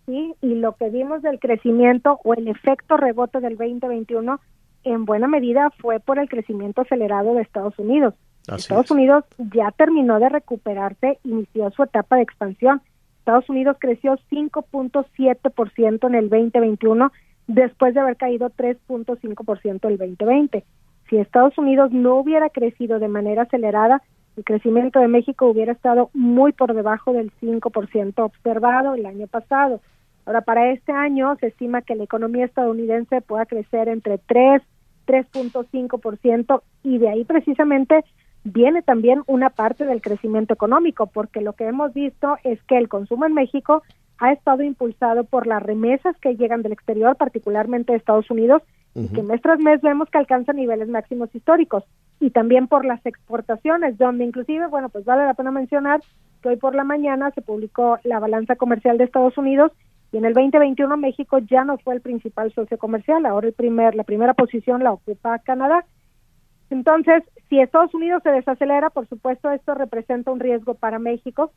sí, 0.05 0.35
y 0.43 0.55
lo 0.56 0.73
que 0.73 0.90
vimos 0.90 1.23
del 1.23 1.39
crecimiento 1.39 2.20
o 2.24 2.35
el 2.35 2.47
efecto 2.48 2.98
rebote 2.98 3.40
del 3.40 3.56
2021 3.56 4.39
en 4.85 5.05
buena 5.05 5.29
medida 5.29 5.71
fue 5.79 6.01
por 6.01 6.19
el 6.19 6.29
crecimiento 6.29 6.83
acelerado 6.83 7.35
de 7.35 7.43
Estados 7.43 7.79
Unidos. 7.79 8.15
Estados 8.47 8.91
Unidos 8.91 9.25
ya 9.53 9.71
terminó 9.73 10.19
de 10.19 10.31
recuperarse, 10.31 11.19
inició 11.25 11.71
su 11.71 11.83
etapa 11.83 12.17
de 12.17 12.23
expansión. 12.23 12.81
Estados 13.19 13.49
Unidos 13.51 13.77
creció 13.79 14.17
5.7% 14.31 16.07
en 16.07 16.15
el 16.15 16.31
2021 16.31 17.13
después 17.47 17.95
de 17.95 18.01
haber 18.01 18.17
caído 18.17 18.49
3.5% 18.51 19.89
el 19.89 19.99
2020. 19.99 20.65
Si 21.09 21.17
Estados 21.17 21.57
Unidos 21.59 21.91
no 21.93 22.17
hubiera 22.17 22.49
crecido 22.49 22.99
de 22.99 23.09
manera 23.09 23.43
acelerada, 23.43 24.03
el 24.37 24.45
crecimiento 24.45 25.01
de 25.01 25.09
México 25.09 25.47
hubiera 25.47 25.73
estado 25.73 26.11
muy 26.15 26.53
por 26.53 26.73
debajo 26.75 27.13
del 27.13 27.33
5% 27.43 28.13
observado 28.25 28.95
el 28.95 29.05
año 29.05 29.27
pasado. 29.27 29.81
Ahora, 30.29 30.43
para 30.43 30.71
este 30.73 30.93
año 30.93 31.37
se 31.41 31.47
estima 31.47 31.81
que 31.81 31.95
la 31.95 32.05
economía 32.05 32.45
estadounidense 32.45 33.23
pueda 33.23 33.47
crecer 33.47 33.89
entre 33.89 34.19
3, 34.19 34.61
3.5% 35.07 36.61
y 36.83 36.99
de 36.99 37.09
ahí 37.09 37.25
precisamente 37.25 38.05
viene 38.45 38.83
también 38.83 39.23
una 39.27 39.49
parte 39.49 39.87
del 39.87 40.03
crecimiento 40.03 40.53
económico, 40.53 41.07
porque 41.07 41.41
lo 41.41 41.55
que 41.55 41.65
hemos 41.65 41.95
visto 41.95 42.37
es 42.45 42.63
que 42.65 42.77
el 42.77 42.91
consumo 42.91 43.25
en 43.25 43.33
México 43.33 43.83
ha 44.19 44.33
estado 44.33 44.63
impulsado 44.65 45.25
por 45.25 45.47
las 45.47 45.63
remesas 45.63 46.15
que 46.19 46.37
llegan 46.37 46.61
del 46.61 46.73
exterior, 46.73 47.17
particularmente 47.17 47.93
de 47.93 47.99
Estados 47.99 48.31
Unidos, 48.31 48.61
y 48.95 49.09
que 49.09 49.23
mes 49.23 49.41
tras 49.41 49.59
mes 49.59 49.81
vemos 49.81 50.11
que 50.11 50.19
alcanzan 50.19 50.57
niveles 50.57 50.91
máximos 50.91 51.35
históricos, 51.35 51.85
y 52.21 52.33
también 52.33 52.69
por 52.69 52.85
las 52.85 53.01
exportaciones, 53.07 53.97
donde 53.97 54.25
inclusive, 54.25 54.67
bueno, 54.67 54.91
pues 54.91 55.07
vale 55.07 55.25
la 55.25 55.33
pena 55.33 55.53
mencionar 55.53 56.03
que 56.43 56.51
hoy 56.51 56.57
por 56.57 56.75
la 56.75 56.85
mañana 56.85 57.31
se 57.31 57.41
publicó 57.41 57.99
la 58.05 58.19
balanza 58.19 58.57
comercial 58.57 58.99
de 58.99 59.05
Estados 59.05 59.39
Unidos 59.39 59.73
y 60.13 60.17
en 60.17 60.25
el 60.25 60.33
2021 60.33 60.97
México 60.97 61.39
ya 61.39 61.65
no 61.65 61.77
fue 61.79 61.95
el 61.95 62.01
principal 62.01 62.53
socio 62.53 62.79
comercial, 62.79 63.27
ahora 63.27 63.49
el 63.49 63.53
primer, 63.53 63.95
la 63.95 64.05
primera 64.05 64.35
posición 64.35 64.83
la 64.83 64.93
ocupa 64.93 65.39
Canadá. 65.41 65.85
Entonces, 66.71 67.23
si 67.49 67.61
Estados 67.61 67.95
Unidos 67.95 68.23
se 68.23 68.31
desacelera, 68.31 68.91
por 68.91 69.07
supuesto 69.09 69.51
esto 69.51 69.75
representa 69.75 70.31
un 70.31 70.41
riesgo 70.41 70.75
para 70.75 70.99
México. 70.99 71.53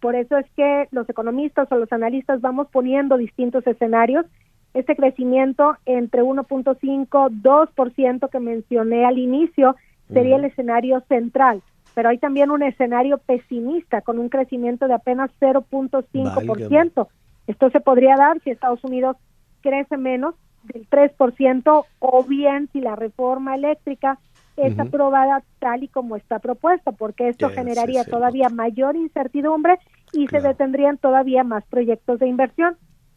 Por 0.00 0.14
eso 0.14 0.38
es 0.38 0.46
que 0.56 0.88
los 0.92 1.08
economistas 1.08 1.70
o 1.70 1.76
los 1.76 1.92
analistas 1.92 2.40
vamos 2.40 2.68
poniendo 2.68 3.16
distintos 3.16 3.66
escenarios. 3.66 4.24
Este 4.72 4.94
crecimiento 4.94 5.76
entre 5.84 6.22
1.5, 6.22 7.08
2% 7.08 8.30
que 8.30 8.40
mencioné 8.40 9.04
al 9.04 9.18
inicio 9.18 9.76
sería 10.12 10.36
el 10.36 10.44
escenario 10.44 11.00
central, 11.02 11.62
pero 11.94 12.08
hay 12.08 12.18
también 12.18 12.50
un 12.50 12.62
escenario 12.62 13.18
pesimista 13.18 14.00
con 14.00 14.18
un 14.18 14.28
crecimiento 14.28 14.88
de 14.88 14.94
apenas 14.94 15.30
0.5%. 15.40 17.08
Esto 17.46 17.70
se 17.70 17.80
podría 17.80 18.16
dar 18.16 18.40
si 18.40 18.50
Estados 18.50 18.82
Unidos 18.84 19.16
crece 19.60 19.96
menos 19.96 20.34
del 20.64 20.88
3% 20.88 21.84
o 21.98 22.24
bien 22.24 22.68
si 22.72 22.80
la 22.80 22.96
reforma 22.96 23.54
eléctrica 23.54 24.18
es 24.56 24.78
aprobada 24.78 25.42
tal 25.58 25.82
y 25.82 25.88
como 25.88 26.16
está 26.16 26.38
propuesta, 26.38 26.92
porque 26.92 27.28
esto 27.28 27.48
generaría 27.48 28.04
todavía 28.04 28.48
mayor 28.50 28.96
incertidumbre 28.96 29.78
y 30.12 30.26
se 30.28 30.40
detendrían 30.40 30.98
todavía 30.98 31.44
más 31.44 31.64
proyectos 31.64 32.18
de 32.18 32.28
inversión. 32.28 32.76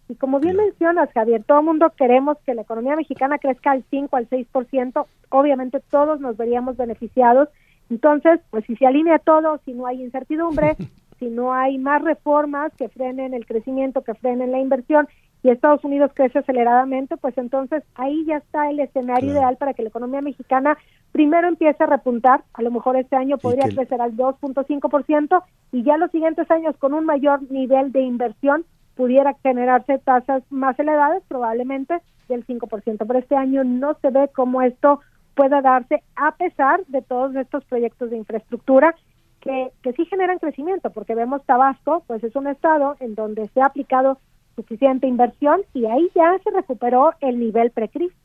Y 0.10 0.16
como 0.16 0.40
bien 0.40 0.58
mencionas, 0.58 1.10
Javier, 1.14 1.44
todo 1.44 1.60
el 1.60 1.66
mundo 1.66 1.92
queremos 1.98 2.38
que 2.46 2.54
la 2.54 2.62
economía 2.62 2.96
mexicana 2.96 3.40
crezca 3.40 3.72
al 3.72 3.84
5, 3.90 4.16
al 4.16 4.30
6%, 4.30 5.06
obviamente 5.30 5.82
todos 5.90 6.20
nos 6.20 6.38
veríamos 6.38 6.78
beneficiados. 6.78 7.50
Entonces, 7.90 8.40
pues 8.50 8.66
si 8.66 8.76
se 8.76 8.86
alinea 8.86 9.20
todo, 9.20 9.60
si 9.66 9.74
no 9.74 9.86
hay 9.86 10.02
incertidumbre, 10.02 10.76
si 11.24 11.30
no 11.30 11.54
hay 11.54 11.78
más 11.78 12.02
reformas 12.02 12.74
que 12.78 12.90
frenen 12.90 13.34
el 13.34 13.46
crecimiento, 13.46 14.02
que 14.02 14.14
frenen 14.14 14.52
la 14.52 14.60
inversión 14.60 15.08
y 15.42 15.50
Estados 15.50 15.84
Unidos 15.84 16.12
crece 16.14 16.40
aceleradamente, 16.40 17.18
pues 17.18 17.38
entonces 17.38 17.84
ahí 17.96 18.26
ya 18.26 18.38
está 18.38 18.70
el 18.70 18.80
escenario 18.80 19.32
ideal 19.32 19.58
para 19.58 19.74
que 19.74 19.84
la 19.84 19.90
economía 19.90 20.22
mexicana 20.22 20.78
primero 21.12 21.48
empiece 21.48 21.84
a 21.84 21.88
repuntar, 21.88 22.44
a 22.54 22.62
lo 22.62 22.72
mejor 22.72 22.98
este 22.98 23.16
año 23.16 23.38
podría 23.38 23.68
crecer 23.68 24.02
al 24.02 24.16
2.5% 24.16 25.44
y 25.72 25.84
ya 25.84 25.98
los 25.98 26.12
siguientes 26.12 26.50
años 26.52 26.76
con 26.78 26.94
un 26.94 27.06
mayor 27.06 27.42
nivel 27.52 27.92
de 27.92 28.02
inversión 28.02 28.66
pudiera 28.96 29.34
generarse 29.44 30.00
tasas 30.00 30.44
más 30.50 30.78
elevadas, 30.80 31.24
probablemente 31.28 32.02
del 32.28 32.46
5%, 32.46 32.98
pero 33.06 33.20
este 33.20 33.36
año 33.36 33.64
no 33.64 33.96
se 34.02 34.10
ve 34.10 34.30
cómo 34.34 34.62
esto 34.62 35.00
pueda 35.36 35.62
darse 35.62 36.04
a 36.16 36.36
pesar 36.36 36.86
de 36.88 37.02
todos 37.02 37.36
estos 37.36 37.64
proyectos 37.66 38.10
de 38.12 38.18
infraestructura 38.18 38.96
que, 39.44 39.72
que 39.82 39.92
sí 39.94 40.06
generan 40.06 40.40
crecimiento, 40.40 40.90
porque 40.90 41.16
vemos 41.16 41.46
Tabasco, 41.46 42.04
pues 42.08 42.24
es 42.24 42.36
un 42.36 42.48
estado 42.48 42.96
en 43.02 43.14
donde 43.14 43.50
se 43.50 43.62
ha 43.62 43.66
aplicado 43.66 44.18
suficiente 44.56 45.06
inversión 45.06 45.62
y 45.74 45.86
ahí 45.86 46.10
ya 46.16 46.40
se 46.44 46.50
recuperó 46.52 47.14
el 47.20 47.40
nivel 47.40 47.72
precrisis. 47.72 48.18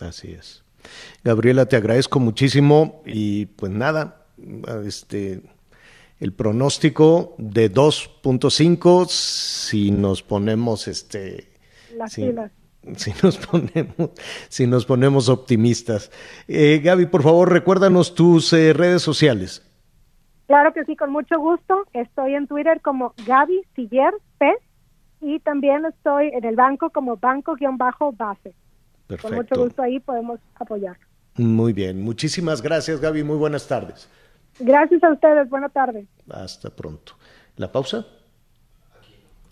Así 0.00 0.32
es. 0.32 0.64
Gabriela, 1.22 1.66
te 1.66 1.76
agradezco 1.76 2.18
muchísimo 2.18 3.02
y 3.04 3.46
pues 3.46 3.72
nada, 3.72 4.26
este 4.84 5.42
el 6.20 6.32
pronóstico 6.32 7.34
de 7.38 7.70
2.5 7.70 9.08
si 9.08 9.90
nos 9.90 10.22
ponemos 10.22 10.88
este 10.88 11.52
Las 11.96 12.12
si, 12.12 12.32
si, 12.96 13.12
nos 13.22 13.36
ponemos 13.38 14.10
si 14.48 14.66
nos 14.66 14.86
ponemos 14.86 15.28
optimistas. 15.28 16.10
Eh, 16.48 16.80
Gaby, 16.82 17.06
por 17.06 17.22
favor, 17.22 17.52
recuérdanos 17.52 18.14
tus 18.14 18.52
eh, 18.52 18.72
redes 18.72 19.02
sociales. 19.02 19.62
Claro 20.46 20.72
que 20.72 20.84
sí, 20.84 20.96
con 20.96 21.10
mucho 21.10 21.38
gusto. 21.38 21.86
Estoy 21.92 22.34
en 22.34 22.46
Twitter 22.46 22.80
como 22.80 23.14
Gaby 23.26 23.62
Siller 23.74 24.12
P 24.38 24.52
y 25.20 25.40
también 25.40 25.84
estoy 25.86 26.28
en 26.28 26.44
el 26.44 26.56
banco 26.56 26.90
como 26.90 27.16
banco-base. 27.16 28.54
Perfecto. 29.06 29.28
Con 29.28 29.36
mucho 29.36 29.54
gusto 29.56 29.82
ahí 29.82 30.00
podemos 30.00 30.40
apoyar. 30.56 30.96
Muy 31.36 31.72
bien, 31.72 32.02
muchísimas 32.02 32.62
gracias 32.62 33.00
Gaby, 33.00 33.24
muy 33.24 33.36
buenas 33.36 33.66
tardes. 33.66 34.08
Gracias 34.60 35.02
a 35.02 35.10
ustedes, 35.10 35.48
buena 35.48 35.68
tarde. 35.68 36.06
Hasta 36.30 36.70
pronto. 36.70 37.14
¿La 37.56 37.72
pausa? 37.72 38.06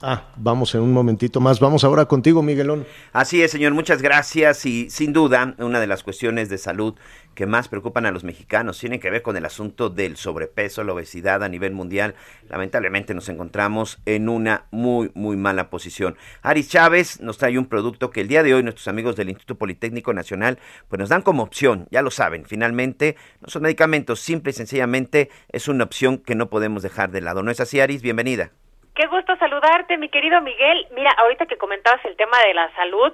Ah, 0.04 0.32
vamos 0.36 0.74
en 0.74 0.80
un 0.80 0.92
momentito 0.92 1.40
más. 1.40 1.60
Vamos 1.60 1.84
ahora 1.84 2.06
contigo, 2.06 2.42
Miguelón. 2.42 2.84
Así 3.12 3.40
es, 3.40 3.52
señor. 3.52 3.72
Muchas 3.72 4.02
gracias. 4.02 4.66
Y 4.66 4.90
sin 4.90 5.12
duda, 5.12 5.54
una 5.58 5.78
de 5.78 5.86
las 5.86 6.02
cuestiones 6.02 6.48
de 6.48 6.58
salud 6.58 6.96
que 7.36 7.46
más 7.46 7.68
preocupan 7.68 8.04
a 8.04 8.10
los 8.10 8.24
mexicanos 8.24 8.80
tiene 8.80 8.98
que 8.98 9.10
ver 9.10 9.22
con 9.22 9.36
el 9.36 9.44
asunto 9.44 9.90
del 9.90 10.16
sobrepeso, 10.16 10.82
la 10.82 10.92
obesidad 10.92 11.44
a 11.44 11.48
nivel 11.48 11.72
mundial. 11.72 12.16
Lamentablemente 12.48 13.14
nos 13.14 13.28
encontramos 13.28 14.00
en 14.04 14.28
una 14.28 14.66
muy, 14.72 15.12
muy 15.14 15.36
mala 15.36 15.70
posición. 15.70 16.16
Aris 16.42 16.68
Chávez 16.68 17.20
nos 17.20 17.38
trae 17.38 17.56
un 17.56 17.66
producto 17.66 18.10
que 18.10 18.22
el 18.22 18.28
día 18.28 18.42
de 18.42 18.54
hoy 18.54 18.64
nuestros 18.64 18.88
amigos 18.88 19.14
del 19.14 19.28
Instituto 19.28 19.56
Politécnico 19.56 20.12
Nacional 20.12 20.58
pues 20.88 20.98
nos 20.98 21.10
dan 21.10 21.22
como 21.22 21.44
opción, 21.44 21.86
ya 21.92 22.02
lo 22.02 22.10
saben, 22.10 22.44
finalmente 22.44 23.16
no 23.40 23.48
son 23.48 23.62
medicamentos, 23.62 24.18
simple 24.18 24.50
y 24.50 24.54
sencillamente 24.54 25.30
es 25.48 25.68
una 25.68 25.84
opción 25.84 26.18
que 26.18 26.34
no 26.34 26.50
podemos 26.50 26.82
dejar 26.82 27.12
de 27.12 27.20
lado. 27.20 27.44
¿No 27.44 27.52
es 27.52 27.60
así, 27.60 27.78
Aris? 27.78 28.02
Bienvenida. 28.02 28.50
Qué 28.94 29.06
gusto 29.06 29.34
saludarte, 29.36 29.96
mi 29.96 30.10
querido 30.10 30.42
Miguel. 30.42 30.86
Mira, 30.90 31.10
ahorita 31.12 31.46
que 31.46 31.56
comentabas 31.56 32.04
el 32.04 32.14
tema 32.16 32.38
de 32.46 32.52
la 32.52 32.70
salud, 32.74 33.10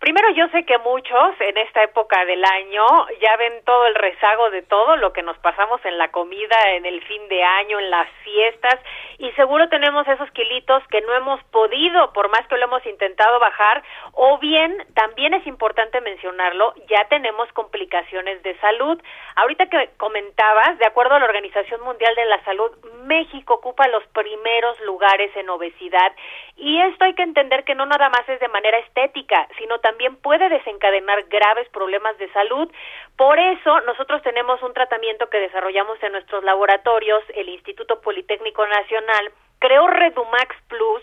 Primero, 0.00 0.30
yo 0.30 0.46
sé 0.50 0.64
que 0.64 0.78
muchos 0.78 1.40
en 1.40 1.58
esta 1.58 1.82
época 1.82 2.24
del 2.24 2.44
año 2.44 2.86
ya 3.20 3.36
ven 3.36 3.64
todo 3.64 3.84
el 3.88 3.96
rezago 3.96 4.48
de 4.50 4.62
todo 4.62 4.96
lo 4.96 5.12
que 5.12 5.24
nos 5.24 5.36
pasamos 5.38 5.84
en 5.84 5.98
la 5.98 6.12
comida, 6.12 6.56
en 6.70 6.86
el 6.86 7.02
fin 7.02 7.26
de 7.28 7.42
año, 7.42 7.80
en 7.80 7.90
las 7.90 8.08
fiestas, 8.22 8.78
y 9.18 9.32
seguro 9.32 9.68
tenemos 9.68 10.06
esos 10.06 10.30
kilitos 10.30 10.86
que 10.86 11.00
no 11.00 11.14
hemos 11.14 11.42
podido, 11.50 12.12
por 12.12 12.28
más 12.30 12.46
que 12.46 12.56
lo 12.56 12.66
hemos 12.66 12.86
intentado 12.86 13.40
bajar, 13.40 13.82
o 14.12 14.38
bien, 14.38 14.86
también 14.94 15.34
es 15.34 15.44
importante 15.48 16.00
mencionarlo, 16.00 16.74
ya 16.88 17.04
tenemos 17.08 17.52
complicaciones 17.52 18.40
de 18.44 18.56
salud. 18.60 19.02
Ahorita 19.34 19.66
que 19.66 19.90
comentabas, 19.96 20.78
de 20.78 20.86
acuerdo 20.86 21.16
a 21.16 21.18
la 21.18 21.24
Organización 21.24 21.80
Mundial 21.80 22.14
de 22.14 22.24
la 22.26 22.42
Salud, 22.44 22.70
México 23.02 23.54
ocupa 23.54 23.88
los 23.88 24.06
primeros 24.08 24.78
lugares 24.82 25.34
en 25.34 25.50
obesidad, 25.50 26.14
y 26.56 26.80
esto 26.82 27.04
hay 27.04 27.14
que 27.14 27.22
entender 27.22 27.64
que 27.64 27.74
no 27.74 27.84
nada 27.84 28.08
más 28.10 28.28
es 28.28 28.38
de 28.38 28.48
manera 28.48 28.78
estética, 28.78 29.48
sino 29.58 29.78
también 29.80 29.87
puede 30.22 30.48
desencadenar 30.48 31.24
graves 31.24 31.68
problemas 31.70 32.16
de 32.18 32.30
salud. 32.32 32.70
Por 33.16 33.38
eso 33.38 33.80
nosotros 33.80 34.22
tenemos 34.22 34.62
un 34.62 34.72
tratamiento 34.72 35.28
que 35.28 35.38
desarrollamos 35.38 36.02
en 36.02 36.12
nuestros 36.12 36.44
laboratorios, 36.44 37.22
el 37.34 37.48
Instituto 37.48 38.00
Politécnico 38.00 38.66
Nacional 38.66 39.32
creó 39.58 39.86
Redumax 39.86 40.54
Plus. 40.68 41.02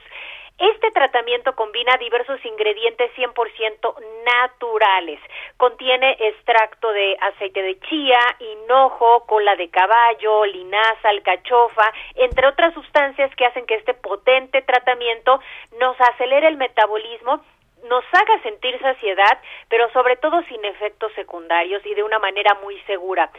Este 0.58 0.90
tratamiento 0.92 1.54
combina 1.54 1.98
diversos 1.98 2.40
ingredientes 2.46 3.12
100% 3.18 3.94
naturales. 4.24 5.20
Contiene 5.58 6.16
extracto 6.18 6.94
de 6.94 7.18
aceite 7.20 7.62
de 7.62 7.78
chía, 7.82 8.20
hinojo, 8.40 9.26
cola 9.26 9.58
de 9.58 9.70
caballo, 9.70 10.46
linaza, 10.46 11.10
alcachofa, 11.10 11.92
entre 12.16 12.48
otras 12.48 12.74
sustancias 12.74 13.36
que 13.36 13.46
hacen 13.46 13.66
que 13.66 13.76
este 13.76 13.96
potente 13.96 14.62
tratamiento 14.62 15.42
nos 15.78 16.00
acelere 16.00 16.48
el 16.48 16.56
metabolismo 16.56 17.44
nos 17.90 18.04
haga 18.12 18.42
sentir 18.44 18.80
saciedad, 18.80 19.40
pero 19.70 19.90
sobre 19.92 20.16
todo 20.18 20.42
sin 20.44 20.64
efectos 20.66 21.12
secundarios 21.14 21.86
y 21.86 21.94
de 21.94 22.04
una 22.04 22.20
manera 22.20 22.56
muy 22.56 22.80
segura. 22.82 23.30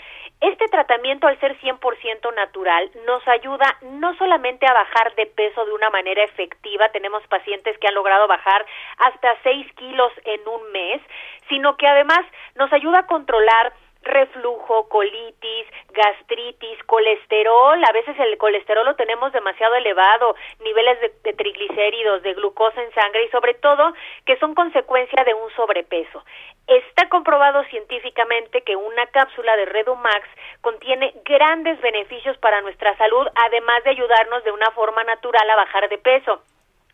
Este 0.41 0.69
tratamiento, 0.69 1.27
al 1.27 1.39
ser 1.41 1.59
100% 1.61 2.35
natural, 2.35 2.91
nos 3.07 3.27
ayuda 3.29 3.79
no 3.83 4.17
solamente 4.17 4.67
a 4.67 4.75
bajar 4.75 5.15
de 5.15 5.27
peso 5.27 5.65
de 5.65 5.73
una 5.73 5.91
manera 5.91 6.23
efectiva, 6.25 6.89
tenemos 6.91 7.27
pacientes 7.29 7.77
que 7.79 7.89
han 7.89 7.95
logrado 7.95 8.27
bajar 8.29 8.65
hasta 8.99 9.37
6 9.43 9.73
kilos 9.75 10.13
en 10.25 10.47
un 10.49 10.73
mes, 10.73 11.01
sino 11.49 11.77
que 11.77 11.87
además 11.87 12.21
nos 12.55 12.73
ayuda 12.73 13.01
a 13.01 13.07
controlar 13.07 13.73
reflujo, 14.07 14.89
colitis, 14.89 15.67
gastritis, 15.91 16.83
colesterol, 16.85 17.83
a 17.85 17.93
veces 17.93 18.19
el 18.19 18.39
colesterol 18.39 18.87
lo 18.87 18.97
tenemos 18.97 19.33
demasiado 19.33 19.75
elevado, 19.75 20.35
niveles 20.61 20.99
de, 21.01 21.33
triglicéridos, 21.33 22.23
de 22.23 22.35
glucosa 22.35 22.83
en 22.83 22.93
sangre 22.95 23.25
y 23.25 23.29
sobre 23.31 23.55
todo 23.55 23.93
que 24.25 24.39
son 24.39 24.55
consecuencia 24.55 25.25
de 25.25 25.35
un 25.35 25.51
sobrepeso. 25.55 26.25
Está 26.67 27.09
comprobado 27.09 27.63
científicamente 27.65 28.63
que 28.63 28.77
una 28.77 29.07
cápsula 29.07 29.57
de 29.57 29.67
Redumax 29.67 30.29
contiene 30.61 31.15
grandes 31.25 31.81
beneficios 31.81 32.37
para 32.39 32.61
nuestra 32.63 32.97
salud, 32.97 33.27
además 33.35 33.85
de 33.85 33.91
ayudarnos 33.91 34.43
de 34.45 34.53
una 34.53 34.71
forma 34.73 35.05
natural 35.05 35.49
a 35.49 35.57
bajar 35.57 35.89
de 35.89 35.99
peso. 35.99 36.43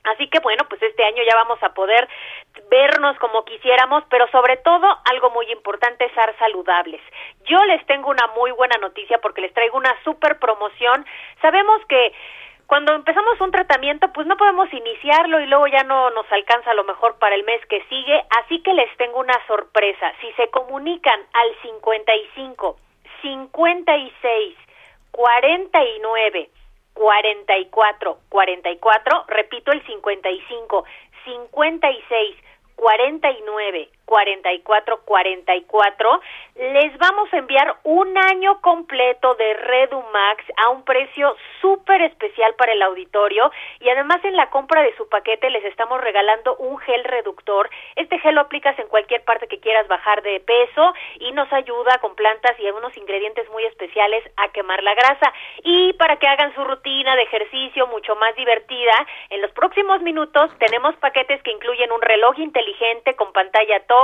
Así 0.04 0.28
que 0.28 0.40
bueno, 0.40 0.64
pues 0.68 0.82
este 0.82 1.04
año 1.04 1.22
ya 1.22 1.36
vamos 1.36 1.62
a 1.62 1.74
poder 1.74 2.08
vernos 2.68 3.16
como 3.18 3.44
quisiéramos, 3.44 4.02
pero 4.10 4.26
sobre 4.28 4.56
todo 4.58 4.86
algo 5.04 5.30
muy 5.30 5.50
importante 5.52 6.06
es 6.06 6.12
ser 6.12 6.36
saludables. 6.38 7.00
Yo 7.44 7.62
les 7.66 7.84
tengo 7.86 8.10
una 8.10 8.26
muy 8.36 8.50
buena 8.50 8.76
noticia 8.78 9.18
porque 9.18 9.42
les 9.42 9.54
traigo 9.54 9.78
una 9.78 9.94
super 10.02 10.38
promoción. 10.38 11.06
Sabemos 11.40 11.80
que 11.86 12.12
cuando 12.66 12.94
empezamos 12.94 13.40
un 13.40 13.50
tratamiento, 13.50 14.12
pues 14.12 14.26
no 14.26 14.36
podemos 14.36 14.72
iniciarlo 14.72 15.40
y 15.40 15.46
luego 15.46 15.66
ya 15.66 15.84
no 15.84 16.10
nos 16.10 16.30
alcanza 16.32 16.70
a 16.70 16.74
lo 16.74 16.84
mejor 16.84 17.18
para 17.18 17.34
el 17.34 17.44
mes 17.44 17.64
que 17.66 17.84
sigue, 17.84 18.24
así 18.40 18.62
que 18.62 18.72
les 18.72 18.96
tengo 18.96 19.20
una 19.20 19.38
sorpresa. 19.46 20.12
Si 20.20 20.32
se 20.32 20.48
comunican 20.48 21.20
al 21.32 21.54
55 21.62 22.76
56 23.20 24.56
49 25.10 26.50
44 26.94 28.18
44, 28.28 29.24
repito 29.28 29.72
el 29.72 29.84
55 29.86 30.84
56 31.24 32.36
49 32.76 33.88
44 34.12 35.04
44, 35.06 36.20
les 36.56 36.98
vamos 36.98 37.32
a 37.32 37.38
enviar 37.38 37.76
un 37.84 38.18
año 38.18 38.60
completo 38.60 39.34
de 39.36 39.54
Redumax 39.54 40.44
a 40.58 40.68
un 40.68 40.84
precio 40.84 41.34
súper 41.62 42.02
especial 42.02 42.54
para 42.56 42.72
el 42.72 42.82
auditorio 42.82 43.50
y 43.80 43.88
además 43.88 44.22
en 44.24 44.36
la 44.36 44.50
compra 44.50 44.82
de 44.82 44.94
su 44.96 45.08
paquete 45.08 45.48
les 45.48 45.64
estamos 45.64 45.98
regalando 46.02 46.56
un 46.56 46.76
gel 46.80 47.02
reductor. 47.04 47.70
Este 47.96 48.18
gel 48.18 48.34
lo 48.34 48.42
aplicas 48.42 48.78
en 48.78 48.88
cualquier 48.88 49.24
parte 49.24 49.48
que 49.48 49.60
quieras 49.60 49.88
bajar 49.88 50.20
de 50.20 50.40
peso 50.40 50.92
y 51.18 51.32
nos 51.32 51.50
ayuda 51.50 51.96
con 52.02 52.14
plantas 52.14 52.52
y 52.60 52.66
algunos 52.66 52.94
ingredientes 52.98 53.48
muy 53.48 53.64
especiales 53.64 54.22
a 54.36 54.50
quemar 54.50 54.82
la 54.82 54.94
grasa. 54.94 55.32
Y 55.62 55.94
para 55.94 56.16
que 56.16 56.26
hagan 56.26 56.54
su 56.54 56.62
rutina 56.62 57.16
de 57.16 57.22
ejercicio 57.22 57.86
mucho 57.86 58.14
más 58.16 58.36
divertida, 58.36 58.92
en 59.30 59.40
los 59.40 59.52
próximos 59.52 60.02
minutos 60.02 60.50
tenemos 60.58 60.94
paquetes 60.96 61.42
que 61.42 61.52
incluyen 61.52 61.90
un 61.92 62.02
reloj 62.02 62.38
inteligente 62.38 63.14
con 63.16 63.32
pantalla 63.32 63.80
touch 63.86 64.01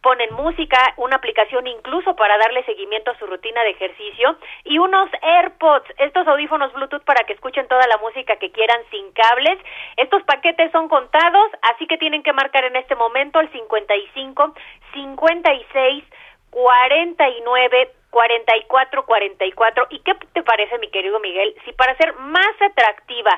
ponen 0.00 0.32
música, 0.34 0.94
una 0.96 1.16
aplicación 1.16 1.66
incluso 1.66 2.14
para 2.16 2.38
darle 2.38 2.64
seguimiento 2.64 3.10
a 3.10 3.18
su 3.18 3.26
rutina 3.26 3.62
de 3.62 3.70
ejercicio 3.70 4.36
y 4.64 4.78
unos 4.78 5.08
AirPods, 5.22 5.88
estos 5.98 6.26
audífonos 6.26 6.72
Bluetooth 6.72 7.04
para 7.04 7.24
que 7.24 7.34
escuchen 7.34 7.68
toda 7.68 7.86
la 7.86 7.98
música 7.98 8.36
que 8.36 8.50
quieran 8.50 8.80
sin 8.90 9.12
cables. 9.12 9.58
Estos 9.96 10.22
paquetes 10.24 10.70
son 10.72 10.88
contados, 10.88 11.50
así 11.62 11.86
que 11.86 11.98
tienen 11.98 12.22
que 12.22 12.32
marcar 12.32 12.64
en 12.64 12.76
este 12.76 12.94
momento 12.94 13.40
el 13.40 13.50
55 13.52 14.54
56 14.94 16.04
49 16.50 17.92
44 18.10 19.06
44 19.06 19.86
y 19.90 20.00
qué 20.00 20.14
te 20.32 20.42
parece 20.42 20.78
mi 20.78 20.90
querido 20.90 21.20
Miguel 21.20 21.54
si 21.64 21.72
para 21.72 21.96
ser 21.96 22.12
más 22.14 22.60
atractiva 22.60 23.30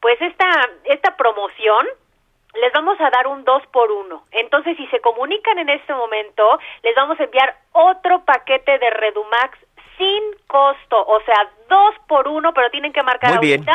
pues 0.00 0.20
esta 0.22 0.48
esta 0.84 1.16
promoción 1.16 1.86
les 2.60 2.72
vamos 2.72 3.00
a 3.00 3.10
dar 3.10 3.26
un 3.26 3.44
2 3.44 3.66
por 3.68 3.90
1. 3.90 4.24
Entonces, 4.32 4.76
si 4.76 4.86
se 4.88 5.00
comunican 5.00 5.58
en 5.58 5.68
este 5.68 5.94
momento, 5.94 6.58
les 6.82 6.94
vamos 6.94 7.18
a 7.18 7.24
enviar 7.24 7.56
otro 7.72 8.24
paquete 8.24 8.78
de 8.78 8.90
Redumax 8.90 9.58
sin 9.98 10.22
costo, 10.46 11.04
o 11.06 11.20
sea, 11.22 11.48
2 11.68 11.94
por 12.08 12.28
1, 12.28 12.52
pero 12.54 12.70
tienen 12.70 12.92
que 12.92 13.02
marcar 13.02 13.34
ahorita 13.34 13.72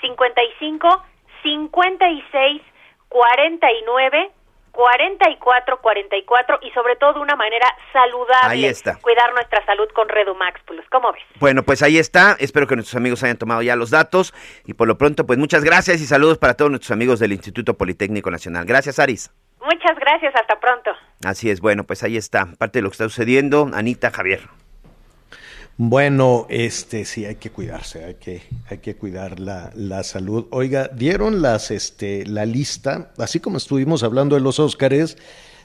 55 0.00 1.04
56 1.42 2.62
49 3.08 4.30
44 4.78 5.80
44 5.80 6.58
y 6.62 6.70
sobre 6.70 6.94
todo 6.94 7.14
de 7.14 7.18
una 7.18 7.34
manera 7.34 7.66
saludable. 7.92 8.48
Ahí 8.48 8.64
está. 8.64 8.96
Cuidar 9.00 9.34
nuestra 9.34 9.64
salud 9.66 9.88
con 9.92 10.08
Redumax 10.08 10.60
Plus. 10.62 10.84
¿Cómo 10.88 11.10
ves? 11.10 11.22
Bueno, 11.40 11.64
pues 11.64 11.82
ahí 11.82 11.98
está. 11.98 12.36
Espero 12.38 12.68
que 12.68 12.76
nuestros 12.76 12.94
amigos 12.94 13.24
hayan 13.24 13.38
tomado 13.38 13.60
ya 13.62 13.74
los 13.74 13.90
datos 13.90 14.32
y 14.66 14.74
por 14.74 14.86
lo 14.86 14.96
pronto 14.96 15.26
pues 15.26 15.36
muchas 15.36 15.64
gracias 15.64 16.00
y 16.00 16.06
saludos 16.06 16.38
para 16.38 16.54
todos 16.54 16.70
nuestros 16.70 16.92
amigos 16.92 17.18
del 17.18 17.32
Instituto 17.32 17.74
Politécnico 17.74 18.30
Nacional. 18.30 18.66
Gracias, 18.66 19.00
Aris. 19.00 19.32
Muchas 19.60 19.98
gracias, 19.98 20.32
hasta 20.36 20.60
pronto. 20.60 20.92
Así 21.24 21.50
es, 21.50 21.60
bueno, 21.60 21.82
pues 21.82 22.04
ahí 22.04 22.16
está. 22.16 22.46
Parte 22.56 22.78
de 22.78 22.82
lo 22.82 22.90
que 22.90 22.94
está 22.94 23.04
sucediendo, 23.04 23.68
Anita, 23.74 24.12
Javier. 24.12 24.42
Bueno, 25.80 26.46
este 26.50 27.04
sí 27.04 27.24
hay 27.24 27.36
que 27.36 27.50
cuidarse, 27.50 28.04
hay 28.04 28.14
que, 28.14 28.42
hay 28.68 28.78
que 28.78 28.96
cuidar 28.96 29.38
la, 29.38 29.70
la, 29.76 30.02
salud. 30.02 30.46
Oiga, 30.50 30.88
dieron 30.92 31.40
las, 31.40 31.70
este, 31.70 32.26
la 32.26 32.46
lista, 32.46 33.12
así 33.16 33.38
como 33.38 33.58
estuvimos 33.58 34.02
hablando 34.02 34.34
de 34.34 34.40
los 34.40 34.58
Óscares, 34.58 35.16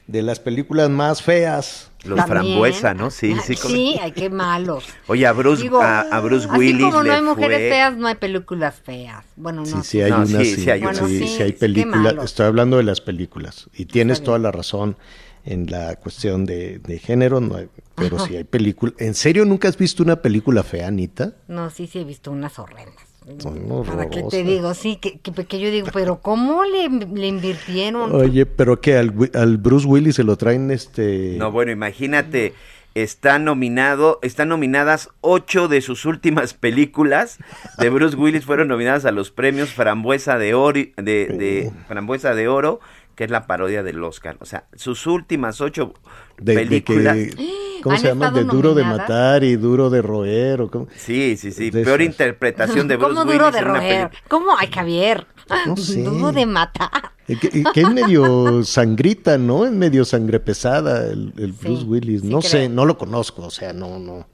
de 0.06 0.22
las 0.22 0.38
películas 0.38 0.88
más 0.88 1.20
feas. 1.20 1.90
Los 2.04 2.24
frambuesa, 2.26 2.94
¿no? 2.94 3.10
Sí, 3.10 3.34
sí. 3.44 3.56
Sí, 3.56 3.96
ay, 4.00 4.12
qué 4.12 4.30
malos. 4.30 4.84
Oye, 5.08 5.26
a 5.26 5.32
Bruce, 5.32 5.68
a, 5.80 6.02
a 6.02 6.20
Bruce 6.20 6.46
Willis. 6.46 6.74
Así 6.74 6.92
como 6.92 7.02
no 7.02 7.12
hay 7.12 7.22
mujeres 7.22 7.58
fue- 7.58 7.68
feas, 7.70 7.96
no 7.96 8.06
hay 8.06 8.14
películas 8.14 8.74
feas. 8.84 9.24
Bueno, 9.34 9.62
no. 9.62 9.82
Sí, 9.82 9.82
sí 9.82 10.00
hay 10.02 10.10
No, 10.10 10.18
unas, 10.18 10.28
sí, 10.28 10.44
sí, 10.44 10.60
sí 10.64 10.70
hay. 10.70 10.80
Bueno, 10.80 11.08
sí, 11.08 11.18
sí, 11.20 11.26
sí 11.28 11.42
hay 11.42 11.52
qué 11.54 11.58
películas. 11.58 12.02
malos. 12.04 12.24
Estoy 12.26 12.46
hablando 12.46 12.76
de 12.76 12.82
las 12.84 13.00
películas 13.00 13.68
y 13.74 13.86
tienes 13.86 14.22
toda 14.22 14.38
la 14.38 14.52
razón 14.52 14.96
en 15.44 15.70
la 15.70 15.96
cuestión 15.96 16.46
de, 16.46 16.78
de 16.78 16.98
género, 16.98 17.40
no 17.40 17.56
hay- 17.56 17.68
pero 17.94 18.16
Ajá. 18.16 18.26
sí 18.26 18.36
hay 18.36 18.44
películas. 18.44 18.94
¿En 18.98 19.14
serio 19.14 19.44
nunca 19.44 19.68
has 19.68 19.76
visto 19.76 20.02
una 20.02 20.16
película 20.22 20.62
fea, 20.62 20.88
Anita? 20.88 21.34
No, 21.48 21.70
sí, 21.70 21.86
sí 21.86 22.00
he 22.00 22.04
visto 22.04 22.30
unas 22.32 22.58
horrendas. 22.58 23.04
Son 23.38 23.84
¿Para 23.86 24.10
qué 24.10 24.22
te 24.24 24.42
digo? 24.42 24.74
Sí, 24.74 24.96
que, 24.96 25.18
que, 25.18 25.32
que 25.32 25.58
yo 25.58 25.70
digo, 25.70 25.88
pero 25.94 26.20
¿cómo 26.20 26.62
le, 26.64 26.88
le 26.90 27.26
invirtieron? 27.26 28.14
Oye, 28.14 28.44
pero 28.44 28.80
que 28.82 28.98
al, 28.98 29.14
al 29.32 29.56
Bruce 29.56 29.86
Willis 29.86 30.16
se 30.16 30.24
lo 30.24 30.36
traen 30.36 30.70
este. 30.70 31.36
No, 31.38 31.50
bueno, 31.50 31.72
imagínate, 31.72 32.52
está 32.94 33.38
nominado, 33.38 34.18
están 34.20 34.48
nominadas 34.48 35.08
ocho 35.22 35.68
de 35.68 35.80
sus 35.80 36.04
últimas 36.04 36.52
películas 36.52 37.38
de 37.78 37.88
Bruce 37.88 38.14
Willis 38.16 38.44
fueron 38.44 38.68
nominadas 38.68 39.06
a 39.06 39.10
los 39.10 39.30
premios 39.30 39.70
Frambuesa 39.70 40.36
de 40.36 40.52
Oro, 40.52 40.80
de, 40.80 40.92
de 41.02 41.72
Frambuesa 41.88 42.34
de 42.34 42.48
Oro, 42.48 42.80
que 43.14 43.24
es 43.24 43.30
la 43.30 43.46
parodia 43.46 43.82
del 43.82 44.02
Oscar. 44.02 44.36
O 44.40 44.46
sea, 44.46 44.66
sus 44.74 45.06
últimas 45.06 45.60
ocho 45.60 45.94
de, 46.38 46.54
de 46.54 46.54
películas. 46.54 47.16
que, 47.16 47.34
¿Cómo 47.82 47.96
¿Han 47.96 48.00
se 48.00 48.08
llama? 48.08 48.30
De 48.30 48.44
duro 48.44 48.74
de 48.74 48.82
matar 48.84 49.44
y 49.44 49.56
duro 49.56 49.90
de 49.90 50.00
roer. 50.02 50.62
¿o 50.62 50.70
cómo? 50.70 50.88
Sí, 50.96 51.36
sí, 51.36 51.52
sí. 51.52 51.70
De 51.70 51.84
Peor 51.84 52.00
esas. 52.00 52.12
interpretación 52.12 52.88
de 52.88 52.96
Bruce 52.98 53.14
¿Cómo 53.14 53.24
Willis 53.24 53.32
duro 53.32 53.50
de 53.50 53.60
roer? 53.60 54.10
¿Cómo? 54.28 54.56
Ay, 54.58 54.70
Javier. 54.72 55.26
No 55.66 55.76
sé. 55.76 56.02
Duro 56.02 56.32
de 56.32 56.46
matar. 56.46 57.12
Que, 57.26 57.36
que 57.72 57.80
es 57.80 57.90
medio 57.90 58.62
sangrita, 58.64 59.38
¿no? 59.38 59.64
Es 59.64 59.72
medio 59.72 60.04
sangre 60.04 60.40
pesada 60.40 61.06
el, 61.10 61.32
el 61.36 61.52
Bruce 61.52 61.84
Willis. 61.84 62.22
sí 62.22 62.28
No 62.28 62.40
sé, 62.42 62.58
creo. 62.58 62.68
no 62.70 62.84
lo 62.86 62.96
conozco, 62.98 63.42
o 63.46 63.50
sea, 63.50 63.72
no, 63.72 63.98
no, 63.98 64.26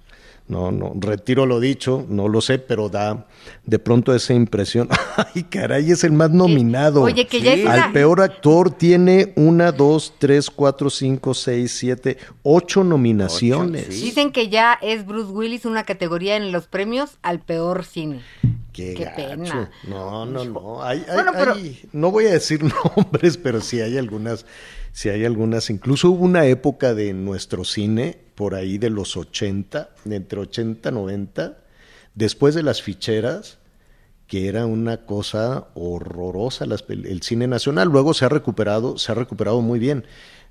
no, 0.50 0.72
no, 0.72 0.92
retiro 0.96 1.46
lo 1.46 1.60
dicho, 1.60 2.04
no 2.08 2.26
lo 2.26 2.40
sé, 2.40 2.58
pero 2.58 2.88
da 2.88 3.24
de 3.64 3.78
pronto 3.78 4.12
esa 4.12 4.34
impresión. 4.34 4.88
Ay, 5.34 5.44
caray, 5.44 5.92
es 5.92 6.02
el 6.02 6.10
más 6.10 6.30
nominado. 6.32 7.02
oye, 7.02 7.28
que 7.28 7.40
ya 7.40 7.52
es 7.54 7.66
Al 7.66 7.92
peor 7.92 8.20
actor 8.20 8.72
tiene 8.72 9.32
una, 9.36 9.70
dos, 9.70 10.14
tres, 10.18 10.50
cuatro, 10.50 10.90
cinco, 10.90 11.34
seis, 11.34 11.70
siete, 11.78 12.18
ocho 12.42 12.82
nominaciones. 12.82 13.88
Dicen 13.90 14.32
que 14.32 14.48
ya 14.48 14.76
es 14.82 15.06
Bruce 15.06 15.30
Willis 15.30 15.64
una 15.66 15.84
categoría 15.84 16.36
en 16.36 16.50
los 16.50 16.66
premios 16.66 17.18
al 17.22 17.38
peor 17.38 17.84
cine. 17.84 18.20
Qué, 18.96 19.08
pena. 19.16 19.70
No, 19.88 20.26
no, 20.26 20.44
no. 20.44 20.82
Hay, 20.82 21.04
hay- 21.08 21.14
Bueno, 21.14 21.32
pero- 21.34 21.54
hay- 21.54 21.80
no 21.92 22.10
voy 22.10 22.26
a 22.26 22.32
decir 22.32 22.60
nombres, 22.96 23.36
pero 23.36 23.60
sí 23.60 23.80
hay 23.80 23.96
algunas, 23.98 24.46
sí 24.92 25.08
hay 25.08 25.24
algunas. 25.24 25.70
Incluso 25.70 26.10
hubo 26.10 26.24
una 26.24 26.46
época 26.46 26.94
de 26.94 27.12
nuestro 27.12 27.64
cine, 27.64 28.18
por 28.34 28.54
ahí 28.54 28.78
de 28.78 28.90
los 28.90 29.16
80, 29.16 29.90
de 30.04 30.16
entre 30.16 30.40
80 30.40 30.88
y 30.88 30.92
90, 30.92 31.58
después 32.14 32.54
de 32.54 32.62
las 32.62 32.82
ficheras, 32.82 33.58
que 34.26 34.46
era 34.48 34.64
una 34.66 35.06
cosa 35.06 35.66
horrorosa 35.74 36.64
las 36.64 36.84
el 36.88 37.20
cine 37.22 37.48
nacional. 37.48 37.88
Luego 37.88 38.14
se 38.14 38.24
ha 38.24 38.28
recuperado, 38.28 38.96
se 38.96 39.10
ha 39.10 39.14
recuperado 39.16 39.60
muy 39.60 39.78
bien. 39.80 40.04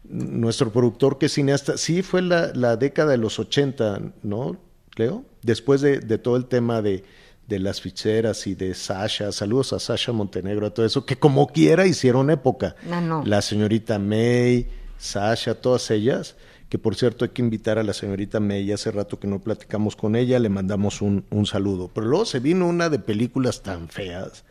Nuestro 0.04 0.72
productor 0.72 1.18
que 1.18 1.26
es 1.28 1.34
cineasta, 1.34 1.78
sí 1.78 2.02
fue 2.04 2.22
la, 2.22 2.52
la 2.54 2.78
década 2.78 3.12
de 3.12 3.18
los 3.18 3.40
80, 3.40 4.02
¿no, 4.24 4.58
Leo? 4.96 5.24
Después 5.44 5.82
de, 5.82 6.00
de 6.00 6.18
todo 6.18 6.36
el 6.38 6.46
tema 6.46 6.82
de, 6.82 7.04
de 7.50 7.60
las 7.60 7.82
ficheras 7.82 8.48
y 8.48 8.56
de 8.56 8.74
Sasha, 8.76 9.32
saludos 9.32 9.74
a 9.74 9.80
Sasha 9.80 10.12
Montenegro, 10.12 10.68
a 10.68 10.70
todo 10.74 10.86
eso, 10.86 11.06
que 11.06 11.18
como 11.18 11.48
quiera 11.48 11.88
hicieron 11.88 12.30
época. 12.30 12.76
Ah, 12.90 13.02
no. 13.02 13.24
La 13.26 13.42
señorita 13.42 13.98
May, 13.98 14.68
Sasha, 14.98 15.56
todas 15.56 15.90
ellas, 15.90 16.36
que 16.70 16.78
por 16.78 16.96
cierto 16.96 17.26
hay 17.26 17.32
que 17.32 17.42
invitar 17.42 17.80
a 17.80 17.84
la 17.84 17.94
señorita 17.94 18.40
May, 18.40 18.72
hace 18.72 18.92
rato 18.92 19.20
que 19.20 19.28
no 19.28 19.40
platicamos 19.40 19.96
con 19.96 20.16
ella, 20.16 20.38
le 20.38 20.50
mandamos 20.50 21.02
un, 21.02 21.26
un 21.32 21.48
saludo. 21.48 21.90
Pero 21.94 22.08
luego 22.08 22.26
se 22.26 22.40
vino 22.40 22.68
una 22.68 22.90
de 22.90 23.00
películas 23.00 23.64
tan 23.64 23.90
feas, 23.90 24.46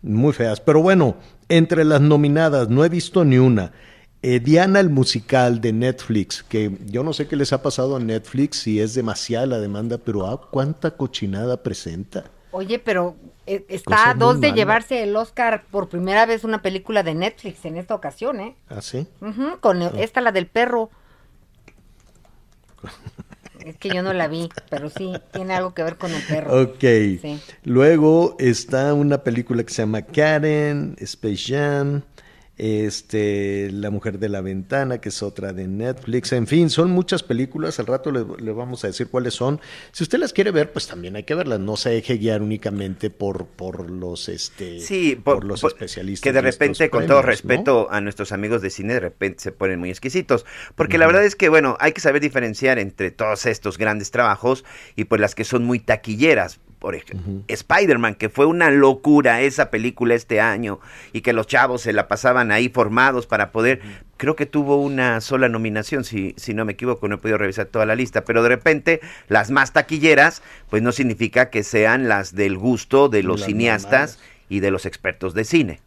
muy 0.00 0.32
feas. 0.32 0.60
Pero 0.60 0.80
bueno, 0.80 1.16
entre 1.50 1.84
las 1.84 2.00
nominadas, 2.00 2.70
no 2.70 2.84
he 2.84 2.88
visto 2.88 3.24
ni 3.24 3.36
una. 3.36 3.72
Eh, 4.20 4.40
Diana 4.40 4.80
el 4.80 4.90
musical 4.90 5.60
de 5.60 5.72
Netflix, 5.72 6.42
que 6.42 6.76
yo 6.86 7.04
no 7.04 7.12
sé 7.12 7.28
qué 7.28 7.36
les 7.36 7.52
ha 7.52 7.62
pasado 7.62 7.94
a 7.94 8.00
Netflix, 8.00 8.58
si 8.60 8.80
es 8.80 8.94
demasiada 8.94 9.46
la 9.46 9.60
demanda, 9.60 9.98
pero 9.98 10.26
ah, 10.26 10.48
cuánta 10.50 10.96
cochinada 10.96 11.62
presenta. 11.62 12.24
Oye, 12.58 12.78
pero 12.80 13.16
eh, 13.46 13.64
está 13.68 14.10
a 14.10 14.14
muy 14.14 14.20
dos 14.20 14.40
de 14.40 14.48
mala. 14.48 14.56
llevarse 14.56 15.02
el 15.02 15.14
Oscar 15.16 15.64
por 15.70 15.88
primera 15.88 16.26
vez 16.26 16.42
una 16.44 16.60
película 16.60 17.02
de 17.02 17.14
Netflix 17.14 17.64
en 17.64 17.76
esta 17.76 17.94
ocasión, 17.94 18.40
¿eh? 18.40 18.56
¿Ah, 18.68 18.82
sí? 18.82 19.06
Con 19.60 19.80
el- 19.82 19.98
esta, 19.98 20.20
la 20.20 20.32
del 20.32 20.46
perro. 20.48 20.90
Es 23.64 23.76
que 23.76 23.90
yo 23.90 24.02
no 24.02 24.12
la 24.12 24.28
vi, 24.28 24.48
pero 24.70 24.88
sí, 24.88 25.12
tiene 25.32 25.52
algo 25.54 25.74
que 25.74 25.82
ver 25.82 25.96
con 25.98 26.12
el 26.12 26.22
perro. 26.22 26.62
Ok. 26.62 26.78
Sí. 26.80 27.40
Luego 27.64 28.36
está 28.38 28.94
una 28.94 29.24
película 29.24 29.62
que 29.64 29.72
se 29.74 29.82
llama 29.82 30.02
Karen, 30.02 30.94
Space 31.00 31.42
Jam, 31.54 32.02
este, 32.58 33.70
La 33.72 33.90
Mujer 33.90 34.18
de 34.18 34.28
la 34.28 34.40
Ventana, 34.40 35.00
que 35.00 35.08
es 35.08 35.22
otra 35.22 35.52
de 35.52 35.66
Netflix. 35.68 36.32
En 36.32 36.46
fin, 36.46 36.70
son 36.70 36.90
muchas 36.90 37.22
películas. 37.22 37.78
Al 37.78 37.86
rato 37.86 38.10
le, 38.10 38.24
le 38.42 38.52
vamos 38.52 38.84
a 38.84 38.88
decir 38.88 39.08
cuáles 39.08 39.34
son. 39.34 39.60
Si 39.92 40.02
usted 40.02 40.18
las 40.18 40.32
quiere 40.32 40.50
ver, 40.50 40.72
pues 40.72 40.86
también 40.86 41.16
hay 41.16 41.22
que 41.24 41.34
verlas. 41.34 41.60
No 41.60 41.76
se 41.76 41.90
deje 41.90 42.16
guiar 42.18 42.42
únicamente 42.42 43.10
por, 43.10 43.46
por 43.46 43.90
los, 43.90 44.28
este, 44.28 44.80
Sí, 44.80 45.16
por, 45.16 45.36
por- 45.36 45.44
los 45.44 45.60
por- 45.60 45.72
especialistas. 45.72 46.22
que 46.22 46.32
de 46.32 46.40
repente, 46.40 46.90
con 46.90 47.06
todo 47.06 47.22
respeto 47.22 47.88
a 47.90 48.00
nuestros 48.00 48.32
amigos 48.32 48.62
de 48.62 48.70
cine, 48.70 48.94
de 48.94 49.00
repente 49.00 49.40
se 49.42 49.52
ponen 49.52 49.78
muy 49.78 49.90
exquisitos. 49.90 50.44
Porque 50.74 50.98
la 50.98 51.06
verdad 51.06 51.24
es 51.24 51.36
que, 51.36 51.48
bueno, 51.48 51.76
hay 51.80 51.92
que 51.92 52.00
saber 52.00 52.20
diferenciar 52.20 52.78
entre 52.78 53.10
todos 53.10 53.46
estos 53.46 53.78
grandes 53.78 54.10
trabajos 54.10 54.64
y 54.96 55.04
pues 55.04 55.20
las 55.20 55.34
que 55.34 55.44
son 55.44 55.64
muy 55.64 55.78
taquilleras. 55.78 56.60
Por 56.78 56.94
ejemplo, 56.94 57.42
Spider-Man, 57.48 58.14
que 58.14 58.28
fue 58.28 58.46
una 58.46 58.70
locura 58.70 59.40
esa 59.40 59.70
película 59.70 60.14
este 60.14 60.40
año 60.40 60.78
y 61.12 61.22
que 61.22 61.32
los 61.32 61.48
chavos 61.48 61.82
se 61.82 61.92
la 61.92 62.06
pasaban 62.06 62.52
ahí 62.52 62.68
formados 62.68 63.26
para 63.26 63.50
poder. 63.50 63.80
Creo 64.16 64.36
que 64.36 64.46
tuvo 64.46 64.76
una 64.76 65.20
sola 65.20 65.48
nominación, 65.48 66.04
si, 66.04 66.34
si 66.36 66.54
no 66.54 66.64
me 66.64 66.72
equivoco, 66.72 67.08
no 67.08 67.16
he 67.16 67.18
podido 67.18 67.38
revisar 67.38 67.66
toda 67.66 67.84
la 67.84 67.96
lista, 67.96 68.24
pero 68.24 68.42
de 68.42 68.48
repente 68.48 69.00
las 69.28 69.50
más 69.50 69.72
taquilleras, 69.72 70.42
pues 70.70 70.82
no 70.82 70.92
significa 70.92 71.50
que 71.50 71.64
sean 71.64 72.08
las 72.08 72.34
del 72.34 72.56
gusto 72.56 73.08
de 73.08 73.22
los 73.24 73.40
Las 73.40 73.46
cineastas 73.46 74.18
y 74.48 74.60
de 74.60 74.70
los 74.70 74.86
expertos 74.86 75.34
de 75.34 75.44
cine. 75.44 75.80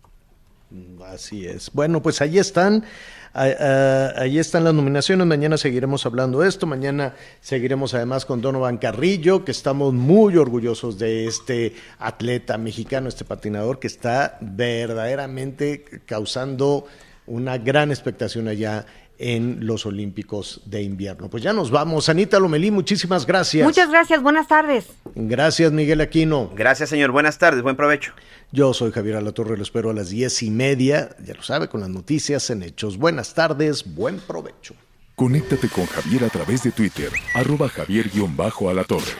Así 1.05 1.45
es. 1.45 1.71
Bueno, 1.73 2.01
pues 2.01 2.21
ahí 2.21 2.37
están. 2.37 2.85
Ah, 3.33 3.47
ah, 3.59 4.13
ahí 4.17 4.39
están 4.39 4.63
las 4.63 4.73
nominaciones. 4.73 5.25
Mañana 5.27 5.57
seguiremos 5.57 6.05
hablando 6.05 6.39
de 6.39 6.49
esto. 6.49 6.67
Mañana 6.67 7.15
seguiremos 7.39 7.93
además 7.93 8.25
con 8.25 8.41
Donovan 8.41 8.77
Carrillo, 8.77 9.45
que 9.45 9.51
estamos 9.51 9.93
muy 9.93 10.37
orgullosos 10.37 10.97
de 10.97 11.27
este 11.27 11.73
atleta 11.99 12.57
mexicano, 12.57 13.07
este 13.07 13.25
patinador 13.25 13.79
que 13.79 13.87
está 13.87 14.37
verdaderamente 14.41 15.85
causando 16.05 16.85
una 17.27 17.57
gran 17.57 17.91
expectación 17.91 18.47
allá 18.47 18.85
en 19.21 19.65
los 19.65 19.85
Olímpicos 19.85 20.61
de 20.65 20.81
invierno. 20.81 21.29
Pues 21.29 21.43
ya 21.43 21.53
nos 21.53 21.69
vamos. 21.69 22.09
Anita 22.09 22.39
Lomelí, 22.39 22.71
muchísimas 22.71 23.25
gracias. 23.25 23.63
Muchas 23.65 23.89
gracias, 23.89 24.21
buenas 24.21 24.47
tardes. 24.47 24.87
Gracias, 25.15 25.71
Miguel 25.71 26.01
Aquino. 26.01 26.51
Gracias, 26.55 26.89
señor. 26.89 27.11
Buenas 27.11 27.37
tardes. 27.37 27.61
Buen 27.61 27.75
provecho. 27.75 28.13
Yo 28.51 28.73
soy 28.73 28.91
Javier 28.91 29.15
Alatorre, 29.15 29.55
lo 29.55 29.63
espero 29.63 29.91
a 29.91 29.93
las 29.93 30.09
diez 30.09 30.43
y 30.43 30.49
media, 30.49 31.15
ya 31.23 31.33
lo 31.35 31.41
sabe, 31.41 31.69
con 31.69 31.79
las 31.79 31.89
noticias 31.89 32.49
en 32.49 32.63
Hechos. 32.63 32.97
Buenas 32.97 33.33
tardes, 33.33 33.95
buen 33.95 34.19
provecho. 34.19 34.73
Conéctate 35.15 35.69
con 35.69 35.85
Javier 35.85 36.25
a 36.25 36.29
través 36.29 36.63
de 36.63 36.71
Twitter, 36.71 37.11
arroba 37.33 37.69
javier-alatorre. 37.69 39.11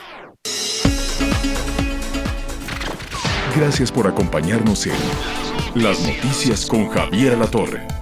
Gracias 3.56 3.92
por 3.92 4.06
acompañarnos 4.06 4.86
en 4.86 4.92
Las 5.74 6.00
Noticias 6.00 6.66
con 6.66 6.88
Javier 6.88 7.34
Alatorre. 7.34 8.01